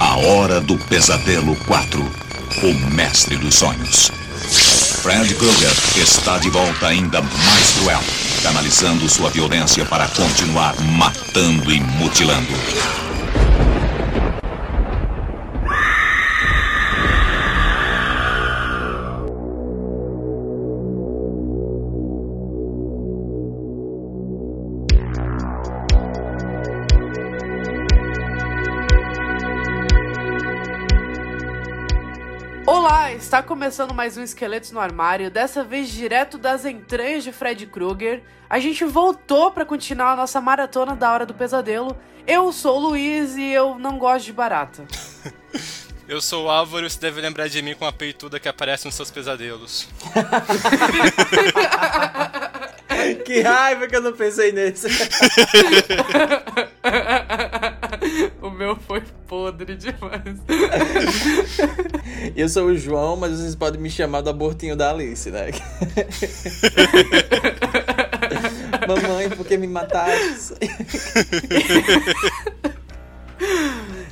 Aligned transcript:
A 0.00 0.16
Hora 0.16 0.60
do 0.60 0.78
Pesadelo 0.78 1.56
4 1.66 2.00
O 2.62 2.74
Mestre 2.94 3.36
dos 3.36 3.56
Sonhos. 3.56 4.12
Fred 5.02 5.34
Krueger 5.34 5.72
está 5.96 6.38
de 6.38 6.48
volta 6.50 6.86
ainda 6.86 7.20
mais 7.20 7.70
cruel, 7.78 8.00
canalizando 8.42 9.08
sua 9.08 9.30
violência 9.30 9.84
para 9.84 10.06
continuar 10.08 10.74
matando 10.80 11.72
e 11.72 11.80
mutilando. 11.80 13.07
Está 33.38 33.46
começando 33.46 33.94
mais 33.94 34.16
um 34.16 34.22
Esqueletos 34.24 34.72
no 34.72 34.80
Armário, 34.80 35.30
dessa 35.30 35.62
vez 35.62 35.90
direto 35.90 36.36
das 36.36 36.64
entranhas 36.64 37.22
de 37.22 37.30
Fred 37.30 37.66
Krueger. 37.66 38.20
A 38.50 38.58
gente 38.58 38.84
voltou 38.84 39.52
para 39.52 39.64
continuar 39.64 40.14
a 40.14 40.16
nossa 40.16 40.40
maratona 40.40 40.96
da 40.96 41.12
Hora 41.12 41.24
do 41.24 41.32
Pesadelo. 41.32 41.96
Eu 42.26 42.50
sou 42.50 42.78
o 42.78 42.88
Luiz 42.88 43.36
e 43.36 43.52
eu 43.52 43.78
não 43.78 43.96
gosto 43.96 44.24
de 44.24 44.32
barata. 44.32 44.84
Eu 46.08 46.20
sou 46.22 46.46
o 46.46 46.50
Álvaro 46.50 46.86
e 46.86 46.90
você 46.90 46.98
deve 46.98 47.20
lembrar 47.20 47.48
de 47.48 47.60
mim 47.60 47.74
com 47.74 47.84
a 47.84 47.92
peituda 47.92 48.40
que 48.40 48.48
aparece 48.48 48.86
nos 48.86 48.94
seus 48.94 49.10
pesadelos. 49.10 49.90
que 53.26 53.42
raiva 53.42 53.86
que 53.86 53.94
eu 53.94 54.00
não 54.00 54.14
pensei 54.14 54.50
nesse. 54.50 54.88
o 58.42 58.50
meu 58.50 58.76
foi 58.76 59.02
podre 59.26 59.76
demais. 59.76 60.38
eu 62.36 62.48
sou 62.48 62.66
o 62.66 62.76
João, 62.76 63.16
mas 63.16 63.38
vocês 63.38 63.54
podem 63.54 63.80
me 63.80 63.90
chamar 63.90 64.20
do 64.22 64.30
abortinho 64.30 64.76
da 64.76 64.90
Alice, 64.90 65.30
né? 65.30 65.50
Mamãe, 68.86 69.28
por 69.30 69.46
que 69.46 69.56
me 69.56 69.66
mataste? 69.66 70.54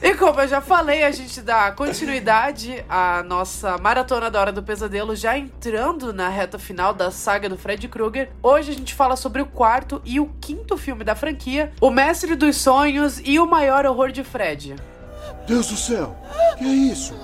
E 0.02 0.14
como 0.14 0.40
eu 0.40 0.48
já 0.48 0.60
falei, 0.60 1.04
a 1.04 1.10
gente 1.10 1.40
dá 1.40 1.72
continuidade 1.72 2.84
à 2.88 3.22
nossa 3.22 3.78
maratona 3.78 4.30
da 4.30 4.40
Hora 4.40 4.52
do 4.52 4.62
Pesadelo, 4.62 5.16
já 5.16 5.36
entrando 5.36 6.12
na 6.12 6.28
reta 6.28 6.58
final 6.58 6.92
da 6.92 7.10
saga 7.10 7.48
do 7.48 7.56
Fred 7.56 7.88
Krueger. 7.88 8.30
Hoje 8.42 8.72
a 8.72 8.74
gente 8.74 8.94
fala 8.94 9.16
sobre 9.16 9.40
o 9.40 9.46
quarto 9.46 10.00
e 10.04 10.20
o 10.20 10.26
quinto 10.40 10.76
filme 10.76 11.02
da 11.02 11.14
franquia, 11.14 11.72
O 11.80 11.90
Mestre 11.90 12.34
dos 12.36 12.56
Sonhos 12.56 13.20
e 13.24 13.38
o 13.38 13.46
Maior 13.46 13.86
Horror 13.86 14.12
de 14.12 14.22
Fred. 14.22 14.76
Deus 15.46 15.68
do 15.68 15.76
céu, 15.76 16.16
que 16.58 16.64
é 16.64 16.68
isso? 16.68 17.14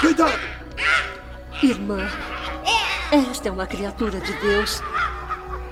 Cuidado! 0.00 0.40
Irmã, 1.62 2.08
esta 3.30 3.48
é 3.48 3.52
uma 3.52 3.66
criatura 3.66 4.18
de 4.18 4.32
Deus. 4.40 4.82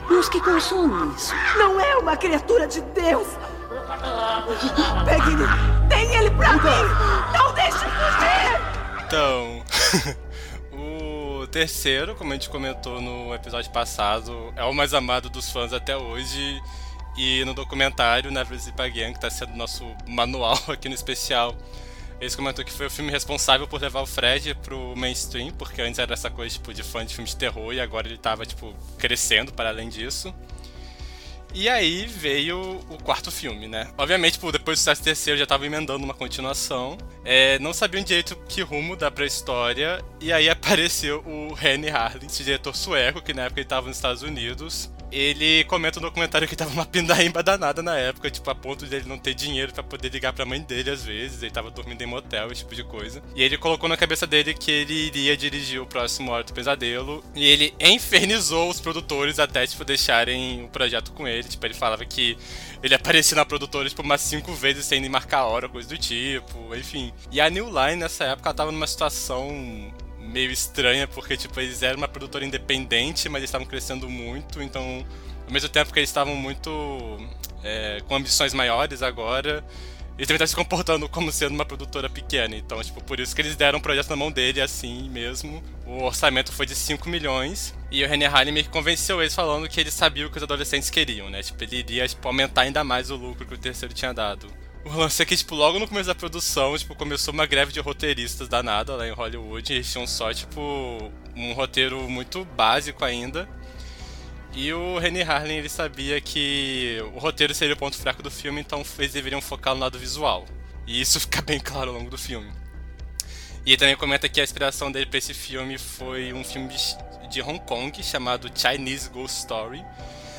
Mas 0.08 0.28
que 0.28 0.40
consome 0.40 1.14
isso? 1.14 1.34
Não 1.56 1.80
é 1.80 1.96
uma 1.96 2.16
criatura 2.16 2.66
de 2.66 2.80
Deus! 2.80 3.28
Pegue 5.04 5.32
ele! 5.32 5.88
Tem 5.88 6.16
ele 6.16 6.30
pra 6.30 6.54
mim! 6.54 7.32
Não 7.32 7.52
deixe 7.54 7.78
fugir! 7.78 9.04
Então, 9.06 9.64
o 11.42 11.46
terceiro, 11.46 12.14
como 12.14 12.32
a 12.32 12.34
gente 12.34 12.50
comentou 12.50 13.00
no 13.00 13.34
episódio 13.34 13.70
passado, 13.70 14.52
é 14.56 14.64
o 14.64 14.74
mais 14.74 14.92
amado 14.94 15.30
dos 15.30 15.50
fãs 15.50 15.72
até 15.72 15.96
hoje. 15.96 16.60
E 17.16 17.44
no 17.44 17.52
documentário 17.52 18.30
Never 18.30 18.56
Zip 18.56 18.80
Again, 18.80 19.12
que 19.12 19.18
está 19.18 19.28
sendo 19.28 19.56
nosso 19.56 19.84
manual 20.06 20.58
aqui 20.68 20.88
no 20.88 20.94
especial, 20.94 21.54
eles 22.20 22.34
comentou 22.34 22.64
que 22.64 22.72
foi 22.72 22.86
o 22.86 22.90
filme 22.90 23.10
responsável 23.10 23.66
por 23.66 23.80
levar 23.80 24.00
o 24.00 24.06
Fred 24.06 24.54
pro 24.56 24.94
mainstream, 24.96 25.52
porque 25.52 25.80
antes 25.80 25.98
era 25.98 26.12
essa 26.12 26.30
coisa 26.30 26.54
tipo, 26.54 26.74
de 26.74 26.82
fã 26.82 27.04
de 27.04 27.14
filmes 27.14 27.30
de 27.30 27.36
terror 27.36 27.72
e 27.72 27.80
agora 27.80 28.08
ele 28.08 28.18
tava 28.18 28.44
tipo, 28.44 28.74
crescendo 28.98 29.52
para 29.52 29.68
além 29.68 29.88
disso. 29.88 30.34
E 31.54 31.68
aí 31.68 32.06
veio 32.06 32.80
o 32.90 33.02
quarto 33.02 33.30
filme, 33.30 33.66
né? 33.66 33.88
Obviamente, 33.96 34.34
tipo, 34.34 34.52
depois 34.52 34.78
do 34.78 34.80
sucesso 34.80 35.02
terceiro 35.02 35.38
já 35.38 35.46
tava 35.46 35.64
emendando 35.64 36.04
uma 36.04 36.12
continuação. 36.12 36.98
É, 37.24 37.58
não 37.58 37.72
sabiam 37.72 38.04
direito 38.04 38.36
que 38.48 38.60
rumo 38.60 38.94
dar 38.94 39.10
pra 39.10 39.24
história. 39.24 40.04
E 40.20 40.30
aí 40.30 40.48
apareceu 40.50 41.24
o 41.26 41.56
Henry 41.58 41.88
Harlin, 41.88 42.26
esse 42.26 42.44
diretor 42.44 42.76
sueco, 42.76 43.22
que 43.22 43.32
na 43.32 43.44
época 43.44 43.60
ele 43.60 43.68
tava 43.68 43.86
nos 43.88 43.96
Estados 43.96 44.22
Unidos 44.22 44.90
ele 45.10 45.64
comenta 45.64 46.00
no 46.00 46.06
documentário 46.06 46.46
que 46.48 46.56
tava 46.56 46.70
uma 46.70 46.86
pindaíba 46.86 47.42
danada 47.42 47.82
na 47.82 47.96
época, 47.96 48.30
tipo, 48.30 48.50
a 48.50 48.54
ponto 48.54 48.86
de 48.86 48.94
ele 48.94 49.08
não 49.08 49.18
ter 49.18 49.34
dinheiro 49.34 49.72
para 49.72 49.82
poder 49.82 50.10
ligar 50.10 50.32
pra 50.32 50.44
mãe 50.44 50.60
dele 50.60 50.90
às 50.90 51.04
vezes, 51.04 51.42
ele 51.42 51.50
tava 51.50 51.70
dormindo 51.70 52.02
em 52.02 52.06
motel, 52.06 52.50
esse 52.50 52.62
tipo 52.62 52.74
de 52.74 52.84
coisa. 52.84 53.22
E 53.34 53.42
ele 53.42 53.56
colocou 53.56 53.88
na 53.88 53.96
cabeça 53.96 54.26
dele 54.26 54.54
que 54.54 54.70
ele 54.70 55.06
iria 55.06 55.36
dirigir 55.36 55.80
o 55.80 55.86
próximo 55.86 56.30
Hora 56.30 56.44
do 56.44 56.52
Pesadelo, 56.52 57.24
e 57.34 57.46
ele 57.46 57.74
infernizou 57.80 58.68
os 58.68 58.80
produtores 58.80 59.38
até, 59.38 59.66
tipo, 59.66 59.84
deixarem 59.84 60.64
o 60.64 60.68
projeto 60.68 61.12
com 61.12 61.26
ele, 61.26 61.44
tipo, 61.44 61.64
ele 61.64 61.74
falava 61.74 62.04
que 62.04 62.36
ele 62.82 62.94
aparecia 62.94 63.36
na 63.36 63.44
produtora, 63.44 63.88
tipo, 63.88 64.02
umas 64.02 64.20
cinco 64.20 64.52
vezes 64.54 64.84
sem 64.84 65.00
nem 65.00 65.10
marcar 65.10 65.44
hora, 65.44 65.68
coisa 65.68 65.88
do 65.88 65.98
tipo, 65.98 66.74
enfim. 66.74 67.12
E 67.30 67.40
a 67.40 67.50
New 67.50 67.66
Line, 67.66 67.96
nessa 67.96 68.24
época, 68.24 68.48
ela 68.48 68.54
tava 68.54 68.72
numa 68.72 68.86
situação 68.86 69.92
meio 70.28 70.50
estranha, 70.50 71.06
porque, 71.06 71.36
tipo, 71.36 71.58
eles 71.60 71.82
eram 71.82 71.98
uma 71.98 72.08
produtora 72.08 72.44
independente, 72.44 73.28
mas 73.28 73.40
eles 73.40 73.48
estavam 73.48 73.66
crescendo 73.66 74.08
muito, 74.08 74.62
então, 74.62 75.04
ao 75.46 75.52
mesmo 75.52 75.68
tempo 75.68 75.92
que 75.92 75.98
eles 75.98 76.10
estavam 76.10 76.36
muito 76.36 76.70
é, 77.62 78.00
com 78.06 78.16
ambições 78.16 78.54
maiores 78.54 79.02
agora, 79.02 79.64
eles 80.18 80.26
também 80.26 80.44
estavam 80.44 80.48
se 80.48 80.56
comportando 80.56 81.08
como 81.08 81.30
sendo 81.30 81.54
uma 81.54 81.64
produtora 81.64 82.10
pequena. 82.10 82.56
Então, 82.56 82.82
tipo, 82.82 83.02
por 83.04 83.20
isso 83.20 83.34
que 83.36 83.40
eles 83.40 83.54
deram 83.54 83.78
um 83.78 83.80
projeto 83.80 84.10
na 84.10 84.16
mão 84.16 84.32
dele 84.32 84.60
assim 84.60 85.08
mesmo. 85.08 85.62
O 85.86 86.02
orçamento 86.02 86.50
foi 86.50 86.66
de 86.66 86.74
5 86.74 87.08
milhões. 87.08 87.72
E 87.88 88.02
o 88.02 88.08
René 88.08 88.26
Halle 88.26 88.50
meio 88.50 88.64
que 88.64 88.70
convenceu 88.70 89.20
eles 89.20 89.32
falando 89.32 89.68
que 89.68 89.78
ele 89.78 89.92
sabia 89.92 90.26
o 90.26 90.30
que 90.30 90.36
os 90.36 90.42
adolescentes 90.42 90.90
queriam, 90.90 91.30
né? 91.30 91.40
Tipo, 91.40 91.62
ele 91.62 91.76
iria 91.76 92.08
tipo, 92.08 92.26
aumentar 92.26 92.62
ainda 92.62 92.82
mais 92.82 93.12
o 93.12 93.16
lucro 93.16 93.46
que 93.46 93.54
o 93.54 93.58
terceiro 93.58 93.94
tinha 93.94 94.12
dado. 94.12 94.52
O 94.84 94.96
lance 94.96 95.22
é 95.22 95.26
que, 95.26 95.36
tipo, 95.36 95.54
logo 95.54 95.78
no 95.78 95.86
começo 95.86 96.06
da 96.06 96.14
produção, 96.14 96.76
tipo, 96.78 96.94
começou 96.94 97.34
uma 97.34 97.46
greve 97.46 97.72
de 97.72 97.80
roteiristas 97.80 98.48
danada 98.48 98.94
lá 98.96 99.06
em 99.06 99.12
Hollywood. 99.12 99.72
E 99.72 99.76
eles 99.76 99.92
tinham 99.92 100.06
só, 100.06 100.32
tipo, 100.32 101.12
um 101.36 101.52
roteiro 101.52 102.08
muito 102.08 102.44
básico 102.44 103.04
ainda. 103.04 103.48
E 104.54 104.72
o 104.72 104.98
Rennie 104.98 105.22
Harlin, 105.22 105.54
ele 105.56 105.68
sabia 105.68 106.20
que 106.20 106.98
o 107.14 107.18
roteiro 107.18 107.54
seria 107.54 107.74
o 107.74 107.78
ponto 107.78 107.96
fraco 107.96 108.22
do 108.22 108.30
filme, 108.30 108.60
então 108.60 108.82
eles 108.98 109.12
deveriam 109.12 109.40
focar 109.40 109.74
no 109.74 109.80
lado 109.80 109.98
visual. 109.98 110.46
E 110.86 111.00
isso 111.00 111.20
fica 111.20 111.42
bem 111.42 111.60
claro 111.60 111.90
ao 111.90 111.96
longo 111.96 112.10
do 112.10 112.18
filme. 112.18 112.50
E 113.66 113.72
ele 113.72 113.76
também 113.76 113.96
comenta 113.96 114.28
que 114.28 114.40
a 114.40 114.44
inspiração 114.44 114.90
dele 114.90 115.06
para 115.06 115.18
esse 115.18 115.34
filme 115.34 115.76
foi 115.76 116.32
um 116.32 116.42
filme 116.42 116.74
de 117.28 117.42
Hong 117.42 117.60
Kong 117.60 118.02
chamado 118.02 118.50
Chinese 118.54 119.10
Ghost 119.10 119.40
Story, 119.40 119.84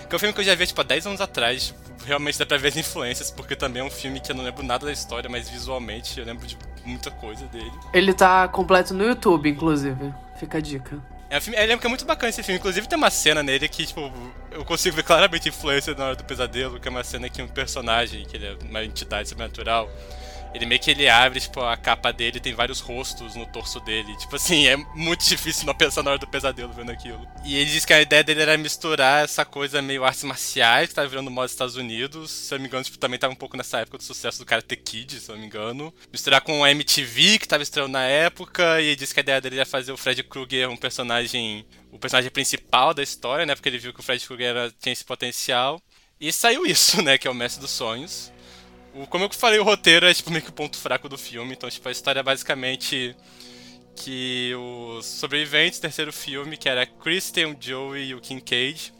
que 0.07 0.13
é 0.13 0.17
um 0.17 0.19
filme 0.19 0.33
que 0.33 0.39
eu 0.39 0.45
já 0.45 0.55
vi 0.55 0.65
tipo 0.65 0.81
há 0.81 0.83
10 0.83 1.05
anos 1.05 1.21
atrás, 1.21 1.73
realmente 2.05 2.37
dá 2.37 2.45
pra 2.45 2.57
ver 2.57 2.69
as 2.69 2.77
influências, 2.77 3.31
porque 3.31 3.55
também 3.55 3.81
é 3.81 3.85
um 3.85 3.89
filme 3.89 4.19
que 4.19 4.31
eu 4.31 4.35
não 4.35 4.43
lembro 4.43 4.63
nada 4.63 4.85
da 4.85 4.91
história, 4.91 5.29
mas 5.29 5.49
visualmente 5.49 6.19
eu 6.19 6.25
lembro 6.25 6.45
de 6.47 6.57
muita 6.85 7.11
coisa 7.11 7.45
dele. 7.47 7.71
Ele 7.93 8.13
tá 8.13 8.47
completo 8.47 8.93
no 8.93 9.03
YouTube, 9.03 9.49
inclusive. 9.49 10.13
Fica 10.39 10.57
a 10.57 10.61
dica. 10.61 10.99
É 11.29 11.37
um 11.37 11.41
filme, 11.41 11.59
eu 11.59 11.67
lembro 11.67 11.79
que 11.79 11.85
é 11.85 11.89
muito 11.89 12.05
bacana 12.05 12.29
esse 12.29 12.41
filme. 12.41 12.57
Inclusive 12.57 12.87
tem 12.87 12.97
uma 12.97 13.11
cena 13.11 13.43
nele 13.43 13.67
que, 13.69 13.85
tipo, 13.85 14.11
eu 14.51 14.65
consigo 14.65 14.95
ver 14.95 15.03
claramente 15.03 15.49
influência 15.49 15.93
na 15.93 16.05
hora 16.05 16.15
do 16.15 16.23
pesadelo, 16.23 16.79
que 16.79 16.87
é 16.87 16.91
uma 16.91 17.03
cena 17.03 17.29
que 17.29 17.41
um 17.41 17.47
personagem, 17.47 18.25
que 18.25 18.35
ele 18.35 18.47
é 18.47 18.57
uma 18.67 18.83
entidade 18.83 19.29
sobrenatural, 19.29 19.89
ele 20.53 20.65
meio 20.65 20.81
que 20.81 20.91
ele 20.91 21.07
abre, 21.07 21.39
tipo, 21.39 21.61
a 21.61 21.77
capa 21.77 22.11
dele 22.11 22.39
tem 22.39 22.53
vários 22.53 22.79
rostos 22.79 23.35
no 23.35 23.45
torso 23.45 23.79
dele. 23.79 24.15
Tipo 24.17 24.35
assim, 24.35 24.67
é 24.67 24.75
muito 24.75 25.23
difícil 25.27 25.65
não 25.65 25.75
pensar 25.75 26.03
na 26.03 26.11
hora 26.11 26.19
do 26.19 26.27
pesadelo 26.27 26.73
vendo 26.73 26.91
aquilo. 26.91 27.27
E 27.45 27.55
ele 27.55 27.69
diz 27.69 27.85
que 27.85 27.93
a 27.93 28.01
ideia 28.01 28.23
dele 28.23 28.41
era 28.41 28.57
misturar 28.57 29.23
essa 29.23 29.45
coisa 29.45 29.81
meio 29.81 30.03
artes 30.03 30.23
marciais, 30.23 30.89
que 30.89 30.95
tava 30.95 31.07
virando 31.07 31.29
moda 31.29 31.45
dos 31.45 31.53
Estados 31.53 31.75
Unidos. 31.75 32.31
Se 32.31 32.53
eu 32.53 32.57
não 32.57 32.63
me 32.63 32.67
engano, 32.67 32.83
tipo, 32.83 32.97
também 32.97 33.19
tava 33.19 33.33
um 33.33 33.37
pouco 33.37 33.55
nessa 33.55 33.79
época 33.79 33.97
do 33.97 34.03
sucesso 34.03 34.39
do 34.39 34.45
Karate 34.45 34.75
Kid, 34.75 35.19
se 35.19 35.29
eu 35.29 35.35
não 35.35 35.41
me 35.41 35.47
engano. 35.47 35.93
Misturar 36.11 36.41
com 36.41 36.61
o 36.61 36.67
MTV, 36.67 37.39
que 37.39 37.47
tava 37.47 37.63
estreando 37.63 37.91
na 37.91 38.03
época. 38.03 38.81
E 38.81 38.87
ele 38.87 38.95
disse 38.95 39.13
que 39.13 39.19
a 39.19 39.23
ideia 39.23 39.41
dele 39.41 39.57
era 39.57 39.65
fazer 39.65 39.91
o 39.91 39.97
Fred 39.97 40.23
Krueger 40.23 40.69
um 40.69 40.77
personagem... 40.77 41.65
O 41.91 41.97
personagem 41.97 42.29
principal 42.29 42.93
da 42.93 43.01
história, 43.01 43.47
né? 43.47 43.55
Porque 43.55 43.67
ele 43.67 43.79
viu 43.79 43.91
que 43.91 43.99
o 43.99 44.03
Fred 44.03 44.23
Krueger 44.25 44.71
tinha 44.79 44.93
esse 44.93 45.03
potencial. 45.03 45.81
E 46.19 46.31
saiu 46.31 46.65
isso, 46.65 47.01
né? 47.03 47.17
Que 47.17 47.27
é 47.27 47.31
o 47.31 47.33
Mestre 47.33 47.61
dos 47.61 47.71
Sonhos. 47.71 48.31
O, 48.93 49.07
como 49.07 49.25
eu 49.25 49.33
falei, 49.33 49.59
o 49.59 49.63
roteiro 49.63 50.05
é 50.05 50.13
tipo 50.13 50.31
meio 50.31 50.43
que 50.43 50.49
o 50.49 50.53
ponto 50.53 50.77
fraco 50.77 51.07
do 51.07 51.17
filme. 51.17 51.53
Então, 51.53 51.69
tipo, 51.69 51.87
a 51.87 51.91
história 51.91 52.19
é 52.19 52.23
basicamente 52.23 53.15
que 53.95 54.53
os 54.55 55.05
sobreviventes 55.05 55.79
do 55.79 55.83
terceiro 55.83 56.13
filme, 56.13 56.57
que 56.57 56.69
era 56.69 56.85
Kristen, 56.85 57.45
o 57.47 57.57
Joey 57.59 58.09
e 58.09 58.15
o 58.15 58.21
Kincaid, 58.21 58.93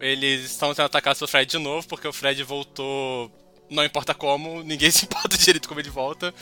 eles 0.00 0.50
estão 0.50 0.74
sendo 0.74 0.86
atacados 0.86 1.18
pelo 1.18 1.28
Fred 1.28 1.50
de 1.50 1.58
novo, 1.58 1.86
porque 1.86 2.08
o 2.08 2.12
Fred 2.12 2.42
voltou, 2.42 3.30
não 3.70 3.84
importa 3.84 4.14
como, 4.14 4.62
ninguém 4.62 4.90
se 4.92 5.04
importa 5.04 5.36
direito 5.36 5.68
como 5.68 5.80
ele 5.80 5.90
volta. 5.90 6.34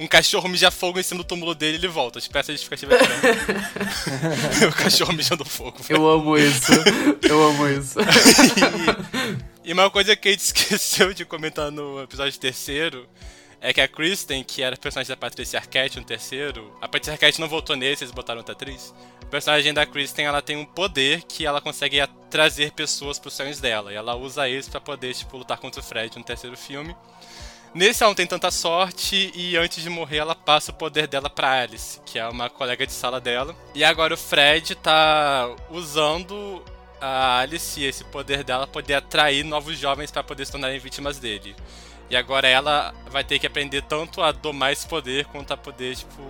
Um 0.00 0.06
cachorro 0.06 0.48
mija 0.48 0.70
fogo 0.70 1.00
em 1.00 1.02
cima 1.02 1.24
do 1.24 1.26
túmulo 1.26 1.56
dele 1.56 1.76
e 1.76 1.80
ele 1.80 1.88
volta. 1.88 2.20
Tipo, 2.20 2.38
essa 2.38 2.52
justificativa 2.52 2.94
é 2.94 4.66
O 4.68 4.72
cachorro 4.72 5.12
mijando 5.12 5.44
fogo. 5.44 5.76
Eu 5.88 6.08
amo 6.08 6.38
isso. 6.38 6.70
Eu 7.28 7.48
amo 7.48 7.68
isso. 7.68 7.98
e, 9.68 9.72
uma 9.72 9.90
coisa 9.90 10.16
que 10.16 10.28
a 10.28 10.32
gente 10.32 10.40
esqueceu 10.44 11.12
de 11.12 11.24
comentar 11.24 11.70
no 11.70 12.02
episódio 12.02 12.38
terceiro 12.40 13.06
é 13.60 13.72
que 13.72 13.80
a 13.80 13.88
Kristen, 13.88 14.42
que 14.42 14.62
era 14.62 14.76
personagem 14.76 15.10
da 15.10 15.16
Patrícia 15.16 15.58
Arquette 15.58 15.98
no 15.98 16.04
terceiro, 16.04 16.76
a 16.80 16.88
Patrícia 16.88 17.12
Arquette 17.12 17.40
não 17.40 17.48
voltou 17.48 17.76
nesse, 17.76 18.04
eles 18.04 18.14
botaram 18.14 18.38
outra 18.38 18.54
atriz. 18.54 18.94
A 19.20 19.26
personagem 19.26 19.74
da 19.74 19.84
Kristen, 19.84 20.26
ela 20.26 20.40
tem 20.40 20.56
um 20.56 20.64
poder 20.64 21.22
que 21.22 21.44
ela 21.44 21.60
consegue 21.60 21.98
trazer 22.30 22.72
pessoas 22.72 23.18
pros 23.18 23.34
sonhos 23.34 23.60
dela, 23.60 23.92
e 23.92 23.96
ela 23.96 24.14
usa 24.14 24.48
isso 24.48 24.70
para 24.70 24.80
poder, 24.80 25.12
tipo, 25.14 25.36
lutar 25.36 25.58
contra 25.58 25.80
o 25.80 25.84
Fred 25.84 26.16
no 26.16 26.24
terceiro 26.24 26.56
filme. 26.56 26.94
Nesse 27.74 28.02
ela 28.02 28.10
não 28.10 28.14
tem 28.16 28.26
tanta 28.26 28.50
sorte 28.50 29.30
e 29.34 29.56
antes 29.56 29.82
de 29.82 29.90
morrer 29.90 30.18
ela 30.18 30.34
passa 30.34 30.70
o 30.70 30.74
poder 30.74 31.06
dela 31.06 31.28
pra 31.28 31.62
Alice, 31.62 32.00
que 32.06 32.18
é 32.18 32.26
uma 32.26 32.48
colega 32.48 32.86
de 32.86 32.92
sala 32.92 33.20
dela. 33.20 33.54
E 33.74 33.84
agora 33.84 34.14
o 34.14 34.16
Fred 34.16 34.74
tá 34.76 35.54
usando 35.70 36.62
a 37.00 37.40
Alice 37.40 37.82
esse 37.82 38.04
poder 38.04 38.44
dela 38.44 38.66
poder 38.66 38.94
atrair 38.94 39.44
novos 39.44 39.78
jovens 39.78 40.10
para 40.10 40.22
poder 40.22 40.46
se 40.46 40.52
tornarem 40.52 40.78
vítimas 40.78 41.18
dele. 41.18 41.54
E 42.10 42.16
agora 42.16 42.48
ela 42.48 42.94
vai 43.10 43.22
ter 43.22 43.38
que 43.38 43.46
aprender 43.46 43.82
tanto 43.82 44.22
a 44.22 44.32
domar 44.32 44.72
esse 44.72 44.86
poder 44.86 45.26
quanto 45.26 45.52
a 45.52 45.56
poder, 45.56 45.94
tipo, 45.94 46.22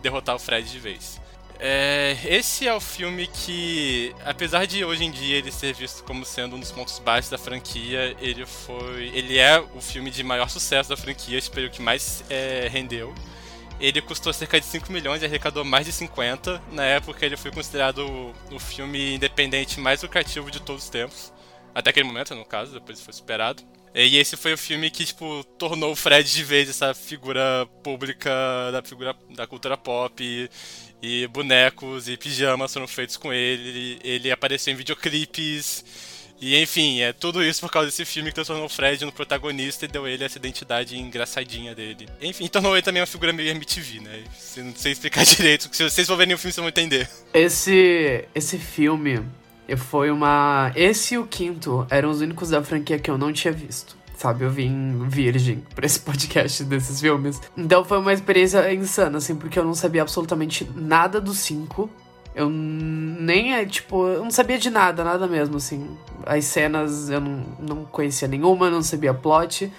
derrotar 0.00 0.34
o 0.34 0.38
Fred 0.38 0.68
de 0.68 0.78
vez. 0.78 1.20
É, 1.64 2.16
esse 2.24 2.66
é 2.66 2.74
o 2.74 2.80
filme 2.80 3.28
que, 3.28 4.12
apesar 4.24 4.66
de 4.66 4.84
hoje 4.84 5.04
em 5.04 5.12
dia 5.12 5.36
ele 5.36 5.52
ser 5.52 5.72
visto 5.74 6.02
como 6.02 6.24
sendo 6.24 6.56
um 6.56 6.60
dos 6.60 6.72
pontos 6.72 6.98
baixos 6.98 7.30
da 7.30 7.38
franquia, 7.38 8.16
ele 8.20 8.44
foi, 8.44 9.12
ele 9.14 9.38
é 9.38 9.60
o 9.60 9.80
filme 9.80 10.10
de 10.10 10.24
maior 10.24 10.48
sucesso 10.48 10.88
da 10.88 10.96
franquia, 10.96 11.40
tipo, 11.40 11.60
o 11.60 11.70
que 11.70 11.80
mais 11.80 12.24
é, 12.28 12.68
rendeu. 12.68 13.14
Ele 13.82 14.00
custou 14.00 14.32
cerca 14.32 14.60
de 14.60 14.64
5 14.64 14.92
milhões 14.92 15.22
e 15.22 15.26
arrecadou 15.26 15.64
mais 15.64 15.84
de 15.84 15.92
50. 15.92 16.62
Na 16.70 16.84
época 16.84 17.26
ele 17.26 17.36
foi 17.36 17.50
considerado 17.50 18.32
o, 18.48 18.58
filme 18.60 19.16
independente 19.16 19.80
mais 19.80 20.00
lucrativo 20.00 20.52
de 20.52 20.62
todos 20.62 20.84
os 20.84 20.88
tempos. 20.88 21.32
Até 21.74 21.90
aquele 21.90 22.06
momento, 22.06 22.32
no 22.32 22.44
caso, 22.44 22.72
depois 22.72 23.00
foi 23.00 23.12
superado. 23.12 23.64
E 23.92 24.16
esse 24.18 24.36
foi 24.36 24.52
o 24.52 24.58
filme 24.58 24.88
que, 24.88 25.04
tipo, 25.04 25.42
tornou 25.58 25.90
o 25.90 25.96
Fred 25.96 26.32
de 26.32 26.44
vez 26.44 26.68
essa 26.68 26.94
figura 26.94 27.66
pública 27.82 28.30
da 28.70 28.82
figura 28.82 29.16
da 29.30 29.48
cultura 29.48 29.76
pop. 29.76 30.22
E, 30.22 30.48
e 31.02 31.26
bonecos 31.26 32.08
e 32.08 32.16
pijamas 32.16 32.72
foram 32.72 32.86
feitos 32.86 33.16
com 33.16 33.32
ele. 33.32 33.98
Ele 34.04 34.30
apareceu 34.30 34.72
em 34.72 34.76
videoclipes. 34.76 35.84
E 36.42 36.60
enfim, 36.60 37.00
é 37.00 37.12
tudo 37.12 37.40
isso 37.40 37.60
por 37.60 37.70
causa 37.70 37.86
desse 37.86 38.04
filme 38.04 38.30
que 38.30 38.34
transformou 38.34 38.66
o 38.66 38.68
Fred 38.68 39.04
no 39.04 39.12
protagonista 39.12 39.84
e 39.84 39.88
deu 39.88 40.08
ele 40.08 40.24
essa 40.24 40.38
identidade 40.38 40.98
engraçadinha 40.98 41.72
dele. 41.72 42.08
Enfim, 42.20 42.48
tornou 42.48 42.74
ele 42.74 42.82
também 42.82 43.00
uma 43.00 43.06
figura 43.06 43.32
meio 43.32 43.48
MTV, 43.50 44.00
né? 44.00 44.24
Se 44.36 44.60
não 44.60 44.74
sei 44.74 44.90
explicar 44.90 45.22
direito, 45.24 45.68
se 45.70 45.88
vocês 45.88 46.04
for 46.04 46.16
verem 46.16 46.34
o 46.34 46.38
filme, 46.38 46.52
vocês 46.52 46.56
vão 46.56 46.68
entender. 46.68 47.08
Esse, 47.32 48.24
esse 48.34 48.58
filme 48.58 49.22
foi 49.76 50.10
uma. 50.10 50.72
Esse 50.74 51.14
e 51.14 51.18
o 51.18 51.28
quinto 51.28 51.86
eram 51.88 52.10
os 52.10 52.20
únicos 52.20 52.50
da 52.50 52.60
franquia 52.60 52.98
que 52.98 53.08
eu 53.08 53.16
não 53.16 53.32
tinha 53.32 53.52
visto. 53.52 53.96
Sabe, 54.16 54.44
eu 54.44 54.50
vim 54.50 55.06
virgem 55.08 55.62
pra 55.76 55.86
esse 55.86 56.00
podcast 56.00 56.64
desses 56.64 57.00
filmes. 57.00 57.40
Então 57.56 57.84
foi 57.84 57.98
uma 57.98 58.12
experiência 58.12 58.74
insana, 58.74 59.18
assim, 59.18 59.36
porque 59.36 59.60
eu 59.60 59.64
não 59.64 59.74
sabia 59.74 60.02
absolutamente 60.02 60.68
nada 60.74 61.20
dos 61.20 61.38
cinco. 61.38 61.88
Eu 62.34 62.48
nem, 62.48 63.54
é, 63.54 63.64
tipo, 63.66 64.06
eu 64.08 64.24
não 64.24 64.30
sabia 64.30 64.58
de 64.58 64.70
nada, 64.70 65.04
nada 65.04 65.26
mesmo, 65.26 65.58
assim. 65.58 65.86
As 66.26 66.44
cenas 66.44 67.10
eu 67.10 67.20
não, 67.20 67.44
não 67.58 67.84
conhecia 67.84 68.28
nenhuma, 68.28 68.70
não 68.70 68.82
sabia 68.82 69.12
plot. 69.12 69.72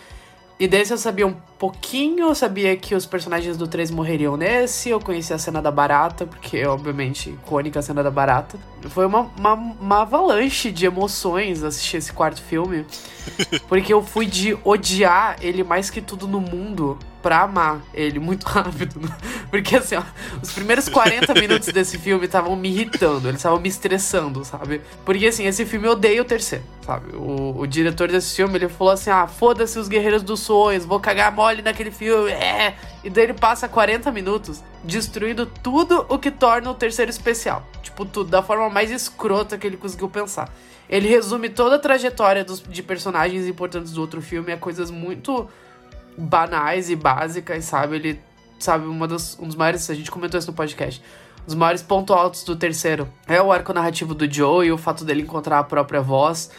E 0.60 0.68
desse 0.68 0.94
eu 0.94 0.98
sabia 0.98 1.28
um 1.28 1.36
pouquinho, 1.63 2.27
eu 2.27 2.36
sabia 2.36 2.75
que 2.75 2.94
os 2.94 3.06
personagens 3.06 3.56
do 3.56 3.65
3 3.65 3.89
morreriam 3.89 4.36
nesse, 4.36 4.89
eu 4.89 5.00
conhecia 5.00 5.38
a 5.38 5.39
cena 5.39 5.62
da 5.62 5.71
barata, 5.71 6.25
porque 6.25 6.65
obviamente 6.65 7.30
icônica 7.30 7.80
a 7.80 7.81
cena 7.81 8.04
da 8.04 8.12
barata. 8.12 8.60
Foi 8.89 9.06
uma, 9.06 9.31
uma, 9.39 9.54
uma 9.54 10.01
avalanche 10.01 10.74
de 10.74 10.86
emoções 10.86 11.63
assistir 11.63 11.95
esse 11.95 12.12
quarto 12.12 12.42
filme, 12.42 12.86
porque 13.69 13.94
eu 13.94 14.04
fui 14.04 14.25
de 14.25 14.57
odiar 14.62 15.38
ele 15.39 15.63
mais 15.63 15.89
que 15.89 16.01
tudo 16.01 16.27
no 16.27 16.42
mundo 16.42 17.00
pra 17.24 17.44
amar 17.44 17.81
ele 17.94 18.19
muito 18.19 18.44
rápido. 18.45 19.00
Porque 19.50 19.77
assim, 19.77 19.95
ó, 19.95 20.04
os 20.42 20.51
primeiros 20.51 20.89
40 20.89 21.33
minutos 21.39 21.69
desse 21.69 21.98
filme 21.98 22.25
estavam 22.25 22.56
me 22.56 22.69
irritando, 22.69 23.30
eles 23.30 23.39
estavam 23.39 23.59
me 23.59 23.69
estressando, 23.69 24.44
sabe? 24.44 24.81
Porque 25.06 25.25
assim, 25.25 25.45
esse 25.45 25.66
filme 25.66 25.88
eu 25.88 25.94
odeio 25.94 26.24
o 26.24 26.25
terceiro, 26.25 26.66
sabe? 26.86 27.16
O, 27.16 27.62
o 27.62 27.66
diretor 27.66 28.09
desse 28.09 28.36
filme, 28.36 28.57
ele 28.57 28.68
falou 28.68 28.94
assim: 28.94 29.09
ah, 29.09 29.25
foda-se 29.25 29.80
os 29.80 29.88
Guerreiros 29.88 30.21
dos 30.21 30.42
Sonhos, 30.42 30.83
vou 30.83 31.00
cagar 31.00 31.31
mole 31.53 31.61
naquele 31.61 31.91
filme, 31.91 32.31
é. 32.31 32.75
E 33.03 33.09
daí 33.09 33.25
ele 33.25 33.33
passa 33.33 33.67
40 33.67 34.11
minutos 34.11 34.63
destruindo 34.83 35.45
tudo 35.45 36.05
o 36.09 36.17
que 36.17 36.31
torna 36.31 36.69
o 36.69 36.73
terceiro 36.73 37.11
especial. 37.11 37.65
Tipo, 37.81 38.05
tudo, 38.05 38.29
da 38.29 38.41
forma 38.41 38.69
mais 38.69 38.91
escrota 38.91 39.57
que 39.57 39.67
ele 39.67 39.77
conseguiu 39.77 40.09
pensar. 40.09 40.51
Ele 40.89 41.07
resume 41.07 41.50
toda 41.50 41.75
a 41.75 41.79
trajetória 41.79 42.44
dos, 42.44 42.61
de 42.61 42.83
personagens 42.83 43.47
importantes 43.47 43.94
do 43.94 44.01
outro 44.01 44.21
filme 44.21 44.51
a 44.51 44.57
coisas 44.57 44.91
muito 44.91 45.47
banais 46.17 46.89
e 46.89 46.95
básicas, 46.95 47.63
sabe? 47.65 47.95
Ele, 47.95 48.19
sabe, 48.59 48.85
uma 48.85 49.07
dos, 49.07 49.38
um 49.39 49.47
dos 49.47 49.56
maiores, 49.56 49.89
a 49.89 49.94
gente 49.94 50.11
comentou 50.11 50.38
isso 50.38 50.47
no 50.47 50.53
podcast, 50.53 51.01
um 51.41 51.45
dos 51.45 51.56
maiores 51.56 51.81
pontos 51.81 52.15
altos 52.15 52.44
do 52.44 52.56
terceiro 52.56 53.09
é 53.27 53.41
o 53.41 53.51
arco 53.51 53.73
narrativo 53.73 54.13
do 54.13 54.31
Joe 54.31 54.67
e 54.67 54.71
o 54.71 54.77
fato 54.77 55.03
dele 55.03 55.21
encontrar 55.21 55.59
a 55.59 55.63
própria 55.63 56.01
voz. 56.01 56.51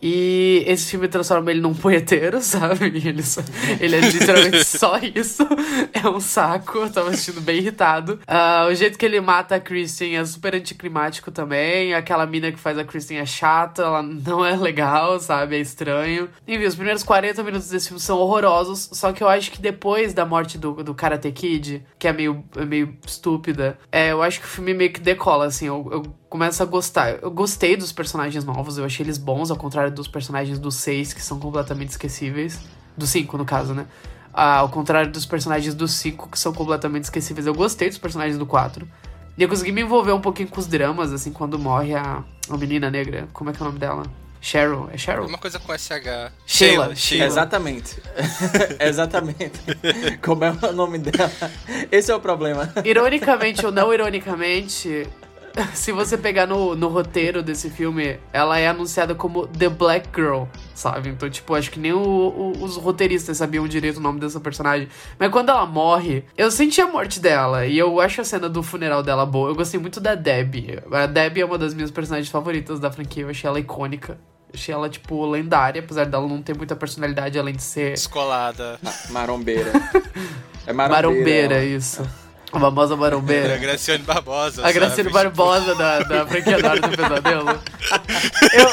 E 0.00 0.64
esse 0.66 0.90
filme 0.90 1.08
transforma 1.08 1.50
ele 1.50 1.60
num 1.60 1.74
punheteiro, 1.74 2.40
sabe? 2.42 2.86
Ele, 2.86 3.22
só, 3.22 3.40
ele 3.80 3.96
é 3.96 4.00
literalmente 4.00 4.64
só 4.66 4.98
isso. 4.98 5.46
É 5.92 6.08
um 6.08 6.20
saco, 6.20 6.78
eu 6.78 6.90
tava 6.90 7.10
assistindo 7.10 7.40
bem 7.40 7.58
irritado. 7.58 8.20
Uh, 8.28 8.70
o 8.70 8.74
jeito 8.74 8.98
que 8.98 9.04
ele 9.04 9.20
mata 9.20 9.56
a 9.56 9.60
Kristen 9.60 10.16
é 10.16 10.24
super 10.24 10.54
anticlimático 10.54 11.30
também. 11.30 11.94
Aquela 11.94 12.26
mina 12.26 12.52
que 12.52 12.58
faz 12.58 12.78
a 12.78 12.84
Kristen 12.84 13.18
é 13.18 13.26
chata, 13.26 13.82
ela 13.82 14.02
não 14.02 14.44
é 14.44 14.56
legal, 14.56 15.18
sabe? 15.18 15.56
É 15.56 15.60
estranho. 15.60 16.28
Enfim, 16.46 16.64
os 16.64 16.74
primeiros 16.74 17.02
40 17.02 17.42
minutos 17.42 17.68
desse 17.68 17.88
filme 17.88 18.00
são 18.00 18.18
horrorosos. 18.18 18.88
Só 18.92 19.12
que 19.12 19.22
eu 19.22 19.28
acho 19.28 19.50
que 19.50 19.60
depois 19.60 20.14
da 20.14 20.24
morte 20.24 20.58
do, 20.58 20.82
do 20.82 20.94
Karate 20.94 21.30
Kid, 21.32 21.84
que 21.98 22.06
é 22.06 22.12
meio, 22.12 22.44
é 22.56 22.64
meio 22.64 22.96
estúpida, 23.06 23.78
é, 23.90 24.12
eu 24.12 24.22
acho 24.22 24.40
que 24.40 24.46
o 24.46 24.48
filme 24.48 24.74
meio 24.74 24.92
que 24.92 25.00
decola, 25.00 25.46
assim. 25.46 25.66
Eu, 25.66 25.88
eu 25.90 26.02
começo 26.28 26.62
a 26.62 26.66
gostar. 26.66 27.18
Eu 27.22 27.30
gostei 27.30 27.76
dos 27.76 27.92
personagens 27.92 28.44
novos, 28.44 28.78
eu 28.78 28.84
achei 28.84 29.04
eles 29.04 29.18
bons, 29.18 29.50
ao 29.50 29.56
contrário 29.56 29.90
dos 29.90 30.06
personagens 30.06 30.58
do 30.58 30.70
6, 30.70 31.12
que 31.12 31.22
são 31.22 31.38
completamente 31.38 31.90
esquecíveis. 31.90 32.60
Do 32.96 33.06
5, 33.06 33.38
no 33.38 33.44
caso, 33.44 33.74
né? 33.74 33.86
Ah, 34.32 34.58
ao 34.58 34.68
contrário 34.68 35.10
dos 35.10 35.24
personagens 35.24 35.74
do 35.74 35.88
5, 35.88 36.28
que 36.28 36.38
são 36.38 36.52
completamente 36.52 37.04
esquecíveis. 37.04 37.46
Eu 37.46 37.54
gostei 37.54 37.88
dos 37.88 37.98
personagens 37.98 38.38
do 38.38 38.44
4. 38.44 38.86
E 39.36 39.42
eu 39.42 39.48
consegui 39.48 39.70
me 39.70 39.82
envolver 39.82 40.12
um 40.12 40.20
pouquinho 40.20 40.48
com 40.48 40.60
os 40.60 40.66
dramas, 40.66 41.12
assim, 41.12 41.32
quando 41.32 41.58
morre 41.58 41.94
a, 41.94 42.24
a 42.50 42.56
menina 42.56 42.90
negra. 42.90 43.28
Como 43.32 43.50
é 43.50 43.52
que 43.52 43.60
é 43.60 43.62
o 43.62 43.66
nome 43.66 43.78
dela? 43.78 44.02
Cheryl, 44.40 44.88
é 44.92 44.96
Cheryl? 44.96 45.26
Uma 45.26 45.38
coisa 45.38 45.58
com 45.58 45.76
SH. 45.76 46.32
Sheila, 46.46 46.94
Sheila. 46.94 47.26
Exatamente. 47.26 47.96
Exatamente. 48.78 49.60
Como 50.22 50.44
é 50.44 50.50
o 50.50 50.72
nome 50.72 50.98
dela? 50.98 51.30
Esse 51.90 52.10
é 52.10 52.14
o 52.14 52.20
problema. 52.20 52.72
Ironicamente 52.84 53.64
ou 53.66 53.72
não 53.72 53.92
ironicamente, 53.92 55.06
se 55.74 55.92
você 55.92 56.16
pegar 56.16 56.46
no, 56.46 56.74
no 56.74 56.88
roteiro 56.88 57.42
desse 57.42 57.70
filme, 57.70 58.18
ela 58.32 58.58
é 58.58 58.68
anunciada 58.68 59.14
como 59.14 59.46
The 59.46 59.68
Black 59.68 60.08
Girl, 60.14 60.44
sabe? 60.74 61.10
Então, 61.10 61.28
tipo, 61.28 61.54
acho 61.54 61.70
que 61.70 61.80
nem 61.80 61.92
o, 61.92 61.98
o, 61.98 62.62
os 62.62 62.76
roteiristas 62.76 63.36
sabiam 63.36 63.66
direito 63.66 63.98
o 63.98 64.00
nome 64.00 64.20
dessa 64.20 64.40
personagem. 64.40 64.88
Mas 65.18 65.30
quando 65.30 65.50
ela 65.50 65.66
morre, 65.66 66.24
eu 66.36 66.50
senti 66.50 66.80
a 66.80 66.86
morte 66.86 67.20
dela. 67.20 67.66
E 67.66 67.76
eu 67.78 68.00
acho 68.00 68.20
a 68.20 68.24
cena 68.24 68.48
do 68.48 68.62
funeral 68.62 69.02
dela 69.02 69.26
boa. 69.26 69.50
Eu 69.50 69.54
gostei 69.54 69.80
muito 69.80 70.00
da 70.00 70.14
Debbie. 70.14 70.78
A 70.90 71.06
Debbie 71.06 71.40
é 71.40 71.44
uma 71.44 71.58
das 71.58 71.74
minhas 71.74 71.90
personagens 71.90 72.30
favoritas 72.30 72.80
da 72.80 72.90
franquia. 72.90 73.24
Eu 73.24 73.30
achei 73.30 73.48
ela 73.48 73.60
icônica. 73.60 74.18
Achei 74.52 74.74
ela, 74.74 74.88
tipo, 74.88 75.26
lendária, 75.26 75.80
apesar 75.80 76.06
dela 76.06 76.26
não 76.26 76.40
ter 76.40 76.56
muita 76.56 76.74
personalidade 76.74 77.38
além 77.38 77.54
de 77.54 77.62
ser. 77.62 77.92
Descolada. 77.92 78.78
Marombeira. 79.10 79.72
É 80.66 80.72
Marombeira, 80.74 81.08
marombeira 81.08 81.64
isso. 81.64 82.06
A 82.52 82.60
famosa 82.60 82.96
marombeira. 82.96 83.54
A 83.54 83.58
Graciane 83.58 84.02
Barbosa. 84.02 84.66
A 84.66 84.72
Graciane 84.72 85.10
sabe? 85.10 85.12
Barbosa 85.12 85.74
da, 85.74 86.00
da 86.00 86.26
franquia 86.28 86.62
da 86.62 86.74
do 86.74 86.88
Pesadelo. 86.88 87.48
Eu... 88.52 88.68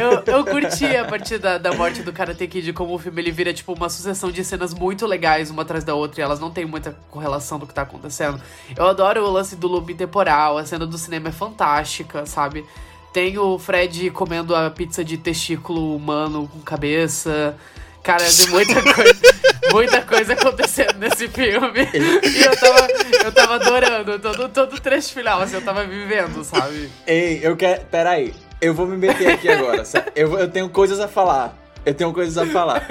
eu, 0.00 0.22
eu 0.26 0.44
curti 0.44 0.96
a 0.96 1.04
partir 1.04 1.38
da, 1.38 1.58
da 1.58 1.72
morte 1.72 2.02
do 2.02 2.12
Karate 2.12 2.46
Kid 2.46 2.72
como 2.72 2.94
o 2.94 2.98
filme 2.98 3.20
ele 3.20 3.30
vira 3.30 3.52
tipo 3.52 3.72
uma 3.72 3.88
sucessão 3.88 4.30
de 4.30 4.42
cenas 4.44 4.72
muito 4.72 5.06
legais 5.06 5.50
uma 5.50 5.62
atrás 5.62 5.84
da 5.84 5.94
outra 5.94 6.20
e 6.20 6.24
elas 6.24 6.40
não 6.40 6.50
têm 6.50 6.64
muita 6.64 6.96
correlação 7.10 7.58
do 7.58 7.66
que 7.66 7.74
tá 7.74 7.82
acontecendo. 7.82 8.40
Eu 8.76 8.86
adoro 8.86 9.22
o 9.24 9.30
lance 9.30 9.56
do 9.56 9.68
loop 9.68 9.94
temporal, 9.94 10.56
a 10.58 10.64
cena 10.64 10.86
do 10.86 10.96
cinema 10.96 11.28
é 11.28 11.32
fantástica, 11.32 12.24
sabe? 12.24 12.64
Tem 13.12 13.36
o 13.38 13.58
Fred 13.58 14.10
comendo 14.10 14.54
a 14.54 14.70
pizza 14.70 15.04
de 15.04 15.16
testículo 15.16 15.96
humano 15.96 16.48
com 16.52 16.60
cabeça. 16.60 17.56
Cara, 18.02 18.24
tem 18.24 18.48
muita 18.48 18.80
coisa, 18.94 19.20
muita 19.72 20.02
coisa 20.02 20.32
acontecendo 20.32 20.94
nesse 20.98 21.28
filme. 21.28 21.88
E 21.92 22.44
eu 22.44 22.56
tava, 22.56 22.88
eu 23.24 23.32
tava 23.32 23.54
adorando 23.56 24.18
todo, 24.18 24.48
todo 24.48 24.74
o 24.76 24.80
trecho 24.80 25.12
final, 25.12 25.40
assim, 25.42 25.56
eu 25.56 25.62
tava 25.62 25.84
vivendo, 25.84 26.42
sabe? 26.42 26.90
Ei, 27.06 27.40
eu 27.42 27.56
quero. 27.56 27.84
Peraí. 27.86 28.34
Eu 28.60 28.74
vou 28.74 28.86
me 28.86 28.96
meter 28.96 29.32
aqui 29.34 29.48
agora. 29.48 29.82
eu, 30.14 30.38
eu 30.38 30.48
tenho 30.50 30.68
coisas 30.68 31.00
a 31.00 31.08
falar. 31.08 31.56
Eu 31.84 31.94
tenho 31.94 32.12
coisas 32.12 32.36
a 32.36 32.46
falar. 32.46 32.86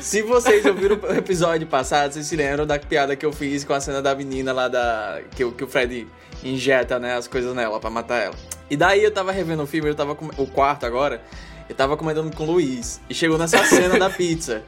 Se 0.00 0.20
vocês 0.22 0.64
ouviram 0.66 0.98
o 1.00 1.12
episódio 1.14 1.66
passado, 1.66 2.12
vocês 2.12 2.26
se 2.26 2.34
lembram 2.34 2.66
da 2.66 2.76
piada 2.78 3.14
que 3.14 3.24
eu 3.24 3.32
fiz 3.32 3.62
com 3.62 3.72
a 3.72 3.80
cena 3.80 4.02
da 4.02 4.14
menina 4.14 4.52
lá 4.52 4.66
da. 4.66 5.20
Que, 5.36 5.44
o- 5.44 5.52
que 5.52 5.62
o 5.62 5.68
Fred 5.68 6.06
injeta, 6.42 6.98
né, 6.98 7.14
as 7.16 7.28
coisas 7.28 7.54
nela 7.54 7.78
pra 7.78 7.88
matar 7.88 8.16
ela. 8.24 8.34
E 8.68 8.76
daí 8.76 9.02
eu 9.04 9.10
tava 9.12 9.30
revendo 9.30 9.62
o 9.62 9.66
filme, 9.66 9.88
eu 9.88 9.94
tava 9.94 10.16
com 10.16 10.26
o 10.36 10.46
quarto 10.48 10.84
agora, 10.84 11.22
eu 11.68 11.74
tava 11.74 11.96
comentando 11.96 12.34
com 12.34 12.44
o 12.44 12.52
Luiz. 12.52 13.00
E 13.08 13.14
chegou 13.14 13.38
nessa 13.38 13.64
cena 13.64 13.98
da 13.98 14.10
pizza. 14.10 14.62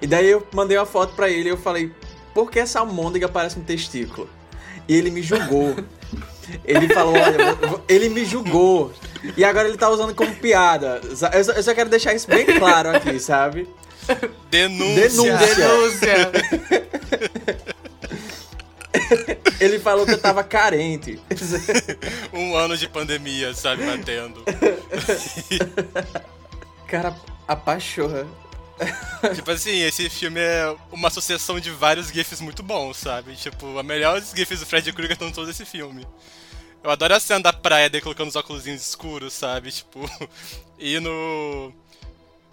E 0.00 0.06
daí 0.06 0.26
eu 0.26 0.46
mandei 0.52 0.76
uma 0.76 0.86
foto 0.86 1.14
pra 1.14 1.28
ele 1.28 1.48
e 1.48 1.52
eu 1.52 1.56
falei, 1.56 1.92
por 2.34 2.50
que 2.50 2.58
essa 2.58 2.80
almôndega 2.80 3.28
parece 3.28 3.58
um 3.58 3.62
testículo? 3.62 4.28
E 4.88 4.94
ele 4.94 5.10
me 5.10 5.22
julgou. 5.22 5.76
Ele 6.64 6.88
falou, 6.88 7.14
olha, 7.14 7.82
ele 7.88 8.08
me 8.08 8.24
julgou. 8.24 8.92
E 9.36 9.44
agora 9.44 9.68
ele 9.68 9.76
tá 9.76 9.90
usando 9.90 10.14
como 10.14 10.32
piada. 10.36 11.00
Eu 11.02 11.16
só, 11.16 11.26
eu 11.28 11.62
só 11.62 11.74
quero 11.74 11.90
deixar 11.90 12.14
isso 12.14 12.28
bem 12.28 12.46
claro 12.46 12.90
aqui, 12.90 13.18
sabe? 13.18 13.68
Denúncia. 14.48 15.08
Denúncia. 15.08 15.54
Denúncia. 15.56 16.32
Ele 19.60 19.78
falou 19.78 20.04
que 20.04 20.12
eu 20.12 20.20
tava 20.20 20.44
carente. 20.44 21.20
um 22.32 22.56
ano 22.56 22.76
de 22.76 22.88
pandemia, 22.88 23.54
sabe, 23.54 23.84
batendo. 23.84 24.42
Cara, 26.86 27.16
a 27.46 27.56
pachorra. 27.56 28.26
tipo 29.34 29.50
assim, 29.50 29.80
esse 29.80 30.08
filme 30.10 30.40
é 30.40 30.74
uma 30.92 31.08
associação 31.08 31.58
de 31.58 31.70
vários 31.70 32.08
GIFs 32.08 32.40
muito 32.40 32.62
bons, 32.62 32.98
sabe? 32.98 33.34
Tipo, 33.34 33.78
a 33.78 33.82
melhor 33.82 34.20
GIFs 34.20 34.60
do 34.60 34.66
Fred 34.66 34.92
Krueger 34.92 35.12
estão 35.12 35.32
todos 35.32 35.48
nesse 35.48 35.64
filme. 35.64 36.06
Eu 36.82 36.90
adoro 36.90 37.14
a 37.14 37.20
cena 37.20 37.40
da 37.40 37.52
praia 37.52 37.90
dele 37.90 38.02
colocando 38.02 38.28
os 38.28 38.36
óculos 38.36 38.66
escuros, 38.66 39.32
sabe? 39.32 39.72
Tipo, 39.72 40.08
e 40.78 41.00
no. 41.00 41.72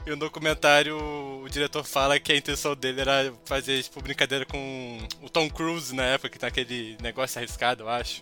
E 0.05 0.09
no 0.09 0.17
documentário 0.17 0.97
o 0.97 1.47
diretor 1.49 1.83
fala 1.83 2.19
que 2.19 2.31
a 2.31 2.35
intenção 2.35 2.75
dele 2.75 3.01
era 3.01 3.33
fazer, 3.45 3.81
tipo, 3.83 4.01
brincadeira 4.01 4.45
com 4.45 4.99
o 5.21 5.29
Tom 5.29 5.49
Cruise 5.49 5.95
na 5.95 6.03
época, 6.03 6.29
que 6.29 6.39
tá 6.39 6.47
aquele 6.47 6.97
negócio 7.01 7.39
arriscado, 7.39 7.83
eu 7.83 7.89
acho. 7.89 8.21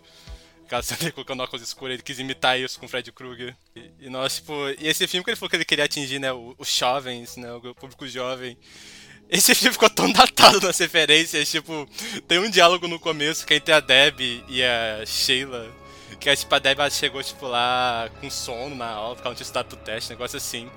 Aquela 0.65 0.83
cena 0.83 1.11
colocando 1.11 1.41
óculos 1.41 1.67
escuros, 1.67 1.95
ele 1.95 2.03
quis 2.03 2.19
imitar 2.19 2.59
isso 2.59 2.79
com 2.79 2.85
o 2.85 2.89
Fred 2.89 3.11
Krueger. 3.11 3.55
E, 3.75 3.91
e 4.01 4.09
nós, 4.09 4.35
tipo, 4.35 4.53
e 4.79 4.87
esse 4.87 5.07
filme 5.07 5.23
que 5.23 5.31
ele 5.31 5.37
falou 5.37 5.49
que 5.49 5.55
ele 5.55 5.65
queria 5.65 5.85
atingir, 5.85 6.19
né, 6.19 6.31
os 6.31 6.73
jovens, 6.73 7.35
né, 7.35 7.51
o 7.51 7.75
público 7.75 8.07
jovem. 8.07 8.55
Esse 9.27 9.55
filme 9.55 9.73
ficou 9.73 9.89
tão 9.89 10.11
datado 10.11 10.61
nas 10.61 10.77
referências, 10.77 11.49
tipo, 11.49 11.89
tem 12.27 12.37
um 12.37 12.49
diálogo 12.49 12.87
no 12.87 12.99
começo 12.99 13.45
que 13.45 13.53
é 13.53 13.57
entre 13.57 13.73
a 13.73 13.79
Deb 13.79 14.19
e 14.47 14.63
a 14.63 15.03
Sheila. 15.05 15.73
Que 16.19 16.29
é 16.29 16.35
tipo, 16.35 16.53
a 16.53 16.59
Deb 16.59 16.77
chegou, 16.91 17.23
tipo, 17.23 17.47
lá 17.47 18.09
com 18.19 18.29
sono 18.29 18.75
na 18.75 18.87
aula, 18.87 19.15
porque 19.15 19.27
ela 19.27 19.35
não 19.35 19.43
tinha 19.43 19.63
teste, 19.83 20.11
negócio 20.11 20.37
assim. 20.37 20.69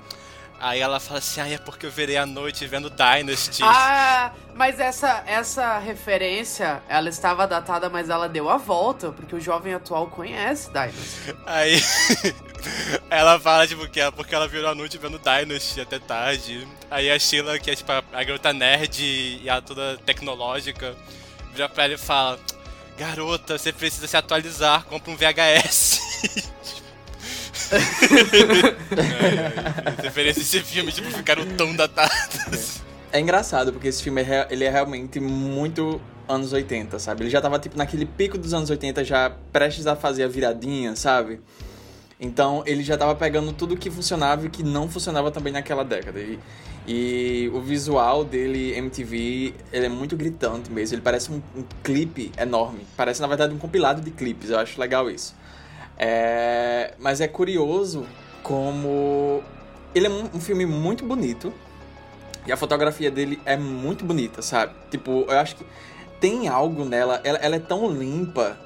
Aí 0.59 0.79
ela 0.79 0.99
fala 0.99 1.19
assim, 1.19 1.41
ah, 1.41 1.49
é 1.49 1.57
porque 1.57 1.85
eu 1.85 1.91
virei 1.91 2.17
a 2.17 2.25
noite 2.25 2.65
vendo 2.65 2.89
Dynasty. 2.89 3.61
Ah, 3.63 4.31
mas 4.55 4.79
essa, 4.79 5.23
essa 5.27 5.77
referência, 5.79 6.81
ela 6.87 7.09
estava 7.09 7.45
datada, 7.45 7.89
mas 7.89 8.09
ela 8.09 8.29
deu 8.29 8.49
a 8.49 8.57
volta, 8.57 9.11
porque 9.11 9.35
o 9.35 9.39
jovem 9.39 9.73
atual 9.73 10.07
conhece 10.07 10.69
Dynasty. 10.71 11.35
Aí 11.45 11.81
ela 13.09 13.39
fala, 13.39 13.67
tipo, 13.67 13.87
que 13.87 13.99
é 13.99 14.09
porque 14.09 14.33
ela 14.33 14.47
virou 14.47 14.69
a 14.69 14.75
noite 14.75 14.97
vendo 14.97 15.19
Dynasty 15.19 15.81
até 15.81 15.99
tarde. 15.99 16.67
Aí 16.89 17.11
a 17.11 17.19
Sheila, 17.19 17.59
que 17.59 17.69
é 17.69 17.75
tipo 17.75 17.91
a, 17.91 18.01
a 18.13 18.23
garota 18.23 18.53
nerd 18.53 19.03
e 19.43 19.49
a 19.49 19.61
toda 19.61 19.97
tecnológica, 20.05 20.95
vira 21.51 21.67
pra 21.67 21.83
ela 21.83 21.93
e 21.93 21.97
fala, 21.97 22.39
garota, 22.97 23.57
você 23.57 23.73
precisa 23.73 24.07
se 24.07 24.15
atualizar, 24.15 24.85
compra 24.85 25.11
um 25.11 25.17
VHS. 25.17 25.99
é, 27.71 27.77
as 29.89 30.03
referências 30.03 30.49
desse 30.49 30.65
filme 30.65 30.91
tipo, 30.91 31.09
ficaram 31.11 31.45
tão 31.55 31.75
datadas. 31.75 32.81
É 33.11 33.19
engraçado, 33.19 33.71
porque 33.71 33.87
esse 33.87 34.03
filme 34.03 34.21
é, 34.21 34.47
ele 34.49 34.65
é 34.65 34.69
realmente 34.69 35.19
muito 35.19 36.01
anos 36.27 36.53
80, 36.53 36.99
sabe? 36.99 37.23
Ele 37.23 37.29
já 37.29 37.41
tava, 37.41 37.59
tipo, 37.59 37.77
naquele 37.77 38.05
pico 38.05 38.37
dos 38.37 38.53
anos 38.53 38.69
80, 38.69 39.03
já 39.03 39.31
prestes 39.51 39.87
a 39.87 39.95
fazer 39.95 40.23
a 40.23 40.27
viradinha, 40.27 40.95
sabe? 40.95 41.39
Então, 42.19 42.63
ele 42.65 42.83
já 42.83 42.97
tava 42.97 43.13
pegando 43.15 43.51
tudo 43.51 43.75
que 43.75 43.91
funcionava 43.91 44.45
e 44.45 44.49
que 44.49 44.63
não 44.63 44.89
funcionava 44.89 45.31
também 45.31 45.51
naquela 45.51 45.83
década. 45.83 46.19
E, 46.19 46.39
e 46.87 47.51
o 47.53 47.61
visual 47.61 48.23
dele, 48.23 48.73
MTV, 48.77 49.53
ele 49.71 49.85
é 49.85 49.89
muito 49.89 50.15
gritante 50.15 50.71
mesmo. 50.71 50.95
Ele 50.95 51.01
parece 51.01 51.31
um, 51.31 51.41
um 51.55 51.63
clipe 51.83 52.31
enorme. 52.37 52.81
Parece, 52.95 53.21
na 53.21 53.27
verdade, 53.27 53.53
um 53.53 53.57
compilado 53.57 54.01
de 54.01 54.11
clipes. 54.11 54.49
Eu 54.49 54.59
acho 54.59 54.79
legal 54.79 55.09
isso. 55.09 55.35
É, 55.97 56.93
mas 56.99 57.21
é 57.21 57.27
curioso 57.27 58.05
como 58.43 59.41
ele 59.93 60.07
é 60.07 60.09
um, 60.09 60.41
filme 60.41 60.65
muito 60.65 61.05
bonito 61.05 61.53
e 62.45 62.51
a 62.51 62.57
fotografia 62.57 63.09
dele 63.09 63.39
é 63.45 63.55
muito 63.55 64.03
bonita, 64.03 64.41
sabe? 64.41 64.73
Tipo, 64.91 65.25
eu 65.27 65.39
acho 65.39 65.55
que 65.55 65.65
tem 66.19 66.47
algo 66.47 66.83
nela, 66.83 67.21
ela, 67.23 67.37
ela 67.39 67.55
é 67.55 67.59
tão 67.59 67.89
limpa 67.89 68.57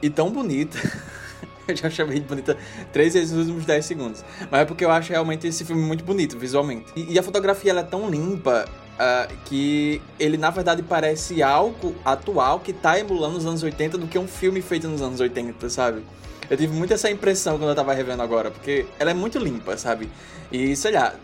e 0.00 0.08
tão 0.08 0.30
bonita. 0.30 0.78
eu 1.68 1.76
já 1.76 1.90
chamei 1.90 2.20
de 2.20 2.26
bonita 2.26 2.56
três 2.92 3.14
vezes 3.14 3.32
nos 3.32 3.46
últimos 3.46 3.66
10 3.66 3.84
segundos. 3.84 4.24
Mas 4.50 4.62
é 4.62 4.64
porque 4.64 4.84
eu 4.84 4.90
acho 4.90 5.10
realmente 5.10 5.46
esse 5.46 5.64
filme 5.64 5.82
muito 5.82 6.04
bonito 6.04 6.38
visualmente. 6.38 6.86
E, 6.96 7.14
e 7.14 7.18
a 7.18 7.22
fotografia 7.22 7.72
ela 7.72 7.80
é 7.80 7.84
tão 7.84 8.08
limpa 8.08 8.64
uh, 8.94 9.36
que 9.44 10.00
ele 10.18 10.36
na 10.36 10.50
verdade 10.50 10.82
parece 10.82 11.42
algo 11.42 11.94
atual 12.04 12.60
que 12.60 12.72
tá 12.72 12.98
emulando 12.98 13.36
os 13.36 13.46
anos 13.46 13.62
80 13.62 13.98
do 13.98 14.06
que 14.06 14.18
um 14.18 14.26
filme 14.26 14.62
feito 14.62 14.88
nos 14.88 15.02
anos 15.02 15.20
80, 15.20 15.68
sabe? 15.68 16.02
Eu 16.50 16.56
tive 16.56 16.74
muito 16.74 16.92
essa 16.94 17.10
impressão 17.10 17.58
quando 17.58 17.70
eu 17.70 17.74
tava 17.74 17.92
revendo 17.92 18.22
agora, 18.22 18.50
porque 18.50 18.86
ela 18.98 19.10
é 19.10 19.14
muito 19.14 19.38
limpa, 19.38 19.76
sabe? 19.76 20.08
E 20.50 20.74
sei 20.74 20.92
lá, 20.92 21.14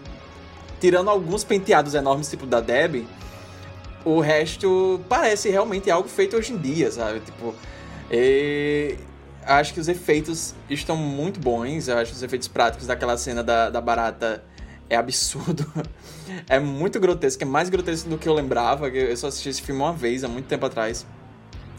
tirando 0.81 1.09
alguns 1.09 1.45
penteados 1.45 1.95
enormes, 1.95 2.29
tipo 2.29 2.45
da 2.45 2.61
Deb, 2.61 3.07
o 4.05 4.21
resto 4.21 5.01
parece 5.09 5.49
realmente 5.49 5.91
algo 5.91 6.09
feito 6.09 6.37
hoje 6.37 6.53
em 6.53 6.59
dia, 6.59 6.91
sabe? 6.91 7.21
Tipo, 7.21 7.55
e... 8.11 8.97
acho 9.43 9.73
que 9.73 9.81
os 9.81 9.89
efeitos 9.89 10.55
estão 10.69 10.97
muito 10.97 11.41
bons. 11.41 11.89
Eu 11.89 11.97
acho 11.99 12.11
que 12.11 12.17
os 12.17 12.23
efeitos 12.23 12.49
práticos 12.49 12.87
daquela 12.87 13.17
cena 13.17 13.43
da, 13.43 13.71
da 13.71 13.81
barata 13.81 14.45
é 14.91 14.97
absurdo. 14.97 15.67
é 16.49 16.61
muito 16.61 17.01
grotesco, 17.01 17.43
é 17.43 17.47
mais 17.47 17.71
grotesco 17.71 18.11
do 18.11 18.19
que 18.19 18.29
eu 18.29 18.35
lembrava. 18.35 18.89
Eu 18.89 19.17
só 19.17 19.29
assisti 19.29 19.49
esse 19.49 19.63
filme 19.63 19.81
uma 19.81 19.93
vez, 19.93 20.23
há 20.23 20.29
muito 20.29 20.47
tempo 20.47 20.67
atrás. 20.67 21.07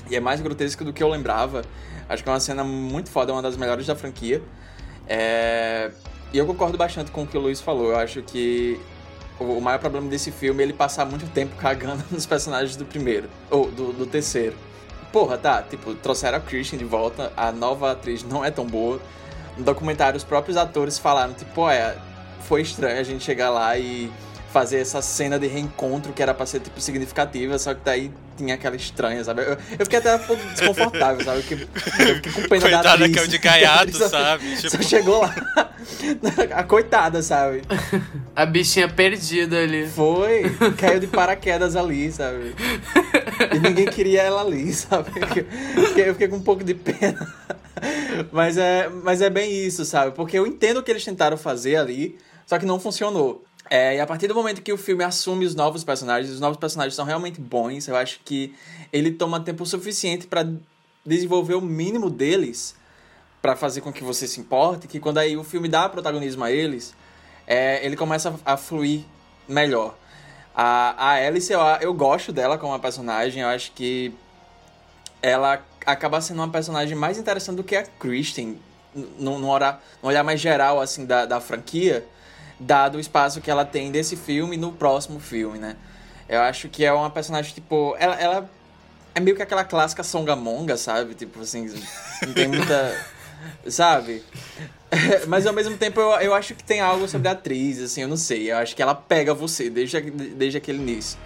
E 0.09 0.15
é 0.15 0.19
mais 0.19 0.41
grotesco 0.41 0.83
do 0.83 0.91
que 0.91 1.03
eu 1.03 1.09
lembrava. 1.09 1.63
Acho 2.07 2.23
que 2.23 2.29
é 2.29 2.31
uma 2.31 2.39
cena 2.39 2.63
muito 2.63 3.09
foda, 3.09 3.33
uma 3.33 3.41
das 3.41 3.57
melhores 3.57 3.85
da 3.85 3.95
franquia. 3.95 4.41
É... 5.07 5.91
E 6.33 6.37
eu 6.37 6.45
concordo 6.45 6.77
bastante 6.77 7.11
com 7.11 7.23
o 7.23 7.27
que 7.27 7.37
o 7.37 7.41
Luiz 7.41 7.61
falou. 7.61 7.91
Eu 7.91 7.97
acho 7.97 8.21
que 8.21 8.79
o 9.39 9.59
maior 9.59 9.79
problema 9.79 10.07
desse 10.09 10.31
filme 10.31 10.61
é 10.61 10.65
ele 10.65 10.73
passar 10.73 11.05
muito 11.05 11.27
tempo 11.31 11.55
cagando 11.59 12.03
nos 12.11 12.25
personagens 12.25 12.75
do 12.75 12.85
primeiro, 12.85 13.29
ou 13.49 13.69
do, 13.71 13.91
do 13.91 14.05
terceiro. 14.05 14.55
Porra, 15.11 15.37
tá, 15.37 15.61
tipo, 15.61 15.93
trouxeram 15.95 16.37
a 16.37 16.41
Christian 16.41 16.77
de 16.77 16.85
volta, 16.85 17.31
a 17.37 17.51
nova 17.51 17.91
atriz 17.91 18.23
não 18.23 18.43
é 18.43 18.51
tão 18.51 18.65
boa. 18.65 18.99
No 19.57 19.63
documentário, 19.63 20.17
os 20.17 20.23
próprios 20.23 20.57
atores 20.57 20.97
falaram, 20.97 21.33
tipo, 21.33 21.69
é, 21.69 21.95
foi 22.41 22.61
estranho 22.61 22.99
a 22.99 23.03
gente 23.03 23.23
chegar 23.23 23.49
lá 23.49 23.77
e 23.77 24.11
fazer 24.55 24.77
essa 24.79 25.01
cena 25.01 25.37
de 25.37 25.47
reencontro 25.47 26.13
que 26.13 26.23
era 26.23 26.33
pra 26.33 26.45
ser, 26.45 26.61
tipo, 26.61 26.79
significativa, 26.79 27.59
só 27.59 27.73
que 27.73 27.81
daí 27.83 28.09
tinha 28.37 28.55
aquela 28.55 28.77
estranha, 28.77 29.21
sabe? 29.21 29.41
Eu, 29.41 29.57
eu 29.77 29.85
fiquei 29.85 29.99
até 29.99 30.15
um 30.15 30.19
pouco 30.19 30.41
desconfortável, 30.45 31.25
sabe? 31.25 31.39
Eu 31.39 31.43
fiquei, 31.43 31.67
eu 32.07 32.15
fiquei 32.15 32.31
com 32.31 32.41
pena 32.47 32.61
Coitada 32.61 32.83
da 32.83 32.93
atriz. 32.93 33.11
que 33.11 33.19
é 33.19 33.21
o 33.23 33.27
de 33.27 33.37
gaiato, 33.37 33.91
Só- 33.99 34.07
sabe? 34.07 34.55
Só 34.61 34.69
Tipo- 34.69 34.83
chegou 34.83 35.19
lá, 35.21 35.35
a 36.55 36.63
coitada, 36.63 37.21
sabe? 37.21 37.63
A 38.33 38.45
bichinha 38.45 38.87
perdida 38.87 39.57
ali. 39.59 39.87
Foi, 39.89 40.43
caiu 40.77 41.01
de 41.01 41.07
paraquedas 41.07 41.75
ali, 41.75 42.09
sabe? 42.13 42.55
E 43.53 43.59
ninguém 43.59 43.87
queria 43.87 44.21
ela 44.21 44.39
ali, 44.39 44.71
sabe? 44.73 45.09
Eu 45.19 45.27
fiquei, 45.27 46.09
eu 46.09 46.13
fiquei 46.13 46.27
com 46.29 46.37
um 46.37 46.41
pouco 46.43 46.63
de 46.63 46.73
pena. 46.75 47.27
Mas 48.31 48.57
é, 48.57 48.87
mas 49.03 49.21
é 49.21 49.29
bem 49.29 49.51
isso, 49.65 49.83
sabe? 49.83 50.11
Porque 50.15 50.39
eu 50.39 50.47
entendo 50.47 50.77
o 50.77 50.83
que 50.83 50.91
eles 50.91 51.03
tentaram 51.03 51.35
fazer 51.35 51.75
ali, 51.75 52.17
só 52.45 52.57
que 52.57 52.65
não 52.65 52.79
funcionou. 52.79 53.43
É, 53.69 53.95
e 53.95 53.99
a 53.99 54.05
partir 54.05 54.27
do 54.27 54.35
momento 54.35 54.61
que 54.61 54.71
o 54.71 54.77
filme 54.77 55.03
assume 55.03 55.45
os 55.45 55.55
novos 55.55 55.83
personagens, 55.83 56.31
os 56.31 56.39
novos 56.39 56.57
personagens 56.57 56.93
são 56.93 57.05
realmente 57.05 57.41
bons, 57.41 57.87
eu 57.87 57.95
acho 57.95 58.19
que 58.23 58.53
ele 58.93 59.11
toma 59.11 59.39
tempo 59.39 59.65
suficiente 59.65 60.27
para 60.27 60.47
desenvolver 61.05 61.55
o 61.55 61.61
mínimo 61.61 62.09
deles 62.09 62.75
para 63.41 63.55
fazer 63.55 63.81
com 63.81 63.93
que 63.93 64.03
você 64.03 64.27
se 64.27 64.39
importe, 64.39 64.87
que 64.87 64.99
quando 64.99 65.19
aí 65.19 65.37
o 65.37 65.43
filme 65.43 65.67
dá 65.67 65.87
protagonismo 65.87 66.43
a 66.43 66.51
eles, 66.51 66.95
é, 67.45 67.85
ele 67.85 67.95
começa 67.95 68.33
a, 68.43 68.57
fluir 68.57 69.03
melhor. 69.47 69.95
A, 70.55 71.11
a 71.11 71.11
Alice, 71.27 71.51
eu, 71.51 71.59
eu 71.81 71.93
gosto 71.93 72.31
dela 72.31 72.57
como 72.57 72.71
uma 72.71 72.79
personagem, 72.79 73.43
eu 73.43 73.49
acho 73.49 73.71
que 73.73 74.13
ela 75.21 75.63
acaba 75.85 76.19
sendo 76.21 76.37
uma 76.37 76.49
personagem 76.49 76.95
mais 76.95 77.19
interessante 77.19 77.57
do 77.57 77.63
que 77.63 77.75
a 77.75 77.83
Kristen, 77.83 78.59
no 79.19 79.47
olhar 80.01 80.23
mais 80.23 80.39
geral, 80.39 80.81
assim, 80.81 81.05
da, 81.05 81.25
da 81.25 81.39
franquia, 81.39 82.03
dado 82.59 82.97
o 82.97 82.99
espaço 82.99 83.41
que 83.41 83.51
ela 83.51 83.65
tem 83.65 83.91
desse 83.91 84.15
filme 84.15 84.57
no 84.57 84.71
próximo 84.71 85.19
filme, 85.19 85.59
né? 85.59 85.75
Eu 86.27 86.41
acho 86.41 86.69
que 86.69 86.83
é 86.83 86.91
uma 86.91 87.09
personagem, 87.09 87.53
tipo, 87.53 87.95
ela, 87.99 88.15
ela 88.19 88.49
é 89.13 89.19
meio 89.19 89.35
que 89.35 89.43
aquela 89.43 89.63
clássica 89.63 90.03
songamonga, 90.03 90.77
sabe? 90.77 91.13
Tipo, 91.13 91.41
assim, 91.41 91.71
não 92.25 92.33
tem 92.33 92.47
muita... 92.47 92.95
sabe? 93.69 94.23
Mas 95.27 95.45
ao 95.45 95.53
mesmo 95.53 95.77
tempo 95.77 95.99
eu, 95.99 96.11
eu 96.21 96.33
acho 96.33 96.55
que 96.55 96.63
tem 96.63 96.81
algo 96.81 97.07
sobre 97.07 97.27
a 97.27 97.31
atriz, 97.31 97.81
assim, 97.81 98.01
eu 98.01 98.07
não 98.07 98.17
sei. 98.17 98.51
Eu 98.51 98.57
acho 98.57 98.75
que 98.75 98.81
ela 98.81 98.95
pega 98.95 99.33
você 99.33 99.69
desde, 99.69 99.99
desde 100.11 100.57
aquele 100.57 100.79
início. 100.79 101.17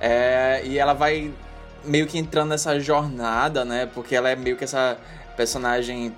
É, 0.00 0.62
e 0.64 0.78
ela 0.78 0.92
vai 0.92 1.32
meio 1.84 2.06
que 2.06 2.18
entrando 2.18 2.50
nessa 2.50 2.78
jornada, 2.80 3.64
né? 3.64 3.86
Porque 3.86 4.14
ela 4.14 4.30
é 4.30 4.36
meio 4.36 4.56
que 4.56 4.64
essa 4.64 4.98
personagem 5.36 6.14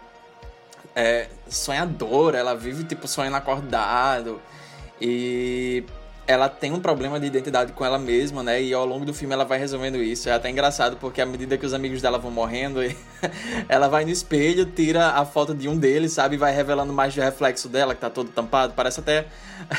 é, 0.95 1.29
sonhadora, 1.49 2.39
ela 2.39 2.55
vive, 2.55 2.85
tipo, 2.85 3.09
sonhando 3.09 3.37
acordado. 3.37 4.41
E 5.01 5.85
ela 6.27 6.49
tem 6.49 6.73
um 6.73 6.81
problema 6.81 7.21
de 7.21 7.27
identidade 7.27 7.73
com 7.73 7.85
ela 7.85 7.99
mesma, 7.99 8.43
né? 8.43 8.63
E 8.63 8.73
ao 8.73 8.87
longo 8.87 9.05
do 9.05 9.13
filme 9.13 9.35
ela 9.35 9.45
vai 9.45 9.59
resolvendo 9.59 9.97
isso. 9.97 10.29
É 10.29 10.33
até 10.33 10.51
engraçado 10.51 10.97
porque 10.97 11.21
à 11.21 11.27
medida 11.27 11.59
que 11.59 11.67
os 11.67 11.75
amigos 11.75 12.01
dela 12.01 12.19
vão 12.19 12.31
morrendo, 12.31 12.81
ela 13.69 13.89
vai 13.89 14.05
no 14.05 14.11
espelho, 14.11 14.65
tira 14.65 15.11
a 15.11 15.25
foto 15.25 15.55
de 15.55 15.69
um 15.69 15.77
deles, 15.77 16.13
sabe? 16.13 16.37
E 16.37 16.39
vai 16.39 16.55
revelando 16.55 16.93
mais 16.93 17.15
do 17.15 17.21
reflexo 17.21 17.69
dela, 17.69 17.95
que 17.95 18.01
tá 18.01 18.09
todo 18.09 18.31
tampado. 18.31 18.73
Parece 18.75 19.01
até 19.01 19.27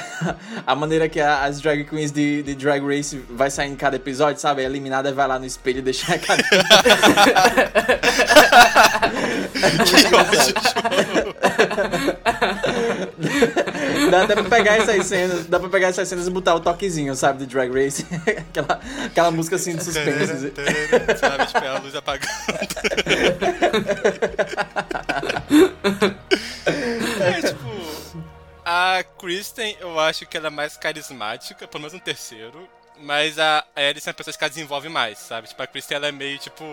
a 0.65 0.75
maneira 0.75 1.09
que 1.09 1.19
as 1.19 1.61
drag 1.61 1.83
queens 1.85 2.11
de, 2.11 2.43
de 2.43 2.55
Drag 2.55 2.85
Race 2.85 3.17
vai 3.29 3.49
sair 3.49 3.69
em 3.69 3.75
cada 3.75 3.95
episódio, 3.95 4.39
sabe? 4.39 4.61
A 4.61 4.65
eliminada 4.65 5.11
vai 5.11 5.27
lá 5.27 5.39
no 5.39 5.45
espelho 5.45 5.79
e 5.79 5.81
deixa 5.81 6.13
a 6.13 6.19
cara. 6.19 6.43
dá 14.09 14.23
até 14.23 14.35
pra 14.35 14.43
pegar 14.43 14.77
essas 14.77 15.05
cenas, 15.05 15.45
dá 15.45 15.59
pra 15.59 15.69
pegar 15.69 15.87
essas 15.87 16.07
cenas 16.07 16.27
botar 16.35 16.53
o 16.53 16.59
toquezinho, 16.59 17.15
sabe, 17.15 17.39
de 17.39 17.47
Drag 17.47 17.71
Race. 17.71 18.05
aquela, 18.37 18.79
aquela 19.05 19.31
música 19.31 19.55
assim 19.55 19.75
de 19.75 19.83
suspense. 19.83 20.53
Sabe, 21.17 21.47
tipo, 21.47 21.63
é 21.63 21.67
a 21.67 21.79
luz 21.79 21.95
apagando. 21.95 22.29
é, 27.21 27.41
tipo, 27.41 27.65
a 28.63 29.03
Kristen, 29.17 29.75
eu 29.79 29.99
acho 29.99 30.25
que 30.25 30.37
ela 30.37 30.47
é 30.47 30.51
mais 30.51 30.77
carismática, 30.77 31.67
pelo 31.67 31.81
menos 31.81 31.93
no 31.93 31.99
terceiro. 31.99 32.69
Mas 32.97 33.37
a 33.39 33.65
Alice 33.75 34.07
é 34.07 34.11
uma 34.11 34.13
pessoa 34.13 34.33
que 34.33 34.43
ela 34.43 34.49
desenvolve 34.49 34.87
mais, 34.87 35.17
sabe? 35.17 35.47
Tipo, 35.47 35.63
a 35.63 35.67
Kristen, 35.67 35.97
ela 35.97 36.07
é 36.07 36.11
meio, 36.11 36.37
tipo... 36.37 36.63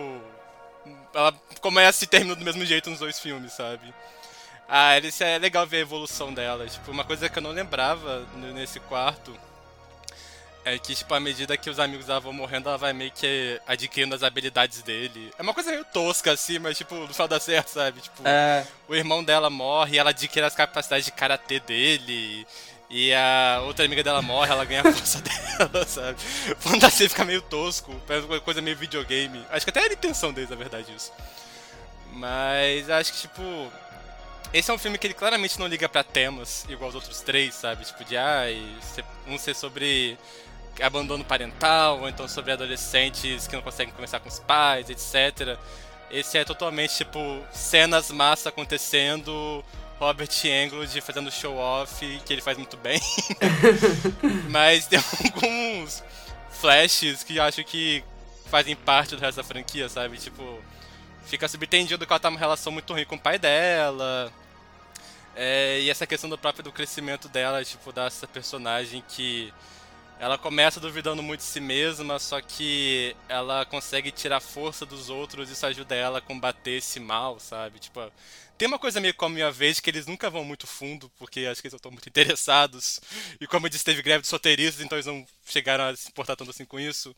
Ela 1.13 1.33
começa 1.61 2.03
e 2.03 2.07
termina 2.07 2.35
do 2.35 2.43
mesmo 2.43 2.65
jeito 2.65 2.89
nos 2.89 2.99
dois 2.99 3.19
filmes, 3.19 3.53
sabe? 3.53 3.93
A 4.67 4.91
Alice 4.91 5.23
é 5.23 5.37
legal 5.37 5.65
ver 5.65 5.77
a 5.77 5.81
evolução 5.81 6.33
dela. 6.33 6.67
Tipo, 6.67 6.91
uma 6.91 7.03
coisa 7.03 7.29
que 7.29 7.37
eu 7.37 7.43
não 7.43 7.51
lembrava 7.51 8.25
nesse 8.53 8.79
quarto 8.81 9.33
é 10.65 10.77
que, 10.79 10.95
tipo, 10.95 11.13
à 11.13 11.19
medida 11.19 11.57
que 11.57 11.69
os 11.69 11.79
amigos 11.79 12.05
dela 12.05 12.19
vão 12.19 12.31
morrendo, 12.31 12.69
ela 12.69 12.77
vai 12.77 12.93
meio 12.93 13.11
que 13.11 13.59
adquirindo 13.67 14.15
as 14.15 14.23
habilidades 14.23 14.81
dele. 14.81 15.31
É 15.37 15.41
uma 15.41 15.53
coisa 15.53 15.71
meio 15.71 15.83
tosca, 15.85 16.31
assim, 16.31 16.59
mas, 16.59 16.77
tipo, 16.77 16.95
no 16.95 17.13
final 17.13 17.27
da 17.27 17.39
certo, 17.39 17.69
sabe? 17.69 17.99
Tipo, 18.01 18.25
É, 18.25 18.65
o 18.87 18.95
irmão 18.95 19.23
dela 19.23 19.49
morre 19.49 19.95
e 19.95 19.99
ela 19.99 20.11
adquire 20.11 20.45
as 20.45 20.55
capacidades 20.55 21.05
de 21.05 21.11
karatê 21.11 21.59
dele. 21.59 22.47
E 22.89 23.13
a 23.13 23.61
outra 23.65 23.85
amiga 23.85 24.03
dela 24.03 24.21
morre, 24.21 24.51
ela 24.51 24.63
ganha 24.65 24.81
a 24.81 24.93
força 24.93 25.19
dela, 25.57 25.85
sabe? 25.85 26.17
Fantasia 26.59 27.09
fica 27.09 27.25
meio 27.25 27.41
tosco, 27.41 27.93
parece 28.07 28.25
uma 28.27 28.39
coisa 28.39 28.61
meio 28.61 28.77
videogame. 28.77 29.43
Acho 29.49 29.65
que 29.65 29.69
até 29.69 29.79
era 29.81 29.89
a 29.89 29.93
intenção 29.93 30.31
deles, 30.31 30.49
na 30.49 30.55
verdade, 30.55 30.93
isso. 30.95 31.11
Mas 32.11 32.89
acho 32.89 33.11
que, 33.13 33.19
tipo. 33.21 33.71
Esse 34.53 34.69
é 34.69 34.73
um 34.73 34.77
filme 34.77 34.99
que 34.99 35.07
ele 35.07 35.15
claramente 35.15 35.59
não 35.59 35.65
liga 35.65 35.89
pra 35.89 36.03
temas, 36.03 36.63
igual 36.69 36.89
os 36.89 36.95
outros 36.95 37.21
três, 37.21 37.55
sabe? 37.55 37.83
Tipo, 37.85 38.05
de 38.05 38.15
ah, 38.15 38.43
um 39.25 39.35
ser 39.39 39.55
sobre 39.55 40.15
abandono 40.81 41.23
parental, 41.23 41.99
ou 41.99 42.09
então 42.09 42.27
sobre 42.27 42.51
adolescentes 42.51 43.47
que 43.47 43.55
não 43.55 43.61
conseguem 43.61 43.93
conversar 43.93 44.19
com 44.19 44.29
os 44.29 44.39
pais, 44.39 44.89
etc. 44.89 45.57
Esse 46.09 46.37
é 46.37 46.45
totalmente, 46.45 46.95
tipo, 46.95 47.19
cenas 47.51 48.11
massa 48.11 48.49
acontecendo, 48.49 49.63
Robert 49.99 50.29
Englund 50.43 51.01
fazendo 51.01 51.31
show 51.31 51.55
off, 51.57 52.21
que 52.25 52.33
ele 52.33 52.41
faz 52.41 52.57
muito 52.57 52.77
bem. 52.77 52.99
Mas 54.49 54.87
tem 54.87 54.99
alguns 54.99 56.03
flashes 56.51 57.23
que 57.23 57.37
eu 57.37 57.43
acho 57.43 57.63
que 57.63 58.03
fazem 58.45 58.75
parte 58.75 59.15
do 59.15 59.21
resto 59.21 59.37
da 59.37 59.43
franquia, 59.43 59.89
sabe? 59.89 60.17
Tipo, 60.17 60.61
fica 61.25 61.47
subentendido 61.47 62.05
que 62.05 62.13
ela 62.13 62.19
tá 62.19 62.29
numa 62.29 62.39
relação 62.39 62.71
muito 62.71 62.93
ruim 62.93 63.05
com 63.05 63.15
o 63.15 63.19
pai 63.19 63.39
dela. 63.39 64.31
É, 65.35 65.79
e 65.81 65.89
essa 65.89 66.05
questão 66.05 66.29
do 66.29 66.37
próprio 66.37 66.63
do 66.63 66.71
crescimento 66.71 67.27
dela, 67.27 67.63
tipo, 67.63 67.91
dessa 67.91 68.27
personagem 68.27 69.03
que 69.07 69.51
ela 70.19 70.37
começa 70.37 70.79
duvidando 70.79 71.21
muito 71.21 71.41
de 71.41 71.45
si 71.45 71.59
mesma, 71.59 72.17
só 72.19 72.39
que 72.41 73.15
ela 73.27 73.65
consegue 73.65 74.11
tirar 74.11 74.39
força 74.39 74.85
dos 74.85 75.09
outros 75.09 75.49
e 75.49 75.53
isso 75.53 75.65
ajuda 75.65 75.95
ela 75.95 76.19
a 76.19 76.21
combater 76.21 76.77
esse 76.77 76.99
mal, 76.99 77.39
sabe? 77.39 77.79
Tipo, 77.79 78.11
tem 78.57 78.67
uma 78.67 78.79
coisa 78.79 79.01
meio 79.01 79.13
como 79.15 79.43
a 79.43 79.49
vez 79.51 79.79
que 79.79 79.89
eles 79.89 80.05
nunca 80.05 80.29
vão 80.29 80.45
muito 80.45 80.67
fundo, 80.67 81.11
porque 81.17 81.41
acho 81.41 81.61
que 81.61 81.67
eles 81.67 81.73
estão 81.73 81.91
muito 81.91 82.07
interessados. 82.09 82.99
E 83.39 83.47
como 83.47 83.65
eu 83.65 83.69
disse, 83.69 83.83
teve 83.83 84.01
greve 84.01 84.21
de 84.21 84.27
solteiristas, 84.27 84.83
então 84.83 84.97
eles 84.97 85.05
não 85.05 85.25
chegaram 85.45 85.85
a 85.85 85.95
se 85.95 86.09
importar 86.09 86.35
tanto 86.35 86.51
assim 86.51 86.65
com 86.65 86.79
isso. 86.79 87.15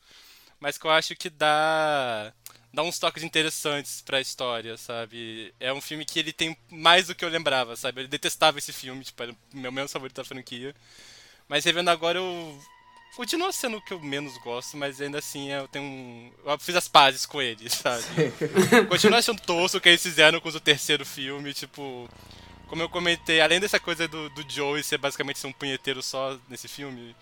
Mas 0.60 0.78
que 0.78 0.86
eu 0.88 0.92
acho 0.92 1.16
que 1.16 1.30
dá 1.30 2.34
dá 2.74 2.84
uns 2.84 3.00
toques 3.00 3.24
interessantes 3.24 4.02
pra 4.02 4.20
história, 4.20 4.78
sabe? 4.78 5.54
É 5.60 5.72
um 5.72 5.80
filme 5.80 6.06
que 6.06 6.20
ele 6.20 6.34
tem 6.34 6.58
mais 6.70 7.08
do 7.08 7.16
que 7.16 7.24
eu 7.24 7.30
lembrava, 7.30 7.76
sabe? 7.76 8.02
Eu 8.04 8.08
detestava 8.08 8.58
esse 8.60 8.74
filme, 8.74 9.04
tipo, 9.04 9.24
era 9.24 9.32
o 9.32 9.58
meu 9.58 9.72
menos 9.72 9.92
favorito 9.92 10.18
da 10.18 10.26
franquia. 10.26 10.76
Mas 11.48 11.64
revendo 11.64 11.90
agora 11.90 12.18
eu 12.20 12.62
continua 13.16 13.52
sendo 13.52 13.78
o 13.78 13.82
que 13.82 13.94
eu 13.94 14.00
menos 14.00 14.38
gosto, 14.38 14.78
mas 14.78 15.02
ainda 15.02 15.20
assim 15.20 15.52
eu 15.52 15.68
tenho 15.68 15.86
um... 15.86 16.32
Eu 16.46 16.60
fiz 16.60 16.76
as 16.76 16.88
pazes 16.88 17.26
com 17.26 17.42
ele, 17.42 17.70
sabe? 17.70 18.04
Continuo 18.90 19.18
achando 19.18 19.42
tosco 19.42 19.78
o 19.78 19.82
que 19.82 19.90
eles 19.90 20.04
fizeram 20.04 20.40
com 20.40 20.50
o 20.50 20.60
terceiro 20.60 21.06
filme, 21.06 21.54
tipo. 21.54 22.10
Como 22.68 22.82
eu 22.82 22.90
comentei, 22.90 23.42
além 23.42 23.60
dessa 23.60 23.80
coisa 23.80 24.08
do, 24.08 24.30
do 24.32 24.44
Joey 24.50 24.84
ser 24.84 24.98
basicamente 24.98 25.40
ser 25.40 25.48
um 25.48 25.54
punheteiro 25.54 26.02
só 26.02 26.38
nesse 26.50 26.68
filme. 26.68 27.16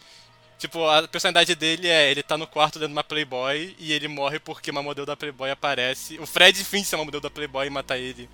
Tipo, 0.57 0.87
a 0.87 1.05
personalidade 1.07 1.55
dele 1.55 1.89
é, 1.89 2.09
ele 2.09 2.23
tá 2.23 2.37
no 2.37 2.47
quarto 2.47 2.79
dentro 2.79 2.87
de 2.87 2.93
uma 2.93 3.03
Playboy 3.03 3.75
e 3.77 3.91
ele 3.91 4.07
morre 4.07 4.39
porque 4.39 4.71
uma 4.71 4.81
modelo 4.81 5.05
da 5.05 5.17
Playboy 5.17 5.51
aparece. 5.51 6.17
O 6.19 6.25
Fred 6.25 6.63
finge 6.63 6.85
ser 6.85 6.95
uma 6.95 7.03
modelo 7.03 7.21
da 7.21 7.29
Playboy 7.29 7.67
e 7.67 7.69
mata 7.69 7.97
ele. 7.97 8.29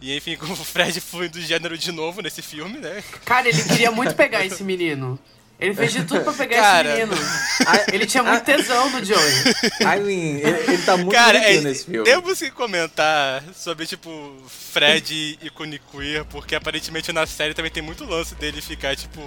E 0.00 0.14
enfim, 0.14 0.36
o 0.40 0.56
Fred 0.56 1.00
foi 1.00 1.28
do 1.28 1.40
gênero 1.40 1.78
de 1.78 1.90
novo 1.90 2.20
nesse 2.20 2.42
filme, 2.42 2.78
né? 2.78 3.02
Cara, 3.24 3.48
ele 3.48 3.64
queria 3.64 3.90
muito 3.90 4.14
pegar 4.14 4.44
esse 4.44 4.62
menino. 4.62 5.18
Ele 5.60 5.74
fez 5.74 5.92
de 5.92 6.04
tudo 6.04 6.20
pra 6.22 6.32
pegar 6.32 6.56
Cara. 6.60 6.88
esse 6.88 7.06
menino. 7.06 7.28
Ele 7.92 8.06
tinha 8.06 8.22
muito 8.22 8.44
tesão 8.44 8.90
no 8.90 9.04
Joey. 9.04 9.32
I 9.80 10.00
mean, 10.00 10.38
ele, 10.38 10.72
ele 10.72 10.82
tá 10.84 10.96
muito 10.96 11.10
Cara, 11.10 11.38
é, 11.38 11.60
nesse 11.60 11.84
filme. 11.86 12.04
temos 12.04 12.38
que 12.38 12.50
comentar 12.52 13.42
sobre, 13.54 13.84
tipo, 13.84 14.36
Fred 14.48 15.38
e 15.42 15.50
Cune 15.50 15.80
Queer, 15.90 16.24
porque 16.26 16.54
aparentemente 16.54 17.12
na 17.12 17.26
série 17.26 17.54
também 17.54 17.72
tem 17.72 17.82
muito 17.82 18.04
lance 18.04 18.36
dele 18.36 18.62
ficar, 18.62 18.94
tipo, 18.94 19.20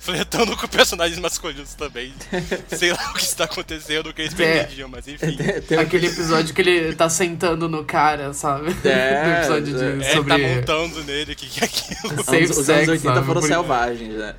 flertando 0.00 0.56
com 0.56 0.66
personagens 0.66 1.18
masculinos 1.20 1.74
também. 1.74 2.12
Sei 2.74 2.90
lá 2.92 3.10
o 3.10 3.14
que 3.14 3.22
está 3.22 3.44
acontecendo, 3.44 4.08
o 4.08 4.14
que 4.14 4.22
eles 4.22 4.32
É. 4.32 4.36
pretendiam, 4.36 4.88
mas 4.88 5.06
enfim. 5.06 5.36
Tem- 5.36 5.60
tem- 5.60 5.78
Aquele 5.78 6.06
episódio 6.08 6.52
que 6.54 6.60
ele 6.62 6.94
tá 6.96 7.08
sentando 7.08 7.68
no 7.68 7.84
cara, 7.84 8.32
sabe? 8.32 8.74
É, 8.84 9.22
no 9.24 9.32
episódio 9.38 9.78
de, 9.78 9.84
É, 9.84 9.88
ele 9.88 10.04
sobre... 10.16 10.28
tá 10.32 10.38
montando 10.38 11.04
nele, 11.04 11.34
que 11.34 11.46
que 11.46 11.60
é 11.60 11.64
aquilo. 11.66 12.16
Safe 12.24 12.44
os, 12.44 12.58
os 12.58 12.66
sex, 12.66 12.78
anos 12.78 12.88
80 12.88 13.14
sabe? 13.14 13.26
foram 13.26 13.42
selvagens, 13.42 14.14
né? 14.14 14.34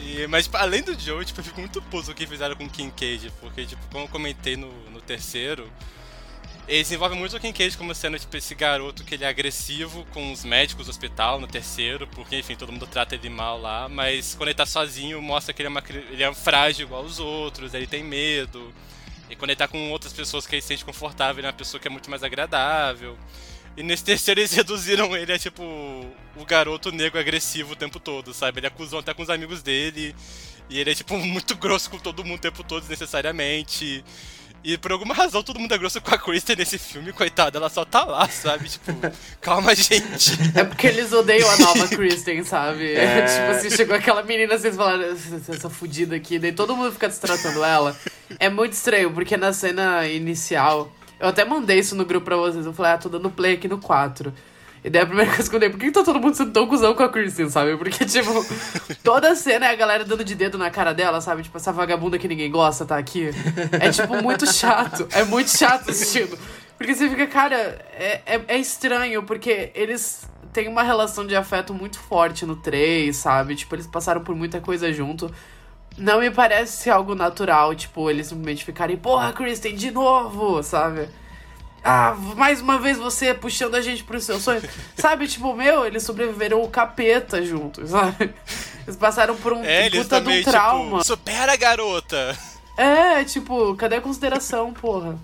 E- 0.00 0.26
mas, 0.28 0.44
tipo, 0.44 0.56
além 0.56 0.82
do 0.82 0.98
Joe, 0.98 1.24
tipo, 1.24 1.40
eu 1.40 1.44
fico 1.44 1.60
muito 1.60 1.82
puto 1.82 2.10
o 2.10 2.14
que 2.14 2.26
fizeram 2.26 2.54
com 2.56 2.64
o 2.64 2.68
Kincaid, 2.70 3.32
porque, 3.40 3.64
tipo, 3.66 3.82
como 3.90 4.04
eu 4.04 4.08
comentei 4.08 4.56
no, 4.56 4.72
no 4.90 5.00
terceiro, 5.00 5.68
eles 6.68 6.92
envolvem 6.92 7.18
muito 7.18 7.36
o 7.36 7.40
Kincaid 7.40 7.76
como 7.78 7.94
sendo, 7.94 8.18
tipo, 8.18 8.36
esse 8.36 8.54
garoto 8.54 9.02
que 9.02 9.14
ele 9.14 9.24
é 9.24 9.28
agressivo 9.28 10.06
com 10.12 10.32
os 10.32 10.44
médicos 10.44 10.86
do 10.86 10.90
hospital 10.90 11.40
no 11.40 11.46
terceiro, 11.46 12.06
porque, 12.08 12.38
enfim, 12.38 12.54
todo 12.54 12.70
mundo 12.70 12.86
trata 12.86 13.14
ele 13.14 13.30
mal 13.30 13.58
lá, 13.58 13.88
mas 13.88 14.34
quando 14.34 14.48
ele 14.48 14.56
tá 14.56 14.66
sozinho, 14.66 15.20
mostra 15.22 15.54
que 15.54 15.62
ele 15.62 15.68
é, 15.68 15.70
uma, 15.70 15.82
ele 16.10 16.22
é 16.22 16.34
frágil 16.34 16.86
igual 16.86 17.02
os 17.02 17.18
outros, 17.18 17.72
ele 17.72 17.86
tem 17.86 18.04
medo, 18.04 18.72
e 19.30 19.36
quando 19.36 19.50
ele 19.50 19.56
tá 19.56 19.66
com 19.66 19.90
outras 19.90 20.12
pessoas 20.12 20.46
que 20.46 20.54
ele 20.54 20.62
se 20.62 20.68
sente 20.68 20.84
confortável, 20.84 21.40
ele 21.40 21.46
é 21.46 21.50
uma 21.50 21.56
pessoa 21.56 21.80
que 21.80 21.88
é 21.88 21.90
muito 21.90 22.10
mais 22.10 22.22
agradável. 22.22 23.16
E 23.76 23.82
nesse 23.82 24.02
terceiro 24.02 24.40
eles 24.40 24.52
reduziram 24.54 25.16
ele 25.16 25.32
a, 25.32 25.38
tipo, 25.38 25.62
o 25.62 26.44
garoto 26.44 26.90
negro 26.90 27.20
agressivo 27.20 27.72
o 27.72 27.76
tempo 27.76 28.00
todo, 28.00 28.34
sabe? 28.34 28.60
Ele 28.60 28.66
acusou 28.66 28.98
até 28.98 29.14
com 29.14 29.22
os 29.22 29.30
amigos 29.30 29.62
dele. 29.62 30.14
E 30.68 30.78
ele 30.80 30.90
é, 30.90 30.94
tipo, 30.94 31.16
muito 31.18 31.54
grosso 31.56 31.90
com 31.90 31.98
todo 31.98 32.24
mundo 32.24 32.38
o 32.38 32.42
tempo 32.42 32.64
todo, 32.64 32.80
desnecessariamente. 32.80 34.04
E 34.62 34.76
por 34.76 34.92
alguma 34.92 35.14
razão 35.14 35.42
todo 35.42 35.60
mundo 35.60 35.72
é 35.72 35.78
grosso 35.78 36.00
com 36.00 36.14
a 36.14 36.18
Kristen 36.18 36.56
nesse 36.56 36.78
filme, 36.78 37.12
coitada, 37.12 37.58
ela 37.58 37.68
só 37.68 37.84
tá 37.84 38.04
lá, 38.04 38.28
sabe? 38.28 38.68
Tipo, 38.68 38.92
calma, 39.40 39.74
gente. 39.74 40.32
É 40.54 40.64
porque 40.64 40.86
eles 40.86 41.12
odeiam 41.12 41.48
a 41.48 41.58
nova 41.58 41.88
Kristen, 41.88 42.42
sabe? 42.44 42.92
É. 42.92 43.22
tipo 43.26 43.50
assim, 43.52 43.70
chegou 43.70 43.94
aquela 43.94 44.22
menina, 44.22 44.58
vocês 44.58 44.76
falaram, 44.76 45.04
essa 45.04 45.52
essa 45.52 45.70
fudida 45.70 46.16
aqui, 46.16 46.38
daí 46.38 46.52
todo 46.52 46.76
mundo 46.76 46.92
fica 46.92 47.08
destratando 47.08 47.64
ela. 47.64 47.96
É 48.38 48.48
muito 48.48 48.72
estranho, 48.72 49.12
porque 49.12 49.36
na 49.36 49.52
cena 49.52 50.06
inicial, 50.06 50.92
eu 51.20 51.28
até 51.28 51.44
mandei 51.44 51.78
isso 51.78 51.94
no 51.94 52.04
grupo 52.04 52.24
pra 52.26 52.36
vocês, 52.36 52.66
eu 52.66 52.72
falei, 52.72 52.92
ah, 52.92 52.98
tô 52.98 53.08
dando 53.08 53.30
play 53.30 53.54
aqui 53.54 53.68
no 53.68 53.78
4. 53.78 54.34
E 54.84 54.90
daí 54.90 55.02
a 55.02 55.06
primeira 55.06 55.30
coisa 55.34 55.48
que 55.48 55.56
eu 55.56 55.60
dei, 55.60 55.70
por 55.70 55.78
que 55.78 55.86
que 55.86 55.92
tá 55.92 56.04
todo 56.04 56.20
mundo 56.20 56.34
sendo 56.34 56.52
tão 56.52 56.66
cuzão 56.66 56.94
com 56.94 57.02
a 57.02 57.08
Kristen, 57.08 57.48
sabe? 57.50 57.76
Porque, 57.76 58.04
tipo, 58.04 58.30
toda 59.02 59.32
a 59.32 59.34
cena 59.34 59.66
é 59.66 59.70
a 59.70 59.74
galera 59.74 60.04
dando 60.04 60.24
de 60.24 60.34
dedo 60.34 60.56
na 60.56 60.70
cara 60.70 60.92
dela, 60.92 61.20
sabe? 61.20 61.42
Tipo, 61.42 61.56
essa 61.56 61.72
vagabunda 61.72 62.18
que 62.18 62.28
ninguém 62.28 62.50
gosta 62.50 62.84
tá 62.84 62.96
aqui. 62.96 63.30
É, 63.72 63.90
tipo, 63.90 64.22
muito 64.22 64.46
chato. 64.46 65.08
É 65.12 65.24
muito 65.24 65.50
chato 65.50 65.90
assistindo. 65.90 66.38
Porque 66.76 66.94
você 66.94 67.08
fica, 67.08 67.26
cara, 67.26 67.56
é, 67.92 68.22
é, 68.24 68.40
é 68.46 68.58
estranho, 68.58 69.24
porque 69.24 69.72
eles 69.74 70.28
têm 70.52 70.68
uma 70.68 70.82
relação 70.82 71.26
de 71.26 71.34
afeto 71.34 71.74
muito 71.74 71.98
forte 71.98 72.46
no 72.46 72.54
3, 72.54 73.14
sabe? 73.16 73.56
Tipo, 73.56 73.74
eles 73.74 73.86
passaram 73.86 74.22
por 74.22 74.34
muita 74.34 74.60
coisa 74.60 74.92
junto. 74.92 75.32
Não 75.96 76.20
me 76.20 76.30
parece 76.30 76.84
ser 76.84 76.90
algo 76.90 77.16
natural, 77.16 77.74
tipo, 77.74 78.08
eles 78.08 78.28
simplesmente 78.28 78.64
ficarem, 78.64 78.96
porra, 78.96 79.32
Kristen, 79.32 79.74
de 79.74 79.90
novo, 79.90 80.62
sabe? 80.62 81.08
Ah, 81.82 82.14
mais 82.36 82.60
uma 82.60 82.78
vez 82.78 82.98
você 82.98 83.32
puxando 83.32 83.74
a 83.74 83.80
gente 83.80 84.04
pro 84.04 84.20
seu 84.20 84.38
sonho. 84.40 84.62
sabe, 84.96 85.26
tipo, 85.28 85.54
meu, 85.54 85.86
eles 85.86 86.02
sobreviveram 86.02 86.62
o 86.62 86.68
capeta 86.68 87.42
juntos, 87.42 87.90
sabe? 87.90 88.34
Eles 88.84 88.96
passaram 88.96 89.36
por 89.36 89.52
um 89.52 89.64
É, 89.64 89.86
eles 89.86 90.02
puta 90.02 90.18
de 90.18 90.24
também, 90.24 90.40
um 90.40 90.44
trauma. 90.44 90.98
tipo, 90.98 91.04
supera 91.04 91.56
garota! 91.56 92.36
É, 92.76 93.24
tipo, 93.24 93.74
cadê 93.76 93.96
a 93.96 94.00
consideração, 94.00 94.72
porra? 94.72 95.18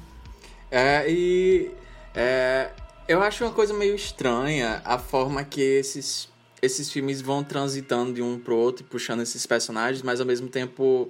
É, 0.71 1.05
e 1.09 1.71
é, 2.15 2.71
eu 3.07 3.23
acho 3.23 3.45
uma 3.45 3.53
coisa 3.53 3.73
meio 3.73 3.95
estranha 3.95 4.83
a 4.85 4.99
forma 4.99 5.45
que 5.45 5.61
esses, 5.61 6.29
esses 6.61 6.91
filmes 6.91 7.21
vão 7.21 7.45
transitando 7.45 8.13
de 8.13 8.23
um 8.23 8.39
pro 8.39 8.57
outro 8.57 8.85
e 8.85 8.89
puxando 8.89 9.21
esses 9.23 9.47
personagens, 9.47 10.03
mas 10.03 10.21
ao 10.21 10.27
mesmo 10.27 10.49
tempo. 10.49 11.09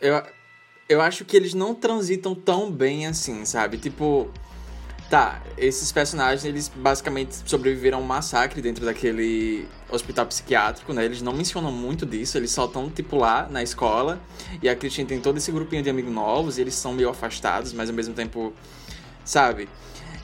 Eu, 0.00 0.22
eu 0.88 1.00
acho 1.00 1.24
que 1.24 1.36
eles 1.36 1.54
não 1.54 1.74
transitam 1.74 2.34
tão 2.34 2.70
bem 2.70 3.06
assim, 3.06 3.44
sabe? 3.44 3.78
Tipo. 3.78 4.30
Tá, 5.10 5.42
esses 5.58 5.92
personagens, 5.92 6.42
eles 6.42 6.72
basicamente 6.74 7.42
sobreviveram 7.44 7.98
a 7.98 8.00
um 8.00 8.04
massacre 8.04 8.62
dentro 8.62 8.86
daquele 8.86 9.68
hospital 9.90 10.24
psiquiátrico, 10.24 10.90
né? 10.94 11.04
Eles 11.04 11.20
não 11.20 11.34
mencionam 11.34 11.70
muito 11.70 12.06
disso, 12.06 12.38
eles 12.38 12.50
só 12.50 12.64
estão, 12.64 12.88
tipo, 12.88 13.16
lá 13.16 13.46
na 13.50 13.62
escola. 13.62 14.18
E 14.62 14.70
a 14.70 14.74
Christine 14.74 15.06
tem 15.06 15.20
todo 15.20 15.36
esse 15.36 15.52
grupinho 15.52 15.82
de 15.82 15.90
amigos 15.90 16.10
novos, 16.10 16.56
e 16.56 16.62
eles 16.62 16.72
são 16.74 16.94
meio 16.94 17.10
afastados, 17.10 17.74
mas 17.74 17.90
ao 17.90 17.94
mesmo 17.94 18.14
tempo, 18.14 18.54
sabe? 19.22 19.68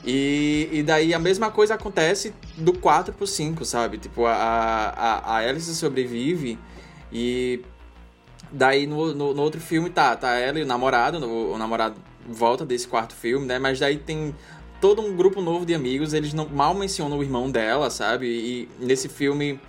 E, 0.03 0.71
e 0.73 0.83
daí 0.83 1.13
a 1.13 1.19
mesma 1.19 1.51
coisa 1.51 1.75
acontece 1.75 2.33
do 2.57 2.73
4 2.73 3.13
pro 3.13 3.27
5, 3.27 3.67
sabe? 3.67 3.99
Tipo, 3.99 4.25
a, 4.25 4.33
a, 4.33 5.19
a 5.19 5.37
Alice 5.37 5.75
sobrevive 5.75 6.59
e 7.13 7.61
daí 8.51 8.87
no, 8.87 9.15
no, 9.15 9.35
no 9.35 9.43
outro 9.43 9.61
filme 9.61 9.91
tá, 9.91 10.17
tá 10.17 10.35
ela 10.37 10.59
e 10.59 10.63
o 10.63 10.67
namorado, 10.67 11.19
o, 11.25 11.55
o 11.55 11.59
namorado 11.59 11.97
volta 12.27 12.65
desse 12.65 12.87
quarto 12.87 13.15
filme, 13.15 13.47
né? 13.47 13.59
Mas 13.59 13.79
daí 13.79 13.97
tem 13.97 14.35
todo 14.81 15.03
um 15.03 15.17
grupo 15.17 15.41
novo 15.41 15.67
de 15.67 15.75
amigos, 15.75 16.13
eles 16.13 16.33
não 16.33 16.49
mal 16.49 16.75
mencionam 16.75 17.19
o 17.19 17.23
irmão 17.23 17.51
dela, 17.51 17.91
sabe? 17.91 18.27
E 18.27 18.69
nesse 18.79 19.09
filme 19.09 19.61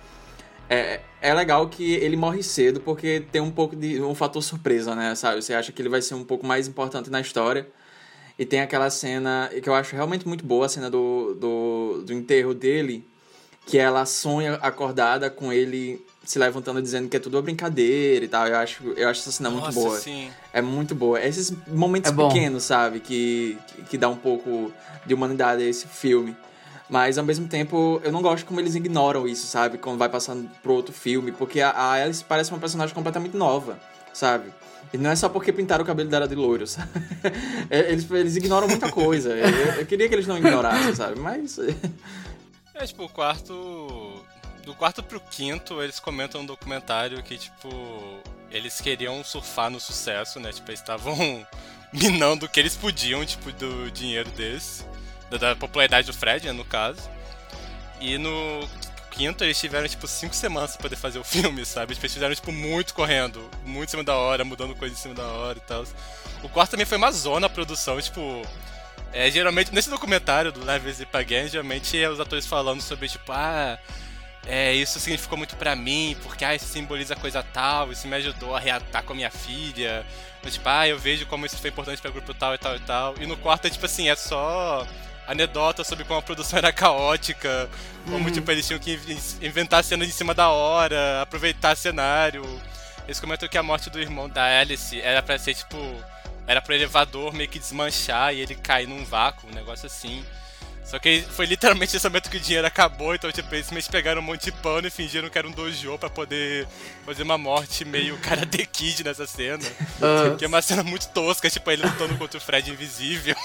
é, 0.68 1.00
é 1.20 1.34
legal 1.34 1.68
que 1.68 1.94
ele 1.94 2.16
morre 2.16 2.42
cedo 2.42 2.80
porque 2.80 3.24
tem 3.32 3.40
um 3.40 3.50
pouco 3.50 3.74
de 3.74 4.00
um 4.00 4.14
fator 4.14 4.42
surpresa, 4.42 4.94
né? 4.94 5.14
Sabe? 5.14 5.42
Você 5.42 5.54
acha 5.54 5.72
que 5.72 5.82
ele 5.82 5.88
vai 5.88 6.00
ser 6.00 6.14
um 6.14 6.24
pouco 6.24 6.46
mais 6.46 6.68
importante 6.68 7.10
na 7.10 7.20
história. 7.20 7.66
E 8.38 8.46
tem 8.46 8.60
aquela 8.60 8.88
cena 8.88 9.50
que 9.62 9.68
eu 9.68 9.74
acho 9.74 9.94
realmente 9.94 10.26
muito 10.26 10.46
boa, 10.46 10.64
a 10.64 10.68
cena 10.68 10.88
do, 10.88 11.34
do, 11.34 12.02
do 12.06 12.12
enterro 12.12 12.54
dele, 12.54 13.04
que 13.66 13.76
ela 13.76 14.06
sonha 14.06 14.54
acordada 14.62 15.28
com 15.28 15.52
ele 15.52 16.02
se 16.24 16.38
levantando 16.38 16.80
dizendo 16.82 17.08
que 17.08 17.16
é 17.16 17.20
tudo 17.20 17.36
uma 17.36 17.42
brincadeira 17.42 18.24
e 18.24 18.28
tal. 18.28 18.46
Eu 18.46 18.56
acho, 18.56 18.82
eu 18.96 19.08
acho 19.08 19.20
essa 19.20 19.32
cena 19.32 19.50
muito 19.50 19.64
Nossa, 19.64 19.80
boa. 19.80 19.98
sim. 19.98 20.30
É 20.52 20.60
muito 20.60 20.94
boa. 20.94 21.20
Esses 21.20 21.52
momentos 21.66 22.12
É 22.12 22.14
pequenos, 22.14 22.64
sabe? 22.64 23.00
Que, 23.00 23.58
que, 23.66 23.82
que 23.82 23.98
dá 23.98 24.08
um 24.08 24.16
pouco 24.16 24.72
de 25.06 25.14
humanidade 25.14 25.62
a 25.62 25.66
esse 25.66 25.86
filme. 25.86 26.36
Mas 26.88 27.18
ao 27.18 27.24
mesmo 27.24 27.46
tempo, 27.46 28.00
eu 28.04 28.10
não 28.10 28.20
gosto 28.20 28.44
como 28.44 28.60
eles 28.60 28.74
ignoram 28.74 29.26
isso, 29.26 29.46
sabe? 29.46 29.78
Quando 29.78 29.96
vai 29.98 30.08
passando 30.08 30.50
pro 30.62 30.72
outro 30.72 30.92
filme. 30.92 31.32
Porque 31.32 31.60
a, 31.60 31.70
a 31.70 31.92
Alice 31.92 32.24
parece 32.24 32.50
uma 32.50 32.58
personagem 32.58 32.94
completamente 32.94 33.36
nova, 33.36 33.78
sabe? 34.12 34.52
E 34.92 34.98
não 34.98 35.10
é 35.10 35.14
só 35.16 35.28
porque 35.28 35.52
pintaram 35.52 35.84
o 35.84 35.86
cabelo 35.86 36.08
dela 36.10 36.26
de 36.26 36.34
loiro, 36.34 36.66
sabe? 36.68 36.90
Eles, 37.70 38.10
eles 38.10 38.36
ignoram 38.36 38.66
muita 38.66 38.90
coisa. 38.90 39.30
Eu, 39.30 39.48
eu 39.78 39.86
queria 39.86 40.08
que 40.08 40.14
eles 40.16 40.26
não 40.26 40.36
ignorassem, 40.36 40.94
sabe? 40.94 41.18
Mas. 41.20 41.58
É, 42.74 42.84
tipo, 42.84 43.04
o 43.04 43.08
quarto. 43.08 44.24
Do 44.70 44.76
quarto 44.76 45.02
pro 45.02 45.18
quinto, 45.18 45.82
eles 45.82 45.98
comentam 45.98 46.42
no 46.42 46.46
documentário 46.46 47.20
que, 47.24 47.36
tipo, 47.36 48.22
eles 48.52 48.80
queriam 48.80 49.24
surfar 49.24 49.68
no 49.68 49.80
sucesso, 49.80 50.38
né? 50.38 50.52
Tipo, 50.52 50.70
eles 50.70 50.78
estavam 50.78 51.44
minando 51.92 52.46
o 52.46 52.48
que 52.48 52.60
eles 52.60 52.76
podiam, 52.76 53.26
tipo, 53.26 53.50
do 53.50 53.90
dinheiro 53.90 54.30
desse. 54.30 54.84
Da, 55.28 55.38
da 55.38 55.56
popularidade 55.56 56.06
do 56.06 56.12
Fred, 56.16 56.46
né, 56.46 56.52
no 56.52 56.64
caso. 56.64 57.10
E 58.00 58.16
no 58.16 58.60
quinto, 59.10 59.42
eles 59.42 59.58
tiveram, 59.58 59.88
tipo, 59.88 60.06
cinco 60.06 60.36
semanas 60.36 60.76
pra 60.76 60.82
poder 60.82 60.94
fazer 60.94 61.18
o 61.18 61.24
filme, 61.26 61.66
sabe? 61.66 61.94
Tipo, 61.94 62.06
eles 62.06 62.14
fizeram, 62.14 62.34
tipo, 62.36 62.52
muito 62.52 62.94
correndo. 62.94 63.50
Muito 63.64 63.88
em 63.88 63.90
cima 63.90 64.04
da 64.04 64.14
hora, 64.14 64.44
mudando 64.44 64.76
coisa 64.76 64.94
em 64.94 64.98
cima 64.98 65.14
da 65.14 65.26
hora 65.26 65.58
e 65.58 65.62
tal. 65.62 65.82
O 66.44 66.48
quarto 66.48 66.70
também 66.70 66.86
foi 66.86 66.96
uma 66.96 67.10
zona 67.10 67.48
a 67.48 67.50
produção, 67.50 68.00
tipo... 68.00 68.46
É, 69.12 69.28
geralmente, 69.32 69.74
nesse 69.74 69.90
documentário 69.90 70.52
do 70.52 70.64
Live 70.64 70.84
Visit 70.84 71.08
Again, 71.12 71.48
geralmente 71.48 72.00
é 72.00 72.08
os 72.08 72.20
atores 72.20 72.46
falando 72.46 72.80
sobre, 72.80 73.08
tipo, 73.08 73.32
ah, 73.32 73.76
é, 74.46 74.72
isso 74.72 74.98
significou 74.98 75.36
muito 75.38 75.54
pra 75.56 75.76
mim, 75.76 76.16
porque, 76.22 76.44
ah, 76.44 76.54
isso 76.54 76.66
simboliza 76.66 77.14
coisa 77.14 77.42
tal, 77.42 77.92
isso 77.92 78.08
me 78.08 78.16
ajudou 78.16 78.56
a 78.56 78.60
reatar 78.60 79.02
com 79.02 79.12
a 79.12 79.16
minha 79.16 79.30
filha. 79.30 80.04
Mas, 80.42 80.54
tipo, 80.54 80.68
ah, 80.68 80.88
eu 80.88 80.98
vejo 80.98 81.26
como 81.26 81.44
isso 81.46 81.58
foi 81.58 81.70
importante 81.70 82.00
pra 82.00 82.10
grupo 82.10 82.32
tal 82.32 82.54
e 82.54 82.58
tal 82.58 82.74
e 82.76 82.80
tal. 82.80 83.14
E 83.20 83.26
no 83.26 83.36
quarto 83.36 83.66
é, 83.66 83.70
tipo 83.70 83.84
assim, 83.84 84.08
é 84.08 84.16
só 84.16 84.86
anedota 85.26 85.84
sobre 85.84 86.04
como 86.04 86.18
a 86.18 86.22
produção 86.22 86.58
era 86.58 86.72
caótica, 86.72 87.68
como, 88.08 88.30
tipo, 88.30 88.50
eles 88.50 88.66
tinham 88.66 88.80
que 88.80 88.94
in- 89.06 89.46
inventar 89.46 89.84
cenas 89.84 90.08
em 90.08 90.12
cima 90.12 90.34
da 90.34 90.48
hora, 90.48 91.22
aproveitar 91.22 91.76
cenário. 91.76 92.42
Eles 93.04 93.20
comentam 93.20 93.48
que 93.48 93.58
a 93.58 93.62
morte 93.62 93.90
do 93.90 94.00
irmão 94.00 94.28
da 94.28 94.44
Alice 94.60 94.98
era 95.00 95.22
pra 95.22 95.38
ser, 95.38 95.54
tipo, 95.54 95.76
era 96.46 96.60
pro 96.62 96.74
elevador 96.74 97.32
meio 97.32 97.48
que 97.48 97.58
desmanchar 97.58 98.34
e 98.34 98.40
ele 98.40 98.54
cair 98.54 98.88
num 98.88 99.04
vácuo, 99.04 99.48
um 99.48 99.54
negócio 99.54 99.86
assim. 99.86 100.24
Só 100.84 100.98
que 100.98 101.22
foi 101.22 101.46
literalmente 101.46 101.96
esse 101.96 102.04
momento 102.04 102.28
que 102.28 102.36
o 102.36 102.40
dinheiro 102.40 102.66
acabou, 102.66 103.14
então 103.14 103.30
tipo, 103.30 103.54
eles 103.54 103.88
pegaram 103.88 104.20
um 104.20 104.24
monte 104.24 104.46
de 104.46 104.52
pano 104.52 104.88
e 104.88 104.90
fingiram 104.90 105.28
que 105.28 105.38
era 105.38 105.46
um 105.46 105.52
dojo 105.52 105.96
pra 105.98 106.10
poder 106.10 106.66
fazer 107.06 107.22
uma 107.22 107.38
morte 107.38 107.84
meio 107.84 108.18
Karate 108.22 108.66
Kid 108.66 109.04
nessa 109.04 109.26
cena. 109.26 109.62
Ah. 110.02 110.34
Que 110.36 110.44
é 110.44 110.48
uma 110.48 110.60
cena 110.60 110.82
muito 110.82 111.08
tosca, 111.08 111.48
tipo, 111.48 111.70
ele 111.70 111.82
lutando 111.82 112.16
contra 112.16 112.38
o 112.38 112.40
Fred 112.40 112.70
invisível. 112.70 113.36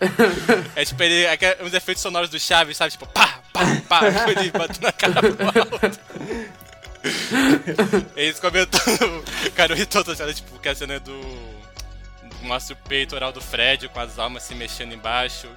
é 0.74 0.84
tipo, 0.84 1.02
ele, 1.02 1.24
é 1.24 1.36
é 1.40 1.58
uns 1.62 1.74
efeitos 1.74 2.02
sonoros 2.02 2.30
do 2.30 2.40
Chaves, 2.40 2.76
sabe? 2.76 2.92
Tipo, 2.92 3.06
pá, 3.06 3.40
pá, 3.52 3.60
pá, 3.88 4.00
ele 4.30 4.50
batendo 4.50 4.82
na 4.82 4.92
cara 4.92 5.20
pro 5.20 5.46
alto. 5.46 6.00
Eles 8.16 8.40
comentando, 8.40 9.24
cara, 9.54 9.72
eu 9.72 9.76
ri 9.76 9.86
toda 9.86 10.12
a 10.12 10.16
cena, 10.16 10.32
tipo, 10.32 10.58
que 10.58 10.68
a 10.68 10.74
cena 10.74 10.94
é 10.94 11.00
do. 11.00 11.20
Mostra 12.42 12.74
o 12.74 12.88
peitoral 12.88 13.32
do 13.32 13.40
Fred 13.40 13.88
com 13.88 14.00
as 14.00 14.18
almas 14.18 14.44
se 14.44 14.54
mexendo 14.54 14.94
embaixo. 14.94 15.48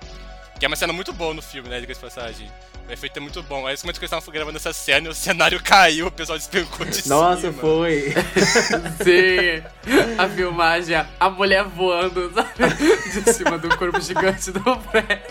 Que 0.59 0.65
é 0.65 0.67
uma 0.67 0.75
cena 0.75 0.91
muito 0.91 1.13
boa 1.13 1.33
no 1.33 1.41
filme, 1.41 1.69
né? 1.69 1.79
Diga 1.79 1.93
de 1.93 1.99
passagem. 1.99 2.51
O 2.87 2.91
efeito 2.91 3.17
é 3.17 3.19
muito 3.21 3.41
bom. 3.43 3.65
Aí 3.65 3.71
eles 3.71 3.81
comentam 3.81 3.99
que 3.99 4.03
eles 4.05 4.11
estavam 4.11 4.33
gravando 4.33 4.57
essa 4.57 4.73
cena 4.73 5.07
e 5.07 5.09
o 5.11 5.13
cenário 5.13 5.61
caiu, 5.63 6.07
o 6.07 6.11
pessoal 6.11 6.37
despencou 6.37 6.85
de 6.85 7.07
Nossa, 7.07 7.41
cima. 7.41 7.53
foi. 7.53 8.13
Sim, 9.03 9.63
a 10.17 10.27
filmagem, 10.27 10.95
a 11.19 11.29
mulher 11.29 11.63
voando, 11.65 12.31
sabe? 12.33 13.23
De 13.23 13.31
cima 13.33 13.57
do 13.57 13.69
corpo 13.77 14.01
gigante 14.01 14.51
do 14.51 14.59
Fred. 14.81 15.21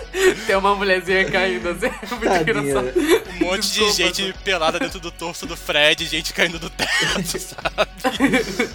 Tem 0.47 0.57
uma 0.57 0.75
mulherzinha 0.77 1.29
caindo, 1.31 1.69
assim, 1.71 1.87
é 1.87 1.91
muito 2.15 2.25
Tadinha. 2.25 2.61
engraçado. 2.61 2.93
Um 2.99 3.45
monte 3.45 3.61
Desculpa, 3.63 3.93
de 3.93 3.97
gente 3.97 4.33
pelada 4.45 4.79
dentro 4.79 5.01
do 5.01 5.11
torso 5.11 5.45
do 5.45 5.57
Fred, 5.57 6.07
gente 6.07 6.33
caindo 6.33 6.59
do 6.61 6.71
teto, 6.71 6.89
sabe? 7.39 8.71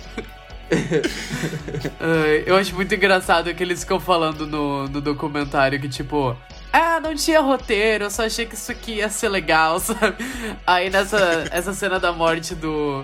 Eu 2.45 2.55
acho 2.55 2.75
muito 2.75 2.93
engraçado 2.93 3.53
que 3.53 3.63
eles 3.63 3.81
ficam 3.81 3.99
falando 3.99 4.45
no, 4.45 4.87
no 4.87 5.01
documentário 5.01 5.79
que, 5.79 5.89
tipo, 5.89 6.35
ah, 6.71 6.99
não 6.99 7.13
tinha 7.13 7.39
roteiro, 7.39 8.05
eu 8.05 8.09
só 8.09 8.25
achei 8.25 8.47
que 8.47 8.55
isso 8.55 8.71
aqui 8.71 8.93
ia 8.95 9.07
ser 9.07 9.29
legal, 9.29 9.77
sabe? 9.79 10.15
Aí 10.65 10.89
nessa 10.89 11.45
essa 11.51 11.71
cena 11.73 11.99
da 11.99 12.11
morte 12.11 12.55
do. 12.55 13.03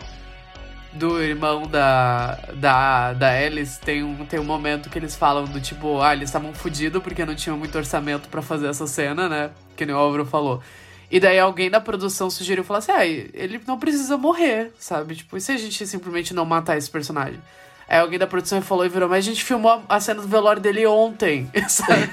Do 0.92 1.22
irmão 1.22 1.68
da, 1.68 2.40
da, 2.56 3.14
da 3.14 3.30
Alice, 3.30 3.80
tem 3.80 4.04
um, 4.04 4.26
tem 4.26 4.40
um 4.40 4.44
momento 4.44 4.90
que 4.90 4.98
eles 4.98 5.16
falam 5.16 5.46
do 5.46 5.62
tipo, 5.62 6.02
ah, 6.02 6.14
eles 6.16 6.30
estavam 6.30 6.52
fodidos 6.52 7.04
porque 7.04 7.24
não 7.24 7.36
tinham 7.36 7.56
muito 7.56 7.78
orçamento 7.78 8.28
pra 8.28 8.42
fazer 8.42 8.66
essa 8.66 8.88
cena, 8.88 9.30
né? 9.30 9.52
Que 9.78 9.86
nem 9.86 9.94
o 9.94 10.00
Álvaro 10.00 10.26
falou. 10.26 10.64
E 11.12 11.20
daí 11.20 11.40
alguém 11.40 11.70
da 11.70 11.82
produção 11.82 12.30
sugeriu 12.30 12.64
falar 12.64 12.80
assim: 12.80 12.92
ah, 12.92 13.06
ele 13.06 13.60
não 13.66 13.80
precisa 13.80 14.18
morrer, 14.18 14.72
sabe? 14.78 15.16
Tipo, 15.16 15.38
e 15.38 15.42
se 15.42 15.52
a 15.52 15.58
gente 15.58 15.86
simplesmente 15.88 16.34
não 16.34 16.46
matar 16.46 16.78
esse 16.78 16.90
personagem? 16.90 17.40
Aí 17.88 17.98
alguém 17.98 18.20
da 18.20 18.28
produção 18.28 18.62
falou 18.62 18.86
e 18.86 18.90
virou, 18.90 19.10
mas 19.10 19.26
a 19.26 19.30
gente 19.30 19.44
filmou 19.44 19.82
a 19.90 20.00
cena 20.00 20.22
do 20.22 20.28
velório 20.28 20.62
dele 20.62 20.86
ontem, 20.86 21.50
sabe? 21.68 22.08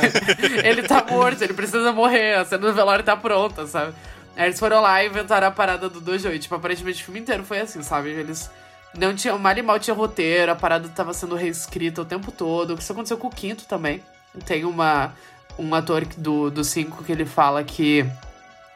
ele 0.64 0.82
tá 0.82 1.04
morto, 1.10 1.42
ele 1.42 1.52
precisa 1.52 1.92
morrer, 1.92 2.36
a 2.36 2.44
cena 2.46 2.66
do 2.66 2.72
velório 2.72 3.04
tá 3.04 3.14
pronta, 3.14 3.66
sabe? 3.66 3.92
Aí 4.34 4.46
eles 4.46 4.58
foram 4.58 4.80
lá 4.80 5.04
e 5.04 5.08
inventaram 5.08 5.48
a 5.48 5.50
parada 5.50 5.90
do 5.90 6.00
Dojo. 6.00 6.30
E, 6.30 6.38
tipo, 6.38 6.54
aparentemente 6.54 7.02
o 7.02 7.04
filme 7.04 7.20
inteiro 7.20 7.44
foi 7.44 7.60
assim, 7.60 7.82
sabe? 7.82 8.08
Eles 8.08 8.50
não 8.96 9.14
tinham, 9.14 9.38
mal 9.38 9.56
e 9.56 9.60
mal 9.60 9.78
tinha 9.78 9.94
roteiro, 9.94 10.50
a 10.50 10.56
parada 10.56 10.88
tava 10.88 11.12
sendo 11.12 11.34
reescrita 11.34 12.00
o 12.00 12.04
tempo 12.06 12.32
todo. 12.32 12.74
Isso 12.78 12.90
aconteceu 12.90 13.18
com 13.18 13.28
o 13.28 13.30
quinto 13.30 13.66
também. 13.66 14.02
Tem 14.46 14.64
uma, 14.64 15.12
um 15.58 15.74
ator 15.74 16.06
do, 16.16 16.50
do 16.50 16.64
cinco 16.64 17.04
que 17.04 17.12
ele 17.12 17.26
fala 17.26 17.62
que 17.62 18.06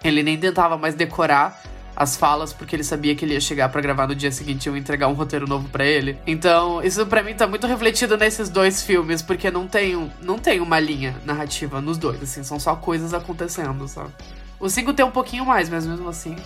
ele 0.05 0.23
nem 0.23 0.39
tentava 0.39 0.77
mais 0.77 0.95
decorar 0.95 1.61
as 1.97 2.17
falas 2.17 2.53
porque 2.53 2.75
ele 2.75 2.85
sabia 2.85 3.15
que 3.15 3.25
ele 3.25 3.35
ia 3.35 3.41
chegar 3.41 3.69
pra 3.69 3.81
gravar 3.81 4.07
no 4.07 4.15
dia 4.15 4.31
seguinte 4.31 4.67
e 4.67 4.69
eu 4.69 4.77
entregar 4.77 5.09
um 5.09 5.13
roteiro 5.13 5.47
novo 5.47 5.69
pra 5.69 5.85
ele. 5.85 6.19
Então, 6.27 6.83
isso 6.83 7.07
pra 7.07 7.23
mim 7.23 7.35
tá 7.35 7.47
muito 7.47 7.67
refletido 7.67 8.17
nesses 8.17 8.49
dois 8.49 8.83
filmes, 8.83 9.23
porque 9.23 9.51
não 9.51 9.67
tem, 9.67 10.11
não 10.21 10.39
tem 10.39 10.61
uma 10.61 10.79
linha 10.81 11.17
narrativa 11.25 11.81
nos 11.81 11.97
dois, 11.97 12.23
assim, 12.23 12.43
são 12.43 12.59
só 12.59 12.75
coisas 12.77 13.15
acontecendo, 13.15 13.87
sabe? 13.87 14.11
O 14.59 14.69
5 14.69 14.93
tem 14.93 15.05
um 15.05 15.11
pouquinho 15.11 15.45
mais, 15.45 15.69
mas 15.69 15.87
mesmo 15.87 16.09
assim 16.09 16.37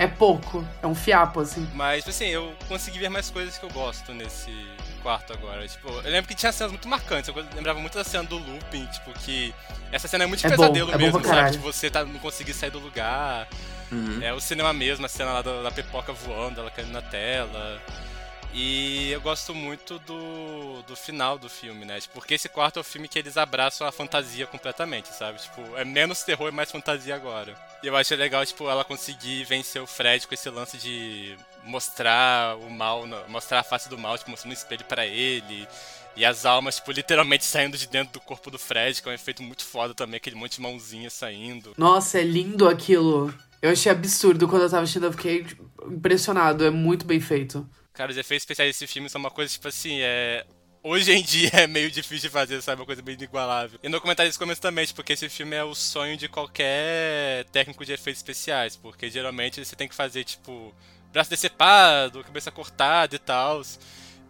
é 0.00 0.06
pouco, 0.06 0.64
é 0.82 0.86
um 0.86 0.94
fiapo, 0.94 1.40
assim. 1.40 1.68
Mas, 1.74 2.08
assim, 2.08 2.28
eu 2.28 2.54
consegui 2.66 2.98
ver 2.98 3.10
mais 3.10 3.28
coisas 3.28 3.58
que 3.58 3.66
eu 3.66 3.68
gosto 3.68 4.14
nesse, 4.14 4.50
quarto 5.02 5.32
agora. 5.32 5.66
Tipo, 5.66 5.88
eu 5.88 6.10
lembro 6.10 6.28
que 6.28 6.34
tinha 6.34 6.52
cenas 6.52 6.72
muito 6.72 6.88
marcantes. 6.88 7.28
Eu 7.28 7.34
lembrava 7.54 7.78
muito 7.78 7.96
da 7.96 8.04
cena 8.04 8.24
do 8.24 8.38
looping, 8.38 8.86
tipo, 8.86 9.12
que. 9.20 9.54
Essa 9.92 10.08
cena 10.08 10.24
é 10.24 10.26
muito 10.26 10.40
de 10.40 10.46
É 10.46 10.50
bom, 10.50 10.56
pesadelo 10.56 10.90
é 10.90 10.92
bom 10.92 10.98
mesmo, 10.98 11.20
pra 11.20 11.34
sabe? 11.34 11.52
Tipo, 11.52 11.64
você 11.64 11.90
tá, 11.90 12.04
não 12.04 12.18
conseguir 12.20 12.54
sair 12.54 12.70
do 12.70 12.78
lugar. 12.78 13.48
Uhum. 13.90 14.22
É 14.22 14.32
o 14.32 14.40
cinema 14.40 14.72
mesmo, 14.72 15.04
a 15.04 15.08
cena 15.08 15.32
lá 15.32 15.42
da, 15.42 15.62
da 15.62 15.70
pipoca 15.70 16.12
voando, 16.12 16.60
ela 16.60 16.70
caindo 16.70 16.92
na 16.92 17.02
tela. 17.02 17.82
E 18.52 19.12
eu 19.12 19.20
gosto 19.20 19.54
muito 19.54 19.98
do, 20.00 20.82
do 20.82 20.96
final 20.96 21.38
do 21.38 21.48
filme, 21.48 21.84
né? 21.84 22.00
Tipo, 22.00 22.14
Porque 22.14 22.34
esse 22.34 22.48
quarto 22.48 22.78
é 22.78 22.80
o 22.80 22.84
filme 22.84 23.06
que 23.06 23.18
eles 23.18 23.36
abraçam 23.36 23.86
a 23.86 23.92
fantasia 23.92 24.46
completamente, 24.46 25.08
sabe? 25.08 25.40
Tipo, 25.40 25.76
é 25.76 25.84
menos 25.84 26.22
terror 26.22 26.48
e 26.48 26.52
mais 26.52 26.70
fantasia 26.70 27.14
agora. 27.14 27.54
E 27.82 27.86
eu 27.86 27.96
acho 27.96 28.14
legal, 28.16 28.44
tipo, 28.44 28.68
ela 28.68 28.84
conseguir 28.84 29.44
vencer 29.44 29.80
o 29.80 29.86
Fred 29.86 30.26
com 30.26 30.34
esse 30.34 30.50
lance 30.50 30.76
de 30.78 31.36
mostrar 31.70 32.56
o 32.58 32.70
mal, 32.70 33.06
mostrar 33.28 33.60
a 33.60 33.62
face 33.62 33.88
do 33.88 33.96
mal, 33.96 34.18
tipo, 34.18 34.30
mostrando 34.30 34.50
um 34.50 34.54
espelho 34.54 34.84
pra 34.84 35.06
ele. 35.06 35.66
E 36.16 36.24
as 36.24 36.44
almas, 36.44 36.76
tipo, 36.76 36.92
literalmente 36.92 37.44
saindo 37.44 37.78
de 37.78 37.86
dentro 37.86 38.14
do 38.14 38.20
corpo 38.20 38.50
do 38.50 38.58
Fred, 38.58 39.00
que 39.00 39.08
é 39.08 39.12
um 39.12 39.14
efeito 39.14 39.42
muito 39.42 39.64
foda 39.64 39.94
também, 39.94 40.16
aquele 40.16 40.36
monte 40.36 40.56
de 40.56 40.60
mãozinha 40.60 41.08
saindo. 41.08 41.72
Nossa, 41.78 42.18
é 42.18 42.22
lindo 42.22 42.68
aquilo. 42.68 43.32
Eu 43.62 43.70
achei 43.70 43.92
absurdo 43.92 44.48
quando 44.48 44.62
eu 44.62 44.70
tava 44.70 44.82
assistindo, 44.82 45.06
eu 45.06 45.12
fiquei 45.12 45.44
tipo, 45.44 45.64
impressionado. 45.86 46.64
É 46.64 46.70
muito 46.70 47.06
bem 47.06 47.20
feito. 47.20 47.68
Cara, 47.92 48.10
os 48.10 48.16
efeitos 48.16 48.42
especiais 48.42 48.70
desse 48.70 48.86
filme 48.86 49.08
são 49.08 49.20
uma 49.20 49.30
coisa, 49.30 49.52
tipo 49.52 49.68
assim, 49.68 49.98
é. 50.00 50.44
Hoje 50.82 51.12
em 51.12 51.22
dia 51.22 51.50
é 51.64 51.66
meio 51.66 51.90
difícil 51.90 52.28
de 52.28 52.32
fazer, 52.32 52.60
sabe? 52.62 52.80
Uma 52.80 52.86
coisa 52.86 53.02
bem 53.02 53.14
inigualável. 53.14 53.78
E 53.82 53.88
no 53.88 54.00
comentário 54.00 54.28
eles 54.28 54.38
comentam 54.38 54.62
também, 54.62 54.86
tipo, 54.86 54.96
porque 54.96 55.12
esse 55.12 55.28
filme 55.28 55.54
é 55.54 55.62
o 55.62 55.74
sonho 55.74 56.16
de 56.16 56.26
qualquer 56.26 57.44
técnico 57.52 57.84
de 57.84 57.92
efeitos 57.92 58.20
especiais. 58.20 58.76
Porque 58.76 59.10
geralmente 59.10 59.62
você 59.62 59.76
tem 59.76 59.86
que 59.86 59.94
fazer, 59.94 60.24
tipo, 60.24 60.74
braço 61.12 61.30
decepado, 61.30 62.24
cabeça 62.24 62.50
cortada 62.50 63.14
e 63.14 63.18
tal. 63.18 63.62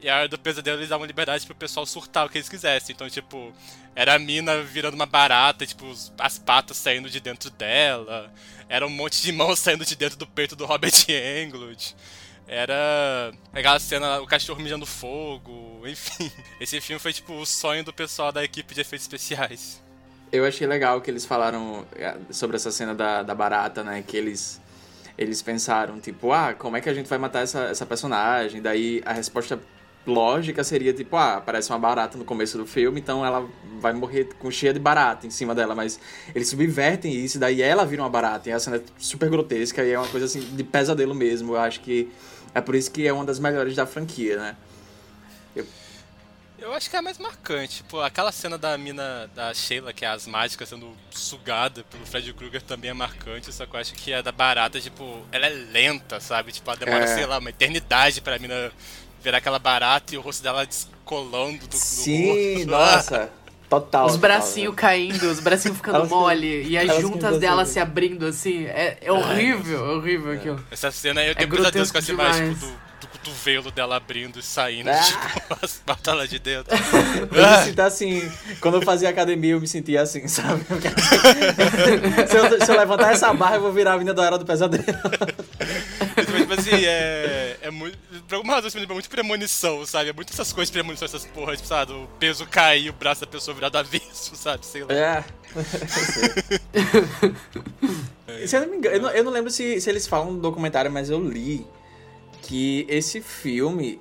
E 0.00 0.08
a 0.08 0.16
hora 0.16 0.28
do 0.28 0.38
pesadelo 0.38 0.78
eles 0.78 0.88
davam 0.88 1.06
liberdade 1.06 1.44
pro 1.44 1.54
pessoal 1.54 1.84
surtar 1.84 2.26
o 2.26 2.30
que 2.30 2.38
eles 2.38 2.48
quisessem. 2.48 2.94
Então, 2.94 3.08
tipo, 3.10 3.52
era 3.94 4.14
a 4.14 4.18
mina 4.18 4.62
virando 4.62 4.94
uma 4.94 5.06
barata, 5.06 5.66
tipo, 5.66 5.92
as 6.18 6.38
patas 6.38 6.78
saindo 6.78 7.10
de 7.10 7.20
dentro 7.20 7.50
dela. 7.50 8.32
Era 8.68 8.86
um 8.86 8.90
monte 8.90 9.20
de 9.20 9.30
mãos 9.32 9.58
saindo 9.58 9.84
de 9.84 9.94
dentro 9.94 10.16
do 10.16 10.26
peito 10.26 10.56
do 10.56 10.64
Robert 10.64 10.92
Englund. 11.44 11.94
Era 12.46 13.32
aquela 13.52 13.78
cena, 13.78 14.20
o 14.20 14.26
cachorro 14.26 14.60
mijando 14.60 14.86
fogo, 14.86 15.82
enfim. 15.86 16.32
Esse 16.58 16.80
filme 16.80 16.98
foi 16.98 17.12
tipo 17.12 17.34
o 17.34 17.46
sonho 17.46 17.84
do 17.84 17.92
pessoal 17.92 18.32
da 18.32 18.42
equipe 18.42 18.74
de 18.74 18.80
efeitos 18.80 19.04
especiais. 19.04 19.82
Eu 20.32 20.44
achei 20.44 20.66
legal 20.66 21.00
que 21.00 21.10
eles 21.10 21.24
falaram 21.26 21.84
é, 21.94 22.16
sobre 22.30 22.56
essa 22.56 22.70
cena 22.70 22.94
da, 22.94 23.22
da 23.22 23.34
barata, 23.34 23.84
né? 23.84 24.02
Que 24.06 24.16
eles, 24.16 24.60
eles 25.20 25.42
pensaram, 25.42 26.00
tipo, 26.00 26.32
ah, 26.32 26.54
como 26.54 26.78
é 26.78 26.80
que 26.80 26.88
a 26.88 26.94
gente 26.94 27.06
vai 27.06 27.18
matar 27.18 27.42
essa, 27.42 27.64
essa 27.64 27.84
personagem? 27.84 28.62
Daí 28.62 29.02
a 29.04 29.12
resposta 29.12 29.60
lógica 30.06 30.64
seria, 30.64 30.94
tipo, 30.94 31.14
ah, 31.14 31.36
aparece 31.36 31.68
uma 31.70 31.78
barata 31.78 32.16
no 32.16 32.24
começo 32.24 32.56
do 32.56 32.64
filme, 32.64 33.00
então 33.00 33.24
ela 33.24 33.46
vai 33.78 33.92
morrer 33.92 34.30
com 34.38 34.50
cheia 34.50 34.72
de 34.72 34.80
barata 34.80 35.26
em 35.26 35.30
cima 35.30 35.54
dela. 35.54 35.74
Mas 35.74 36.00
eles 36.34 36.48
subvertem 36.48 37.12
isso, 37.14 37.38
daí 37.38 37.60
ela 37.60 37.84
vira 37.84 38.02
uma 38.02 38.08
barata. 38.08 38.48
E 38.48 38.52
a 38.52 38.58
cena 38.58 38.78
é 38.78 38.82
super 38.96 39.28
grotesca 39.28 39.84
e 39.84 39.92
é 39.92 39.98
uma 39.98 40.08
coisa 40.08 40.24
assim 40.24 40.40
de 40.40 40.64
pesadelo 40.64 41.14
mesmo. 41.14 41.52
Eu 41.52 41.60
acho 41.60 41.80
que 41.80 42.10
é 42.54 42.60
por 42.62 42.74
isso 42.74 42.90
que 42.90 43.06
é 43.06 43.12
uma 43.12 43.24
das 43.24 43.38
melhores 43.38 43.76
da 43.76 43.84
franquia, 43.84 44.38
né? 44.38 44.56
Eu 45.54 45.66
acho 46.74 46.90
que 46.90 46.96
é 46.96 46.98
a 46.98 47.02
mais 47.02 47.18
marcante. 47.18 47.76
Tipo, 47.78 48.00
aquela 48.00 48.30
cena 48.32 48.58
da 48.58 48.76
mina 48.76 49.30
da 49.34 49.52
Sheila, 49.54 49.92
que 49.92 50.04
é 50.04 50.08
as 50.08 50.26
mágicas 50.26 50.68
sendo 50.68 50.94
sugada 51.10 51.84
pelo 51.84 52.04
Fred 52.06 52.32
Krueger, 52.34 52.62
também 52.62 52.90
é 52.90 52.94
marcante. 52.94 53.52
Só 53.52 53.66
que 53.66 53.74
eu 53.74 53.80
acho 53.80 53.94
que 53.94 54.12
a 54.12 54.20
da 54.22 54.32
barata, 54.32 54.80
tipo, 54.80 55.22
ela 55.32 55.46
é 55.46 55.50
lenta, 55.50 56.20
sabe? 56.20 56.52
Tipo, 56.52 56.70
ela 56.70 56.78
demora, 56.78 57.04
É. 57.04 57.06
sei 57.14 57.26
lá, 57.26 57.38
uma 57.38 57.50
eternidade 57.50 58.20
pra 58.20 58.38
mina 58.38 58.70
virar 59.22 59.38
aquela 59.38 59.58
barata 59.58 60.14
e 60.14 60.18
o 60.18 60.20
rosto 60.20 60.42
dela 60.42 60.64
descolando 60.66 61.58
do, 61.60 61.68
do 61.68 61.76
Sim, 61.76 62.54
rosto. 62.64 62.66
nossa. 62.70 63.30
Total. 63.68 64.04
os 64.04 64.16
bracinhos 64.16 64.74
caindo, 64.74 65.30
os 65.30 65.38
bracinhos 65.38 65.76
ficando 65.76 65.98
Elas- 65.98 66.08
mole 66.08 66.64
e 66.66 66.76
as 66.76 67.00
juntas 67.00 67.38
dela 67.38 67.64
se 67.64 67.78
abrindo 67.78 68.26
assim. 68.26 68.64
É, 68.66 68.98
é 69.00 69.12
horrível, 69.12 69.86
é 69.86 69.92
horrível 69.96 70.32
aquilo. 70.32 70.66
Essa 70.72 70.90
cena 70.90 71.22
eu 71.24 71.30
É 71.30 71.34
tenho 71.36 71.48
pesadelos 71.48 71.92
grotesco 71.92 71.92
com 71.92 71.98
essa 71.98 72.10
imagem 72.12 72.54
demais. 72.54 72.58
tipo, 72.58 72.72
do, 72.72 72.72
do 72.72 72.89
cotovelo 73.22 73.70
dela 73.70 73.96
abrindo 73.96 74.38
e 74.38 74.42
saindo, 74.42 74.88
Ah. 74.90 75.00
tipo, 75.02 75.58
as 75.62 75.74
patas 75.78 76.14
lá 76.16 76.26
de 76.26 76.38
dentro. 76.40 76.74
Eu 77.32 77.50
me 77.58 77.64
sinto 77.64 77.80
assim, 77.80 78.32
quando 78.60 78.74
eu 78.76 78.82
fazia 78.82 79.08
academia, 79.08 79.52
eu 79.52 79.60
me 79.60 79.68
sentia 79.68 80.02
assim, 80.02 80.26
sabe? 80.28 80.64
se, 82.28 82.36
eu, 82.36 82.64
se 82.64 82.72
eu 82.72 82.76
levantar 82.78 83.12
essa 83.12 83.32
barra, 83.32 83.56
eu 83.56 83.60
vou 83.62 83.72
virar 83.72 83.94
a 83.94 83.98
mina 83.98 84.12
da 84.14 84.24
Era 84.24 84.38
do 84.38 84.44
Pesadelo. 84.44 84.84
Tipo, 84.84 86.32
tipo 86.36 86.52
assim, 86.54 86.84
é, 86.84 87.56
é 87.62 87.70
muito. 87.70 87.96
Por 88.28 88.34
alguma 88.36 88.54
razão, 88.54 88.68
isso 88.68 88.76
me 88.76 88.80
lembra 88.82 88.94
muito 88.94 89.08
premonição, 89.10 89.84
sabe? 89.86 90.10
É 90.10 90.12
muito 90.12 90.32
essas 90.32 90.52
coisas 90.52 90.68
de 90.68 90.72
premonição, 90.72 91.06
essas 91.06 91.24
porras, 91.26 91.56
tipo, 91.56 91.68
sabe? 91.68 91.92
O 91.92 92.08
peso 92.18 92.46
cair, 92.46 92.90
o 92.90 92.92
braço 92.92 93.20
da 93.22 93.26
pessoa 93.26 93.54
virar 93.54 93.68
do 93.68 93.78
avesso, 93.78 94.34
sabe? 94.36 94.64
Sei 94.66 94.82
lá. 94.82 94.88
É. 98.26 98.46
se 98.46 98.56
eu 98.56 98.60
não 98.62 98.68
me 98.68 98.76
engano, 98.76 98.94
eu 98.96 99.02
não, 99.02 99.10
eu 99.10 99.24
não 99.24 99.32
lembro 99.32 99.50
se, 99.50 99.80
se 99.80 99.90
eles 99.90 100.06
falam 100.06 100.32
no 100.32 100.40
documentário, 100.40 100.90
mas 100.90 101.10
eu 101.10 101.20
li 101.22 101.66
que 102.42 102.86
esse 102.88 103.20
filme, 103.20 104.00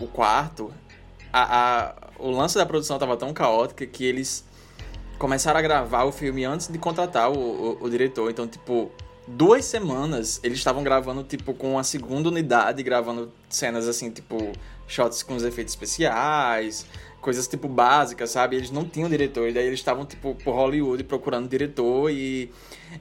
o 0.00 0.06
quarto, 0.06 0.72
a, 1.32 1.86
a- 1.88 1.94
o 2.18 2.30
lance 2.30 2.56
da 2.56 2.64
produção 2.64 2.98
tava 2.98 3.16
tão 3.16 3.32
caótica 3.32 3.84
que 3.86 4.04
eles 4.04 4.44
começaram 5.18 5.58
a 5.58 5.62
gravar 5.62 6.04
o 6.04 6.12
filme 6.12 6.44
antes 6.44 6.68
de 6.68 6.78
contratar 6.78 7.30
o, 7.30 7.38
o, 7.38 7.84
o 7.84 7.90
diretor. 7.90 8.30
Então, 8.30 8.46
tipo, 8.46 8.90
duas 9.26 9.64
semanas 9.64 10.40
eles 10.42 10.58
estavam 10.58 10.82
gravando, 10.82 11.22
tipo, 11.22 11.52
com 11.54 11.78
a 11.78 11.84
segunda 11.84 12.28
unidade, 12.28 12.82
gravando 12.82 13.32
cenas 13.48 13.88
assim, 13.88 14.10
tipo, 14.10 14.52
shots 14.86 15.22
com 15.22 15.34
os 15.34 15.42
efeitos 15.42 15.72
especiais, 15.72 16.86
coisas 17.26 17.48
tipo 17.48 17.66
básicas, 17.66 18.30
sabe? 18.30 18.54
Eles 18.54 18.70
não 18.70 18.84
tinham 18.84 19.08
diretor, 19.08 19.48
e 19.48 19.52
daí 19.52 19.66
eles 19.66 19.80
estavam, 19.80 20.06
tipo, 20.06 20.36
por 20.44 20.54
Hollywood 20.54 21.02
procurando 21.02 21.48
diretor 21.48 22.08
e 22.08 22.52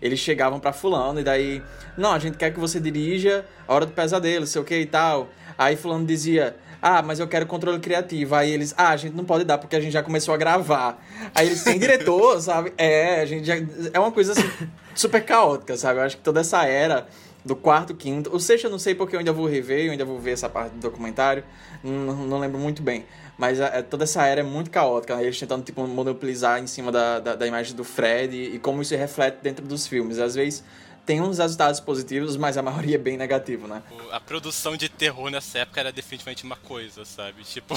eles 0.01 0.17
chegavam 0.17 0.59
pra 0.59 0.73
fulano 0.73 1.19
e 1.19 1.23
daí, 1.23 1.61
não, 1.95 2.11
a 2.11 2.17
gente 2.17 2.35
quer 2.35 2.51
que 2.51 2.59
você 2.59 2.79
dirija 2.79 3.45
A 3.67 3.73
Hora 3.75 3.85
do 3.85 3.91
Pesadelo, 3.91 4.47
sei 4.47 4.59
o 4.59 4.65
que 4.65 4.79
e 4.79 4.85
tal. 4.88 5.29
Aí 5.55 5.75
fulano 5.75 6.07
dizia, 6.07 6.55
ah, 6.81 7.03
mas 7.03 7.19
eu 7.19 7.27
quero 7.27 7.45
controle 7.45 7.79
criativo. 7.79 8.33
Aí 8.33 8.49
eles, 8.49 8.73
ah, 8.75 8.89
a 8.89 8.97
gente 8.97 9.15
não 9.15 9.23
pode 9.23 9.43
dar 9.43 9.59
porque 9.59 9.75
a 9.75 9.79
gente 9.79 9.93
já 9.93 10.01
começou 10.01 10.33
a 10.33 10.38
gravar. 10.38 10.99
Aí 11.35 11.45
eles 11.45 11.63
têm 11.63 11.77
diretor, 11.77 12.41
sabe? 12.41 12.73
É, 12.79 13.21
a 13.21 13.25
gente 13.27 13.45
já. 13.45 13.53
É 13.93 13.99
uma 13.99 14.11
coisa 14.11 14.31
assim, 14.31 14.49
super 14.95 15.23
caótica, 15.23 15.77
sabe? 15.77 15.99
Eu 15.99 16.03
acho 16.03 16.17
que 16.17 16.23
toda 16.23 16.39
essa 16.39 16.65
era 16.65 17.05
do 17.45 17.55
quarto, 17.55 17.93
quinto. 17.93 18.35
O 18.35 18.39
sexto 18.39 18.65
eu 18.65 18.71
não 18.71 18.79
sei 18.79 18.95
porque 18.95 19.15
eu 19.15 19.19
ainda 19.19 19.31
vou 19.31 19.45
rever, 19.45 19.85
eu 19.85 19.91
ainda 19.91 20.03
vou 20.03 20.19
ver 20.19 20.31
essa 20.31 20.49
parte 20.49 20.73
do 20.73 20.79
documentário. 20.79 21.43
Não, 21.83 22.25
não 22.25 22.39
lembro 22.39 22.57
muito 22.59 22.81
bem. 22.81 23.05
Mas 23.38 23.60
a- 23.60 23.84
toda 23.84 24.04
essa 24.06 24.26
era 24.26 24.39
é 24.41 24.43
muito 24.43 24.69
caótica, 24.71 25.15
né? 25.15 25.24
Eles 25.24 25.38
tentando, 25.39 25.63
tipo, 25.63 25.86
monopolizar 25.88 26.60
em 26.62 26.67
cima 26.67 26.91
da, 26.91 27.19
da, 27.19 27.36
da 27.36 27.45
imagem 27.48 27.76
do 27.76 27.84
Fred 27.84 28.36
e, 28.36 28.56
e 28.56 28.60
como 28.60 28.82
isso 28.82 28.95
reflete 28.95 29.39
dentro 29.41 29.65
dos 29.65 29.86
filmes. 29.88 30.19
Às 30.19 30.36
vezes 30.36 30.63
tem 31.06 31.21
uns 31.21 31.38
resultados 31.38 31.80
positivos, 31.80 32.36
mas 32.36 32.58
a 32.58 32.63
maioria 32.63 32.95
é 32.95 32.98
bem 32.98 33.15
negativo, 33.17 33.67
né? 33.67 33.84
A 34.12 34.19
produção 34.19 34.76
de 34.76 34.89
terror 34.89 35.30
nessa 35.30 35.60
época 35.60 35.80
era 35.80 35.91
definitivamente 35.91 36.43
uma 36.43 36.56
coisa, 36.56 37.06
sabe? 37.06 37.43
Tipo, 37.43 37.76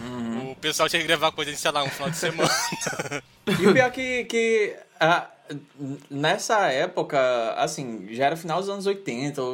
Uhum. 0.00 0.50
o 0.50 0.56
pessoal 0.56 0.86
tinha 0.88 1.00
que 1.00 1.06
gravar 1.08 1.32
coisa 1.32 1.50
em, 1.50 1.56
sei 1.56 1.70
lá, 1.70 1.82
um 1.84 1.88
final 1.88 2.10
de 2.10 2.16
semana. 2.16 2.50
E 3.60 3.66
o 3.66 3.72
pior 3.72 3.90
que, 3.92 4.24
que 4.24 4.74
ah, 4.98 5.28
nessa 6.10 6.66
época, 6.72 7.18
assim, 7.56 8.08
já 8.10 8.26
era 8.26 8.36
final 8.36 8.58
dos 8.60 8.68
anos 8.68 8.86
80, 8.86 9.40
o, 9.40 9.46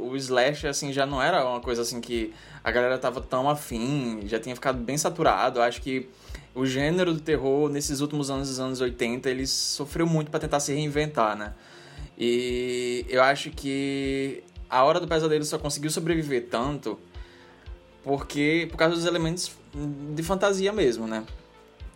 o, 0.00 0.08
o 0.10 0.16
Slash, 0.16 0.66
assim, 0.66 0.92
já 0.92 1.04
não 1.06 1.22
era 1.22 1.44
uma 1.46 1.60
coisa 1.60 1.82
assim 1.82 2.00
que 2.00 2.32
a 2.66 2.72
galera 2.72 2.98
tava 2.98 3.20
tão 3.20 3.48
afim, 3.48 4.22
já 4.24 4.40
tinha 4.40 4.52
ficado 4.52 4.76
bem 4.76 4.98
saturado. 4.98 5.62
Acho 5.62 5.80
que 5.80 6.10
o 6.52 6.66
gênero 6.66 7.14
do 7.14 7.20
terror, 7.20 7.70
nesses 7.70 8.00
últimos 8.00 8.28
anos 8.28 8.48
dos 8.48 8.58
anos 8.58 8.80
80, 8.80 9.30
ele 9.30 9.46
sofreu 9.46 10.04
muito 10.04 10.32
para 10.32 10.40
tentar 10.40 10.58
se 10.58 10.74
reinventar, 10.74 11.36
né? 11.36 11.54
E 12.18 13.06
eu 13.08 13.22
acho 13.22 13.52
que 13.52 14.42
a 14.68 14.82
Hora 14.82 14.98
do 14.98 15.06
Pesadelo 15.06 15.44
só 15.44 15.60
conseguiu 15.60 15.92
sobreviver 15.92 16.48
tanto 16.50 16.98
porque 18.02 18.66
por 18.68 18.76
causa 18.76 18.96
dos 18.96 19.04
elementos 19.04 19.52
de 19.72 20.22
fantasia 20.24 20.72
mesmo, 20.72 21.06
né? 21.06 21.24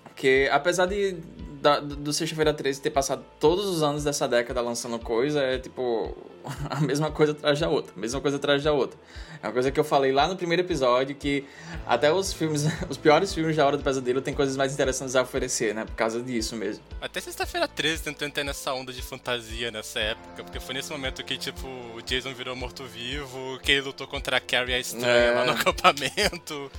Porque 0.05 0.49
apesar 0.53 0.87
de 0.87 1.17
da, 1.61 1.81
do 1.81 2.13
Sexta-feira 2.13 2.55
13 2.55 2.81
ter 2.81 2.91
passado 2.91 3.25
todos 3.41 3.67
os 3.67 3.83
anos 3.83 4.05
dessa 4.05 4.29
década 4.29 4.61
lançando 4.61 5.01
coisa, 5.01 5.41
é 5.41 5.59
tipo 5.59 6.17
a 6.71 6.81
mesma 6.81 7.11
coisa 7.11 7.33
atrás 7.33 7.59
da 7.61 7.69
outra, 7.69 7.93
a 7.97 8.01
mesma 8.01 8.21
coisa 8.21 8.37
atrás 8.37 8.63
da 8.63 8.73
outra. 8.73 8.99
É 9.43 9.47
uma 9.47 9.53
coisa 9.53 9.71
que 9.71 9.81
eu 9.81 9.85
falei 9.85 10.13
lá 10.13 10.29
no 10.29 10.37
primeiro 10.37 10.63
episódio 10.63 11.15
que 11.17 11.47
até 11.87 12.13
os 12.13 12.33
filmes, 12.33 12.65
os 12.91 12.97
piores 12.99 13.33
filmes 13.33 13.57
da 13.57 13.67
Hora 13.67 13.77
do 13.77 13.83
Pesadelo 13.83 14.21
tem 14.21 14.35
coisas 14.35 14.57
mais 14.57 14.73
interessantes 14.75 15.17
a 15.17 15.23
oferecer, 15.23 15.75
né? 15.75 15.85
Por 15.85 15.95
causa 15.95 16.23
disso 16.23 16.55
mesmo. 16.57 16.85
Até 17.01 17.21
sexta-feira 17.21 17.67
13 17.67 18.03
tentando 18.03 18.29
entrar 18.29 18.45
nessa 18.45 18.73
onda 18.75 18.93
de 18.93 19.01
fantasia 19.01 19.71
nessa 19.71 19.99
época, 19.99 20.45
porque 20.45 20.61
foi 20.61 20.75
nesse 20.75 20.91
momento 20.91 21.25
que, 21.25 21.39
tipo, 21.39 21.67
o 21.67 22.03
Jason 22.03 22.35
virou 22.35 22.55
morto-vivo, 22.55 23.59
que 23.63 23.73
ele 23.73 23.83
lutou 23.83 24.07
contra 24.07 24.37
a 24.37 24.41
Carrie 24.41 24.75
a 24.75 24.79
estranha 24.79 25.07
É. 25.09 25.31
lá 25.33 25.45
no 25.47 25.53
acampamento. 25.53 26.71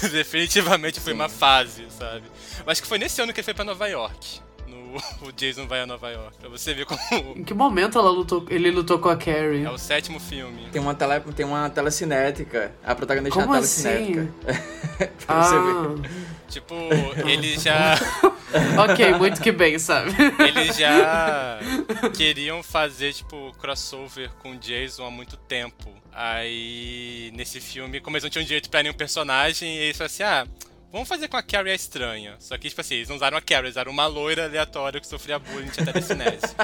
Definitivamente 0.10 1.00
foi 1.00 1.12
uma 1.12 1.28
fase, 1.28 1.86
sabe? 1.90 2.24
Eu 2.64 2.70
acho 2.70 2.80
que 2.82 2.88
foi 2.88 2.98
nesse 2.98 3.20
ano 3.20 3.32
que 3.32 3.40
ele 3.40 3.44
foi 3.44 3.54
pra 3.54 3.64
Nova 3.64 3.86
York. 3.86 4.40
O 5.22 5.32
Jason 5.32 5.66
vai 5.66 5.80
a 5.80 5.86
Nova 5.86 6.10
York. 6.10 6.38
Pra 6.38 6.48
você 6.48 6.74
ver 6.74 6.86
como. 6.86 7.00
Em 7.36 7.44
que 7.44 7.54
momento 7.54 7.98
ela 7.98 8.10
lutou, 8.10 8.44
ele 8.48 8.70
lutou 8.70 8.98
com 8.98 9.08
a 9.08 9.16
Carrie? 9.16 9.64
É 9.64 9.70
o 9.70 9.78
sétimo 9.78 10.18
filme. 10.20 10.68
Tem 10.70 10.80
uma, 10.80 10.94
tele, 10.94 11.20
tem 11.34 11.44
uma 11.46 11.68
telecinética. 11.70 12.72
A 12.84 12.94
protagonista 12.94 13.38
Como 13.40 13.54
é 13.54 13.58
uma 13.58 13.64
assim? 13.64 13.82
telecinética. 13.82 14.28
pra 15.26 15.42
você 15.42 15.54
ver. 15.54 16.08
Ah, 16.14 16.38
Tipo, 16.48 16.74
eles 17.26 17.62
já. 17.62 17.94
ok, 18.82 19.12
muito 19.14 19.40
que 19.42 19.52
bem, 19.52 19.78
sabe? 19.78 20.10
Eles 20.38 20.76
já 20.76 21.58
queriam 22.16 22.62
fazer, 22.62 23.12
tipo, 23.12 23.52
crossover 23.60 24.30
com 24.42 24.52
o 24.52 24.56
Jason 24.56 25.04
há 25.04 25.10
muito 25.10 25.36
tempo. 25.36 25.92
Aí, 26.10 27.30
nesse 27.34 27.60
filme, 27.60 28.00
como 28.00 28.16
eles 28.16 28.24
não 28.24 28.30
tinham 28.30 28.44
direito 28.44 28.70
pra 28.70 28.82
nenhum 28.82 28.94
personagem, 28.94 29.76
eles 29.76 29.96
falaram 29.96 30.12
assim, 30.12 30.22
ah, 30.22 30.46
vamos 30.92 31.08
fazer 31.08 31.28
com 31.28 31.36
a 31.36 31.42
Carrie 31.42 31.70
a 31.70 31.74
estranha. 31.74 32.36
Só 32.38 32.56
que, 32.58 32.68
tipo 32.68 32.80
assim, 32.80 32.96
eles 32.96 33.08
não 33.08 33.16
usaram 33.16 33.36
a 33.36 33.40
Carrie, 33.40 33.64
eles 33.64 33.74
usaram 33.74 33.92
uma 33.92 34.06
loira 34.06 34.44
aleatória 34.44 35.00
que 35.00 35.06
sofria 35.06 35.38
bullying, 35.38 35.68
tinha 35.68 35.86
telecinese. 35.86 36.54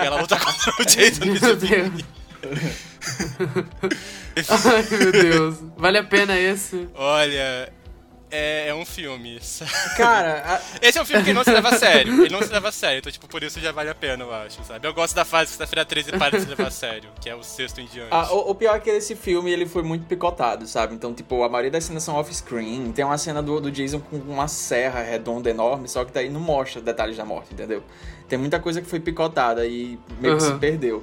e 0.00 0.06
ela 0.06 0.20
luta 0.20 0.38
contra 0.38 0.72
o 0.78 0.84
Jason 0.84 1.24
Meu 1.24 1.56
Deus. 1.56 2.04
Ai, 4.48 4.98
meu 4.98 5.12
Deus. 5.12 5.56
Vale 5.76 5.98
a 5.98 6.04
pena 6.04 6.38
esse? 6.38 6.88
Olha, 6.94 7.72
é, 8.30 8.68
é 8.68 8.74
um 8.74 8.84
filme. 8.84 9.38
Cara, 9.96 10.42
a- 10.56 10.60
Esse 10.86 10.98
é 10.98 11.02
um 11.02 11.04
filme 11.04 11.24
que 11.24 11.32
não 11.32 11.42
se 11.44 11.50
leva 11.50 11.68
a 11.70 11.78
sério. 11.78 12.24
Ele 12.24 12.32
não 12.32 12.42
se 12.42 12.52
leva 12.52 12.68
a 12.68 12.72
sério, 12.72 12.98
então, 12.98 13.10
tipo, 13.12 13.26
por 13.28 13.42
isso 13.42 13.58
já 13.60 13.72
vale 13.72 13.90
a 13.90 13.94
pena, 13.94 14.24
eu 14.24 14.32
acho, 14.34 14.62
sabe? 14.64 14.86
Eu 14.86 14.94
gosto 14.94 15.14
da 15.14 15.24
fase 15.24 15.46
que 15.52 15.58
sexta-feira 15.58 15.84
13 15.84 16.12
para 16.12 16.36
de 16.38 16.44
se 16.44 16.48
levar 16.48 16.68
a 16.68 16.70
sério, 16.70 17.10
que 17.20 17.28
é 17.28 17.34
o 17.34 17.42
sexto 17.42 17.80
em 17.80 17.86
diante. 17.86 18.12
a- 18.12 18.32
o, 18.32 18.50
o 18.50 18.54
pior 18.54 18.76
é 18.76 18.80
que 18.80 18.90
esse 18.90 19.14
filme 19.16 19.50
ele 19.50 19.66
foi 19.66 19.82
muito 19.82 20.06
picotado, 20.06 20.66
sabe? 20.66 20.94
Então, 20.94 21.12
tipo, 21.14 21.42
a 21.42 21.48
maioria 21.48 21.70
das 21.70 21.84
cenas 21.84 22.02
são 22.02 22.14
off-screen. 22.16 22.92
Tem 22.92 23.04
uma 23.04 23.18
cena 23.18 23.42
do, 23.42 23.60
do 23.60 23.70
Jason 23.70 24.00
com 24.00 24.16
uma 24.16 24.48
serra 24.48 25.02
redonda 25.02 25.50
enorme, 25.50 25.88
só 25.88 26.04
que 26.04 26.12
daí 26.12 26.28
não 26.30 26.40
mostra 26.40 26.80
detalhes 26.80 27.16
da 27.16 27.24
morte, 27.24 27.52
entendeu? 27.52 27.82
Tem 28.28 28.38
muita 28.38 28.60
coisa 28.60 28.80
que 28.80 28.88
foi 28.88 29.00
picotada 29.00 29.66
e 29.66 29.98
meio 30.20 30.36
que 30.36 30.44
Uhum. 30.44 30.52
se 30.52 30.58
perdeu. 30.58 31.02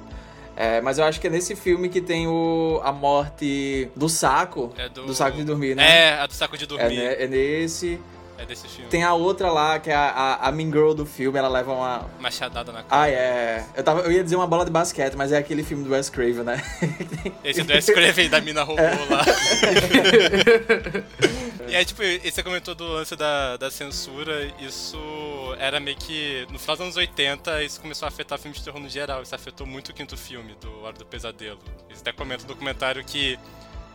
É, 0.60 0.80
mas 0.80 0.98
eu 0.98 1.04
acho 1.04 1.20
que 1.20 1.28
é 1.28 1.30
nesse 1.30 1.54
filme 1.54 1.88
que 1.88 2.00
tem 2.00 2.26
o, 2.26 2.80
a 2.82 2.90
morte 2.90 3.88
do 3.94 4.08
saco. 4.08 4.72
É 4.76 4.88
do... 4.88 5.14
saco 5.14 5.36
de 5.36 5.44
dormir, 5.44 5.76
né? 5.76 6.08
É, 6.08 6.12
a 6.14 6.26
do 6.26 6.32
saco 6.34 6.58
de 6.58 6.64
É, 6.64 6.66
dormir. 6.66 6.96
né? 6.96 7.22
é 7.22 7.28
nesse. 7.28 8.00
É 8.38 8.46
desse 8.46 8.68
filme. 8.68 8.88
Tem 8.88 9.02
a 9.02 9.12
outra 9.14 9.50
lá, 9.50 9.80
que 9.80 9.90
é 9.90 9.94
a, 9.94 10.08
a, 10.10 10.48
a 10.48 10.52
Mean 10.52 10.70
Girl 10.70 10.92
do 10.92 11.04
filme, 11.04 11.36
ela 11.38 11.48
leva 11.48 11.72
uma. 11.72 12.08
Machadada 12.20 12.70
na 12.72 12.84
cara. 12.84 13.02
Ah, 13.02 13.10
é. 13.10 13.66
Eu, 13.76 13.82
tava, 13.82 14.00
eu 14.02 14.12
ia 14.12 14.22
dizer 14.22 14.36
uma 14.36 14.46
bola 14.46 14.64
de 14.64 14.70
basquete, 14.70 15.14
mas 15.16 15.32
é 15.32 15.38
aquele 15.38 15.64
filme 15.64 15.82
do 15.82 15.90
Wes 15.90 16.08
Craven, 16.08 16.44
né? 16.44 16.62
Esse 17.42 17.64
do 17.64 17.72
Escreve 17.72 18.28
da 18.28 18.40
mina 18.40 18.62
roubou 18.62 18.84
É. 18.84 18.94
lá. 19.10 19.24
e 21.68 21.76
aí, 21.76 21.84
tipo, 21.84 22.02
você 22.02 22.42
comentou 22.42 22.74
do 22.74 22.84
lance 22.86 23.14
da, 23.16 23.56
da 23.56 23.70
censura, 23.70 24.50
isso 24.60 24.96
era 25.58 25.80
meio 25.80 25.96
que. 25.96 26.46
No 26.50 26.58
final 26.58 26.76
dos 26.76 26.84
anos 26.84 26.96
80, 26.96 27.62
isso 27.64 27.80
começou 27.80 28.06
a 28.06 28.08
afetar 28.08 28.38
filmes 28.38 28.58
de 28.58 28.64
terror 28.64 28.80
no 28.80 28.88
geral. 28.88 29.22
Isso 29.22 29.34
afetou 29.34 29.66
muito 29.66 29.90
o 29.90 29.94
quinto 29.94 30.16
filme, 30.16 30.56
do 30.60 30.82
Hora 30.82 30.96
do 30.96 31.04
Pesadelo. 31.04 31.58
Eles 31.88 32.00
até 32.00 32.12
comentam 32.12 32.46
no 32.46 32.54
documentário 32.54 33.04
que 33.04 33.38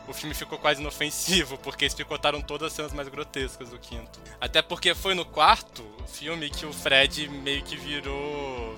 o 0.08 0.14
filme 0.14 0.36
ficou 0.36 0.58
quase 0.58 0.82
inofensivo, 0.82 1.58
porque 1.60 1.86
eles 1.86 1.94
picotaram 1.94 2.42
todas 2.42 2.68
as 2.68 2.74
cenas 2.74 2.94
mais 2.94 3.08
grotescas 3.08 3.70
do 3.70 3.80
quinto. 3.80 4.20
Até 4.40 4.62
porque 4.62 4.94
foi 4.94 5.14
no 5.14 5.26
quarto 5.26 5.84
filme 6.08 6.50
que 6.50 6.66
o 6.66 6.74
Fred 6.74 7.28
meio 7.30 7.64
que 7.64 7.78
virou 7.78 8.78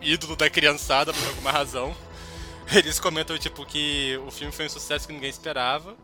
ídolo 0.00 0.34
da 0.34 0.48
criançada 0.48 1.12
por 1.12 1.28
alguma 1.28 1.50
razão. 1.50 1.94
Eles 2.74 2.98
comentam, 2.98 3.36
tipo, 3.38 3.64
que 3.66 4.18
o 4.26 4.30
filme 4.30 4.52
foi 4.52 4.66
um 4.66 4.70
sucesso 4.70 5.06
que 5.06 5.12
ninguém 5.12 5.30
esperava. 5.30 5.96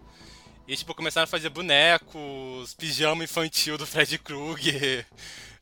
E, 0.66 0.76
tipo, 0.76 0.94
começaram 0.94 1.24
a 1.24 1.26
fazer 1.26 1.48
bonecos, 1.48 2.74
pijama 2.74 3.24
infantil 3.24 3.78
do 3.78 3.86
Fred 3.86 4.18
Krueger. 4.18 5.06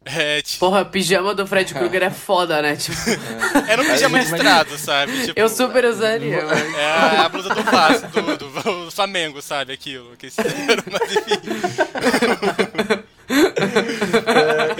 É, 0.08 0.40
tipo, 0.40 0.60
Porra, 0.60 0.84
pijama 0.84 1.34
do 1.34 1.44
Fred 1.48 1.74
Krueger 1.74 2.04
é 2.04 2.10
foda, 2.10 2.62
né? 2.62 2.76
Tipo, 2.76 2.96
era 3.68 3.82
um 3.82 3.84
pijama 3.84 4.20
listrado, 4.20 4.78
sabe? 4.78 5.26
Tipo, 5.26 5.40
eu 5.40 5.48
super 5.48 5.84
usaria, 5.84 6.44
mas... 6.44 6.74
É 6.76 7.18
a, 7.18 7.28
blusa 7.28 7.52
do 7.52 7.62
Vasco, 7.64 8.22
do, 8.22 8.36
do, 8.36 8.84
do 8.84 8.90
Flamengo, 8.92 9.42
sabe? 9.42 9.72
Aquilo. 9.72 10.16
Que 10.16 10.30
fizeram, 10.30 10.84
mas 10.88 11.10
enfim. 11.10 11.40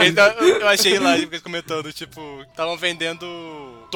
então, 0.07 0.27
eu 0.39 0.61
eu 0.61 0.69
achei 0.69 0.99
lá 1.01 1.19
eles 1.19 1.41
comentando, 1.41 1.93
tipo, 1.93 2.43
estavam 2.49 2.77
vendendo 2.77 3.27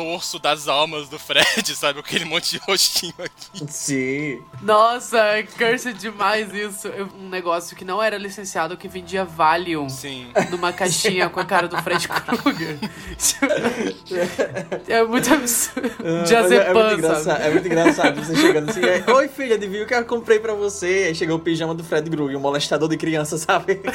torso 0.05 0.39
das 0.39 0.69
almas 0.69 1.09
do 1.09 1.19
Fred, 1.19 1.65
sabe? 1.75 2.01
Aquele 2.01 2.25
monte 2.25 2.53
de 2.53 2.59
rostinho 2.59 3.15
aqui. 3.19 3.67
Sim. 3.69 4.43
Nossa, 4.61 5.19
é 5.19 5.43
cursed 5.43 5.99
demais 5.99 6.53
isso. 6.53 6.89
Um 7.19 7.29
negócio 7.29 7.77
que 7.77 7.85
não 7.85 8.03
era 8.03 8.19
licenciado, 8.19 8.77
que 8.77 8.87
vendia 8.87 9.25
Valium 9.25 9.89
Sim. 9.89 10.31
numa 10.51 10.73
caixinha 10.73 11.29
com 11.31 11.41
a 11.41 11.45
cara 11.45 11.69
do 11.69 11.83
Fred 11.83 12.07
Krueger. 12.07 12.79
é 14.89 15.03
muito 15.05 15.33
absurdo. 15.33 15.91
Mas 15.99 16.31
é, 16.31 16.35
é 16.35 16.75
muito 16.75 16.97
Diazepam, 16.97 17.25
sabe? 17.25 17.43
é 17.43 17.51
muito 17.51 17.67
engraçado 17.67 18.25
você 18.25 18.37
chegando 18.37 18.71
assim, 18.71 18.85
aí, 18.85 19.03
oi 19.07 19.29
filha, 19.29 19.55
adivinha 19.55 19.85
o 19.85 19.87
que 19.87 19.95
eu 19.95 20.05
comprei 20.05 20.39
pra 20.39 20.55
você? 20.55 21.07
Aí 21.09 21.15
chegou 21.15 21.37
o 21.37 21.41
pijama 21.41 21.75
do 21.75 21.83
Fred 21.83 22.09
Krueger, 22.11 22.37
um 22.37 22.41
molestador 22.41 22.89
de 22.89 22.97
criança, 22.97 23.39
sabe? 23.39 23.81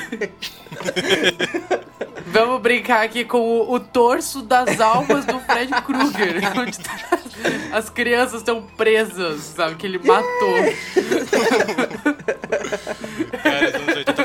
Vamos 2.28 2.62
brincar 2.62 3.04
aqui 3.04 3.24
com 3.24 3.38
o, 3.40 3.74
o 3.74 3.80
torso 3.80 4.42
das 4.42 4.80
almas 4.82 5.26
do 5.26 5.40
Fred 5.42 5.72
Krueger. 5.84 6.42
onde 6.60 6.80
tá- 6.80 7.20
as 7.72 7.90
crianças 7.90 8.42
estão 8.42 8.62
presas, 8.76 9.42
sabe? 9.42 9.76
Que 9.76 9.86
ele 9.86 10.00
matou. 10.00 10.56
Cara, 13.44 13.68
os 13.70 13.76
anos 13.76 13.96
80 13.98 14.14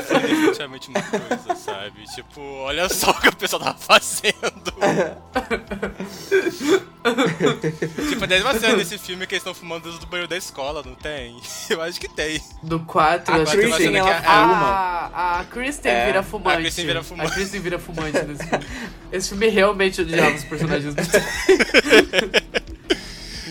definitivamente 0.51 0.89
uma 0.89 1.01
coisa, 1.01 1.55
sabe? 1.55 2.03
Tipo, 2.15 2.41
olha 2.41 2.89
só 2.89 3.11
o 3.11 3.21
que 3.21 3.29
o 3.29 3.35
pessoal 3.35 3.61
tava 3.61 3.77
fazendo. 3.77 4.33
tipo, 8.09 8.27
tem 8.27 8.41
uma 8.41 8.53
cena 8.59 8.75
nesse 8.77 8.97
filme 8.97 9.25
que 9.27 9.35
eles 9.35 9.41
estão 9.41 9.53
fumando 9.53 9.83
dentro 9.83 9.99
do 9.99 10.05
banheiro 10.07 10.29
da 10.29 10.37
escola, 10.37 10.81
não 10.85 10.95
tem? 10.95 11.39
Eu 11.69 11.81
acho 11.81 11.99
que 11.99 12.07
tem. 12.07 12.41
Do 12.63 12.79
4, 12.81 13.33
A 13.33 13.37
acho 13.37 13.51
que 13.51 13.57
tem 13.57 13.67
uma 13.67 13.75
Kristen, 13.77 13.93
cena 13.93 14.09
ela 14.09 14.09
que 14.09 14.15
a- 14.27 14.31
fuma. 14.47 15.11
A, 15.13 15.39
a 15.39 15.43
Kristen 15.45 15.91
É, 15.91 16.05
vira 16.05 16.23
fumante. 16.23 16.57
a 16.57 16.61
Kristen 16.61 16.85
vira 16.85 17.03
fumante. 17.03 17.31
A 17.31 17.33
Kristen 17.33 17.61
vira 17.61 17.79
fumante 17.79 18.21
nesse 18.23 18.47
filme. 18.47 18.65
Esse 19.11 19.29
filme 19.29 19.47
realmente 19.49 20.01
odiava 20.01 20.35
os 20.35 20.43
personagens 20.43 20.93
do 20.95 21.01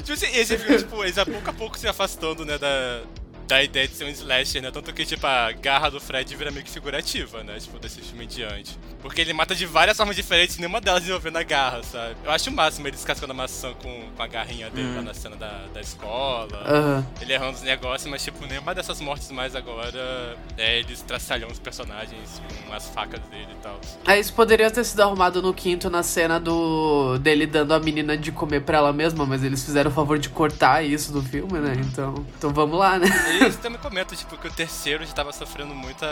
Tipo 0.00 0.12
assim, 0.12 0.36
esse 0.38 0.56
filme, 0.58 0.78
tipo, 0.78 1.04
eles 1.04 1.18
a 1.18 1.26
pouco 1.26 1.50
a 1.50 1.52
pouco 1.52 1.78
se 1.78 1.86
afastando, 1.86 2.44
né, 2.44 2.58
da, 2.58 3.02
da 3.50 3.64
ideia 3.64 3.88
de 3.88 3.96
ser 3.96 4.04
um 4.04 4.08
slasher, 4.08 4.62
né? 4.62 4.70
Tanto 4.70 4.92
que, 4.92 5.04
tipo, 5.04 5.26
a 5.26 5.50
garra 5.50 5.90
do 5.90 6.00
Fred 6.00 6.36
vira 6.36 6.52
meio 6.52 6.64
que 6.64 6.70
figurativa, 6.70 7.42
né? 7.42 7.58
Tipo, 7.58 7.80
desse 7.80 8.00
filme 8.00 8.24
em 8.24 8.28
diante. 8.28 8.78
Porque 9.02 9.20
ele 9.20 9.32
mata 9.32 9.56
de 9.56 9.66
várias 9.66 9.96
formas 9.96 10.14
diferentes, 10.14 10.56
nenhuma 10.56 10.80
delas 10.80 11.02
envolvendo 11.02 11.36
a 11.36 11.42
garra, 11.42 11.82
sabe? 11.82 12.14
Eu 12.24 12.30
acho 12.30 12.48
o 12.48 12.52
máximo 12.52 12.86
ele 12.86 12.92
descascando 12.92 13.32
a 13.32 13.34
maçã 13.34 13.72
com, 13.82 14.08
com 14.16 14.22
a 14.22 14.26
garrinha 14.28 14.70
dele 14.70 14.94
lá 14.94 15.02
na 15.02 15.12
cena 15.12 15.34
da, 15.34 15.66
da 15.74 15.80
escola. 15.80 16.62
Aham. 16.64 17.06
Ele 17.20 17.32
errando 17.32 17.54
os 17.54 17.62
negócios, 17.62 18.08
mas, 18.08 18.22
tipo, 18.22 18.46
nenhuma 18.46 18.72
dessas 18.72 19.00
mortes 19.00 19.28
mais 19.32 19.56
agora 19.56 20.36
é 20.56 20.78
eles 20.78 21.02
traçalhando 21.02 21.52
os 21.52 21.58
personagens 21.58 22.40
com 22.68 22.72
as 22.72 22.88
facas 22.90 23.20
dele 23.30 23.48
e 23.50 23.62
tal. 23.62 23.80
Ah, 24.06 24.16
isso 24.16 24.32
poderia 24.32 24.70
ter 24.70 24.84
sido 24.84 25.00
arrumado 25.00 25.42
no 25.42 25.52
quinto 25.52 25.90
na 25.90 26.04
cena 26.04 26.38
do 26.38 27.18
dele 27.18 27.46
dando 27.46 27.74
a 27.74 27.80
menina 27.80 28.16
de 28.16 28.30
comer 28.30 28.60
pra 28.60 28.78
ela 28.78 28.92
mesma, 28.92 29.26
mas 29.26 29.42
eles 29.42 29.64
fizeram 29.64 29.90
o 29.90 29.94
favor 29.94 30.20
de 30.20 30.28
cortar 30.28 30.84
isso 30.84 31.12
do 31.12 31.20
filme, 31.20 31.58
né? 31.58 31.74
Então, 31.84 32.14
então 32.38 32.50
vamos 32.52 32.78
lá, 32.78 32.96
né? 32.96 33.08
Eles 33.40 33.56
também 33.56 33.80
comentam, 33.80 34.16
tipo, 34.16 34.36
que 34.36 34.48
o 34.48 34.52
terceiro 34.52 35.04
já 35.04 35.12
tava 35.12 35.32
sofrendo 35.32 35.74
muita. 35.74 36.06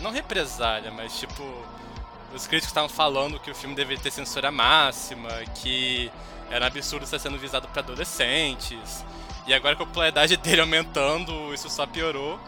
Não 0.00 0.10
represália, 0.10 0.90
mas 0.90 1.18
tipo. 1.18 1.42
Os 2.32 2.46
críticos 2.46 2.70
estavam 2.70 2.88
falando 2.88 3.40
que 3.40 3.50
o 3.50 3.54
filme 3.54 3.74
deveria 3.74 4.00
ter 4.00 4.12
censura 4.12 4.52
máxima, 4.52 5.30
que 5.56 6.12
era 6.48 6.64
um 6.64 6.68
absurdo 6.68 7.04
estar 7.04 7.18
sendo 7.18 7.38
visado 7.38 7.66
pra 7.68 7.82
adolescentes. 7.82 9.04
E 9.48 9.54
agora 9.54 9.74
com 9.74 9.82
a 9.82 9.86
popularidade 9.86 10.36
dele 10.38 10.60
aumentando, 10.60 11.52
isso 11.52 11.68
só 11.68 11.86
piorou. 11.86 12.38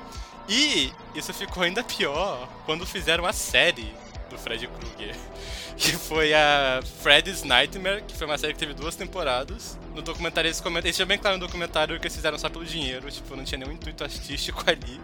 E 0.48 0.92
isso 1.14 1.32
ficou 1.32 1.62
ainda 1.62 1.82
pior 1.82 2.48
quando 2.64 2.86
fizeram 2.86 3.26
a 3.26 3.32
série 3.32 3.92
do 4.30 4.38
Fred 4.38 4.66
Krueger. 4.68 5.16
Que 5.74 5.92
foi 5.92 6.34
a 6.34 6.80
Freddy's 7.02 7.42
Nightmare, 7.42 8.04
que 8.06 8.14
foi 8.14 8.26
uma 8.26 8.36
série 8.36 8.52
que 8.52 8.58
teve 8.58 8.74
duas 8.74 8.94
temporadas. 8.94 9.78
No 9.94 10.02
documentário 10.02 10.48
eles 10.48 10.60
comentam. 10.60 10.88
Eles 10.88 11.00
bem 11.06 11.18
claro 11.18 11.36
no 11.36 11.46
documentário 11.46 11.98
que 11.98 12.06
eles 12.06 12.14
fizeram 12.14 12.38
só 12.38 12.48
pelo 12.48 12.64
dinheiro, 12.64 13.10
tipo, 13.10 13.36
não 13.36 13.44
tinha 13.44 13.58
nenhum 13.58 13.72
intuito 13.72 14.02
artístico 14.02 14.62
ali. 14.68 15.00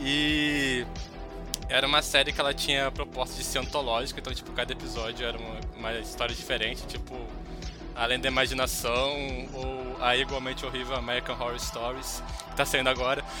E 0.00 0.86
era 1.68 1.86
uma 1.86 2.02
série 2.02 2.32
que 2.32 2.40
ela 2.40 2.54
tinha 2.54 2.90
proposta 2.90 3.36
de 3.36 3.44
ser 3.44 3.58
antológica, 3.58 4.20
então 4.20 4.32
tipo, 4.32 4.52
cada 4.52 4.72
episódio 4.72 5.26
era 5.26 5.36
uma, 5.36 5.60
uma 5.76 5.92
história 5.94 6.34
diferente, 6.34 6.86
tipo, 6.86 7.14
Além 7.96 8.20
da 8.20 8.28
Imaginação 8.28 9.48
ou 9.54 9.86
a 10.00 10.16
igualmente 10.16 10.64
horrível 10.64 10.96
American 10.96 11.34
Horror 11.34 11.58
Stories, 11.58 12.22
que 12.50 12.56
tá 12.56 12.64
saindo 12.64 12.88
agora. 12.88 13.24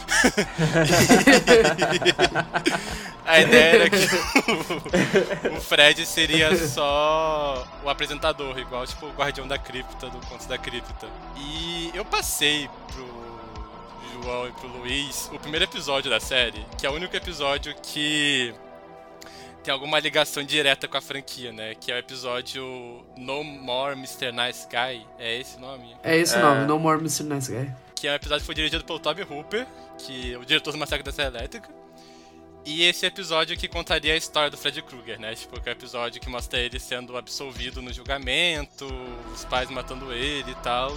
a 3.26 3.40
ideia 3.40 3.76
era 3.76 3.90
que 3.90 3.96
o, 5.56 5.60
Fred 5.60 6.04
seria 6.06 6.56
só 6.56 7.66
o 7.84 7.88
apresentador, 7.88 8.58
igual 8.58 8.86
tipo 8.86 9.06
o 9.06 9.12
Guardião 9.12 9.46
da 9.46 9.58
Cripta, 9.58 10.08
do 10.08 10.18
Conto 10.26 10.48
da 10.48 10.56
Cripta. 10.56 11.06
E 11.36 11.90
eu 11.94 12.04
passei 12.04 12.68
pro 12.92 13.26
João 14.22 14.48
e 14.48 14.52
pro 14.52 14.68
Luiz 14.68 15.30
o 15.32 15.38
primeiro 15.38 15.64
episódio 15.64 16.10
da 16.10 16.20
série, 16.20 16.64
que 16.78 16.86
é 16.86 16.90
o 16.90 16.94
único 16.94 17.14
episódio 17.14 17.74
que 17.82 18.54
tem 19.66 19.72
alguma 19.74 19.98
ligação 19.98 20.44
direta 20.44 20.86
com 20.86 20.96
a 20.96 21.00
franquia, 21.00 21.52
né? 21.52 21.74
Que 21.74 21.90
é 21.90 21.96
o 21.96 21.98
episódio 21.98 23.04
No 23.16 23.42
More 23.42 23.94
Mr. 23.94 24.30
Nice 24.30 24.64
Guy. 24.70 25.04
É 25.18 25.40
esse 25.40 25.56
o 25.56 25.60
nome? 25.60 25.96
É 26.04 26.16
esse 26.16 26.36
o 26.36 26.38
É. 26.38 26.42
nome, 26.42 26.66
No 26.66 26.78
More 26.78 27.00
Mr. 27.00 27.24
Nice 27.24 27.50
Guy. 27.52 27.72
Que 27.96 28.06
é 28.06 28.12
um 28.12 28.14
episódio 28.14 28.42
que 28.42 28.46
foi 28.46 28.54
dirigido 28.54 28.84
pelo 28.84 29.00
Toby 29.00 29.22
Hooper, 29.22 29.66
que 29.98 30.34
é 30.34 30.38
o 30.38 30.44
diretor 30.44 30.70
do 30.70 30.78
Massacre 30.78 31.02
da 31.02 31.10
Serra 31.10 31.30
Elétrica. 31.38 31.68
E 32.64 32.84
esse 32.84 33.04
episódio 33.06 33.56
que 33.56 33.66
contaria 33.66 34.12
a 34.14 34.16
história 34.16 34.50
do 34.50 34.56
Fred 34.56 34.80
Krueger, 34.82 35.18
né? 35.20 35.34
Tipo, 35.34 35.60
que 35.60 35.68
é 35.68 35.72
o 35.72 35.74
episódio 35.74 36.20
que 36.20 36.28
mostra 36.28 36.60
ele 36.60 36.78
sendo 36.78 37.16
absolvido 37.16 37.82
no 37.82 37.92
julgamento, 37.92 38.86
os 39.34 39.44
pais 39.44 39.68
matando 39.68 40.12
ele 40.12 40.52
e 40.52 40.56
tal. 40.56 40.96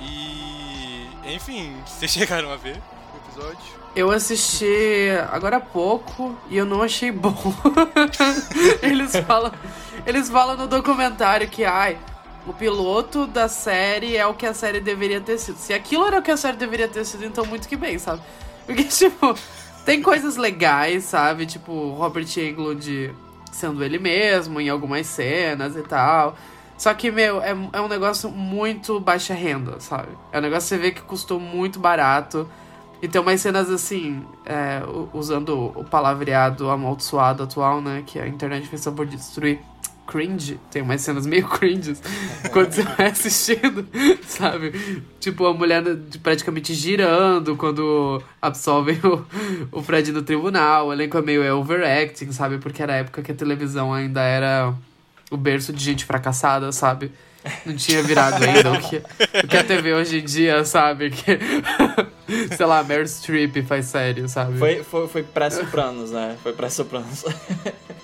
E. 0.00 1.06
Enfim, 1.34 1.72
vocês 1.86 2.10
chegaram 2.10 2.50
a 2.50 2.56
ver 2.56 2.76
o 3.14 3.16
episódio? 3.28 3.77
Eu 3.94 4.10
assisti 4.10 5.08
agora 5.30 5.56
há 5.56 5.60
pouco 5.60 6.38
e 6.48 6.56
eu 6.56 6.64
não 6.64 6.82
achei 6.82 7.10
bom. 7.10 7.34
eles 8.82 9.16
falam, 9.26 9.52
eles 10.06 10.28
falam 10.28 10.56
no 10.56 10.66
documentário 10.66 11.48
que 11.48 11.64
ai, 11.64 11.98
o 12.46 12.52
piloto 12.52 13.26
da 13.26 13.48
série 13.48 14.16
é 14.16 14.26
o 14.26 14.34
que 14.34 14.46
a 14.46 14.54
série 14.54 14.80
deveria 14.80 15.20
ter 15.20 15.38
sido. 15.38 15.56
Se 15.56 15.74
aquilo 15.74 16.06
era 16.06 16.18
o 16.18 16.22
que 16.22 16.30
a 16.30 16.36
série 16.36 16.56
deveria 16.56 16.88
ter 16.88 17.04
sido, 17.04 17.24
então 17.24 17.44
muito 17.44 17.68
que 17.68 17.76
bem, 17.76 17.98
sabe? 17.98 18.22
Porque 18.64 18.84
tipo, 18.88 19.34
tem 19.84 20.02
coisas 20.02 20.36
legais, 20.36 21.04
sabe? 21.04 21.46
Tipo, 21.46 21.90
Robert 21.90 22.26
Englund 22.36 23.14
sendo 23.50 23.82
ele 23.82 23.98
mesmo 23.98 24.60
em 24.60 24.68
algumas 24.68 25.06
cenas 25.06 25.76
e 25.76 25.82
tal. 25.82 26.36
Só 26.76 26.94
que, 26.94 27.10
meu, 27.10 27.42
é, 27.42 27.56
é 27.72 27.80
um 27.80 27.88
negócio 27.88 28.30
muito 28.30 29.00
baixa 29.00 29.34
renda, 29.34 29.80
sabe? 29.80 30.08
É 30.30 30.38
um 30.38 30.42
negócio 30.42 30.68
que 30.68 30.76
você 30.76 30.78
vê 30.78 30.90
que 30.92 31.02
custou 31.02 31.40
muito 31.40 31.80
barato. 31.80 32.48
E 33.00 33.08
tem 33.08 33.20
umas 33.20 33.40
cenas 33.40 33.70
assim, 33.70 34.24
é, 34.44 34.82
usando 35.12 35.72
o 35.74 35.84
palavreado 35.84 36.68
amaldiçoado 36.70 37.42
atual, 37.44 37.80
né? 37.80 38.02
Que 38.06 38.18
a 38.18 38.26
internet 38.26 38.66
fez 38.66 38.82
favor 38.82 39.06
de 39.06 39.16
destruir. 39.16 39.60
Cringe. 40.08 40.58
Tem 40.70 40.80
umas 40.80 41.02
cenas 41.02 41.26
meio 41.26 41.46
cringes 41.52 42.02
quando 42.50 42.72
você 42.72 42.82
vai 42.82 43.08
assistindo, 43.08 43.86
sabe? 44.26 44.72
Tipo, 45.20 45.46
a 45.46 45.52
mulher 45.52 45.84
praticamente 46.22 46.72
girando 46.72 47.54
quando 47.56 48.22
absolvem 48.40 48.98
o, 49.04 49.22
o 49.70 49.82
Fred 49.82 50.10
no 50.10 50.22
tribunal. 50.22 50.88
O 50.88 50.92
elenco 50.94 51.18
é 51.18 51.22
meio 51.22 51.56
overacting, 51.58 52.32
sabe? 52.32 52.56
Porque 52.56 52.82
era 52.82 52.94
a 52.94 52.96
época 52.96 53.20
que 53.20 53.32
a 53.32 53.34
televisão 53.34 53.92
ainda 53.92 54.22
era 54.22 54.74
o 55.30 55.36
berço 55.36 55.74
de 55.74 55.84
gente 55.84 56.06
fracassada, 56.06 56.72
sabe? 56.72 57.12
Não 57.64 57.76
tinha 57.76 58.02
virado 58.02 58.42
ainda 58.42 58.72
o 58.72 58.80
que, 58.80 58.96
o 58.96 59.46
que 59.46 59.56
a 59.56 59.64
TV 59.64 59.94
hoje 59.94 60.18
em 60.18 60.24
dia, 60.24 60.64
sabe? 60.64 61.10
Que, 61.18 61.38
sei 62.56 62.66
lá, 62.66 62.82
Meryl 62.82 63.06
Streep 63.06 63.56
faz 63.66 63.86
série, 63.86 64.28
sabe? 64.28 64.58
Foi, 64.58 64.82
foi, 64.82 65.08
foi 65.08 65.22
pré-sopranos, 65.22 66.10
né? 66.10 66.36
Foi 66.42 66.52
pré-sopranos. 66.52 67.24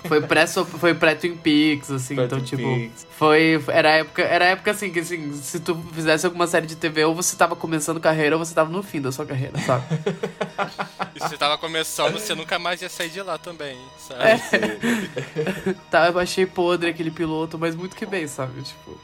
Foi 0.06 0.20
pré 0.20 0.46
foi 0.46 0.92
pré 0.92 1.14
Twin 1.14 1.34
Peaks, 1.34 1.90
assim, 1.90 2.12
então 2.12 2.28
Pré-Twin 2.28 2.44
tipo, 2.44 2.62
Peaks. 2.62 3.06
foi 3.10 3.64
era 3.68 3.88
a 3.88 3.92
época, 3.92 4.22
era 4.22 4.44
época 4.44 4.70
assim 4.70 4.90
que 4.90 4.98
assim, 4.98 5.32
se 5.32 5.58
tu 5.60 5.74
fizesse 5.94 6.26
alguma 6.26 6.46
série 6.46 6.66
de 6.66 6.76
TV 6.76 7.06
ou 7.06 7.14
você 7.14 7.34
tava 7.34 7.56
começando 7.56 7.98
carreira 7.98 8.36
ou 8.36 8.44
você 8.44 8.54
tava 8.54 8.70
no 8.70 8.82
fim 8.82 9.00
da 9.00 9.10
sua 9.10 9.24
carreira, 9.24 9.58
sabe? 9.60 9.84
E 11.16 11.20
se 11.20 11.28
você 11.28 11.36
tava 11.36 11.56
começando, 11.56 12.14
você 12.14 12.34
nunca 12.34 12.58
mais 12.58 12.82
ia 12.82 12.88
sair 12.88 13.08
de 13.08 13.22
lá 13.22 13.38
também, 13.38 13.78
sabe? 13.96 14.20
É. 14.24 15.74
tá, 15.88 16.08
eu 16.08 16.18
achei 16.18 16.44
podre 16.44 16.90
aquele 16.90 17.10
piloto, 17.10 17.56
mas 17.56 17.76
muito 17.76 17.94
que 17.94 18.04
bem, 18.04 18.26
sabe? 18.26 18.62
Tipo, 18.62 18.98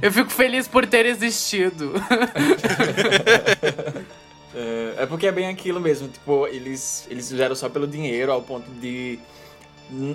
eu 0.00 0.12
fico 0.12 0.30
feliz 0.30 0.68
por 0.68 0.86
ter 0.86 1.06
existido. 1.06 1.94
É, 4.56 5.02
é 5.02 5.06
porque 5.06 5.26
é 5.26 5.32
bem 5.32 5.48
aquilo 5.48 5.78
mesmo, 5.78 6.08
tipo, 6.08 6.46
eles, 6.46 7.06
eles 7.10 7.28
fizeram 7.28 7.54
só 7.54 7.68
pelo 7.68 7.86
dinheiro, 7.86 8.32
ao 8.32 8.40
ponto 8.40 8.70
de. 8.80 9.18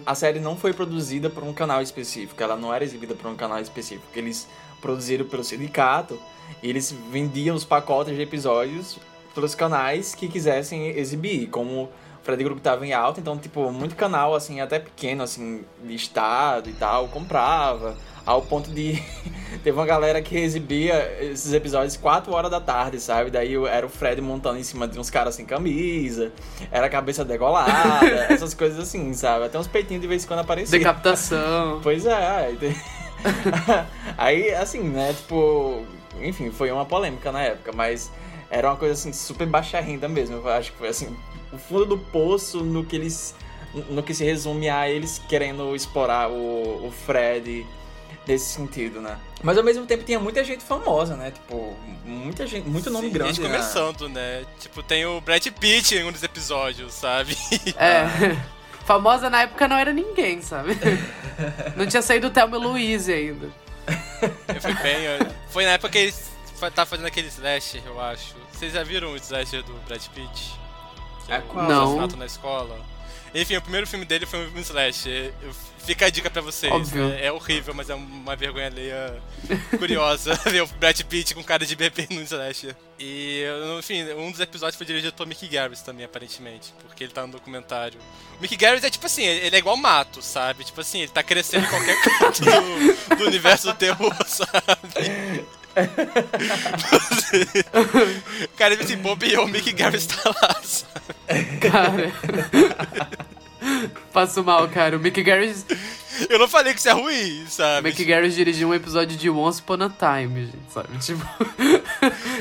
A 0.04 0.16
série 0.16 0.40
não 0.40 0.58
foi 0.58 0.74
produzida 0.74 1.30
por 1.30 1.44
um 1.44 1.54
canal 1.54 1.80
específico, 1.80 2.42
ela 2.42 2.58
não 2.58 2.74
era 2.74 2.84
exibida 2.84 3.14
por 3.14 3.30
um 3.30 3.36
canal 3.36 3.60
específico. 3.60 4.08
Eles 4.16 4.48
produziram 4.82 5.26
pelo 5.26 5.44
sindicato 5.44 6.20
e 6.62 6.68
eles 6.68 6.94
vendiam 7.12 7.56
os 7.56 7.64
pacotes 7.64 8.16
de 8.16 8.22
episódios 8.22 8.98
pelos 9.34 9.56
canais 9.56 10.16
que 10.16 10.28
quisessem 10.28 10.90
exibir. 10.90 11.48
Como 11.48 11.84
o 11.84 11.90
Fred 12.24 12.44
Krueger 12.44 12.62
tava 12.62 12.86
em 12.86 12.94
alta, 12.94 13.22
então, 13.22 13.38
tipo, 13.38 13.72
muito 13.72 13.96
canal, 13.96 14.36
assim, 14.36 14.60
até 14.60 14.80
pequeno, 14.80 15.24
assim, 15.24 15.64
de 15.84 15.96
estado 15.96 16.70
e 16.70 16.74
tal, 16.74 17.08
comprava. 17.08 17.96
Ao 18.26 18.42
ponto 18.42 18.70
de. 18.72 19.02
Teve 19.64 19.78
uma 19.78 19.86
galera 19.86 20.22
que 20.22 20.38
exibia 20.38 21.18
esses 21.22 21.54
episódios 21.54 21.98
4 21.98 22.32
horas 22.34 22.50
da 22.50 22.60
tarde, 22.60 23.00
sabe? 23.00 23.30
Daí 23.30 23.54
era 23.66 23.86
o 23.86 23.90
Fred 23.90 24.22
montando 24.22 24.58
em 24.58 24.64
cima 24.64 24.88
de 24.88 24.98
uns 25.00 25.10
caras 25.10 25.36
sem 25.36 25.46
camisa, 25.46 26.32
era 26.72 26.88
a 26.88 26.90
cabeça 26.90 27.24
degolada, 27.24 28.08
essas 28.30 28.54
coisas 28.54 28.80
assim, 28.80 29.14
sabe? 29.14 29.46
Até 29.46 29.60
uns 29.60 29.68
peitinhos 29.68 30.02
de 30.02 30.08
vez 30.08 30.24
em 30.24 30.28
quando 30.28 30.40
apareciam. 30.40 30.80
Decapitação. 30.80 31.80
Pois 31.84 32.06
é, 32.06 32.56
aí 34.18 34.54
assim, 34.54 34.82
né, 34.82 35.14
tipo, 35.14 35.84
enfim, 36.22 36.50
foi 36.52 36.72
uma 36.72 36.86
polêmica 36.86 37.32
na 37.32 37.42
época, 37.42 37.72
mas 37.72 38.12
era 38.50 38.70
uma 38.70 38.78
coisa 38.78 38.94
assim, 38.94 39.14
super 39.14 39.48
baixa 39.48 39.80
renda 39.80 40.08
mesmo. 40.08 40.38
Eu 40.38 40.50
acho 40.50 40.72
que 40.72 40.78
foi 40.78 40.90
assim, 40.90 41.16
o 41.52 41.58
fundo 41.58 41.86
do 41.86 41.98
poço 41.98 42.64
no 42.64 42.84
que 42.84 42.96
eles. 42.96 43.36
no 43.90 44.04
que 44.04 44.14
se 44.14 44.24
resume 44.24 44.70
a 44.70 44.90
eles 44.90 45.22
querendo 45.30 45.76
explorar 45.76 46.30
o, 46.30 46.88
o 46.88 46.92
Fred 46.92 47.66
nesse 48.28 48.54
sentido, 48.54 49.02
né? 49.02 49.18
Mas 49.44 49.58
ao 49.58 49.64
mesmo 49.64 49.86
tempo 49.86 50.04
tinha 50.04 50.20
muita 50.20 50.44
gente 50.44 50.64
famosa, 50.64 51.16
né? 51.16 51.32
Tipo, 51.32 51.76
muita 52.06 52.46
gente, 52.46 52.68
muito 52.68 52.90
nome 52.90 53.08
Sim, 53.08 53.14
grande. 53.14 53.34
Gente 53.34 53.48
né? 53.48 53.58
começando, 53.58 54.10
né? 54.10 54.46
Tipo, 54.60 54.84
tem 54.84 55.06
o 55.06 55.20
Brad 55.22 55.46
Pitt 55.48 55.96
em 55.96 56.04
um 56.04 56.12
dos 56.12 56.24
episódios, 56.24 56.94
sabe? 56.94 57.36
É. 57.78 58.38
Famosa 58.86 59.30
na 59.30 59.44
época 59.44 59.68
não 59.68 59.78
era 59.78 59.94
ninguém, 59.94 60.42
sabe? 60.42 60.78
Não 61.76 61.88
tinha 61.88 62.02
saído 62.02 62.28
o 62.28 62.30
Thelma 62.30 62.58
e 62.58 62.60
Louise 62.60 63.12
ainda. 63.12 63.50
Foi 64.60 64.74
bem. 64.76 64.98
Foi 65.50 65.66
na 65.66 65.72
época 65.72 65.92
que 65.92 65.98
ele 66.00 66.14
tava 66.76 66.86
fazendo 66.86 67.06
aquele 67.06 67.28
slasher, 67.28 67.82
eu 67.86 68.00
acho. 68.00 68.36
Vocês 68.52 68.74
já 68.74 68.84
viram 68.84 69.14
o 69.14 69.16
slasher 69.16 69.64
do 69.64 69.74
Brad 69.88 70.04
Pitt? 70.08 70.60
Que 71.26 71.32
É 71.32 71.40
o 71.40 71.42
qual? 71.44 71.68
Não. 71.68 71.84
assassinato 71.84 72.18
na 72.18 72.26
escola. 72.26 72.80
Enfim, 73.34 73.56
o 73.56 73.62
primeiro 73.62 73.88
filme 73.88 74.04
dele 74.06 74.26
foi 74.26 74.48
um 74.50 74.60
slasher. 74.60 75.34
Eu- 75.42 75.72
Fica 75.84 76.06
a 76.06 76.10
dica 76.12 76.30
pra 76.30 76.44
vocês. 76.44 76.72
É, 77.14 77.26
é 77.26 77.32
horrível, 77.32 77.74
mas 77.74 77.90
é 77.90 77.96
uma 77.96 78.36
vergonha 78.36 78.68
alheia 78.68 79.20
curiosa 79.80 80.36
ver 80.46 80.62
o 80.62 80.68
Brad 80.68 81.02
Pitt 81.02 81.34
com 81.34 81.44
cara 81.44 81.66
de 81.66 81.76
bebê 81.76 82.08
no 82.12 82.22
slasher. 82.22 82.76
E, 83.00 83.44
enfim, 83.80 84.04
um 84.14 84.30
dos 84.30 84.40
episódios 84.40 84.76
foi 84.78 84.86
dirigido 84.86 85.14
por 85.14 85.26
Mickey 85.26 85.48
Garris 85.48 85.82
também, 85.82 86.06
aparentemente. 86.06 86.72
Porque 86.88 87.04
ele 87.04 87.12
tá 87.12 87.26
no 87.26 87.32
documentário. 87.34 88.00
O 88.38 88.42
Mickey 88.44 88.56
Garris 88.58 88.84
é 88.84 88.92
tipo 88.92 89.08
assim, 89.08 89.24
ele 89.26 89.56
é 89.56 89.58
igual 89.60 89.76
mato, 89.76 90.22
sabe? 90.22 90.64
Tipo 90.64 90.82
assim, 90.82 91.00
ele 91.02 91.12
tá 91.12 91.24
crescendo 91.24 91.66
em 91.66 91.70
qualquer 91.70 91.98
canto 92.20 92.42
do, 92.46 93.16
do 93.16 93.26
universo 93.26 93.66
do 93.68 93.74
terror, 93.74 94.14
sabe? 94.28 95.44
Cara, 98.58 98.74
ele 98.74 98.86
se 98.86 98.96
bobeou, 98.96 99.46
o 99.46 99.48
Mickey 99.48 99.74
Garris 99.74 100.06
tá 100.06 100.30
lá, 100.30 100.62
sabe? 100.64 101.58
Cara. 101.60 102.12
Passo 104.12 104.44
mal, 104.44 104.68
cara. 104.68 104.98
O 104.98 105.00
Mickey 105.00 105.24
Garris, 105.24 105.66
Eu 106.30 106.40
não 106.40 106.48
falei 106.48 106.74
que 106.74 106.80
isso 106.80 106.90
é 106.90 106.94
ruim, 106.94 107.44
o 107.44 107.48
sabe? 107.48 107.90
Mickey 107.90 108.06
Garris 108.06 108.36
dirigiu 108.36 108.70
um 108.70 108.74
episódio 108.74 109.18
de 109.18 109.30
Once 109.30 109.62
Upon 109.62 109.78
a 109.84 109.90
Time, 109.90 110.46
gente, 110.46 110.74
sabe? 110.74 110.98
Tipo. 111.00 111.26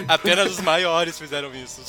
Apenas 0.09 0.51
os 0.51 0.61
maiores 0.61 1.19
fizeram 1.19 1.55
isso. 1.55 1.83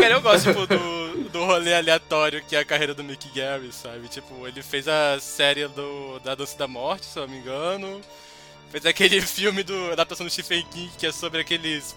Cara, 0.00 0.14
eu 0.14 0.20
gosto 0.20 0.48
tipo, 0.48 0.66
do, 0.66 1.28
do 1.30 1.44
rolê 1.44 1.74
aleatório 1.74 2.42
que 2.46 2.54
é 2.54 2.60
a 2.60 2.64
carreira 2.64 2.94
do 2.94 3.02
Mickey 3.02 3.30
Garris, 3.34 3.74
sabe? 3.76 4.08
Tipo, 4.08 4.46
ele 4.46 4.62
fez 4.62 4.86
a 4.88 5.18
série 5.20 5.66
do, 5.68 6.18
da 6.20 6.34
Dança 6.34 6.56
da 6.58 6.68
Morte, 6.68 7.06
se 7.06 7.18
eu 7.18 7.26
não 7.26 7.32
me 7.32 7.38
engano. 7.40 8.00
Fez 8.72 8.84
aquele 8.86 9.20
filme 9.22 9.62
do 9.62 9.92
adaptação 9.92 10.26
do 10.26 10.32
Stephen 10.32 10.66
King 10.72 10.90
que 10.98 11.06
é 11.06 11.12
sobre 11.12 11.40
aqueles 11.40 11.94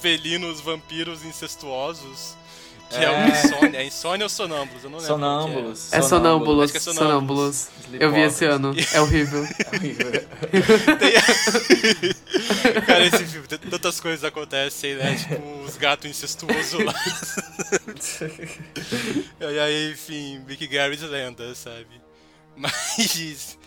felinos 0.00 0.60
vampiros 0.60 1.24
incestuosos. 1.24 2.36
Que 2.90 2.98
é, 2.98 3.04
É. 3.04 3.10
o 3.10 3.28
Insônia. 3.28 3.78
É 3.78 3.84
Insônia 3.86 4.26
ou 4.26 4.28
Sonâmbulos? 4.28 4.84
Eu 4.84 4.90
não 4.90 4.98
lembro. 4.98 5.14
Sonâmbulos. 5.14 5.92
É 5.94 6.02
sonâmbulos, 6.02 6.64
Acho 6.64 6.72
que 6.72 6.76
é 6.76 6.80
Sonâmbulos. 6.80 7.56
sonâmbulos. 7.56 8.02
Eu 8.02 8.12
vi 8.12 8.20
esse 8.20 8.44
ano. 8.44 8.74
É 8.92 9.00
horrível. 9.00 9.46
Tem- 10.98 12.82
Cara, 12.84 13.06
esse 13.06 13.24
filme, 13.24 13.46
tantas 13.48 13.98
coisas 13.98 14.22
acontecem, 14.24 14.94
né? 14.96 15.14
Tipo, 15.16 15.62
os 15.64 15.76
gatos 15.78 16.10
incestuosos 16.10 16.84
lá. 16.84 16.94
e 19.40 19.58
aí, 19.58 19.92
enfim, 19.92 20.40
Mickey 20.46 20.66
Garris 20.66 21.00
lenda, 21.00 21.54
sabe? 21.54 21.86
Mas. 22.56 23.58